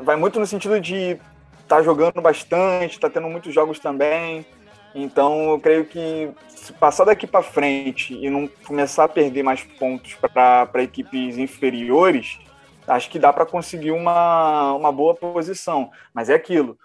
vai 0.00 0.16
muito 0.16 0.38
no 0.38 0.46
sentido 0.46 0.80
de 0.80 1.18
estar 1.62 1.76
tá 1.76 1.82
jogando 1.82 2.20
bastante, 2.20 2.94
está 2.94 3.10
tendo 3.10 3.28
muitos 3.28 3.52
jogos 3.52 3.78
também. 3.78 4.46
Então, 4.94 5.52
eu 5.52 5.60
creio 5.60 5.84
que 5.84 6.30
se 6.48 6.72
passar 6.72 7.04
daqui 7.04 7.26
para 7.26 7.42
frente 7.42 8.14
e 8.14 8.28
não 8.30 8.48
começar 8.66 9.04
a 9.04 9.08
perder 9.08 9.42
mais 9.42 9.62
pontos 9.62 10.14
para 10.14 10.82
equipes 10.82 11.38
inferiores, 11.38 12.38
acho 12.86 13.10
que 13.10 13.18
dá 13.18 13.32
para 13.32 13.46
conseguir 13.46 13.90
uma, 13.90 14.72
uma 14.74 14.92
boa 14.92 15.14
posição. 15.14 15.90
Mas 16.12 16.28
é 16.28 16.34
aquilo. 16.34 16.78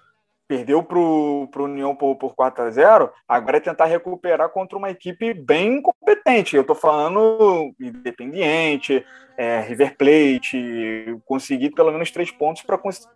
Perdeu 0.47 0.81
para 0.81 0.97
o 0.97 1.49
União 1.57 1.93
por, 1.93 2.15
por 2.15 2.33
4 2.33 2.63
a 2.63 2.69
0 2.69 3.11
agora 3.27 3.57
é 3.57 3.59
tentar 3.59 3.85
recuperar 3.85 4.47
contra 4.49 4.77
uma 4.77 4.89
equipe 4.89 5.33
bem 5.33 5.81
competente. 5.81 6.55
Eu 6.55 6.61
estou 6.61 6.75
falando 6.75 7.75
Independiente, 7.77 9.05
é, 9.37 9.59
River 9.59 9.97
Plate, 9.97 11.19
conseguir 11.25 11.71
pelo 11.71 11.91
menos 11.91 12.11
três 12.11 12.31
pontos 12.31 12.63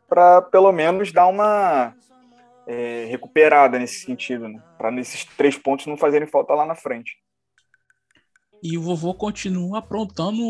para 0.08 0.42
pelo 0.42 0.72
menos 0.74 1.14
dar 1.14 1.28
uma 1.28 1.96
é, 2.68 3.06
recuperada 3.06 3.80
nesse 3.80 4.06
sentido, 4.06 4.48
né? 4.48 4.62
para 4.78 4.94
esses 5.00 5.26
três 5.38 5.58
pontos 5.58 5.86
não 5.88 5.98
fazerem 5.98 6.28
falta 6.28 6.54
lá 6.54 6.66
na 6.66 6.76
frente. 6.76 7.18
E 8.64 8.78
o 8.78 8.82
vovô 8.82 9.14
continua 9.14 9.80
aprontando 9.80 10.42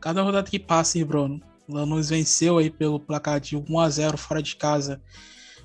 cada 0.00 0.22
rodada 0.22 0.50
que 0.50 0.58
passa, 0.58 0.98
hein, 0.98 1.04
Bruno? 1.04 1.40
Lanús 1.68 2.08
venceu 2.08 2.58
aí 2.58 2.70
pelo 2.70 2.98
placar 2.98 3.38
de 3.38 3.56
1 3.56 3.78
a 3.78 3.88
0 3.88 4.18
fora 4.18 4.42
de 4.42 4.56
casa 4.56 5.00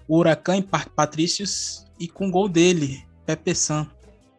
o 0.07 0.17
Huracan 0.17 0.57
em 0.57 0.61
Parque 0.61 0.91
Patrícios 0.91 1.85
e 1.99 2.07
com 2.07 2.29
gol 2.29 2.47
dele, 2.47 3.03
Pepe 3.25 3.55
San. 3.55 3.89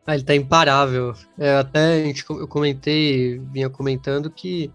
Ah, 0.06 0.14
ele 0.14 0.22
tá 0.22 0.34
imparável. 0.34 1.14
É, 1.36 1.56
até 1.56 1.94
a 1.94 2.04
gente, 2.04 2.24
eu 2.28 2.46
comentei, 2.46 3.38
vinha 3.50 3.68
comentando 3.68 4.30
que 4.30 4.70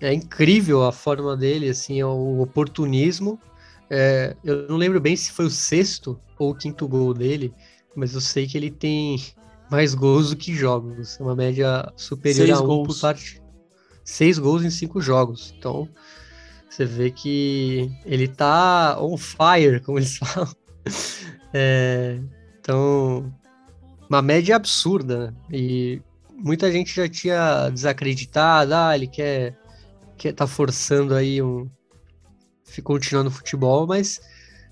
é 0.00 0.12
incrível 0.12 0.84
a 0.84 0.92
forma 0.92 1.34
dele, 1.34 1.70
assim, 1.70 2.00
é 2.00 2.04
o 2.04 2.40
oportunismo. 2.42 3.40
É, 3.90 4.36
eu 4.42 4.68
não 4.68 4.76
lembro 4.76 5.00
bem 5.00 5.14
se 5.16 5.30
foi 5.30 5.44
o 5.44 5.50
sexto 5.50 6.18
ou 6.38 6.50
o 6.50 6.54
quinto 6.54 6.88
gol 6.88 7.14
dele, 7.14 7.52
mas 7.94 8.14
eu 8.14 8.20
sei 8.20 8.46
que 8.46 8.56
ele 8.56 8.70
tem 8.70 9.22
mais 9.70 9.94
gols 9.94 10.30
do 10.30 10.36
que 10.36 10.54
jogos. 10.54 11.18
É 11.20 11.22
uma 11.22 11.36
média 11.36 11.92
superior 11.96 12.46
Seis 12.46 12.58
a 12.58 12.62
um 12.62 12.66
gols. 12.66 12.86
por 12.86 13.00
parte 13.00 13.42
seis 14.04 14.38
gols 14.38 14.62
em 14.62 14.70
cinco 14.70 15.00
jogos. 15.00 15.54
Então, 15.56 15.88
você 16.68 16.84
vê 16.84 17.10
que 17.10 17.90
ele 18.04 18.28
tá 18.28 18.98
on 19.00 19.16
fire, 19.16 19.80
como 19.80 19.98
eles 19.98 20.18
falam. 20.18 20.54
É, 21.52 22.20
então, 22.60 23.32
uma 24.08 24.20
média 24.20 24.56
absurda. 24.56 25.30
Né? 25.30 25.34
E 25.52 26.02
muita 26.36 26.70
gente 26.70 26.94
já 26.94 27.08
tinha 27.08 27.70
desacreditado. 27.70 28.74
Ah, 28.74 28.94
ele 28.94 29.06
quer, 29.06 29.56
quer 30.16 30.32
tá 30.32 30.46
forçando 30.46 31.14
aí 31.14 31.40
um. 31.42 31.68
Continuando 32.82 33.30
no 33.30 33.36
futebol, 33.36 33.86
mas 33.86 34.20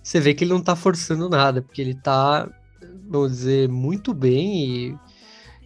você 0.03 0.21
vê 0.21 0.35
que 0.35 0.45
ele 0.45 0.53
não 0.53 0.63
tá 0.63 0.75
forçando 0.75 1.29
nada, 1.29 1.63
porque 1.63 1.81
ele 1.81 1.95
tá, 1.95 2.49
vamos 3.09 3.33
dizer, 3.33 3.69
muito 3.69 4.13
bem 4.13 4.67
e 4.67 4.99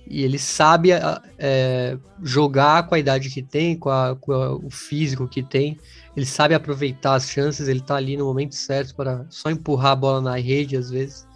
e 0.09 0.23
ele 0.23 0.39
sabe 0.39 0.91
é, 1.37 1.99
jogar 2.23 2.87
com 2.87 2.95
a 2.95 2.99
idade 2.99 3.29
que 3.29 3.43
tem, 3.43 3.77
com, 3.77 3.91
a, 3.91 4.15
com 4.15 4.33
a, 4.33 4.55
o 4.55 4.71
físico 4.71 5.27
que 5.27 5.43
tem, 5.43 5.77
ele 6.17 6.25
sabe 6.25 6.55
aproveitar 6.55 7.15
as 7.15 7.29
chances, 7.29 7.67
ele 7.67 7.81
tá 7.81 7.97
ali 7.97 8.17
no 8.17 8.25
momento 8.25 8.55
certo 8.55 8.95
para 8.95 9.27
só 9.29 9.51
empurrar 9.51 9.93
a 9.93 9.97
bola 9.97 10.21
na 10.21 10.37
rede 10.37 10.77
às 10.77 10.91
vezes. 10.91 11.27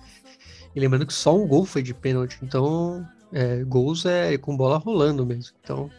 E 0.75 0.79
lembrando 0.79 1.05
que 1.05 1.13
só 1.13 1.37
um 1.37 1.49
gol 1.49 1.65
foi 1.65 1.83
de 1.83 1.93
pênalti, 1.93 2.39
então 2.43 3.05
é, 3.33 3.65
gols 3.65 4.07
é 4.07 4.39
com 4.39 4.57
bola 4.57 4.79
rolando 4.79 5.27
mesmo. 5.27 5.53
Então 5.63 5.91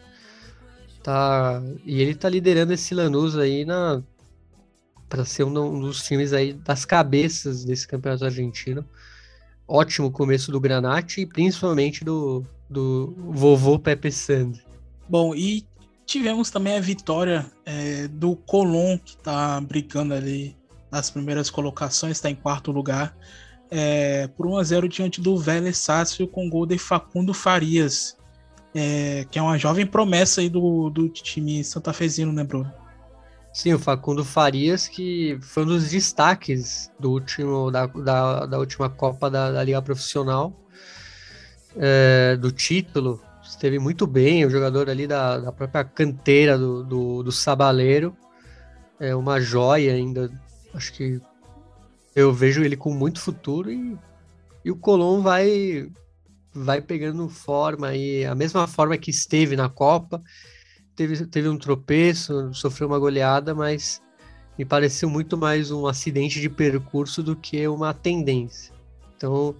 tá 1.02 1.62
e 1.84 2.00
ele 2.00 2.14
tá 2.14 2.28
liderando 2.28 2.72
esse 2.72 2.94
Lanús 2.94 3.36
aí 3.36 3.66
na 3.66 4.02
para 5.12 5.26
ser 5.26 5.44
um, 5.44 5.78
dos 5.78 6.02
times 6.02 6.32
aí 6.32 6.54
das 6.54 6.86
cabeças 6.86 7.66
desse 7.66 7.86
campeonato 7.86 8.24
argentino 8.24 8.82
ótimo 9.68 10.10
começo 10.10 10.50
do 10.50 10.58
Granate 10.58 11.20
e 11.20 11.26
principalmente 11.26 12.02
do, 12.02 12.42
do 12.68 13.14
vovô 13.18 13.78
Pepe 13.78 14.10
Sand. 14.10 14.54
Bom, 15.06 15.34
e 15.34 15.66
tivemos 16.06 16.50
também 16.50 16.78
a 16.78 16.80
vitória 16.80 17.44
é, 17.66 18.08
do 18.08 18.34
Colón, 18.36 18.96
que 18.96 19.16
está 19.16 19.60
brigando 19.60 20.14
ali 20.14 20.56
nas 20.90 21.10
primeiras 21.10 21.50
colocações, 21.50 22.12
está 22.12 22.30
em 22.30 22.34
quarto 22.34 22.72
lugar, 22.72 23.14
é, 23.70 24.28
por 24.28 24.46
1 24.46 24.56
a 24.56 24.62
0 24.62 24.88
diante 24.88 25.20
do 25.20 25.36
Vélez 25.36 25.76
Sácio 25.76 26.26
com 26.26 26.48
gol 26.48 26.64
de 26.64 26.78
Facundo 26.78 27.34
Farias. 27.34 28.16
é, 28.74 29.26
que 29.30 29.38
é 29.38 29.42
uma 29.42 29.58
jovem 29.58 29.86
promessa 29.86 30.40
aí 30.40 30.48
do, 30.48 30.88
do 30.88 31.06
time 31.10 31.62
santafesino, 31.62 32.32
né, 32.32 32.42
Bruno? 32.42 32.81
Sim, 33.52 33.74
o 33.74 33.78
Facundo 33.78 34.24
Farias, 34.24 34.88
que 34.88 35.38
foi 35.42 35.64
um 35.64 35.66
dos 35.66 35.90
destaques 35.90 36.90
do 36.98 37.10
último, 37.10 37.70
da, 37.70 37.86
da, 37.86 38.46
da 38.46 38.58
última 38.58 38.88
Copa 38.88 39.30
da, 39.30 39.52
da 39.52 39.62
Liga 39.62 39.82
Profissional, 39.82 40.58
é, 41.76 42.34
do 42.36 42.50
título, 42.50 43.20
esteve 43.42 43.78
muito 43.78 44.06
bem, 44.06 44.46
o 44.46 44.50
jogador 44.50 44.88
ali 44.88 45.06
da, 45.06 45.38
da 45.38 45.52
própria 45.52 45.84
canteira 45.84 46.56
do, 46.56 46.82
do, 46.82 47.22
do 47.24 47.30
Sabaleiro, 47.30 48.16
é 48.98 49.14
uma 49.14 49.38
joia 49.38 49.92
ainda, 49.92 50.30
acho 50.72 50.90
que 50.94 51.20
eu 52.16 52.32
vejo 52.32 52.64
ele 52.64 52.76
com 52.76 52.94
muito 52.94 53.20
futuro 53.20 53.70
e, 53.70 53.98
e 54.64 54.70
o 54.70 54.76
Colom 54.76 55.20
vai 55.20 55.90
vai 56.54 56.80
pegando 56.80 57.28
forma 57.28 57.88
aí, 57.88 58.24
a 58.24 58.34
mesma 58.34 58.66
forma 58.66 58.96
que 58.96 59.10
esteve 59.10 59.56
na 59.56 59.68
Copa, 59.68 60.22
teve, 60.94 61.26
teve 61.26 61.48
um 61.48 61.58
tropeço, 61.58 62.52
sofreu 62.54 62.88
uma 62.88 62.98
goleada, 62.98 63.54
mas 63.54 64.02
me 64.58 64.64
pareceu 64.64 65.08
muito 65.08 65.36
mais 65.36 65.70
um 65.70 65.86
acidente 65.86 66.40
de 66.40 66.48
percurso 66.48 67.22
do 67.22 67.34
que 67.34 67.66
uma 67.66 67.94
tendência. 67.94 68.72
Então, 69.16 69.50
o 69.50 69.56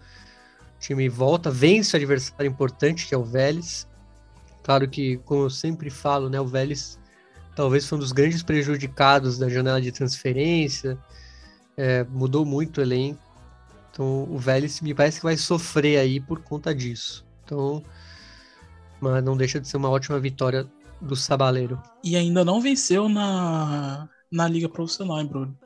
time 0.78 1.08
volta, 1.08 1.50
vence 1.50 1.94
o 1.94 1.96
adversário 1.96 2.48
importante, 2.48 3.06
que 3.06 3.14
é 3.14 3.18
o 3.18 3.24
Vélez. 3.24 3.86
Claro 4.62 4.88
que, 4.88 5.16
como 5.18 5.44
eu 5.44 5.50
sempre 5.50 5.90
falo, 5.90 6.28
né, 6.28 6.40
o 6.40 6.46
Vélez 6.46 6.98
talvez 7.54 7.86
foi 7.86 7.98
um 7.98 8.00
dos 8.00 8.12
grandes 8.12 8.42
prejudicados 8.42 9.38
da 9.38 9.48
janela 9.48 9.80
de 9.80 9.92
transferência, 9.92 10.98
é, 11.76 12.04
mudou 12.04 12.44
muito 12.44 12.78
o 12.78 12.80
elenco. 12.80 13.20
Então, 13.90 14.26
o 14.30 14.38
Vélez 14.38 14.80
me 14.80 14.94
parece 14.94 15.18
que 15.18 15.24
vai 15.24 15.36
sofrer 15.36 15.98
aí 15.98 16.18
por 16.18 16.40
conta 16.40 16.74
disso. 16.74 17.26
Então, 17.44 17.82
mas 19.00 19.22
não 19.22 19.36
deixa 19.36 19.60
de 19.60 19.68
ser 19.68 19.76
uma 19.76 19.90
ótima 19.90 20.18
vitória 20.18 20.66
do 21.02 21.16
Sabaleiro. 21.16 21.82
E 22.02 22.16
ainda 22.16 22.44
não 22.44 22.60
venceu 22.60 23.08
na, 23.08 24.08
na 24.30 24.48
Liga 24.48 24.68
Profissional, 24.68 25.20
hein, 25.20 25.26
Bruno? 25.26 25.58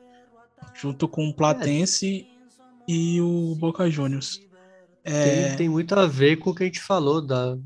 Junto 0.73 1.07
com 1.07 1.29
o 1.29 1.33
Platense 1.33 2.27
é. 2.27 2.91
e 2.91 3.21
o 3.21 3.55
Boca 3.55 3.89
Juniors. 3.89 4.41
É... 5.03 5.49
Tem, 5.49 5.57
tem, 5.57 5.69
muito 5.69 5.93
a 5.93 6.05
ver 6.05 6.37
com 6.37 6.49
o 6.49 6.55
que 6.55 6.63
a 6.63 6.65
gente 6.65 6.81
falou. 6.81 7.21
Da, 7.21 7.57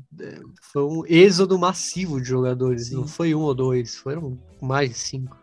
foi 0.72 0.84
um 0.84 1.02
êxodo 1.06 1.58
massivo 1.58 2.20
de 2.20 2.28
jogadores. 2.28 2.88
Sim. 2.88 2.96
Não 2.96 3.08
foi 3.08 3.34
um 3.34 3.40
ou 3.40 3.54
dois, 3.54 3.96
foram 3.96 4.38
mais 4.60 4.90
de 4.90 4.96
cinco. 4.96 5.36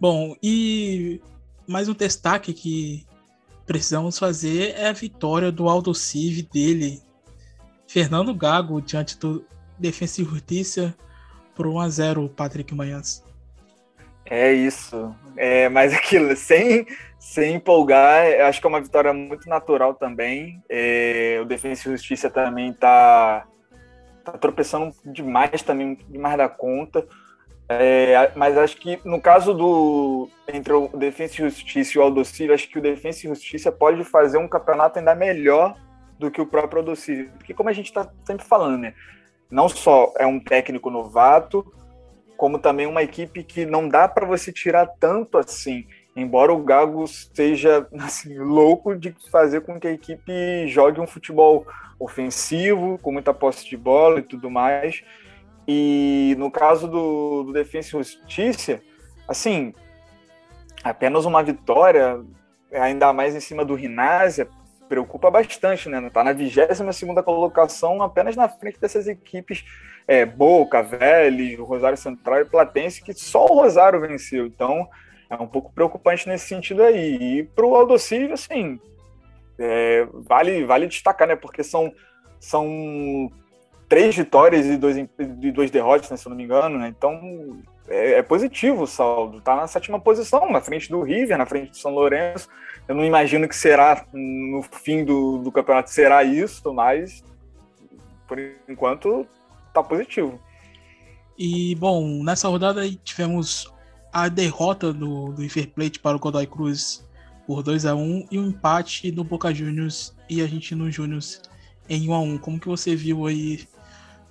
Bom, 0.00 0.34
e 0.42 1.20
mais 1.66 1.88
um 1.88 1.94
destaque 1.94 2.52
que 2.52 3.06
precisamos 3.64 4.18
fazer 4.18 4.74
é 4.76 4.88
a 4.88 4.92
vitória 4.92 5.52
do 5.52 5.68
Aldo 5.68 5.94
Civi 5.94 6.42
dele, 6.42 7.00
Fernando 7.86 8.34
Gago, 8.34 8.82
diante 8.82 9.18
do 9.18 9.44
Defensa 9.78 10.20
e 10.20 10.24
Justiça 10.24 10.94
por 11.54 11.66
1 11.66 11.80
a 11.80 11.88
0 11.88 12.28
Patrick 12.28 12.74
Manhãs. 12.74 13.24
É 14.26 14.52
isso. 14.52 15.14
É, 15.36 15.68
mas 15.68 15.92
aquilo, 15.94 16.34
sem, 16.36 16.86
sem 17.18 17.56
empolgar, 17.56 18.40
acho 18.46 18.60
que 18.60 18.66
é 18.66 18.70
uma 18.70 18.80
vitória 18.80 19.12
muito 19.12 19.48
natural 19.48 19.94
também. 19.94 20.62
É, 20.68 21.38
o 21.42 21.44
Defensa 21.44 21.88
e 21.88 21.92
Justiça 21.92 22.30
também 22.30 22.70
está 22.70 23.46
tá 24.24 24.32
tropeçando 24.32 24.94
demais 25.04 25.62
também, 25.62 25.98
demais 26.08 26.36
da 26.36 26.48
conta. 26.48 27.06
É, 27.66 28.30
mas 28.36 28.58
acho 28.58 28.76
que 28.76 29.00
no 29.06 29.18
caso 29.20 29.54
do 29.54 30.28
entre 30.46 30.72
o 30.72 30.88
Defensa 30.88 31.34
e 31.34 31.48
Justiça 31.48 31.96
e 31.96 31.98
o 31.98 32.02
Aldocílio, 32.02 32.54
acho 32.54 32.68
que 32.68 32.78
o 32.78 32.82
Defensa 32.82 33.20
e 33.20 33.28
Justiça 33.28 33.72
pode 33.72 34.04
fazer 34.04 34.36
um 34.36 34.48
campeonato 34.48 34.98
ainda 34.98 35.14
melhor 35.14 35.74
do 36.18 36.30
que 36.30 36.40
o 36.40 36.46
próprio 36.46 36.80
Aldocílio. 36.80 37.30
Porque 37.38 37.54
como 37.54 37.68
a 37.68 37.72
gente 37.72 37.86
está 37.86 38.08
sempre 38.24 38.44
falando, 38.44 38.78
né? 38.78 38.94
Não 39.54 39.68
só 39.68 40.12
é 40.18 40.26
um 40.26 40.40
técnico 40.40 40.90
novato, 40.90 41.64
como 42.36 42.58
também 42.58 42.88
uma 42.88 43.04
equipe 43.04 43.44
que 43.44 43.64
não 43.64 43.88
dá 43.88 44.08
para 44.08 44.26
você 44.26 44.52
tirar 44.52 44.84
tanto 44.98 45.38
assim. 45.38 45.86
Embora 46.16 46.52
o 46.52 46.64
Gago 46.64 47.06
seja 47.06 47.86
assim, 48.00 48.36
louco 48.36 48.96
de 48.96 49.14
fazer 49.30 49.60
com 49.60 49.78
que 49.78 49.86
a 49.86 49.92
equipe 49.92 50.66
jogue 50.66 51.00
um 51.00 51.06
futebol 51.06 51.64
ofensivo, 52.00 52.98
com 52.98 53.12
muita 53.12 53.32
posse 53.32 53.64
de 53.70 53.76
bola 53.76 54.18
e 54.18 54.22
tudo 54.22 54.50
mais. 54.50 55.04
E 55.68 56.34
no 56.36 56.50
caso 56.50 56.88
do, 56.88 57.44
do 57.44 57.52
Defensa 57.52 57.96
e 57.96 58.02
Justiça, 58.02 58.80
assim, 59.28 59.72
apenas 60.82 61.24
uma 61.26 61.44
vitória, 61.44 62.20
ainda 62.72 63.12
mais 63.12 63.36
em 63.36 63.40
cima 63.40 63.64
do 63.64 63.76
Rinásia, 63.76 64.48
preocupa 64.88 65.30
bastante, 65.30 65.88
né? 65.88 66.10
Tá 66.10 66.22
na 66.22 66.32
22 66.32 66.96
segunda 66.96 67.22
colocação, 67.22 68.02
apenas 68.02 68.36
na 68.36 68.48
frente 68.48 68.78
dessas 68.78 69.06
equipes 69.06 69.64
é, 70.06 70.24
Boca, 70.24 70.82
Vélez, 70.82 71.58
Rosário 71.58 71.96
Central 71.96 72.40
e 72.40 72.44
Platense, 72.44 73.02
que 73.02 73.14
só 73.14 73.44
o 73.44 73.60
Rosário 73.60 74.00
venceu. 74.00 74.46
Então, 74.46 74.88
é 75.28 75.34
um 75.36 75.46
pouco 75.46 75.72
preocupante 75.72 76.28
nesse 76.28 76.46
sentido 76.46 76.82
aí. 76.82 77.38
E 77.38 77.42
para 77.42 77.66
o 77.66 77.74
Aldocílio, 77.74 78.34
assim, 78.34 78.78
é, 79.58 80.06
vale, 80.12 80.64
vale 80.64 80.86
destacar, 80.86 81.28
né? 81.28 81.36
Porque 81.36 81.62
são, 81.62 81.92
são 82.38 83.30
três 83.88 84.14
vitórias 84.16 84.66
e 84.66 84.76
dois, 84.76 84.96
e 84.96 85.52
dois 85.52 85.70
derrotas, 85.70 86.10
né, 86.10 86.16
se 86.16 86.26
eu 86.26 86.30
não 86.30 86.36
me 86.36 86.44
engano, 86.44 86.78
né? 86.78 86.88
Então, 86.88 87.62
é, 87.88 88.12
é, 88.14 88.22
positivo 88.22 88.82
o 88.82 88.86
saldo. 88.86 89.40
Tá 89.40 89.56
na 89.56 89.66
sétima 89.66 90.00
posição, 90.00 90.50
na 90.50 90.60
frente 90.60 90.90
do 90.90 91.02
River, 91.02 91.38
na 91.38 91.46
frente 91.46 91.70
do 91.70 91.76
São 91.76 91.92
Lourenço. 91.92 92.48
Eu 92.86 92.94
não 92.94 93.04
imagino 93.04 93.48
que 93.48 93.56
será 93.56 94.04
no 94.12 94.62
fim 94.62 95.04
do, 95.04 95.38
do 95.38 95.50
campeonato 95.50 95.90
será 95.90 96.22
isso, 96.22 96.72
mas 96.72 97.24
por 98.28 98.38
enquanto 98.68 99.26
tá 99.72 99.82
positivo. 99.82 100.38
E 101.36 101.74
bom, 101.76 102.22
nessa 102.22 102.48
rodada 102.48 102.88
tivemos 103.02 103.72
a 104.12 104.28
derrota 104.28 104.92
do, 104.92 105.32
do 105.32 105.42
River 105.42 105.70
Plate 105.70 105.98
para 105.98 106.16
o 106.16 106.20
Godoy 106.20 106.46
Cruz 106.46 107.04
por 107.46 107.62
2 107.62 107.86
a 107.86 107.94
1 107.94 108.28
e 108.30 108.38
o 108.38 108.42
um 108.42 108.48
empate 108.48 109.10
do 109.10 109.24
Boca 109.24 109.52
Juniors 109.52 110.14
e 110.28 110.40
Argentino 110.40 110.90
Júnior 110.90 111.22
em 111.88 112.08
1 112.08 112.14
a 112.14 112.20
1. 112.20 112.38
Como 112.38 112.60
que 112.60 112.68
você 112.68 112.94
viu 112.94 113.26
aí 113.26 113.66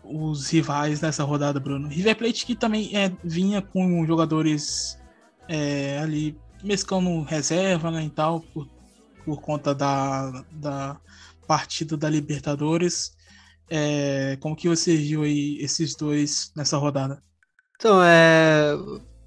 os 0.03 0.49
rivais 0.49 1.01
nessa 1.01 1.23
rodada, 1.23 1.59
Bruno? 1.59 1.87
River 1.87 2.17
Plate 2.17 2.45
que 2.45 2.55
também 2.55 2.95
é, 2.95 3.11
vinha 3.23 3.61
com 3.61 4.05
jogadores 4.05 4.99
é, 5.47 5.99
ali 5.99 6.37
mesclando 6.63 7.21
reserva 7.23 7.91
né, 7.91 8.05
e 8.05 8.09
tal, 8.09 8.39
por, 8.39 8.67
por 9.25 9.41
conta 9.41 9.75
da, 9.75 10.43
da 10.51 10.97
partida 11.47 11.97
da 11.97 12.09
Libertadores. 12.09 13.15
É, 13.69 14.37
como 14.39 14.55
que 14.55 14.69
você 14.69 14.95
viu 14.95 15.23
aí 15.23 15.57
esses 15.59 15.95
dois 15.95 16.51
nessa 16.55 16.77
rodada? 16.77 17.21
Então, 17.75 18.01
é, 18.03 18.71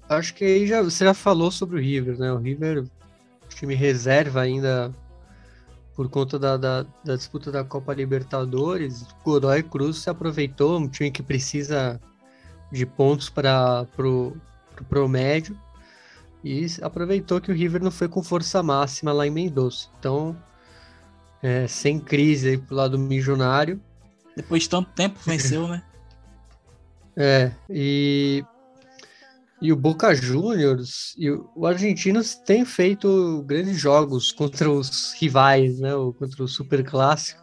acho 0.09 0.33
que 0.33 0.43
aí 0.43 0.67
já, 0.67 0.81
você 0.81 1.05
já 1.05 1.13
falou 1.13 1.51
sobre 1.51 1.77
o 1.77 1.81
River, 1.81 2.17
né? 2.17 2.31
O 2.31 2.37
River, 2.37 2.85
time 3.49 3.75
reserva 3.75 4.41
ainda 4.41 4.91
por 5.95 6.09
conta 6.09 6.37
da, 6.37 6.57
da, 6.57 6.85
da, 7.03 7.15
disputa 7.15 7.51
da 7.51 7.63
Copa 7.63 7.93
Libertadores. 7.93 9.05
Godoy 9.23 9.63
Cruz 9.63 9.97
se 9.97 10.09
aproveitou, 10.09 10.79
um 10.79 10.87
time 10.87 11.09
que 11.09 11.23
precisa 11.23 11.99
de 12.71 12.85
pontos 12.85 13.29
para 13.29 13.87
o 13.97 14.37
pro 14.87 15.09
médio 15.09 15.57
e 16.47 16.67
aproveitou 16.81 17.41
que 17.41 17.51
o 17.51 17.55
River 17.55 17.83
não 17.83 17.91
foi 17.91 18.07
com 18.07 18.23
força 18.23 18.63
máxima 18.63 19.11
lá 19.11 19.27
em 19.27 19.31
Mendoza. 19.31 19.87
Então, 19.99 20.35
é, 21.41 21.67
sem 21.67 21.99
crise 21.99 22.49
aí 22.49 22.57
pro 22.57 22.75
lado 22.75 22.97
milionário. 22.97 23.81
Depois 24.35 24.63
de 24.63 24.69
tanto 24.69 24.89
tempo 24.91 25.19
venceu, 25.25 25.67
né? 25.67 25.83
É, 27.19 27.51
e, 27.67 28.45
e 29.59 29.73
o 29.73 29.75
Boca 29.75 30.13
Juniors 30.13 31.15
e 31.17 31.31
o, 31.31 31.49
o 31.55 31.65
Argentinos 31.65 32.35
têm 32.35 32.63
feito 32.63 33.43
grandes 33.47 33.75
jogos 33.75 34.31
contra 34.31 34.69
os 34.69 35.13
rivais, 35.13 35.79
né? 35.79 35.95
Ou 35.95 36.13
contra 36.13 36.43
o 36.43 36.47
Super 36.47 36.83
Clássico. 36.83 37.41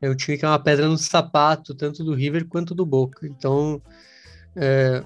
É 0.00 0.08
um 0.08 0.16
time 0.16 0.38
que 0.38 0.44
é 0.46 0.48
uma 0.48 0.58
pedra 0.58 0.88
no 0.88 0.96
sapato, 0.96 1.74
tanto 1.74 2.02
do 2.02 2.14
River 2.14 2.46
quanto 2.46 2.74
do 2.74 2.86
Boca. 2.86 3.26
Então, 3.26 3.82
é, 4.56 5.04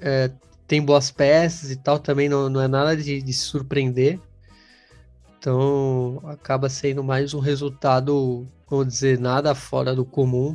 é, 0.00 0.30
tem 0.68 0.82
boas 0.82 1.10
peças 1.10 1.70
e 1.70 1.76
tal, 1.76 1.98
também 1.98 2.28
não, 2.28 2.50
não 2.50 2.60
é 2.60 2.68
nada 2.68 2.94
de, 2.94 3.22
de 3.22 3.32
surpreender. 3.32 4.20
Então 5.38 6.20
acaba 6.26 6.68
sendo 6.68 7.02
mais 7.02 7.32
um 7.32 7.40
resultado, 7.40 8.46
vamos 8.68 8.88
dizer, 8.88 9.18
nada 9.18 9.54
fora 9.54 9.94
do 9.94 10.04
comum. 10.04 10.54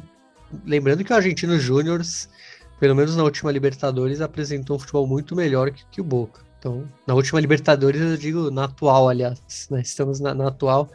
Lembrando 0.66 1.04
que 1.04 1.12
o 1.12 1.16
Argentino 1.16 1.60
Júnior, 1.60 2.02
pelo 2.80 2.96
menos 2.96 3.16
na 3.16 3.24
última 3.24 3.52
Libertadores, 3.52 4.22
apresentou 4.22 4.76
um 4.76 4.80
futebol 4.80 5.08
muito 5.08 5.36
melhor 5.36 5.72
que, 5.72 5.84
que 5.88 6.00
o 6.00 6.04
Boca. 6.04 6.42
Então, 6.60 6.86
na 7.08 7.16
última 7.16 7.40
Libertadores, 7.42 8.00
eu 8.00 8.16
digo 8.16 8.52
na 8.52 8.66
atual, 8.66 9.10
aliás, 9.10 9.68
né? 9.72 9.82
estamos 9.82 10.20
na, 10.20 10.34
na 10.34 10.48
atual, 10.48 10.90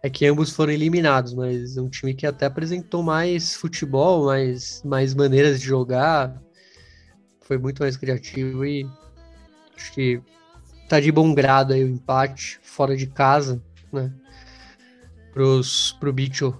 é 0.00 0.08
que 0.08 0.24
ambos 0.26 0.52
foram 0.52 0.72
eliminados, 0.72 1.34
mas 1.34 1.76
um 1.76 1.88
time 1.88 2.14
que 2.14 2.26
até 2.26 2.46
apresentou 2.46 3.02
mais 3.02 3.54
futebol, 3.54 4.26
mais, 4.26 4.80
mais 4.84 5.12
maneiras 5.12 5.60
de 5.60 5.66
jogar, 5.66 6.40
foi 7.44 7.58
muito 7.58 7.82
mais 7.82 7.96
criativo 7.96 8.64
e 8.64 8.86
acho 9.76 9.92
que 9.92 10.20
tá 10.88 11.00
de 11.00 11.12
bom 11.12 11.32
grado 11.34 11.72
aí 11.72 11.84
o 11.84 11.88
empate 11.88 12.58
fora 12.62 12.96
de 12.96 13.06
casa, 13.06 13.62
né? 13.92 14.12
Pros, 15.32 15.96
pro 15.98 16.12
bicho 16.12 16.54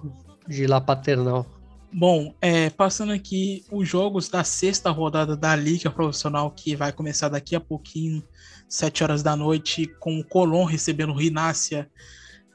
de 0.47 0.67
lá 0.67 0.79
paternal. 0.79 1.45
Bom, 1.91 2.35
é, 2.41 2.69
passando 2.69 3.13
aqui 3.13 3.63
os 3.71 3.87
jogos 3.87 4.27
da 4.27 4.43
sexta 4.43 4.91
rodada 4.91 5.35
da 5.35 5.55
Liga 5.55 5.89
Profissional, 5.89 6.51
que 6.51 6.75
vai 6.75 6.91
começar 6.91 7.29
daqui 7.29 7.55
a 7.55 7.59
pouquinho, 7.59 8.21
7 8.67 9.03
horas 9.03 9.23
da 9.23 9.35
noite, 9.35 9.87
com 9.99 10.19
o 10.19 10.23
Colón 10.23 10.65
recebendo 10.65 11.13
o 11.13 11.17
Rinácia 11.17 11.89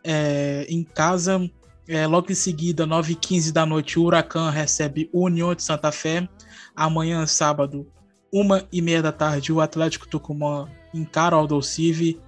é, 0.05 0.67
em 0.69 0.85
casa. 0.85 1.51
É, 1.89 2.07
logo 2.07 2.31
em 2.31 2.35
seguida, 2.35 2.87
9h15 2.87 3.51
da 3.51 3.65
noite, 3.65 3.99
o 3.99 4.05
Huracan 4.05 4.51
recebe 4.51 5.09
o 5.11 5.25
União 5.25 5.55
de 5.55 5.63
Santa 5.63 5.91
Fé. 5.91 6.29
Amanhã, 6.77 7.27
sábado, 7.27 7.91
1h30 8.33 9.03
da 9.03 9.13
tarde, 9.13 9.53
o 9.53 9.61
Atlético 9.61 10.07
Tucumã 10.07 10.69
encara 10.95 11.37
o 11.37 11.41
Aldocive. 11.41 12.21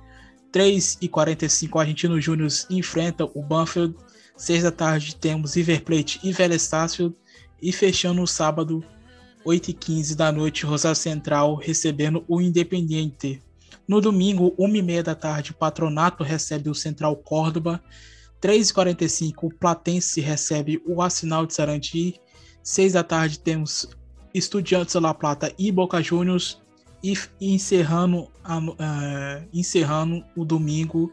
3h45, 0.52 1.70
o 1.72 1.78
Argentino 1.78 2.20
Júnior 2.20 2.50
enfrenta 2.68 3.24
o 3.24 3.42
Banfield. 3.42 3.96
6 4.36 4.64
da 4.64 4.72
tarde 4.72 5.16
temos 5.16 5.54
River 5.54 5.82
Plate 5.82 6.20
e 6.22 6.32
Vélez 6.32 6.62
Sarsfield. 6.62 7.14
E 7.60 7.72
fechando 7.72 8.22
o 8.22 8.26
sábado, 8.26 8.84
8h15 9.46 10.14
da 10.16 10.32
noite, 10.32 10.66
Rosário 10.66 10.96
Central 10.96 11.54
recebendo 11.54 12.24
o 12.28 12.40
Independiente. 12.40 13.40
No 13.86 14.00
domingo, 14.00 14.54
1h30 14.58 15.02
da 15.02 15.14
tarde, 15.14 15.50
o 15.52 15.54
Patronato 15.54 16.24
recebe 16.24 16.68
o 16.68 16.74
Central 16.74 17.16
Córdoba. 17.16 17.82
3h45, 18.40 19.34
o 19.44 19.48
Platense 19.48 20.20
recebe 20.20 20.82
o 20.84 21.00
Arsenal 21.00 21.46
de 21.46 21.54
Sarandi. 21.54 22.20
6 22.62 22.92
da 22.92 23.04
tarde 23.04 23.38
temos 23.38 23.88
Estudiantes 24.34 24.94
La 24.94 25.14
Plata 25.14 25.52
e 25.58 25.70
Boca 25.70 26.02
Juniors. 26.02 26.60
E 27.04 27.14
encerrando, 27.40 28.30
uh, 28.44 29.48
encerrando 29.52 30.24
o 30.36 30.44
domingo, 30.44 31.12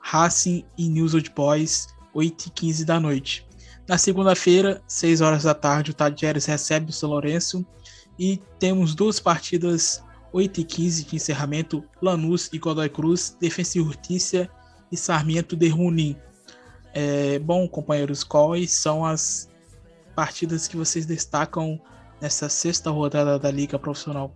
Racing 0.00 0.64
e 0.76 0.86
News 0.86 1.14
Old 1.14 1.32
Boys, 1.34 1.88
8h15 2.14 2.84
da 2.84 3.00
noite. 3.00 3.46
Na 3.88 3.96
segunda-feira, 3.96 4.82
6 4.86 5.22
horas 5.22 5.44
da 5.44 5.54
tarde, 5.54 5.92
o 5.92 5.94
Tadieres 5.94 6.44
recebe 6.44 6.90
o 6.90 6.92
São 6.92 7.08
Lourenço. 7.08 7.64
E 8.18 8.38
temos 8.58 8.94
duas 8.94 9.18
partidas 9.18 10.02
8 10.32 10.60
e 10.60 10.64
15 10.64 11.04
de 11.04 11.16
encerramento, 11.16 11.84
Lanús 12.02 12.50
e 12.52 12.58
Godoy 12.58 12.88
Cruz, 12.88 13.36
Defensa 13.40 13.78
e 13.78 13.82
Justiça 13.82 14.48
e 14.92 14.96
Sarmiento 14.96 15.56
de 15.56 15.68
Runim. 15.68 16.16
É, 16.92 17.38
bom, 17.38 17.68
companheiros, 17.68 18.24
quais 18.24 18.72
são 18.72 19.04
as 19.04 19.48
partidas 20.14 20.66
que 20.66 20.76
vocês 20.76 21.06
destacam 21.06 21.80
nessa 22.20 22.48
sexta 22.48 22.90
rodada 22.90 23.38
da 23.38 23.50
Liga 23.50 23.78
Profissional? 23.78 24.32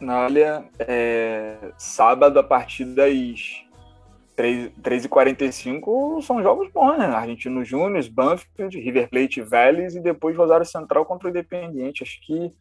Olha, 0.00 0.64
é, 0.78 1.56
sábado 1.78 2.38
a 2.38 2.42
partir 2.42 2.84
das 2.84 3.64
3h45 4.36 6.22
são 6.22 6.42
jogos 6.42 6.70
bons, 6.70 6.98
né? 6.98 7.06
Argentino 7.06 7.64
Júnior, 7.64 8.04
Banfield, 8.10 8.78
River 8.78 9.08
Plate 9.08 9.40
Vélez 9.40 9.94
e 9.94 10.00
depois 10.00 10.36
Rosário 10.36 10.66
Central 10.66 11.06
contra 11.06 11.28
o 11.28 11.30
Independiente. 11.30 12.02
Acho 12.02 12.20
que 12.20 12.52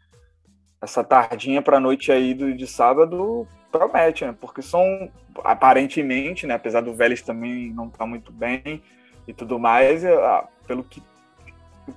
essa 0.81 1.03
tardinha 1.03 1.61
para 1.61 1.79
noite 1.79 2.11
aí 2.11 2.33
do, 2.33 2.55
de 2.55 2.65
sábado 2.65 3.45
promete, 3.71 4.23
né? 4.23 4.33
Porque 4.39 4.61
são 4.61 5.11
aparentemente, 5.43 6.47
né? 6.47 6.53
Apesar 6.53 6.79
do 6.81 6.95
Vélez 6.95 7.21
também 7.21 7.73
não 7.73 7.87
estar 7.87 7.99
tá 7.99 8.05
muito 8.05 8.31
bem 8.31 8.81
e 9.27 9.33
tudo 9.33 9.59
mais, 9.59 10.03
é, 10.05 10.13
ah, 10.13 10.47
pelo 10.65 10.83
que, 10.83 11.03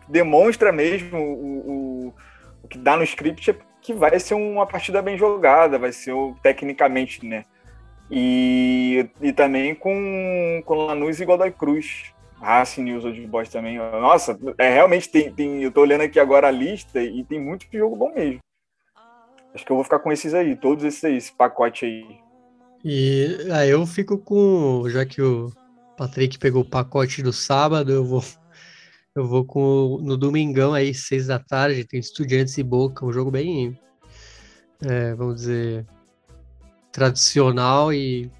demonstra 0.08 0.72
mesmo 0.72 1.18
o, 1.18 2.08
o, 2.08 2.14
que 2.68 2.78
dá 2.78 2.96
no 2.96 3.02
script 3.02 3.50
é 3.50 3.56
que 3.80 3.94
vai 3.94 4.18
ser 4.20 4.34
uma 4.34 4.66
partida 4.66 5.00
bem 5.00 5.16
jogada, 5.16 5.78
vai 5.78 5.92
ser 5.92 6.14
tecnicamente, 6.42 7.24
né? 7.24 7.44
E, 8.10 9.08
e 9.20 9.32
também 9.32 9.74
com, 9.74 10.62
com 10.64 10.74
Lanús 10.74 11.20
e 11.20 11.24
Godoy 11.24 11.50
Cruz. 11.50 12.12
Racing 12.40 12.84
News 12.84 13.04
Old 13.04 13.26
Boys 13.26 13.48
também. 13.48 13.78
Nossa, 13.78 14.38
é, 14.58 14.72
realmente 14.72 15.08
tem, 15.08 15.32
tem. 15.32 15.62
Eu 15.62 15.72
tô 15.72 15.80
olhando 15.80 16.02
aqui 16.02 16.20
agora 16.20 16.46
a 16.46 16.52
lista 16.52 17.02
e 17.02 17.24
tem 17.24 17.40
muito 17.40 17.66
jogo 17.72 17.96
bom 17.96 18.14
mesmo. 18.14 18.38
Acho 19.54 19.64
que 19.64 19.72
eu 19.72 19.76
vou 19.76 19.84
ficar 19.84 19.98
com 19.98 20.12
esses 20.12 20.34
aí, 20.34 20.54
todos 20.54 20.84
esses 20.84 21.02
aí, 21.02 21.16
esse 21.16 21.32
pacote 21.32 21.84
aí. 21.84 22.04
E 22.84 23.48
aí 23.52 23.70
eu 23.70 23.84
fico 23.86 24.16
com, 24.18 24.84
já 24.88 25.04
que 25.04 25.20
o 25.20 25.50
Patrick 25.96 26.38
pegou 26.38 26.62
o 26.62 26.68
pacote 26.68 27.22
do 27.22 27.32
sábado, 27.32 27.90
eu 27.90 28.04
vou 28.04 28.22
eu 29.18 29.26
vou 29.26 29.44
com 29.44 29.98
no 30.00 30.16
domingão 30.16 30.72
aí, 30.72 30.94
seis 30.94 31.26
da 31.26 31.40
tarde, 31.40 31.84
tem 31.84 31.98
Estudiantes 31.98 32.56
e 32.56 32.62
Boca, 32.62 33.04
um 33.04 33.12
jogo 33.12 33.32
bem, 33.32 33.76
é, 34.80 35.12
vamos 35.14 35.40
dizer, 35.40 35.84
tradicional 36.92 37.92
e 37.92 38.30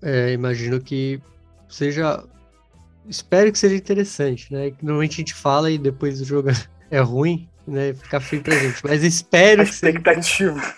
é, 0.00 0.32
imagino 0.32 0.80
que 0.80 1.20
seja, 1.68 2.24
espero 3.06 3.52
que 3.52 3.58
seja 3.58 3.76
interessante, 3.76 4.50
né? 4.50 4.72
Normalmente 4.80 5.14
a 5.14 5.16
gente 5.16 5.34
fala 5.34 5.70
e 5.70 5.76
depois 5.76 6.18
o 6.22 6.24
jogo 6.24 6.48
é 6.90 7.00
ruim, 7.00 7.46
né? 7.66 7.92
Ficar 7.92 8.20
feio 8.20 8.42
pra 8.42 8.56
gente. 8.56 8.82
Mas 8.82 9.04
espero 9.04 9.64
que 9.64 9.70
expectativa. 9.70 10.74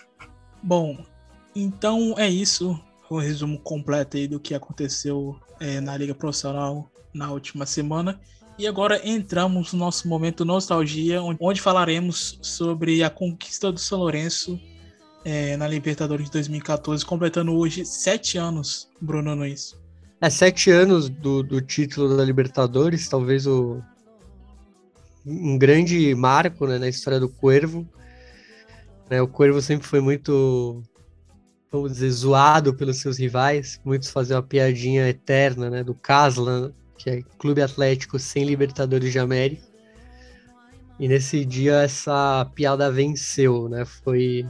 Bom, 0.60 1.06
então 1.54 2.16
é 2.18 2.28
isso. 2.28 2.76
Um 3.08 3.18
resumo 3.18 3.58
completo 3.58 4.16
aí 4.16 4.26
do 4.26 4.40
que 4.40 4.54
aconteceu 4.54 5.38
é, 5.60 5.80
na 5.80 5.96
Liga 5.96 6.14
Profissional 6.14 6.90
na 7.12 7.30
última 7.30 7.66
semana. 7.66 8.20
E 8.58 8.66
agora 8.66 9.00
entramos 9.08 9.72
no 9.72 9.78
nosso 9.78 10.06
momento 10.06 10.44
nostalgia, 10.44 11.22
onde 11.22 11.60
falaremos 11.60 12.38
sobre 12.42 13.02
a 13.02 13.08
conquista 13.08 13.72
do 13.72 13.78
São 13.78 13.98
Lourenço 13.98 14.60
é, 15.24 15.56
na 15.56 15.66
Libertadores 15.66 16.26
de 16.26 16.32
2014, 16.32 17.04
completando 17.04 17.54
hoje 17.54 17.84
sete 17.84 18.38
anos, 18.38 18.88
Bruno 19.00 19.34
Nunes. 19.34 19.74
É, 20.20 20.28
sete 20.28 20.70
anos 20.70 21.08
do, 21.08 21.42
do 21.42 21.60
título 21.62 22.14
da 22.16 22.22
Libertadores, 22.22 23.08
talvez 23.08 23.46
o, 23.46 23.82
um 25.24 25.56
grande 25.56 26.14
marco 26.14 26.66
né, 26.66 26.78
na 26.78 26.88
história 26.88 27.18
do 27.18 27.28
Cuervo. 27.28 27.88
Né, 29.08 29.20
o 29.22 29.28
Cuervo 29.28 29.62
sempre 29.62 29.86
foi 29.86 30.00
muito, 30.00 30.82
vamos 31.72 31.92
dizer, 31.92 32.10
zoado 32.10 32.74
pelos 32.74 32.98
seus 32.98 33.18
rivais. 33.18 33.80
Muitos 33.84 34.10
faziam 34.10 34.38
a 34.38 34.42
piadinha 34.42 35.08
eterna 35.08 35.70
né, 35.70 35.82
do 35.82 35.94
Caslan, 35.94 36.72
que 37.02 37.08
é 37.08 37.22
Clube 37.38 37.62
Atlético 37.62 38.18
sem 38.18 38.44
Libertadores 38.44 39.10
de 39.10 39.18
América. 39.18 39.62
E 40.98 41.08
nesse 41.08 41.46
dia 41.46 41.76
essa 41.76 42.46
piada 42.54 42.90
venceu, 42.90 43.70
né? 43.70 43.86
Foi 43.86 44.46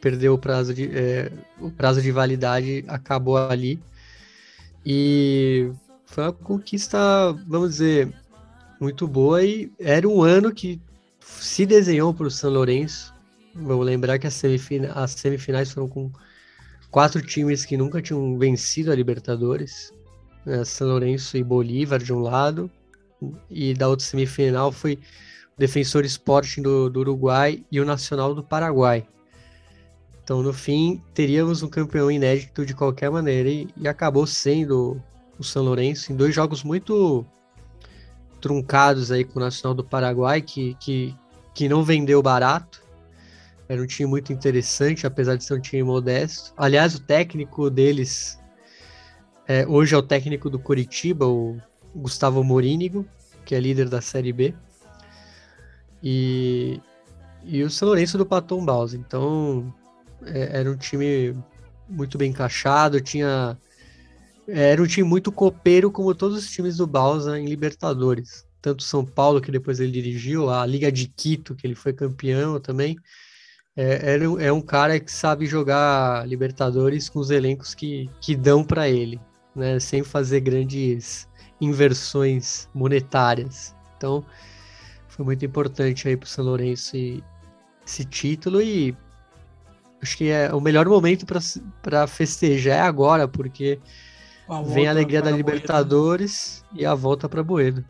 perdeu 0.00 0.34
o 0.34 0.38
prazo 0.38 0.74
de 0.74 0.90
é, 0.92 1.30
o 1.60 1.70
prazo 1.70 2.02
de 2.02 2.10
validade 2.10 2.84
acabou 2.88 3.36
ali 3.38 3.80
e 4.84 5.70
foi 6.04 6.24
uma 6.24 6.32
conquista, 6.32 6.98
vamos 7.46 7.70
dizer, 7.70 8.12
muito 8.80 9.06
boa 9.06 9.44
e 9.44 9.70
era 9.78 10.08
um 10.08 10.22
ano 10.22 10.52
que 10.52 10.80
se 11.20 11.64
desenhou 11.64 12.12
para 12.12 12.26
o 12.26 12.30
São 12.30 12.50
Lourenço. 12.50 13.14
Vamos 13.54 13.86
lembrar 13.86 14.18
que 14.18 14.26
as, 14.26 14.34
semifina 14.34 14.92
as 14.92 15.12
semifinais 15.12 15.70
foram 15.70 15.88
com 15.88 16.10
quatro 16.90 17.22
times 17.22 17.64
que 17.64 17.76
nunca 17.76 18.02
tinham 18.02 18.36
vencido 18.36 18.90
a 18.90 18.94
Libertadores. 18.94 19.92
Né? 20.46 20.64
São 20.64 20.86
Lourenço 20.86 21.36
e 21.36 21.42
Bolívar 21.42 21.98
de 21.98 22.12
um 22.12 22.20
lado, 22.20 22.70
e 23.50 23.74
da 23.74 23.88
outra 23.88 24.06
semifinal 24.06 24.70
foi 24.70 24.94
o 24.94 25.58
Defensor 25.58 26.04
Sporting 26.04 26.62
do, 26.62 26.88
do 26.88 27.00
Uruguai 27.00 27.64
e 27.70 27.80
o 27.80 27.84
Nacional 27.84 28.34
do 28.34 28.44
Paraguai. 28.44 29.06
Então, 30.22 30.42
no 30.42 30.52
fim, 30.52 31.02
teríamos 31.14 31.62
um 31.62 31.68
campeão 31.68 32.10
inédito 32.10 32.64
de 32.64 32.74
qualquer 32.74 33.10
maneira 33.10 33.48
e, 33.48 33.68
e 33.76 33.88
acabou 33.88 34.26
sendo 34.26 35.00
o 35.38 35.44
São 35.44 35.62
Lourenço 35.62 36.12
em 36.12 36.16
dois 36.16 36.34
jogos 36.34 36.62
muito 36.62 37.24
truncados 38.40 39.10
aí 39.10 39.24
com 39.24 39.38
o 39.38 39.42
Nacional 39.42 39.74
do 39.74 39.84
Paraguai, 39.84 40.42
que, 40.42 40.74
que, 40.80 41.14
que 41.54 41.68
não 41.68 41.82
vendeu 41.82 42.22
barato. 42.22 42.82
Era 43.68 43.82
um 43.82 43.86
time 43.86 44.08
muito 44.08 44.32
interessante, 44.32 45.06
apesar 45.06 45.36
de 45.36 45.44
ser 45.44 45.54
um 45.54 45.60
time 45.60 45.82
modesto. 45.82 46.52
Aliás, 46.56 46.94
o 46.94 47.00
técnico 47.00 47.70
deles 47.70 48.38
é, 49.48 49.66
hoje 49.66 49.94
é 49.94 49.98
o 49.98 50.02
técnico 50.02 50.50
do 50.50 50.58
Curitiba, 50.58 51.26
o 51.26 51.60
Gustavo 51.94 52.42
Morínigo, 52.42 53.06
que 53.44 53.54
é 53.54 53.60
líder 53.60 53.88
da 53.88 54.00
Série 54.00 54.32
B. 54.32 54.54
E, 56.02 56.80
e 57.44 57.62
o 57.62 57.70
São 57.70 57.88
Lourenço 57.88 58.18
do 58.18 58.26
Patom 58.26 58.64
Baus. 58.64 58.92
Então, 58.92 59.72
é, 60.24 60.60
era 60.60 60.70
um 60.70 60.76
time 60.76 61.36
muito 61.88 62.18
bem 62.18 62.30
encaixado, 62.30 63.00
tinha 63.00 63.56
era 64.48 64.80
um 64.80 64.86
time 64.86 65.08
muito 65.08 65.32
copeiro, 65.32 65.90
como 65.90 66.14
todos 66.14 66.38
os 66.38 66.50
times 66.50 66.76
do 66.76 66.86
Balsa 66.86 67.38
em 67.38 67.46
Libertadores. 67.46 68.46
Tanto 68.62 68.82
São 68.82 69.04
Paulo, 69.04 69.40
que 69.40 69.50
depois 69.50 69.80
ele 69.80 69.90
dirigiu, 69.90 70.48
a 70.50 70.64
Liga 70.64 70.90
de 70.90 71.08
Quito, 71.08 71.54
que 71.54 71.66
ele 71.66 71.74
foi 71.74 71.92
campeão 71.92 72.60
também. 72.60 72.96
É, 73.76 74.16
é 74.40 74.52
um 74.52 74.60
cara 74.60 74.98
que 74.98 75.10
sabe 75.10 75.46
jogar 75.46 76.26
Libertadores 76.26 77.08
com 77.08 77.18
os 77.18 77.30
elencos 77.30 77.74
que, 77.74 78.08
que 78.20 78.34
dão 78.34 78.64
para 78.64 78.88
ele, 78.88 79.20
né? 79.56 79.80
sem 79.80 80.04
fazer 80.04 80.40
grandes 80.40 81.28
inversões 81.60 82.68
monetárias. 82.74 83.74
Então, 83.96 84.24
foi 85.08 85.24
muito 85.24 85.44
importante 85.44 86.06
aí 86.06 86.16
para 86.16 86.26
o 86.26 86.28
São 86.28 86.44
Lourenço 86.44 86.96
esse 87.86 88.04
título 88.04 88.60
e 88.60 88.94
acho 90.02 90.16
que 90.16 90.28
é 90.28 90.52
o 90.52 90.60
melhor 90.60 90.86
momento 90.86 91.24
para 91.82 92.06
festejar 92.06 92.76
é 92.76 92.80
agora, 92.80 93.26
porque 93.26 93.80
a 94.48 94.62
Vem 94.62 94.86
a 94.86 94.90
alegria 94.90 95.22
da 95.22 95.30
Libertadores 95.30 96.62
Boedo. 96.70 96.82
e 96.82 96.86
a 96.86 96.94
volta 96.94 97.28
para 97.28 97.42
Boedo. 97.42 97.84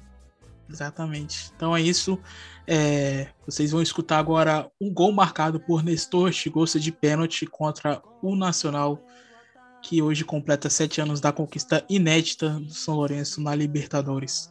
Exatamente. 0.69 1.53
Então 1.55 1.77
é 1.77 1.81
isso. 1.81 2.19
É, 2.67 3.29
vocês 3.45 3.71
vão 3.71 3.83
escutar 3.83 4.19
agora 4.19 4.69
um 4.81 4.93
gol 4.93 5.13
marcado 5.13 5.61
por 5.61 5.85
Nestor 5.85 6.33
Chigosa 6.33 6.81
de 6.81 6.91
pênalti 6.91 7.47
contra 7.47 8.03
o 8.23 8.35
Nacional, 8.35 9.01
que 9.89 10.03
hoje 10.03 10.25
completa 10.25 10.69
sete 10.69 11.01
anos 11.01 11.21
da 11.21 11.31
conquista 11.31 11.85
inédita 11.89 12.51
do 12.59 12.75
São 12.75 12.97
Lourenço 12.97 13.41
na 13.41 13.55
Libertadores. 13.55 14.51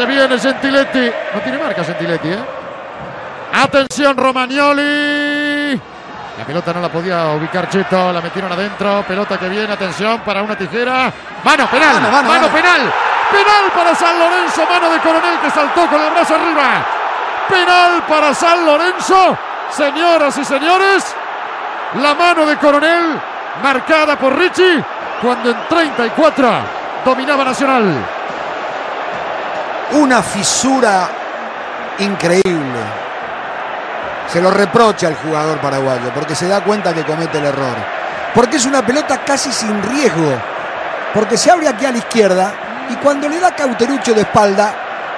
Se 0.00 0.06
viene 0.06 0.38
Gentiletti. 0.38 1.12
No 1.34 1.40
tiene 1.42 1.58
marca 1.58 1.84
Gentiletti, 1.84 2.28
¿eh? 2.28 2.38
Atención, 3.52 4.16
Romagnoli. 4.16 5.78
La 6.38 6.44
pelota 6.46 6.72
no 6.72 6.80
la 6.80 6.88
podía 6.88 7.26
ubicar 7.32 7.68
Cheto. 7.68 8.10
La 8.10 8.22
metieron 8.22 8.50
adentro. 8.50 9.04
Pelota 9.06 9.38
que 9.38 9.50
viene. 9.50 9.70
Atención 9.70 10.20
para 10.20 10.40
una 10.42 10.56
tijera. 10.56 11.12
Mano, 11.44 11.66
penal. 11.66 11.96
Mano, 11.96 12.12
mano, 12.12 12.28
mano 12.28 12.28
mano. 12.28 12.48
penal. 12.48 12.80
Penal 13.30 13.70
para 13.76 13.94
San 13.94 14.18
Lorenzo. 14.18 14.62
Mano 14.66 14.90
de 14.90 15.00
Coronel 15.00 15.38
que 15.38 15.50
saltó 15.50 15.86
con 15.86 16.00
el 16.00 16.10
brazo 16.12 16.34
arriba. 16.34 16.86
Penal 17.46 18.02
para 18.08 18.32
San 18.32 18.64
Lorenzo. 18.64 19.36
Señoras 19.68 20.38
y 20.38 20.44
señores. 20.46 21.14
La 22.00 22.14
mano 22.14 22.46
de 22.46 22.56
Coronel 22.56 23.20
marcada 23.62 24.16
por 24.16 24.34
Richie 24.34 24.82
cuando 25.20 25.50
en 25.50 25.56
34 25.68 26.48
dominaba 27.04 27.44
Nacional. 27.44 28.19
Una 29.92 30.22
fisura 30.22 31.08
increíble. 31.98 32.80
Se 34.28 34.40
lo 34.40 34.50
reprocha 34.50 35.08
al 35.08 35.16
jugador 35.16 35.58
paraguayo 35.58 36.10
porque 36.14 36.34
se 36.34 36.46
da 36.46 36.60
cuenta 36.62 36.94
que 36.94 37.02
comete 37.02 37.38
el 37.38 37.46
error. 37.46 37.76
Porque 38.34 38.58
es 38.58 38.66
una 38.66 38.86
pelota 38.86 39.18
casi 39.24 39.50
sin 39.52 39.82
riesgo. 39.82 40.40
Porque 41.12 41.36
se 41.36 41.50
abre 41.50 41.68
aquí 41.68 41.84
a 41.84 41.90
la 41.90 41.98
izquierda 41.98 42.52
y 42.88 42.94
cuando 42.96 43.28
le 43.28 43.40
da 43.40 43.54
Cauterucho 43.54 44.14
de 44.14 44.20
espalda, 44.20 44.72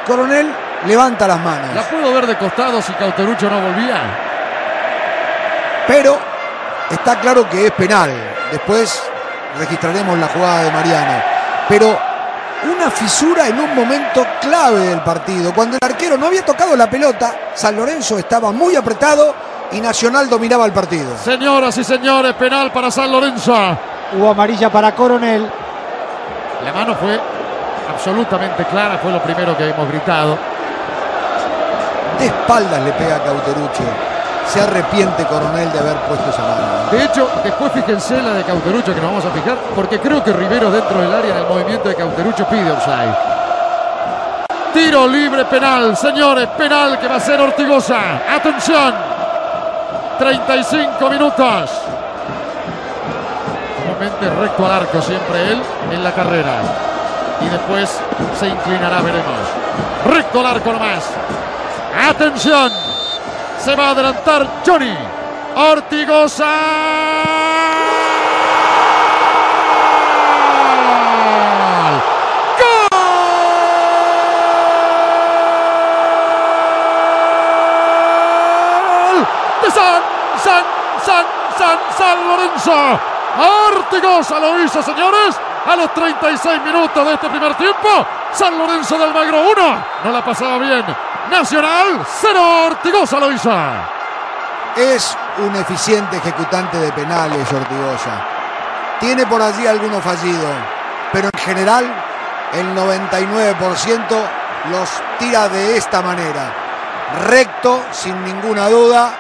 Coronel 0.07 0.51
levanta 0.86 1.28
las 1.28 1.39
manos. 1.39 1.74
La 1.74 1.82
puedo 1.82 2.12
ver 2.15 2.27
de 2.27 2.36
costado 2.36 2.81
si 2.81 2.93
Cauterucho 2.94 3.51
no 3.51 3.61
volvía. 3.61 4.01
Pero 5.86 6.19
está 6.90 7.20
claro 7.20 7.49
que 7.49 7.66
es 7.66 7.73
penal. 7.73 8.11
Después 8.51 9.03
registraremos 9.59 10.19
la 10.19 10.28
jugada 10.28 10.62
de 10.65 10.70
Mariano. 10.70 11.23
Pero 11.69 12.11
una 12.70 12.90
fisura 12.90 13.48
en 13.48 13.59
un 13.59 13.74
momento 13.74 14.24
clave 14.40 14.80
del 14.86 15.01
partido. 15.01 15.52
Cuando 15.55 15.76
el 15.76 15.90
arquero 15.90 16.16
no 16.16 16.26
había 16.26 16.44
tocado 16.44 16.76
la 16.76 16.89
pelota, 16.89 17.34
San 17.55 17.76
Lorenzo 17.76 18.18
estaba 18.18 18.52
muy 18.52 18.76
apretado 18.76 19.34
y 19.72 19.80
Nacional 19.80 20.28
dominaba 20.28 20.66
el 20.66 20.72
partido. 20.72 21.16
Señoras 21.16 21.76
y 21.78 21.84
señores, 21.84 22.34
penal 22.34 22.70
para 22.72 22.90
San 22.90 23.10
Lorenzo. 23.10 23.55
Hubo 24.16 24.30
amarilla 24.30 24.70
para 24.70 24.94
Coronel. 24.94 25.51
La 26.64 26.72
mano 26.72 26.94
fue 26.94 27.18
absolutamente 27.93 28.64
clara, 28.66 28.98
fue 28.98 29.10
lo 29.10 29.22
primero 29.22 29.56
que 29.56 29.68
hemos 29.68 29.89
gritado. 29.89 30.39
De 32.18 32.26
espaldas 32.26 32.82
le 32.82 32.93
pega 32.93 33.16
a 33.16 33.24
Cauterucho. 33.24 34.11
Se 34.48 34.60
arrepiente 34.60 35.24
Coronel 35.24 35.73
de 35.73 35.78
haber 35.78 35.97
puesto 36.09 36.28
esa 36.31 36.43
mano. 36.43 36.90
De 36.90 37.05
hecho, 37.05 37.28
después 37.43 37.73
fíjense 37.73 38.20
la 38.20 38.35
de 38.35 38.44
Cauterucho 38.44 38.94
que 38.94 39.01
nos 39.01 39.10
vamos 39.10 39.24
a 39.24 39.31
fijar, 39.31 39.56
porque 39.74 39.98
creo 39.98 40.23
que 40.23 40.32
Rivero 40.32 40.70
dentro 40.70 41.01
del 41.01 41.12
área 41.12 41.31
en 41.32 41.39
el 41.39 41.47
movimiento 41.47 41.89
de 41.89 41.94
Cauterucho 41.94 42.47
pide 42.47 42.70
offside. 42.70 43.16
Tiro 44.73 45.06
libre 45.06 45.44
penal, 45.44 45.97
señores, 45.97 46.48
penal 46.56 46.98
que 46.98 47.06
va 47.06 47.16
a 47.16 47.20
ser 47.20 47.40
Ortigosa. 47.40 48.23
Atención. 48.35 48.94
35 50.19 51.10
minutos. 51.10 51.70
Comúnmente 53.77 54.31
recto 54.31 54.66
al 54.66 54.73
arco 54.73 55.02
siempre 55.02 55.52
él 55.52 55.62
en 55.90 56.05
la 56.05 56.12
carrera. 56.12 56.52
Y 57.40 57.48
después 57.48 58.01
se 58.39 58.48
inclinará, 58.48 59.01
veremos. 59.02 59.24
Recto 60.06 60.40
al 60.40 60.47
arco 60.47 60.73
nomás. 60.73 61.05
Atención. 62.09 62.81
Se 63.62 63.76
va 63.76 63.86
a 63.86 63.90
adelantar 63.90 64.44
Johnny. 64.66 64.93
Ortigosa. 65.55 66.51
De 79.62 79.70
San, 79.70 80.02
San, 80.43 80.64
San, 81.05 81.24
San, 81.56 81.78
San 81.97 82.26
Lorenzo. 82.26 82.72
Ortigosa 83.68 84.40
lo 84.40 84.60
hizo, 84.60 84.82
señores. 84.82 85.40
A 85.70 85.76
los 85.76 85.94
36 85.94 86.62
minutos 86.62 87.06
de 87.06 87.14
este 87.14 87.30
primer 87.30 87.55
tiempo. 87.55 87.89
San 88.32 88.59
Lorenzo 88.59 88.98
del 88.98 89.14
Magro 89.14 89.40
1. 89.40 89.84
No 90.02 90.10
la 90.10 90.24
pasaba 90.24 90.59
bien. 90.59 91.11
Nacional 91.32 92.06
0. 92.20 92.66
Ortigosa 92.66 93.18
lo 93.18 93.32
hizo. 93.32 93.50
Es 94.76 95.16
un 95.38 95.56
eficiente 95.56 96.18
ejecutante 96.18 96.76
de 96.76 96.92
penales, 96.92 97.50
Ortigosa. 97.50 98.10
Tiene 99.00 99.24
por 99.26 99.40
allí 99.40 99.66
algunos 99.66 100.04
fallidos, 100.04 100.54
pero 101.10 101.30
en 101.32 101.40
general 101.40 101.86
el 102.52 102.76
99% 102.76 103.96
los 104.70 104.90
tira 105.18 105.48
de 105.48 105.78
esta 105.78 106.02
manera. 106.02 106.52
Recto, 107.26 107.82
sin 107.92 108.22
ninguna 108.24 108.68
duda, 108.68 109.12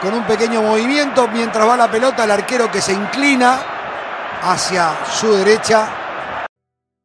con 0.00 0.14
un 0.14 0.22
pequeño 0.22 0.62
movimiento 0.62 1.28
mientras 1.28 1.68
va 1.68 1.76
la 1.76 1.90
pelota, 1.90 2.24
el 2.24 2.30
arquero 2.30 2.70
que 2.70 2.80
se 2.80 2.92
inclina 2.92 3.58
hacia 4.42 4.92
su 5.12 5.34
derecha. 5.34 5.99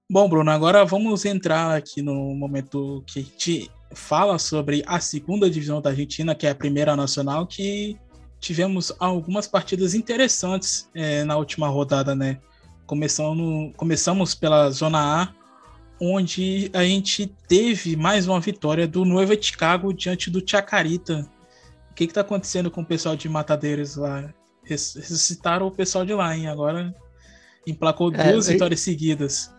Bom, 0.10 0.30
Bruno, 0.30 0.52
agora 0.52 0.86
vamos 0.86 1.26
entrar 1.26 1.76
aqui 1.76 2.02
no 2.02 2.36
momento 2.36 3.04
que 3.08 3.20
a 3.20 3.22
gente 3.24 3.72
fala 3.94 4.38
sobre 4.38 4.84
a 4.86 5.00
segunda 5.00 5.50
divisão 5.50 5.82
da 5.82 5.90
Argentina, 5.90 6.36
que 6.36 6.46
é 6.46 6.52
a 6.52 6.56
primeira 6.56 6.96
nacional, 6.96 7.48
que 7.48 7.98
tivemos 8.40 8.94
algumas 9.00 9.48
partidas 9.48 9.96
interessantes 9.96 10.90
é, 10.94 11.24
na 11.24 11.38
última 11.38 11.68
rodada, 11.68 12.14
né? 12.14 12.40
Começando, 12.86 13.74
começamos 13.76 14.36
pela 14.36 14.70
Zona 14.70 15.24
A, 15.24 15.34
onde 16.00 16.70
a 16.74 16.84
gente 16.84 17.26
teve 17.48 17.96
mais 17.96 18.28
uma 18.28 18.40
vitória 18.40 18.88
do 18.88 19.04
Nueva 19.06 19.36
Chicago 19.42 19.92
diante 19.92 20.30
do 20.30 20.44
Chacarita. 20.48 21.28
O 21.90 21.96
que 21.96 22.04
está 22.04 22.22
acontecendo 22.22 22.70
com 22.70 22.82
o 22.82 22.86
pessoal 22.86 23.16
de 23.16 23.28
Matadeiros 23.28 23.96
lá? 23.96 24.32
Res- 24.64 24.94
Ressuscitaram 24.96 25.66
o 25.66 25.72
pessoal 25.72 26.06
de 26.06 26.14
lá, 26.14 26.38
hein? 26.38 26.48
Agora 26.48 26.94
emplacou 27.66 28.14
É, 28.14 28.32
duas 28.32 28.48
vitórias 28.48 28.82
seguidas. 28.82 29.55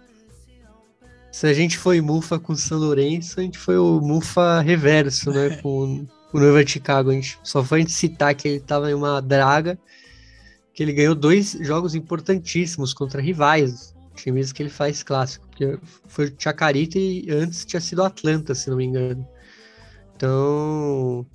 Se 1.36 1.46
a 1.46 1.52
gente 1.52 1.76
foi 1.76 2.00
mufa 2.00 2.38
com 2.38 2.54
o 2.54 2.56
São 2.56 2.78
Lourenço, 2.78 3.38
a 3.38 3.42
gente 3.42 3.58
foi 3.58 3.76
o 3.76 4.00
mufa 4.00 4.62
reverso, 4.62 5.30
né? 5.30 5.50
Com 5.60 6.06
o 6.32 6.40
Noiva 6.40 6.66
Chicago. 6.66 7.10
A 7.10 7.12
gente 7.12 7.38
só 7.42 7.62
foi 7.62 7.76
a 7.76 7.82
gente 7.82 7.92
citar 7.92 8.34
que 8.34 8.48
ele 8.48 8.60
tava 8.60 8.90
em 8.90 8.94
uma 8.94 9.20
draga, 9.20 9.78
que 10.72 10.82
ele 10.82 10.94
ganhou 10.94 11.14
dois 11.14 11.52
jogos 11.60 11.94
importantíssimos 11.94 12.94
contra 12.94 13.20
rivais, 13.20 13.94
times 14.14 14.50
que 14.50 14.62
ele 14.62 14.70
faz 14.70 15.02
clássico. 15.02 15.46
Porque 15.48 15.78
foi 16.06 16.28
o 16.28 16.34
Chacarita 16.38 16.98
e 16.98 17.30
antes 17.30 17.66
tinha 17.66 17.82
sido 17.82 17.98
o 17.98 18.06
Atlanta, 18.06 18.54
se 18.54 18.70
não 18.70 18.78
me 18.78 18.86
engano. 18.86 19.28
Então, 20.16 21.26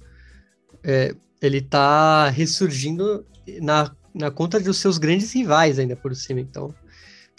é, 0.83 1.15
ele 1.39 1.61
tá 1.61 2.27
ressurgindo 2.27 3.23
na, 3.61 3.95
na 4.15 4.31
conta 4.31 4.59
dos 4.59 4.77
seus 4.77 4.97
grandes 4.97 5.31
rivais 5.31 5.77
ainda 5.77 5.95
por 5.95 6.15
cima. 6.15 6.39
Então, 6.39 6.73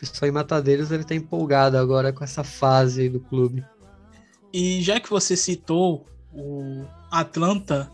pessoal 0.02 0.28
em 0.28 0.32
Matadeiros 0.32 0.88
deve 0.88 1.02
estar 1.02 1.14
empolgado 1.14 1.78
agora 1.78 2.12
com 2.12 2.24
essa 2.24 2.42
fase 2.42 3.08
do 3.08 3.20
clube. 3.20 3.64
E 4.52 4.82
já 4.82 4.98
que 4.98 5.08
você 5.08 5.36
citou 5.36 6.04
o 6.32 6.84
Atlanta, 7.10 7.88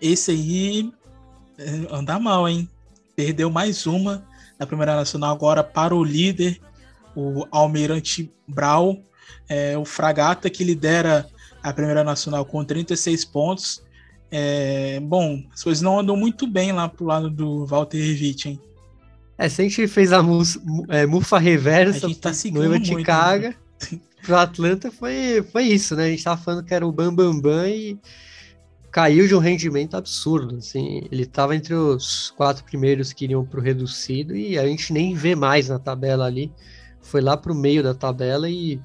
esse 0.00 0.30
aí 0.30 0.92
é, 1.56 1.86
anda 1.90 2.18
mal, 2.18 2.46
hein? 2.46 2.68
Perdeu 3.16 3.50
mais 3.50 3.86
uma 3.86 4.26
na 4.58 4.66
Primeira 4.66 4.94
Nacional 4.94 5.34
agora 5.34 5.64
para 5.64 5.94
o 5.94 6.04
líder, 6.04 6.60
o 7.16 7.46
Almirante 7.50 8.30
Brau. 8.46 8.98
É, 9.48 9.76
o 9.78 9.84
Fragata 9.84 10.50
que 10.50 10.62
lidera 10.62 11.26
a 11.62 11.72
Primeira 11.72 12.04
Nacional 12.04 12.44
com 12.44 12.62
36 12.62 13.24
pontos. 13.24 13.82
É, 14.30 15.00
bom, 15.00 15.42
as 15.52 15.62
coisas 15.62 15.80
não 15.80 15.98
andam 15.98 16.16
muito 16.16 16.46
bem 16.46 16.72
lá 16.72 16.88
pro 16.88 17.06
lado 17.06 17.30
do 17.30 17.64
Walter 17.64 17.98
Witt, 17.98 18.48
hein? 18.50 18.60
É, 19.36 19.48
se 19.48 19.60
a 19.60 19.64
gente 19.64 19.86
fez 19.88 20.12
a 20.12 20.22
mus, 20.22 20.58
é, 20.88 21.06
mufa 21.06 21.38
reversa, 21.38 22.06
a 22.06 22.08
gente 22.08 22.20
tá 22.20 22.30
noiva 22.52 22.78
de 22.78 22.92
muito, 22.92 23.00
Chicago, 23.00 23.48
né? 23.48 23.54
pro 24.22 24.36
Atlanta 24.36 24.90
foi, 24.90 25.44
foi 25.52 25.64
isso, 25.64 25.94
né? 25.94 26.06
A 26.06 26.10
gente 26.10 26.24
tava 26.24 26.40
falando 26.40 26.64
que 26.64 26.74
era 26.74 26.86
o 26.86 26.92
Bambambam 26.92 27.40
Bam, 27.40 27.62
Bam 27.62 27.68
e 27.68 27.98
caiu 28.94 29.26
de 29.26 29.34
um 29.34 29.40
rendimento 29.40 29.96
absurdo, 29.96 30.58
assim. 30.58 31.02
Ele 31.10 31.26
tava 31.26 31.56
entre 31.56 31.74
os 31.74 32.30
quatro 32.30 32.64
primeiros 32.64 33.12
que 33.12 33.24
iriam 33.24 33.44
pro 33.44 33.60
reducido 33.60 34.36
e 34.36 34.56
a 34.56 34.64
gente 34.66 34.92
nem 34.92 35.14
vê 35.14 35.34
mais 35.34 35.68
na 35.68 35.80
tabela 35.80 36.26
ali. 36.26 36.52
Foi 37.02 37.20
lá 37.20 37.36
pro 37.36 37.54
meio 37.54 37.82
da 37.82 37.92
tabela 37.92 38.48
e, 38.48 38.80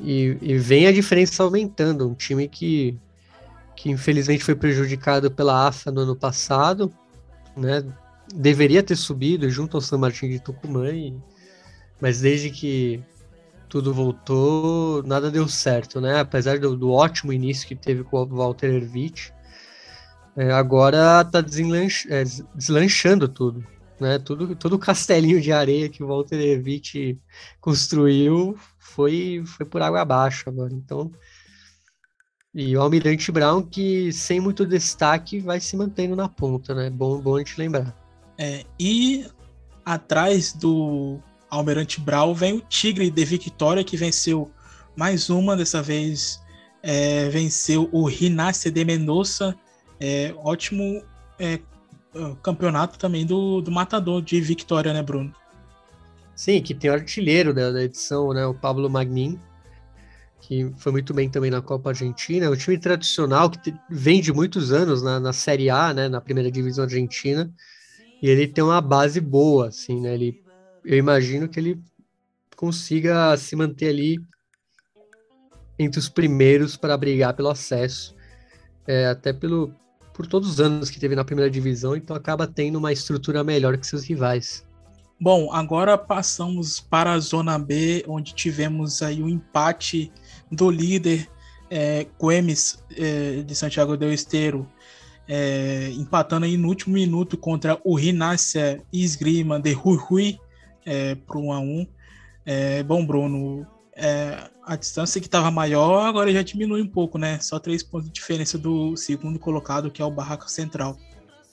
e, 0.00 0.36
e 0.42 0.58
vem 0.58 0.88
a 0.88 0.92
diferença 0.92 1.44
aumentando. 1.44 2.08
Um 2.08 2.14
time 2.14 2.48
que, 2.48 2.98
que 3.76 3.88
infelizmente 3.88 4.42
foi 4.42 4.56
prejudicado 4.56 5.30
pela 5.30 5.68
AFA 5.68 5.92
no 5.92 6.00
ano 6.00 6.16
passado, 6.16 6.92
né? 7.56 7.84
Deveria 8.34 8.82
ter 8.82 8.96
subido 8.96 9.48
junto 9.50 9.76
ao 9.76 9.80
San 9.80 9.98
Martín 9.98 10.28
de 10.28 10.40
Tucumã, 10.40 10.90
e, 10.90 11.16
mas 12.00 12.20
desde 12.20 12.50
que 12.50 13.02
tudo 13.68 13.94
voltou, 13.94 15.02
nada 15.04 15.30
deu 15.30 15.48
certo, 15.48 16.00
né? 16.00 16.20
Apesar 16.20 16.58
do, 16.58 16.76
do 16.76 16.90
ótimo 16.90 17.32
início 17.32 17.66
que 17.66 17.76
teve 17.76 18.02
com 18.02 18.22
o 18.22 18.26
Walter 18.26 18.74
Ervich, 18.74 19.32
é, 20.36 20.52
agora 20.52 21.24
tá 21.24 21.40
deslanch, 21.40 22.06
é, 22.10 22.24
deslanchando 22.54 23.28
tudo, 23.28 23.64
né? 24.00 24.18
Tudo, 24.18 24.54
todo 24.56 24.74
o 24.74 24.78
castelinho 24.78 25.40
de 25.40 25.52
areia 25.52 25.88
que 25.88 26.02
o 26.02 26.08
Walter 26.08 26.40
Ervich 26.40 27.20
construiu 27.60 28.58
foi, 28.78 29.42
foi 29.46 29.66
por 29.66 29.82
água 29.82 30.00
abaixo 30.00 30.48
agora. 30.48 30.72
Então, 30.72 31.10
e 32.52 32.76
o 32.76 32.80
Almirante 32.80 33.30
Brown, 33.30 33.62
que 33.62 34.12
sem 34.12 34.40
muito 34.40 34.66
destaque, 34.66 35.38
vai 35.38 35.60
se 35.60 35.76
mantendo 35.76 36.16
na 36.16 36.28
ponta, 36.28 36.74
né? 36.74 36.90
Bom, 36.90 37.20
bom 37.20 37.36
a 37.36 37.38
gente 37.38 37.56
lembrar. 37.56 37.99
É, 38.42 38.64
e 38.78 39.26
atrás 39.84 40.54
do 40.54 41.20
Almirante 41.50 42.00
Brau, 42.00 42.34
vem 42.34 42.54
o 42.54 42.60
Tigre 42.60 43.10
de 43.10 43.24
Victoria, 43.26 43.84
que 43.84 43.98
venceu 43.98 44.50
mais 44.96 45.28
uma, 45.28 45.54
dessa 45.54 45.82
vez. 45.82 46.40
É, 46.82 47.28
venceu 47.28 47.90
o 47.92 48.06
Rinácia 48.06 48.70
de 48.70 48.82
Mendoza, 48.82 49.54
é, 50.00 50.34
ótimo 50.38 51.04
é, 51.38 51.60
campeonato 52.42 52.98
também 52.98 53.26
do, 53.26 53.60
do 53.60 53.70
Matador 53.70 54.22
de 54.22 54.40
Victoria, 54.40 54.94
né, 54.94 55.02
Bruno? 55.02 55.34
Sim, 56.34 56.62
que 56.62 56.74
tem 56.74 56.90
o 56.90 56.94
artilheiro 56.94 57.52
da, 57.52 57.70
da 57.70 57.82
edição, 57.82 58.32
né, 58.32 58.46
o 58.46 58.54
Pablo 58.54 58.88
Magnin, 58.88 59.38
que 60.40 60.72
foi 60.78 60.90
muito 60.90 61.12
bem 61.12 61.28
também 61.28 61.50
na 61.50 61.60
Copa 61.60 61.90
Argentina, 61.90 62.46
é 62.46 62.48
um 62.48 62.56
time 62.56 62.78
tradicional 62.78 63.50
que 63.50 63.74
vem 63.90 64.22
de 64.22 64.32
muitos 64.32 64.72
anos 64.72 65.02
na, 65.02 65.20
na 65.20 65.34
Série 65.34 65.68
A, 65.68 65.92
né, 65.92 66.08
na 66.08 66.22
primeira 66.22 66.50
divisão 66.50 66.84
argentina, 66.84 67.52
e 68.22 68.28
ele 68.28 68.46
tem 68.46 68.62
uma 68.62 68.80
base 68.80 69.20
boa, 69.20 69.68
assim, 69.68 70.00
né, 70.00 70.14
ele 70.14 70.42
eu 70.84 70.96
imagino 70.96 71.48
que 71.48 71.60
ele 71.60 71.80
consiga 72.56 73.36
se 73.36 73.54
manter 73.54 73.88
ali 73.88 74.18
entre 75.78 75.98
os 75.98 76.08
primeiros 76.08 76.76
para 76.76 76.96
brigar 76.96 77.34
pelo 77.34 77.48
acesso, 77.48 78.14
é, 78.86 79.06
até 79.06 79.32
pelo 79.32 79.74
por 80.14 80.26
todos 80.26 80.50
os 80.50 80.60
anos 80.60 80.90
que 80.90 81.00
teve 81.00 81.14
na 81.14 81.24
primeira 81.24 81.50
divisão, 81.50 81.96
então 81.96 82.14
acaba 82.14 82.46
tendo 82.46 82.76
uma 82.76 82.92
estrutura 82.92 83.42
melhor 83.42 83.78
que 83.78 83.86
seus 83.86 84.04
rivais. 84.04 84.66
Bom, 85.18 85.52
agora 85.52 85.96
passamos 85.96 86.80
para 86.80 87.12
a 87.12 87.18
zona 87.18 87.58
B, 87.58 88.04
onde 88.06 88.34
tivemos 88.34 89.00
aí 89.00 89.22
o 89.22 89.28
empate 89.28 90.12
do 90.50 90.70
líder 90.70 91.26
é, 91.70 92.06
é, 92.96 93.42
de 93.42 93.54
Santiago 93.54 93.96
del 93.96 94.12
Esteiro, 94.12 94.68
é, 95.32 95.92
empatando 95.92 96.44
aí 96.44 96.56
no 96.56 96.66
último 96.66 96.94
minuto 96.94 97.38
contra 97.38 97.80
o 97.84 97.94
Rinácia 97.94 98.82
Esgrima 98.92 99.60
de 99.60 99.72
Rui 99.72 99.96
Rui, 99.96 100.38
é, 100.84 101.14
para 101.14 101.38
um 101.38 101.52
a 101.52 101.60
um. 101.60 101.86
É, 102.44 102.82
bom, 102.82 103.06
Bruno, 103.06 103.64
é, 103.94 104.50
a 104.66 104.74
distância 104.74 105.20
que 105.20 105.28
estava 105.28 105.48
maior 105.48 106.04
agora 106.04 106.32
já 106.32 106.42
diminui 106.42 106.82
um 106.82 106.88
pouco, 106.88 107.16
né? 107.16 107.38
Só 107.38 107.60
três 107.60 107.80
pontos 107.80 108.08
de 108.08 108.14
diferença 108.14 108.58
do 108.58 108.96
segundo 108.96 109.38
colocado, 109.38 109.88
que 109.88 110.02
é 110.02 110.04
o 110.04 110.10
Barraca 110.10 110.48
Central. 110.48 110.98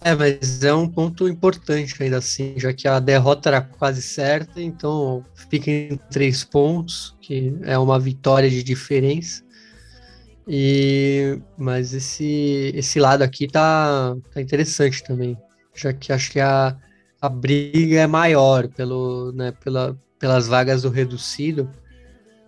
É, 0.02 0.16
mas 0.16 0.64
é 0.64 0.74
um 0.74 0.90
ponto 0.90 1.28
importante 1.28 2.02
ainda 2.02 2.18
assim, 2.18 2.56
já 2.58 2.74
que 2.74 2.88
a 2.88 3.00
derrota 3.00 3.50
era 3.50 3.62
quase 3.62 4.02
certa, 4.02 4.60
então 4.60 5.24
fica 5.50 5.70
em 5.70 6.00
três 6.10 6.44
pontos, 6.44 7.16
que 7.22 7.56
é 7.62 7.78
uma 7.78 8.00
vitória 8.00 8.50
de 8.50 8.64
diferença. 8.64 9.44
E 10.48 11.40
mas 11.58 11.94
esse 11.94 12.72
esse 12.74 13.00
lado 13.00 13.22
aqui 13.22 13.48
tá, 13.48 14.16
tá 14.34 14.42
interessante 14.42 15.04
também, 15.04 15.38
já 15.76 15.92
que 15.92 16.14
acho 16.14 16.32
que 16.32 16.40
a 16.40 16.78
a 17.22 17.30
briga 17.30 18.00
é 18.00 18.08
maior 18.08 18.68
pelo, 18.68 19.32
né, 19.32 19.52
pela, 19.64 19.98
pelas 20.20 20.48
vagas 20.48 20.84
do 20.84 20.90
reducido. 20.90 21.70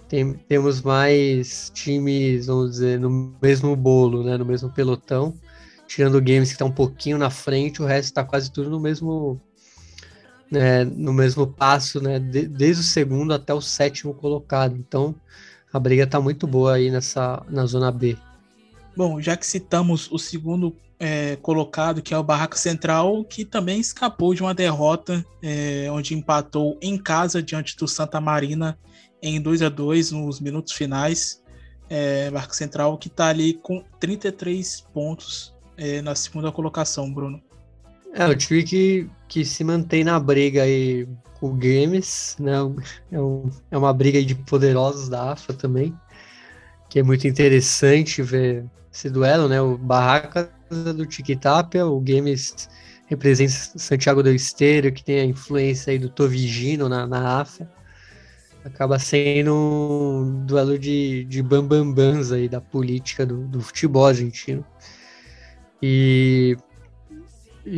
Tem, 0.08 0.34
temos 0.34 0.82
mais 0.82 1.72
times, 1.74 2.48
vamos 2.48 2.72
dizer, 2.72 3.00
no 3.00 3.36
mesmo 3.42 3.76
bolo, 3.76 4.24
né, 4.24 4.38
no 4.38 4.46
mesmo 4.46 4.70
pelotão. 4.70 5.34
Tirando 5.88 6.16
o 6.16 6.22
Games 6.22 6.50
que 6.50 6.56
está 6.56 6.66
um 6.66 6.72
pouquinho 6.72 7.18
na 7.18 7.30
frente, 7.30 7.82
o 7.82 7.86
resto 7.86 8.10
está 8.10 8.24
quase 8.24 8.52
tudo 8.52 8.70
no 8.70 8.80
mesmo, 8.80 9.42
né, 10.52 10.84
no 10.84 11.14
mesmo 11.14 11.48
passo, 11.48 12.02
né, 12.02 12.20
de, 12.20 12.48
desde 12.48 12.82
o 12.82 12.86
segundo 12.86 13.34
até 13.34 13.54
o 13.54 13.62
sétimo 13.62 14.14
colocado. 14.14 14.76
Então, 14.76 15.16
a 15.72 15.80
briga 15.80 16.04
está 16.04 16.20
muito 16.20 16.48
boa 16.48 16.76
aí 16.76 16.90
nessa 16.90 17.44
na 17.50 17.66
zona 17.66 17.92
B. 17.92 18.18
Bom, 18.96 19.22
já 19.22 19.38
que 19.38 19.46
citamos 19.46 20.12
o 20.12 20.18
segundo 20.18 20.76
é, 21.00 21.38
colocado, 21.38 22.02
que 22.02 22.14
é 22.14 22.18
o 22.18 22.24
Barraca 22.24 22.58
Central, 22.58 23.24
que 23.24 23.46
também 23.46 23.80
escapou 23.80 24.34
de 24.34 24.42
uma 24.42 24.54
derrota, 24.54 25.26
é, 25.42 25.88
onde 25.92 26.14
empatou 26.14 26.78
em 26.82 26.98
casa 26.98 27.42
diante 27.42 27.78
do 27.78 27.88
Santa 27.88 28.20
Marina 28.20 28.78
em 29.22 29.40
2 29.40 29.62
a 29.62 29.70
2 29.70 30.12
nos 30.12 30.40
minutos 30.40 30.74
finais. 30.74 31.42
É, 31.90 32.30
Barraca 32.30 32.54
Central 32.54 32.98
que 32.98 33.08
está 33.08 33.28
ali 33.28 33.54
com 33.54 33.84
33 34.00 34.86
pontos 34.94 35.56
é, 35.78 36.02
na 36.02 36.14
segunda 36.14 36.52
colocação, 36.52 37.12
Bruno. 37.12 37.42
É, 38.14 38.26
o 38.28 38.36
time 38.36 38.64
que, 38.64 39.10
que 39.28 39.46
se 39.46 39.64
mantém 39.64 40.04
na 40.04 40.20
briga 40.20 40.64
aí 40.64 41.08
o 41.42 41.50
Games, 41.50 42.36
né? 42.40 42.54
É, 43.12 43.20
um, 43.20 43.50
é 43.72 43.78
uma 43.78 43.94
briga 43.94 44.24
de 44.24 44.36
poderosos 44.36 45.10
da 45.10 45.32
AFA 45.32 45.54
também, 45.54 45.94
que 46.90 47.00
é 47.00 47.04
muito 47.04 47.28
interessante 47.28 48.22
ver 48.22 48.66
esse 48.92 49.10
duelo, 49.10 49.48
né? 49.48 49.62
O 49.62 49.78
Barraca 49.78 50.52
do 50.70 51.06
Tiquitapia, 51.06 51.86
o 51.86 52.00
Games 52.00 52.70
representa 53.08 53.52
Santiago 53.78 54.22
do 54.22 54.32
Esteiro, 54.32 54.92
que 54.92 55.04
tem 55.04 55.20
a 55.20 55.26
influência 55.26 55.92
aí 55.92 55.98
do 55.98 56.10
Tovigino 56.10 56.88
na, 56.88 57.08
na 57.08 57.42
AFA. 57.42 57.70
Acaba 58.64 59.00
sendo 59.00 59.56
um 59.56 60.46
duelo 60.46 60.78
de, 60.78 61.24
de 61.26 61.42
bambambans 61.42 62.32
aí 62.32 62.48
da 62.48 62.60
política 62.60 63.26
do, 63.26 63.48
do 63.48 63.62
futebol 63.62 64.06
argentino. 64.06 64.66
E, 65.82 66.58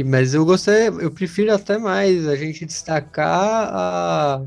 mas 0.06 0.34
eu 0.34 0.46
gostaria, 0.46 0.86
eu 0.86 1.12
prefiro 1.12 1.54
até 1.54 1.78
mais 1.78 2.28
a 2.28 2.36
gente 2.36 2.66
destacar 2.66 3.70
a, 3.74 4.46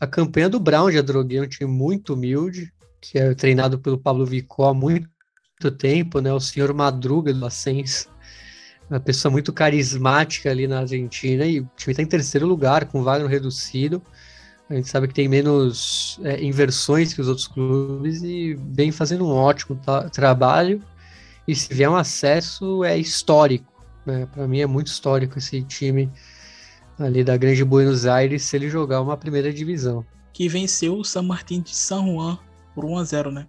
a 0.00 0.06
campanha 0.06 0.48
do 0.48 0.58
Brown 0.58 0.90
de 0.90 0.98
Adroguei, 0.98 1.40
um 1.40 1.46
time 1.46 1.70
muito 1.70 2.14
humilde, 2.14 2.72
que 3.00 3.18
é 3.18 3.34
treinado 3.34 3.78
pelo 3.78 3.98
Pablo 3.98 4.24
Vicó 4.24 4.70
há 4.70 4.74
muito 4.74 5.08
tempo, 5.78 6.20
né? 6.20 6.32
O 6.32 6.40
senhor 6.40 6.72
Madruga 6.72 7.32
do 7.32 7.44
Ascenso, 7.46 8.08
uma 8.88 9.00
pessoa 9.00 9.30
muito 9.30 9.52
carismática 9.52 10.50
ali 10.50 10.66
na 10.66 10.80
Argentina 10.80 11.44
e 11.44 11.60
o 11.60 11.70
time 11.76 11.92
está 11.92 12.02
em 12.02 12.06
terceiro 12.06 12.46
lugar 12.46 12.86
com 12.86 13.02
vaga 13.02 13.22
no 13.22 13.28
reducido. 13.28 14.02
A 14.68 14.74
gente 14.74 14.88
sabe 14.88 15.08
que 15.08 15.14
tem 15.14 15.28
menos 15.28 16.18
é, 16.24 16.42
inversões 16.42 17.12
que 17.12 17.20
os 17.20 17.28
outros 17.28 17.46
clubes 17.46 18.22
e 18.22 18.54
vem 18.54 18.90
fazendo 18.90 19.26
um 19.26 19.30
ótimo 19.30 19.78
trabalho. 20.10 20.82
E 21.46 21.54
se 21.54 21.72
vier 21.72 21.90
um 21.90 21.96
acesso, 21.96 22.82
é 22.82 22.96
histórico. 22.96 23.73
Né? 24.04 24.26
Para 24.26 24.46
mim 24.46 24.60
é 24.60 24.66
muito 24.66 24.88
histórico 24.88 25.38
esse 25.38 25.62
time 25.62 26.10
ali 26.98 27.24
da 27.24 27.36
Grande 27.36 27.64
Buenos 27.64 28.06
Aires 28.06 28.42
se 28.42 28.56
ele 28.56 28.68
jogar 28.68 29.00
uma 29.00 29.16
primeira 29.16 29.52
divisão. 29.52 30.04
Que 30.32 30.48
venceu 30.48 30.96
o 30.98 31.04
San 31.04 31.22
Martín 31.22 31.60
de 31.60 31.74
San 31.74 32.04
Juan 32.06 32.38
por 32.74 32.84
1 32.84 32.98
a 32.98 33.04
0 33.04 33.30
né? 33.30 33.46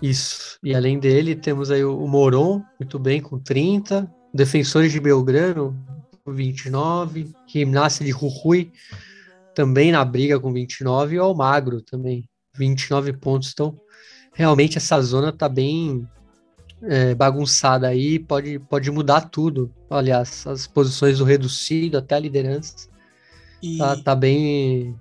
Isso. 0.00 0.58
E 0.62 0.74
além 0.74 0.98
dele, 0.98 1.34
temos 1.34 1.70
aí 1.70 1.84
o 1.84 2.06
Moron, 2.06 2.62
muito 2.78 2.98
bem, 2.98 3.20
com 3.20 3.38
30. 3.38 4.08
Defensores 4.32 4.92
de 4.92 5.00
Belgrano, 5.00 5.76
com 6.24 6.32
29. 6.32 7.32
Gimnasia 7.46 8.06
de 8.06 8.12
Jujuy, 8.12 8.70
também 9.54 9.90
na 9.90 10.04
briga 10.04 10.38
com 10.38 10.52
29. 10.52 11.16
E 11.16 11.18
o 11.18 11.24
Almagro 11.24 11.82
também, 11.82 12.28
29 12.56 13.12
pontos. 13.14 13.50
Então, 13.52 13.76
realmente 14.32 14.78
essa 14.78 15.00
zona 15.00 15.32
tá 15.32 15.48
bem 15.48 16.06
é, 16.82 17.14
bagunçada 17.14 17.88
aí, 17.88 18.18
pode, 18.18 18.58
pode 18.58 18.90
mudar 18.90 19.22
tudo. 19.22 19.72
Aliás, 19.90 20.46
as 20.46 20.66
posições 20.66 21.18
do 21.18 21.24
reducido 21.24 21.98
até 21.98 22.14
a 22.14 22.20
liderança. 22.20 22.88
E... 23.62 23.78
Tá, 23.78 23.96
tá 23.96 24.14
bem. 24.14 24.94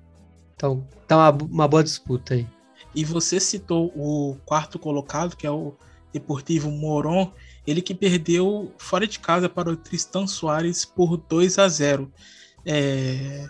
Então, 0.56 0.88
tá 1.08 1.18
uma, 1.18 1.44
uma 1.44 1.68
boa 1.68 1.84
disputa 1.84 2.34
aí. 2.34 2.48
E 2.96 3.06
você 3.06 3.40
citou 3.40 3.92
o 3.96 4.38
quarto 4.46 4.80
colocado, 4.80 5.36
que 5.36 5.46
é 5.46 5.52
o 5.52 5.76
Deportivo 6.12 6.72
Moron, 6.72 7.32
ele 7.66 7.82
que 7.82 7.94
perdeu 7.94 8.74
fora 8.78 9.06
de 9.06 9.20
casa 9.20 9.48
para 9.48 9.70
o 9.70 9.78
Tristan 9.78 10.26
Soares 10.26 10.84
por 10.84 11.18
2 11.18 11.60
a 11.60 11.68
0. 11.68 12.12
É, 12.66 13.48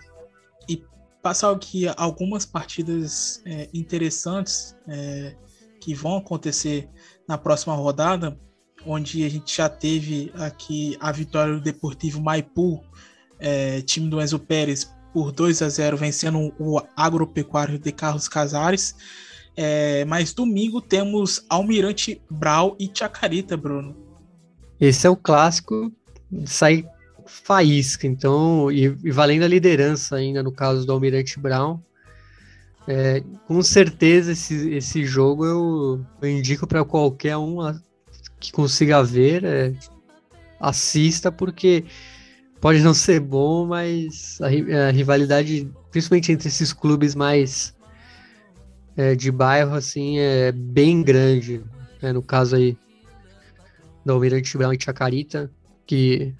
e 0.67 0.83
passar 1.21 1.51
aqui 1.51 1.85
algumas 1.95 2.45
partidas 2.45 3.41
é, 3.45 3.69
interessantes 3.73 4.75
é, 4.87 5.35
que 5.79 5.93
vão 5.93 6.17
acontecer 6.17 6.89
na 7.27 7.37
próxima 7.37 7.75
rodada, 7.75 8.37
onde 8.85 9.25
a 9.25 9.29
gente 9.29 9.55
já 9.55 9.67
teve 9.67 10.31
aqui 10.35 10.95
a 10.99 11.11
vitória 11.11 11.53
do 11.53 11.61
Deportivo 11.61 12.21
Maipu, 12.21 12.83
é, 13.39 13.81
time 13.81 14.09
do 14.09 14.21
Enzo 14.21 14.39
Pérez, 14.39 14.91
por 15.13 15.31
2 15.31 15.61
a 15.61 15.69
0 15.69 15.97
vencendo 15.97 16.53
o 16.59 16.79
Agropecuário 16.95 17.79
de 17.79 17.91
Carlos 17.91 18.27
Casares. 18.27 18.95
É, 19.55 20.05
mas 20.05 20.33
domingo 20.33 20.79
temos 20.79 21.43
Almirante 21.49 22.21
Brau 22.29 22.75
e 22.79 22.89
Chacarita, 22.93 23.57
Bruno. 23.57 23.95
Esse 24.79 25.07
é 25.07 25.09
o 25.09 25.15
clássico, 25.15 25.91
sai 26.45 26.87
faísca, 27.25 28.05
então, 28.05 28.71
e, 28.71 28.95
e, 29.03 29.11
valendo 29.11 29.43
a 29.43 29.47
liderança 29.47 30.15
ainda 30.15 30.43
no 30.43 30.51
caso 30.51 30.85
do 30.85 30.91
Almirante 30.91 31.39
Brown. 31.39 31.79
É, 32.87 33.21
com 33.45 33.61
certeza 33.61 34.31
esse, 34.31 34.69
esse 34.69 35.05
jogo 35.05 35.45
eu, 35.45 36.05
eu 36.21 36.29
indico 36.29 36.65
para 36.65 36.85
qualquer 36.85 37.35
um 37.35 37.57
que 38.39 38.51
consiga 38.51 39.03
ver, 39.03 39.43
é, 39.43 39.73
assista, 40.59 41.31
porque 41.31 41.83
pode 42.61 42.79
não 42.81 42.93
ser 42.93 43.19
bom, 43.19 43.65
mas 43.65 44.39
a, 44.41 44.47
a 44.87 44.91
rivalidade, 44.91 45.69
principalmente 45.91 46.31
entre 46.31 46.47
esses 46.47 46.71
clubes 46.71 47.13
mais 47.13 47.75
é, 48.95 49.15
de 49.15 49.31
bairro, 49.31 49.75
assim, 49.75 50.19
é 50.19 50.51
bem 50.51 51.03
grande. 51.03 51.63
Né? 52.01 52.13
No 52.13 52.23
caso 52.23 52.55
aí 52.55 52.77
do 54.05 54.13
Almirante 54.13 54.57
Brown 54.57 54.73
e 54.73 54.81
Chacarita, 54.81 55.51
que 55.85 56.33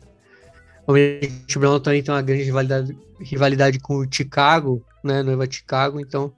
o 0.85 0.91
Almirante 0.91 1.59
Brown 1.59 1.79
também 1.79 2.01
tem 2.01 2.13
uma 2.13 2.21
grande 2.21 2.43
rivalidade, 2.43 2.97
rivalidade 3.19 3.79
com 3.79 3.97
o 3.97 4.07
Chicago, 4.09 4.83
né? 5.07 5.23
Noiva 5.23 5.49
Chicago, 5.49 5.99
então 5.99 6.33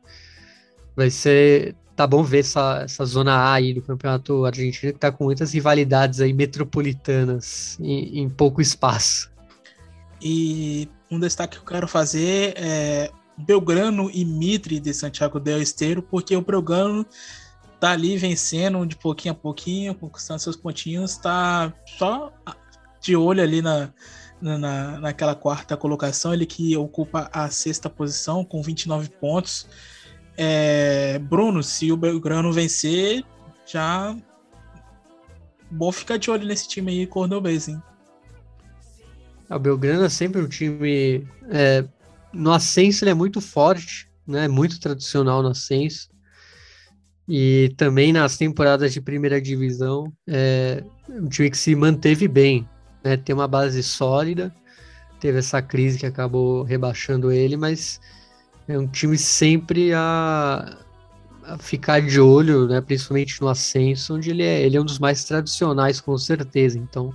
vai 0.95 1.09
ser 1.09 1.75
tá 1.99 2.07
bom 2.07 2.23
ver 2.23 2.39
essa, 2.39 2.83
essa 2.85 3.03
zona 3.03 3.33
A 3.33 3.55
aí 3.55 3.73
do 3.73 3.81
campeonato 3.81 4.45
argentino 4.45 4.93
que 4.93 4.99
tá 4.99 5.11
com 5.11 5.25
muitas 5.25 5.53
rivalidades 5.53 6.21
aí 6.21 6.31
metropolitanas 6.31 7.77
em, 7.77 8.19
em 8.19 8.29
pouco 8.29 8.61
espaço. 8.61 9.29
E 10.21 10.87
um 11.11 11.19
destaque 11.19 11.57
que 11.57 11.61
eu 11.61 11.67
quero 11.67 11.89
fazer 11.89 12.53
é 12.55 13.11
Belgrano 13.37 14.09
e 14.13 14.23
Mitre 14.23 14.79
de 14.79 14.93
Santiago 14.93 15.41
del 15.41 15.61
Esteiro, 15.61 16.01
porque 16.01 16.33
o 16.37 16.41
Belgrano 16.41 17.05
tá 17.81 17.91
ali 17.91 18.17
vencendo 18.17 18.85
de 18.85 18.95
pouquinho 18.95 19.33
a 19.33 19.37
pouquinho, 19.37 19.93
conquistando 19.93 20.39
seus 20.39 20.55
pontinhos, 20.55 21.17
tá 21.17 21.73
só 21.97 22.31
de 23.01 23.15
olho 23.15 23.41
ali 23.41 23.61
na, 23.61 23.93
na, 24.41 24.99
naquela 24.99 25.35
quarta 25.35 25.75
colocação, 25.75 26.33
ele 26.33 26.45
que 26.45 26.75
ocupa 26.77 27.29
a 27.31 27.49
sexta 27.49 27.89
posição 27.89 28.43
com 28.43 28.61
29 28.61 29.09
pontos. 29.09 29.67
É, 30.37 31.19
Bruno, 31.19 31.61
se 31.61 31.91
o 31.91 31.97
Belgrano 31.97 32.51
vencer, 32.53 33.23
já 33.65 34.15
bom 35.69 35.91
ficar 35.91 36.17
de 36.17 36.31
olho 36.31 36.47
nesse 36.47 36.67
time 36.67 36.91
aí 36.91 37.07
cordobês, 37.07 37.67
hein? 37.67 37.81
O 39.49 39.59
Belgrano 39.59 40.05
é 40.05 40.09
sempre 40.09 40.41
um 40.41 40.47
time. 40.47 41.27
É, 41.49 41.83
no 42.31 42.51
ascenso 42.51 43.03
ele 43.03 43.11
é 43.11 43.15
muito 43.15 43.41
forte, 43.41 44.09
né? 44.25 44.47
Muito 44.47 44.79
tradicional 44.79 45.41
no 45.41 45.49
ascenso. 45.49 46.09
E 47.27 47.73
também 47.77 48.11
nas 48.11 48.37
temporadas 48.37 48.93
de 48.93 49.01
primeira 49.01 49.39
divisão, 49.41 50.11
é 50.27 50.83
um 51.09 51.27
time 51.27 51.51
que 51.51 51.57
se 51.57 51.75
manteve 51.75 52.27
bem, 52.27 52.67
né? 53.03 53.17
Tem 53.17 53.33
uma 53.33 53.47
base 53.47 53.81
sólida. 53.83 54.53
Teve 55.19 55.39
essa 55.39 55.61
crise 55.61 55.99
que 55.99 56.05
acabou 56.05 56.63
rebaixando 56.63 57.31
ele, 57.31 57.57
mas 57.57 57.99
é 58.67 58.77
um 58.77 58.87
time 58.87 59.17
sempre 59.17 59.93
a, 59.93 60.77
a 61.43 61.57
ficar 61.57 62.01
de 62.01 62.21
olho, 62.21 62.67
né, 62.67 62.79
principalmente 62.79 63.41
no 63.41 63.49
ascenso, 63.49 64.15
onde 64.15 64.29
ele 64.29 64.43
é, 64.43 64.61
ele 64.61 64.77
é 64.77 64.81
um 64.81 64.85
dos 64.85 64.99
mais 64.99 65.23
tradicionais, 65.23 65.99
com 65.99 66.17
certeza. 66.17 66.77
Então, 66.77 67.13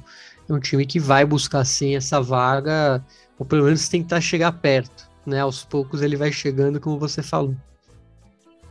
é 0.48 0.52
um 0.52 0.60
time 0.60 0.84
que 0.84 0.98
vai 0.98 1.24
buscar 1.24 1.64
sim 1.64 1.96
essa 1.96 2.20
vaga, 2.20 3.02
ou 3.38 3.46
pelo 3.46 3.64
menos 3.64 3.88
tentar 3.88 4.20
chegar 4.20 4.52
perto. 4.52 5.08
Né? 5.24 5.40
Aos 5.40 5.64
poucos 5.64 6.02
ele 6.02 6.16
vai 6.16 6.32
chegando, 6.32 6.80
como 6.80 6.98
você 6.98 7.22
falou. 7.22 7.54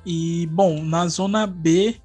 E, 0.05 0.47
bom, 0.51 0.83
na 0.83 1.07
zona 1.07 1.47
B, 1.47 1.95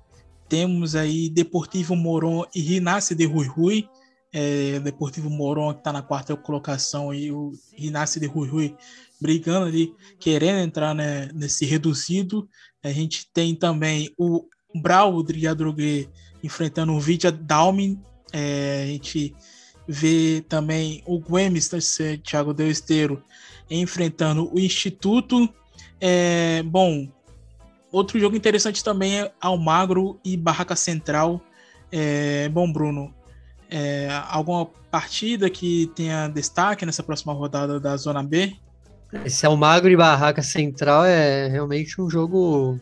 temos 0.48 0.94
aí 0.94 1.28
Deportivo 1.28 1.96
Moron 1.96 2.44
e 2.54 2.60
Rinácio 2.60 3.14
de 3.14 3.26
Rui 3.26 3.46
Rui. 3.46 3.88
É, 4.32 4.78
Deportivo 4.80 5.30
Moron 5.30 5.72
que 5.72 5.80
está 5.80 5.92
na 5.92 6.02
quarta 6.02 6.36
colocação 6.36 7.14
e 7.14 7.32
o 7.32 7.52
Rinácio 7.74 8.20
de 8.20 8.26
Rui 8.26 8.48
Rui 8.48 8.76
brigando 9.20 9.66
ali, 9.66 9.94
querendo 10.18 10.60
entrar 10.60 10.94
né, 10.94 11.28
nesse 11.34 11.64
reduzido. 11.64 12.48
A 12.82 12.90
gente 12.90 13.28
tem 13.32 13.54
também 13.54 14.12
o 14.18 14.46
Brau 14.74 15.22
de 15.22 15.46
Adrogué 15.46 16.08
enfrentando 16.42 16.92
o 16.92 17.00
Vidia 17.00 17.32
Dalmin. 17.32 18.00
É, 18.32 18.82
a 18.84 18.86
gente 18.86 19.34
vê 19.86 20.44
também 20.48 21.02
o 21.06 21.18
Guemes, 21.18 21.70
Thiago 22.22 22.52
Del 22.52 22.70
Esteiro, 22.70 23.22
enfrentando 23.70 24.52
o 24.54 24.60
Instituto. 24.60 25.48
É, 26.00 26.62
bom, 26.62 27.08
outro 27.90 28.20
jogo 28.20 28.36
interessante 28.36 28.84
também 28.84 29.20
é 29.20 29.32
Almagro 29.40 30.20
e 30.24 30.36
Barraca 30.36 30.76
Central. 30.76 31.40
É, 31.90 32.48
bom, 32.50 32.70
Bruno, 32.70 33.14
é, 33.70 34.08
alguma 34.28 34.66
partida 34.90 35.48
que 35.50 35.90
tenha 35.94 36.28
destaque 36.28 36.86
nessa 36.86 37.02
próxima 37.02 37.32
rodada 37.32 37.78
da 37.78 37.96
Zona 37.96 38.22
B? 38.22 38.56
Esse 39.24 39.46
Almagro 39.46 39.90
e 39.90 39.96
Barraca 39.96 40.42
Central 40.42 41.04
é 41.04 41.48
realmente 41.48 42.00
um 42.00 42.10
jogo 42.10 42.78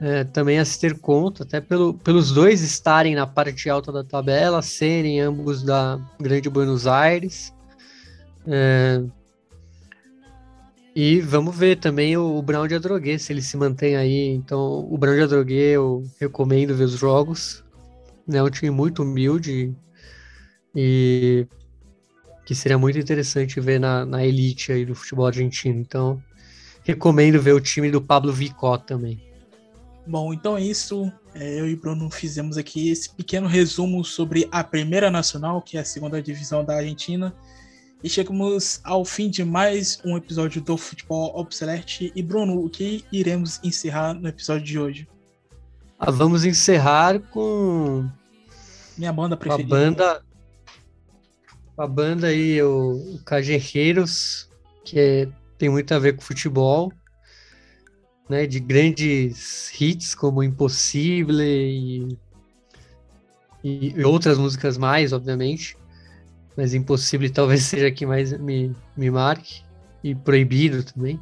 é, 0.00 0.24
também 0.24 0.58
a 0.58 0.64
se 0.64 0.78
ter 0.78 0.98
conta, 0.98 1.42
até 1.42 1.60
pelo, 1.60 1.94
pelos 1.94 2.30
dois 2.30 2.62
estarem 2.62 3.14
na 3.14 3.26
parte 3.26 3.68
alta 3.68 3.90
da 3.90 4.04
tabela, 4.04 4.62
serem 4.62 5.20
ambos 5.20 5.62
da 5.62 5.98
Grande 6.20 6.48
Buenos 6.48 6.86
Aires. 6.86 7.54
É, 8.46 9.02
e 10.94 11.20
vamos 11.20 11.56
ver 11.56 11.78
também 11.78 12.16
o, 12.16 12.36
o 12.36 12.42
Brown 12.42 12.66
de 12.66 12.74
Adrogué, 12.74 13.18
se 13.18 13.32
ele 13.32 13.42
se 13.42 13.56
mantém 13.56 13.96
aí. 13.96 14.30
Então, 14.34 14.86
o 14.90 14.98
Brown 14.98 15.14
de 15.14 15.22
Adrogué 15.22 15.76
eu 15.76 16.02
recomendo 16.20 16.74
ver 16.74 16.84
os 16.84 16.92
jogos. 16.92 17.64
É 18.30 18.42
um 18.42 18.50
time 18.50 18.70
muito 18.70 19.02
humilde 19.02 19.74
e 20.74 21.46
que 22.44 22.54
seria 22.54 22.78
muito 22.78 22.98
interessante 22.98 23.60
ver 23.60 23.78
na, 23.78 24.06
na 24.06 24.24
elite 24.24 24.72
aí 24.72 24.84
do 24.84 24.94
futebol 24.94 25.26
argentino. 25.26 25.80
Então, 25.80 26.22
recomendo 26.82 27.40
ver 27.40 27.52
o 27.52 27.60
time 27.60 27.90
do 27.90 28.00
Pablo 28.00 28.32
Vicó 28.32 28.78
também. 28.78 29.20
Bom, 30.06 30.32
então 30.32 30.56
é 30.56 30.62
isso. 30.62 31.12
É, 31.34 31.60
eu 31.60 31.68
e 31.68 31.76
Bruno 31.76 32.10
fizemos 32.10 32.56
aqui 32.56 32.88
esse 32.88 33.10
pequeno 33.10 33.46
resumo 33.46 34.02
sobre 34.04 34.48
a 34.50 34.64
Primeira 34.64 35.10
Nacional, 35.10 35.60
que 35.60 35.76
é 35.76 35.80
a 35.80 35.84
segunda 35.84 36.22
divisão 36.22 36.64
da 36.64 36.76
Argentina. 36.76 37.34
E 38.02 38.08
chegamos 38.08 38.80
ao 38.84 39.04
fim 39.04 39.28
de 39.28 39.44
mais 39.44 40.00
um 40.04 40.16
episódio 40.16 40.62
do 40.62 40.78
Futebol 40.78 41.32
Obsolete. 41.34 42.12
E 42.14 42.22
Bruno, 42.22 42.64
o 42.64 42.70
que 42.70 43.04
iremos 43.12 43.60
encerrar 43.62 44.14
no 44.14 44.28
episódio 44.28 44.64
de 44.64 44.78
hoje? 44.78 45.08
Ah, 45.98 46.10
vamos 46.10 46.44
encerrar 46.44 47.18
com 47.18 48.08
minha 48.96 49.12
banda 49.12 49.36
preferida. 49.36 49.76
A 49.76 49.78
banda 49.78 50.28
a 51.78 51.86
banda 51.86 52.26
aí, 52.26 52.60
o, 52.60 53.14
o 53.14 53.20
Cajerreiros, 53.24 54.50
que 54.84 54.98
é, 54.98 55.28
tem 55.56 55.68
muito 55.68 55.94
a 55.94 55.98
ver 56.00 56.16
com 56.16 56.20
futebol, 56.20 56.92
né? 58.28 58.48
De 58.48 58.58
grandes 58.58 59.70
hits 59.80 60.12
como 60.12 60.42
Impossível 60.42 61.40
e, 61.40 62.18
e 63.62 64.04
outras 64.04 64.38
músicas 64.38 64.76
mais, 64.76 65.12
obviamente. 65.12 65.78
Mas 66.56 66.74
Impossível 66.74 67.30
talvez 67.32 67.62
seja 67.62 67.86
a 67.86 67.92
que 67.92 68.04
mais 68.04 68.36
me, 68.38 68.74
me 68.96 69.08
marque. 69.08 69.62
E 70.02 70.16
Proibido 70.16 70.82
também. 70.82 71.20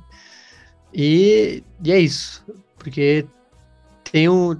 E, 0.92 1.62
e 1.84 1.92
é 1.92 1.98
isso. 1.98 2.44
Porque 2.78 3.26
tem 4.16 4.30
um. 4.30 4.58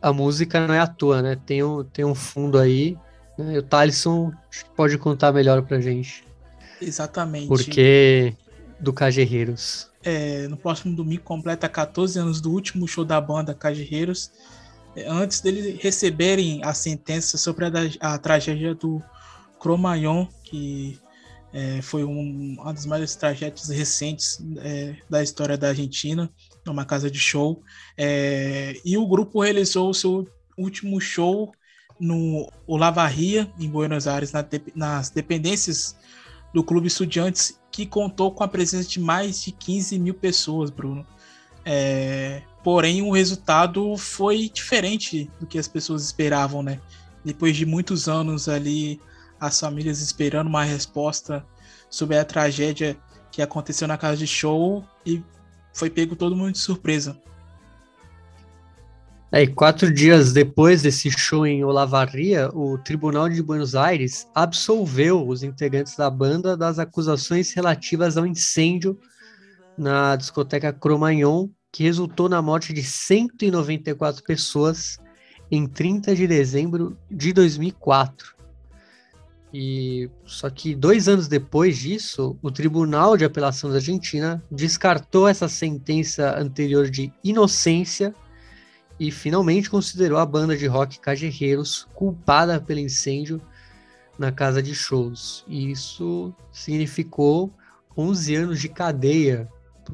A 0.00 0.10
música 0.10 0.66
não 0.66 0.74
é 0.74 0.80
à 0.80 0.86
toa, 0.86 1.20
né? 1.20 1.36
Tem 1.44 1.62
um, 1.62 1.84
tem 1.84 2.02
um 2.02 2.14
fundo 2.14 2.58
aí 2.58 2.96
né? 3.36 3.58
O 3.58 3.62
Thalisson 3.62 4.32
pode 4.74 4.96
contar 4.96 5.32
melhor 5.32 5.60
pra 5.60 5.78
gente. 5.82 6.24
Exatamente. 6.80 7.46
Porque 7.46 8.34
do 8.80 8.90
Cajerreiros. 8.90 9.90
É, 10.02 10.48
no 10.48 10.56
próximo 10.56 10.96
domingo 10.96 11.22
completa 11.22 11.68
14 11.68 12.18
anos 12.18 12.40
do 12.40 12.50
último 12.50 12.88
show 12.88 13.04
da 13.04 13.20
banda 13.20 13.52
Cajerreiros. 13.52 14.30
É, 14.96 15.06
antes 15.06 15.42
deles 15.42 15.82
receberem 15.82 16.64
a 16.64 16.72
sentença 16.72 17.36
sobre 17.36 17.66
a, 17.66 17.70
a 18.14 18.16
tragédia 18.16 18.74
do 18.74 19.02
Cromayon, 19.60 20.26
que 20.42 20.98
é, 21.52 21.82
foi 21.82 22.02
um, 22.02 22.56
uma 22.58 22.72
das 22.72 22.86
maiores 22.86 23.14
tragédias 23.14 23.68
recentes 23.68 24.42
é, 24.56 24.96
da 25.10 25.22
história 25.22 25.58
da 25.58 25.68
Argentina. 25.68 26.32
Numa 26.64 26.84
casa 26.84 27.10
de 27.10 27.18
show. 27.18 27.62
É, 27.96 28.80
e 28.84 28.96
o 28.96 29.06
grupo 29.06 29.42
realizou 29.42 29.90
o 29.90 29.94
seu 29.94 30.28
último 30.56 31.00
show 31.00 31.52
no 31.98 32.50
Olavarria, 32.66 33.50
em 33.58 33.68
Buenos 33.68 34.06
Aires, 34.06 34.32
na, 34.32 34.44
nas 34.74 35.10
dependências 35.10 35.96
do 36.52 36.62
Clube 36.62 36.86
Estudiantes, 36.86 37.58
que 37.70 37.86
contou 37.86 38.30
com 38.32 38.44
a 38.44 38.48
presença 38.48 38.88
de 38.88 39.00
mais 39.00 39.42
de 39.42 39.52
15 39.52 39.98
mil 39.98 40.14
pessoas, 40.14 40.70
Bruno. 40.70 41.06
É, 41.64 42.42
porém, 42.62 43.02
o 43.02 43.10
resultado 43.10 43.96
foi 43.96 44.48
diferente 44.48 45.30
do 45.40 45.46
que 45.46 45.58
as 45.58 45.66
pessoas 45.66 46.04
esperavam, 46.04 46.62
né? 46.62 46.80
Depois 47.24 47.56
de 47.56 47.64
muitos 47.64 48.08
anos 48.08 48.48
ali, 48.48 49.00
as 49.40 49.58
famílias 49.58 50.00
esperando 50.00 50.46
uma 50.46 50.62
resposta 50.62 51.44
sobre 51.88 52.18
a 52.18 52.24
tragédia 52.24 52.96
que 53.30 53.42
aconteceu 53.42 53.88
na 53.88 53.98
casa 53.98 54.16
de 54.16 54.26
show 54.26 54.84
e 55.04 55.22
foi 55.74 55.90
pego 55.90 56.16
todo 56.16 56.36
mundo 56.36 56.52
de 56.52 56.58
surpresa. 56.58 57.20
É, 59.30 59.44
quatro 59.48 59.92
dias 59.92 60.32
depois 60.32 60.82
desse 60.82 61.10
show 61.10 61.44
em 61.44 61.64
Olavarria, 61.64 62.48
o 62.54 62.78
Tribunal 62.78 63.28
de 63.28 63.42
Buenos 63.42 63.74
Aires 63.74 64.28
absolveu 64.32 65.26
os 65.26 65.42
integrantes 65.42 65.96
da 65.96 66.08
banda 66.08 66.56
das 66.56 66.78
acusações 66.78 67.52
relativas 67.52 68.16
ao 68.16 68.24
incêndio 68.24 68.96
na 69.76 70.14
discoteca 70.14 70.72
Cromagnon, 70.72 71.48
que 71.72 71.82
resultou 71.82 72.28
na 72.28 72.40
morte 72.40 72.72
de 72.72 72.84
194 72.84 74.22
pessoas 74.22 75.00
em 75.50 75.66
30 75.66 76.14
de 76.14 76.28
dezembro 76.28 76.96
de 77.10 77.32
2004. 77.32 78.33
E 79.56 80.10
só 80.26 80.50
que 80.50 80.74
dois 80.74 81.06
anos 81.06 81.28
depois 81.28 81.78
disso, 81.78 82.36
o 82.42 82.50
Tribunal 82.50 83.16
de 83.16 83.24
Apelação 83.24 83.70
da 83.70 83.76
Argentina 83.76 84.42
descartou 84.50 85.28
essa 85.28 85.46
sentença 85.46 86.36
anterior 86.36 86.90
de 86.90 87.12
inocência 87.22 88.12
e 88.98 89.12
finalmente 89.12 89.70
considerou 89.70 90.18
a 90.18 90.26
banda 90.26 90.56
de 90.56 90.66
rock 90.66 90.98
Cajerreiros 90.98 91.86
culpada 91.94 92.60
pelo 92.60 92.80
incêndio 92.80 93.40
na 94.18 94.32
casa 94.32 94.60
de 94.60 94.74
shows. 94.74 95.44
E 95.46 95.70
isso 95.70 96.34
significou 96.50 97.52
11 97.96 98.34
anos 98.34 98.60
de 98.60 98.68
cadeia 98.68 99.48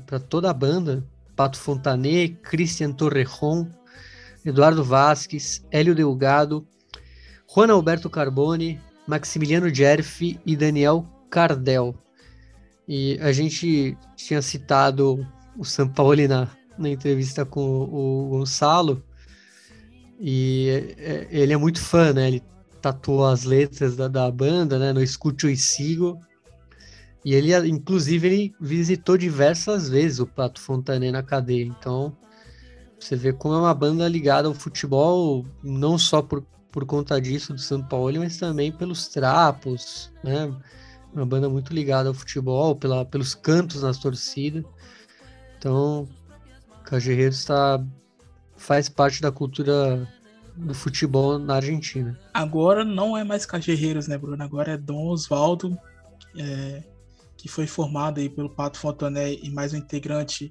para 0.06 0.18
toda 0.18 0.48
a 0.48 0.54
banda. 0.54 1.04
Pato 1.36 1.58
Fontanet, 1.58 2.38
Christian 2.42 2.92
Torrejon, 2.92 3.68
Eduardo 4.42 4.82
Vasques, 4.82 5.62
Hélio 5.70 5.94
Delgado, 5.94 6.66
Juan 7.46 7.70
Alberto 7.70 8.08
Carbone, 8.08 8.80
Maximiliano 9.10 9.72
Jerfi 9.74 10.38
e 10.46 10.56
Daniel 10.56 11.04
Cardel. 11.28 11.94
E 12.86 13.18
a 13.20 13.32
gente 13.32 13.96
tinha 14.16 14.40
citado 14.40 15.26
o 15.58 15.64
Sampaoli 15.64 16.26
na, 16.26 16.48
na 16.78 16.88
entrevista 16.88 17.44
com 17.44 17.60
o 17.60 18.28
Gonçalo, 18.30 19.04
e 20.20 20.94
é, 20.98 21.26
ele 21.30 21.52
é 21.54 21.56
muito 21.56 21.80
fã, 21.80 22.12
né? 22.12 22.28
Ele 22.28 22.42
tatuou 22.82 23.26
as 23.26 23.44
letras 23.44 23.96
da, 23.96 24.06
da 24.06 24.30
banda, 24.30 24.78
né? 24.78 24.92
No 24.92 25.02
Escute 25.02 25.50
e 25.50 25.56
Sigo. 25.56 26.20
E 27.24 27.34
ele, 27.34 27.54
inclusive, 27.68 28.28
ele 28.28 28.54
visitou 28.60 29.16
diversas 29.16 29.88
vezes 29.88 30.20
o 30.20 30.26
Pato 30.26 30.60
Fontané 30.60 31.10
na 31.10 31.22
cadeia. 31.22 31.64
Então, 31.64 32.14
você 32.98 33.16
vê 33.16 33.32
como 33.32 33.54
é 33.54 33.58
uma 33.58 33.74
banda 33.74 34.06
ligada 34.06 34.46
ao 34.46 34.54
futebol, 34.54 35.46
não 35.62 35.96
só 35.96 36.20
por, 36.20 36.44
por 36.70 36.84
conta 36.86 37.20
disso 37.20 37.52
do 37.52 37.60
São 37.60 37.82
Paulo, 37.82 38.18
mas 38.18 38.36
também 38.36 38.70
pelos 38.70 39.08
trapos, 39.08 40.12
né? 40.22 40.54
Uma 41.12 41.26
banda 41.26 41.48
muito 41.48 41.74
ligada 41.74 42.08
ao 42.08 42.14
futebol, 42.14 42.76
pela, 42.76 43.04
pelos 43.04 43.34
cantos 43.34 43.82
nas 43.82 43.98
torcidas. 43.98 44.64
Então, 45.58 46.08
Cajerreiros 46.84 47.38
está 47.38 47.84
faz 48.56 48.88
parte 48.90 49.22
da 49.22 49.32
cultura 49.32 50.06
do 50.54 50.74
futebol 50.74 51.38
na 51.38 51.56
Argentina. 51.56 52.18
Agora 52.34 52.84
não 52.84 53.16
é 53.16 53.24
mais 53.24 53.46
Cajerreiros, 53.46 54.06
né, 54.06 54.18
Bruno? 54.18 54.42
Agora 54.42 54.72
é 54.72 54.76
Dom 54.76 55.06
Osvaldo, 55.06 55.76
é, 56.36 56.82
que 57.36 57.48
foi 57.48 57.66
formado 57.66 58.20
aí 58.20 58.28
pelo 58.28 58.50
Pato 58.50 58.78
Fontané 58.78 59.32
e 59.32 59.50
mais 59.50 59.72
um 59.72 59.78
integrante 59.78 60.50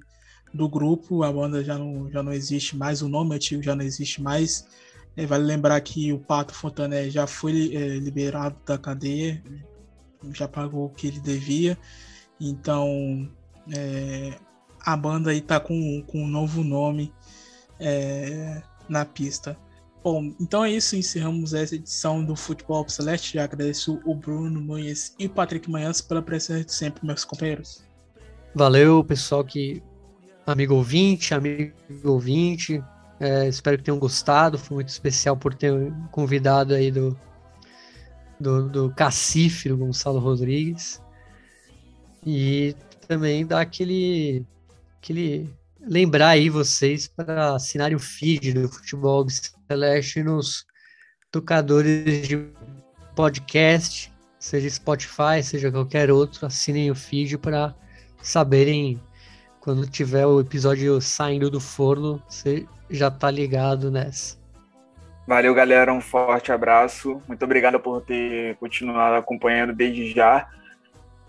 do 0.52 0.68
grupo. 0.68 1.22
A 1.22 1.32
banda 1.32 1.62
já 1.62 1.78
não, 1.78 2.10
já 2.10 2.22
não 2.22 2.32
existe 2.32 2.76
mais, 2.76 3.00
o 3.00 3.08
nome 3.08 3.36
antigo 3.36 3.62
já 3.62 3.76
não 3.76 3.84
existe 3.84 4.20
mais. 4.20 4.66
É, 5.16 5.26
vale 5.26 5.44
lembrar 5.44 5.80
que 5.80 6.12
o 6.12 6.18
Pato 6.18 6.54
Fontané 6.54 7.10
já 7.10 7.26
foi 7.26 7.74
é, 7.74 7.98
liberado 7.98 8.56
da 8.64 8.78
cadeia, 8.78 9.42
já 10.32 10.46
pagou 10.46 10.86
o 10.86 10.90
que 10.90 11.08
ele 11.08 11.20
devia. 11.20 11.76
Então, 12.40 13.30
é, 13.74 14.38
a 14.80 14.96
banda 14.96 15.30
aí 15.30 15.40
tá 15.40 15.60
com, 15.60 16.02
com 16.06 16.22
um 16.22 16.28
novo 16.28 16.62
nome 16.62 17.12
é, 17.78 18.62
na 18.88 19.04
pista. 19.04 19.56
Bom, 20.02 20.32
então 20.40 20.64
é 20.64 20.70
isso, 20.70 20.96
encerramos 20.96 21.52
essa 21.52 21.74
edição 21.74 22.24
do 22.24 22.34
Futebol 22.34 22.88
Celeste. 22.88 23.38
agradeço 23.38 24.00
o 24.04 24.14
Bruno 24.14 24.58
Nunes 24.58 25.14
e 25.18 25.26
o 25.26 25.30
Patrick 25.30 25.70
Manhãs 25.70 26.00
pela 26.00 26.22
presença 26.22 26.64
de 26.64 26.74
sempre, 26.74 27.06
meus 27.06 27.24
companheiros. 27.24 27.84
Valeu, 28.54 29.04
pessoal 29.04 29.44
que 29.44 29.82
amigo 30.46 30.74
ouvinte, 30.74 31.34
amigo 31.34 31.74
ouvinte. 32.04 32.82
É, 33.20 33.46
espero 33.46 33.76
que 33.76 33.84
tenham 33.84 33.98
gostado. 33.98 34.58
Foi 34.58 34.76
muito 34.76 34.88
especial 34.88 35.36
por 35.36 35.54
ter 35.54 35.72
convidado 36.10 36.74
aí 36.74 36.90
do, 36.90 37.16
do, 38.40 38.68
do 38.68 38.94
Cacife, 38.94 39.68
do 39.68 39.76
Gonçalo 39.76 40.18
Rodrigues. 40.18 41.02
E 42.26 42.74
também 43.06 43.46
dar 43.46 43.60
aquele 43.60 44.44
aquele 44.98 45.50
lembrar 45.80 46.30
aí 46.30 46.50
vocês 46.50 47.08
para 47.08 47.54
assinarem 47.54 47.96
o 47.96 48.00
feed 48.00 48.52
do 48.52 48.68
Futebol 48.68 49.26
Celeste 49.66 50.22
nos 50.22 50.66
tocadores 51.30 52.28
de 52.28 52.48
podcast, 53.14 54.12
seja 54.38 54.68
Spotify, 54.68 55.42
seja 55.42 55.70
qualquer 55.70 56.10
outro, 56.10 56.46
assinem 56.46 56.90
o 56.90 56.94
feed 56.94 57.38
para 57.38 57.74
saberem 58.22 59.00
quando 59.60 59.86
tiver 59.86 60.26
o 60.26 60.40
episódio 60.40 61.00
saindo 61.00 61.50
do 61.50 61.60
forno, 61.60 62.22
já 62.90 63.10
tá 63.10 63.30
ligado 63.30 63.90
nessa. 63.90 64.38
Valeu, 65.26 65.54
galera, 65.54 65.92
um 65.92 66.00
forte 66.00 66.50
abraço. 66.50 67.22
Muito 67.28 67.44
obrigado 67.44 67.78
por 67.78 68.02
ter 68.02 68.56
continuado 68.56 69.16
acompanhando 69.16 69.72
desde 69.72 70.10
já. 70.12 70.48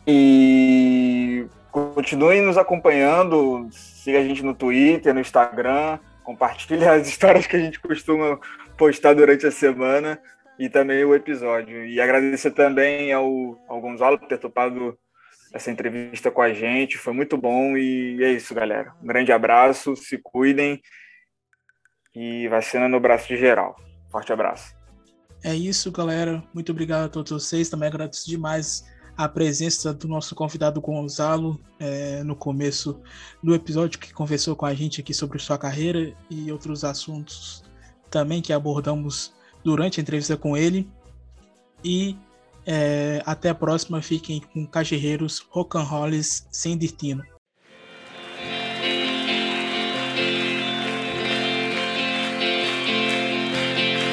E 0.08 1.46
Continuem 1.72 2.42
nos 2.42 2.58
acompanhando, 2.58 3.70
siga 3.72 4.20
a 4.20 4.24
gente 4.24 4.44
no 4.44 4.54
Twitter, 4.54 5.14
no 5.14 5.22
Instagram, 5.22 6.00
compartilhe 6.22 6.86
as 6.86 7.08
histórias 7.08 7.48
que 7.48 7.56
a 7.56 7.60
gente 7.60 7.80
costuma 7.80 8.38
postar 8.78 9.14
durante 9.14 9.48
a 9.48 9.52
semana 9.52 10.20
e 10.60 10.68
também 10.68 11.06
o 11.06 11.16
episódio. 11.16 11.86
E 11.86 12.02
agradecer 12.02 12.52
também 12.52 13.14
ao, 13.14 13.58
ao 13.70 13.80
Gonzalo 13.80 14.20
por 14.20 14.28
ter 14.28 14.38
topado 14.38 14.98
essa 15.54 15.72
entrevista 15.72 16.30
com 16.30 16.42
a 16.42 16.54
gente, 16.54 16.98
foi 16.98 17.14
muito 17.14 17.38
bom 17.38 17.78
e 17.78 18.22
é 18.22 18.32
isso, 18.32 18.54
galera. 18.54 18.94
Um 19.02 19.08
grande 19.08 19.32
abraço, 19.32 19.96
se 19.96 20.18
cuidem 20.18 20.82
e 22.16 22.48
vacina 22.48 22.88
no 22.88 23.00
braço 23.00 23.28
de 23.28 23.38
geral. 23.38 23.76
Forte 24.10 24.32
abraço. 24.32 24.76
É 25.44 25.56
isso, 25.56 25.92
galera. 25.92 26.44
Muito 26.54 26.72
obrigado 26.72 27.06
a 27.06 27.10
todos 27.10 27.32
vocês. 27.32 27.70
Também 27.70 27.88
agradeço 27.88 28.28
demais 28.28 28.86
a 29.18 29.28
presença 29.28 29.94
do 29.94 30.08
nosso 30.08 30.36
convidado 30.36 30.80
Gonzalo 30.80 31.60
é, 31.80 32.24
no 32.24 32.36
começo 32.36 33.02
do 33.42 33.54
episódio, 33.54 34.00
que 34.00 34.14
conversou 34.14 34.56
com 34.56 34.66
a 34.66 34.74
gente 34.74 35.02
aqui 35.02 35.14
sobre 35.14 35.40
sua 35.40 35.58
carreira 35.58 36.14
e 36.30 36.52
outros 36.52 36.84
assuntos 36.84 37.64
também 38.10 38.42
que 38.42 38.54
abordamos 38.54 39.34
durante 39.64 40.00
a 40.00 40.04
entrevista 40.04 40.38
com 40.38 40.56
ele. 40.56 40.90
E 41.84 42.18
é, 42.66 43.22
até 43.26 43.50
a 43.50 43.56
próxima. 43.56 44.02
Fiquem 44.02 44.42
com 44.54 44.66
Cajerreiros 44.68 45.40
Rock'n'Rolls 45.50 46.46
sem 46.52 46.78
destino. 46.78 47.24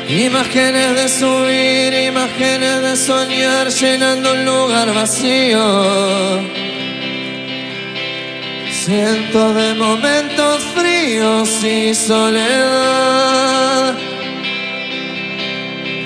Imágenes 0.09 0.95
de 0.95 1.07
subir, 1.07 1.93
imágenes 1.93 2.81
de 2.81 2.97
soñar 2.97 3.69
llenando 3.69 4.33
un 4.33 4.43
lugar 4.47 4.95
vacío. 4.95 6.41
Cientos 8.73 9.55
de 9.55 9.75
momentos 9.75 10.65
fríos 10.75 11.63
y 11.63 11.95
soledad. 11.95 12.39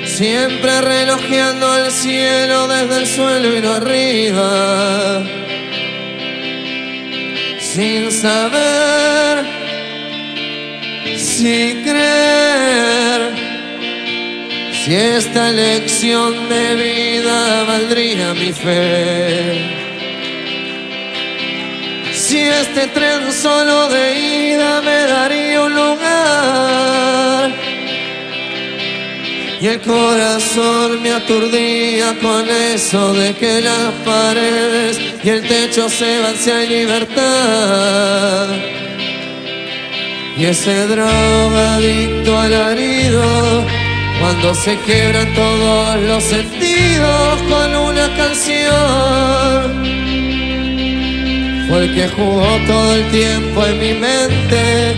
Siempre 0.04 0.80
relojeando 0.80 1.76
el 1.76 1.92
cielo 1.92 2.66
desde 2.66 2.96
el 2.96 3.06
suelo 3.06 3.56
y 3.56 3.60
no 3.60 3.74
arriba. 3.74 5.22
Sin 7.60 8.10
saber 8.10 9.46
si 11.16 11.80
creer 11.84 13.41
si 14.84 14.94
esta 14.96 15.52
lección 15.52 16.48
de 16.48 16.74
vida 16.74 17.64
valdría 17.64 18.34
mi 18.34 18.52
fe. 18.52 19.78
si 22.14 22.40
este 22.40 22.88
tren 22.88 23.32
solo 23.32 23.88
de 23.88 24.04
ida 24.50 24.80
me 24.82 25.06
daría 25.06 25.62
un 25.62 25.74
lugar. 25.74 27.52
Y 29.60 29.66
el 29.68 29.80
corazón 29.80 31.00
me 31.02 31.12
aturdía 31.12 32.18
con 32.20 32.48
eso 32.50 33.12
de 33.12 33.34
que 33.34 33.60
las 33.60 33.92
paredes 34.04 34.98
y 35.22 35.28
el 35.28 35.46
techo 35.46 35.88
se 35.88 36.18
van 36.22 36.36
si 36.36 36.66
libertad. 36.66 38.48
Y 40.36 40.46
ese 40.46 40.88
drogadicto 40.88 42.36
alarido 42.36 43.81
cuando 44.22 44.54
se 44.54 44.76
quiebran 44.86 45.34
todos 45.34 46.00
los 46.02 46.22
sentidos 46.22 47.42
con 47.50 47.74
una 47.74 48.06
canción. 48.16 49.82
Fue 51.68 51.78
el 51.84 51.94
que 51.94 52.08
jugó 52.08 52.46
todo 52.68 52.94
el 52.94 53.10
tiempo 53.10 53.66
en 53.66 53.78
mi 53.80 53.94
mente 53.94 54.96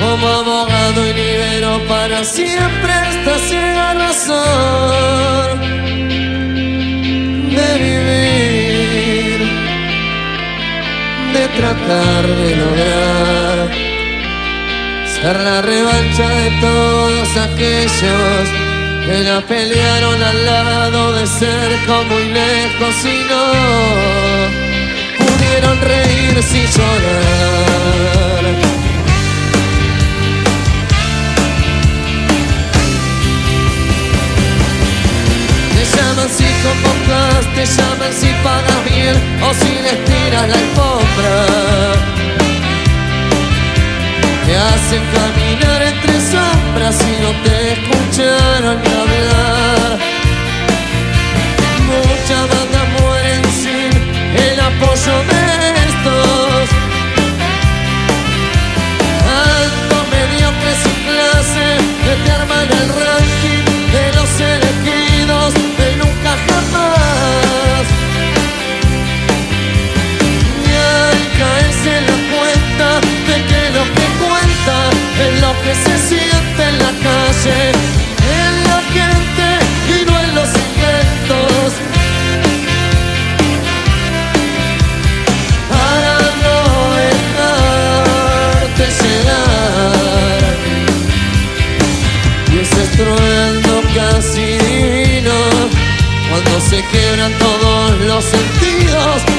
como 0.00 0.28
abogado 0.28 1.04
y 1.04 1.12
libero 1.14 1.80
para 1.88 2.22
siempre 2.22 2.92
esta 3.10 3.38
ciega 3.48 3.94
razón 3.94 5.60
de 7.56 7.68
vivir, 7.86 9.38
de 11.34 11.48
tratar 11.58 12.26
de 12.26 12.56
lograr 12.56 13.90
ser 15.20 15.40
la 15.40 15.60
revancha 15.60 16.28
de 16.28 16.50
todos 16.60 17.36
aquellos 17.36 18.59
que 19.04 19.18
la 19.24 19.40
pelearon 19.40 20.22
al 20.22 20.46
lado 20.46 21.12
de 21.12 21.26
cerca 21.26 22.02
muy 22.08 22.24
lejos 22.40 22.94
y 23.04 23.18
no 23.30 23.44
pudieron 25.18 25.80
reír 25.80 26.42
sin 26.42 26.66
llorar. 26.76 28.44
Te 35.74 35.82
llaman 35.96 36.28
si 36.36 36.48
convocas, 36.64 37.42
te 37.54 37.64
llaman 37.66 38.12
si 38.20 38.28
pagas 38.44 38.84
bien 38.90 39.16
o 39.42 39.54
si 39.54 39.72
les 39.84 40.04
tiras 40.04 40.48
la 40.48 40.54
alfombra 40.54 42.10
te 44.50 44.56
hacen 44.56 45.02
caminar 45.14 45.82
entre 45.82 46.20
sombras 46.20 46.59
y 46.76 47.22
no 47.22 47.30
te 47.42 47.72
escucharon 47.72 48.80
ni 48.80 48.88
hablar. 48.88 49.98
Muchas 51.90 52.48
bandas 52.48 52.86
mueren 53.00 53.42
sin 53.60 53.90
el 54.46 54.60
apoyo 54.60 55.14
de 55.30 55.42
estos. 55.86 56.68
Tantos 59.26 60.02
mediocres 60.14 60.78
sin 60.84 60.98
clase 61.08 61.66
que 62.04 62.12
te 62.24 62.30
arman 62.30 62.68
el 62.80 62.88
ranking 63.02 63.64
de 63.94 64.04
los 64.16 64.30
elegidos 64.40 65.54
de 65.78 65.96
nunca 65.96 66.32
jamás. 66.46 67.84
Y 70.66 70.72
al 70.94 71.18
caerse 71.38 71.92
la 72.08 72.16
cuenta 72.32 73.19
en 75.26 75.40
lo 75.40 75.52
que 75.62 75.74
se 75.74 75.98
siente 76.08 76.62
en 76.70 76.78
la 76.78 76.92
calle, 77.06 77.58
en 78.42 78.52
la 78.68 78.80
gente 78.96 79.46
y 79.94 80.04
no 80.06 80.14
en 80.20 80.30
los 80.34 80.48
inventos. 80.48 81.66
Para 85.72 86.14
no 86.44 86.58
dejarte 87.04 88.84
llegar. 89.00 90.42
Y 92.52 92.54
ese 92.58 92.80
estruendo 92.82 93.72
casi 93.94 94.46
divino, 94.66 95.36
cuando 96.30 96.52
se 96.60 96.78
quiebran 96.90 97.32
todos 97.38 98.00
los 98.00 98.24
sentidos 98.24 99.29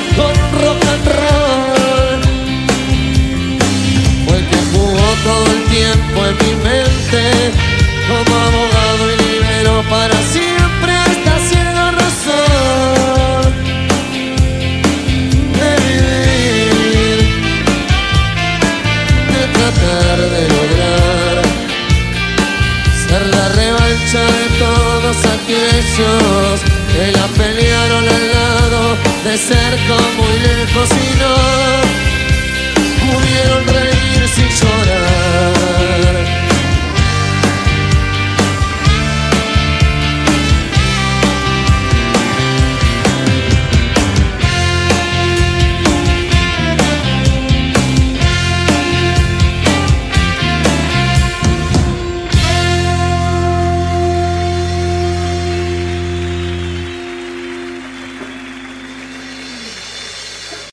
como 8.08 8.34
abogado 8.48 9.04
y 9.12 9.16
libero 9.24 9.84
para 9.90 10.18
siempre 10.36 10.92
esta 11.14 11.34
ciega 11.50 11.92
razón 11.92 13.54
de 15.58 15.70
vivir, 15.86 17.20
de 19.34 19.44
tratar 19.58 20.18
de 20.34 20.42
lograr 20.56 21.36
ser 23.08 23.24
la 23.36 23.46
revancha 23.50 24.22
de 24.38 24.46
todos 24.60 25.18
aquellos 25.38 26.62
que 26.94 27.12
la 27.18 27.26
pelearon 27.40 28.04
al 28.18 28.26
lado 28.38 28.82
de 29.24 29.38
cerca 29.38 29.96
muy 30.18 30.36
lejos 30.50 30.90
y 30.92 31.10
no 31.22 31.36
pudieron 33.06 33.62
reír 33.68 34.28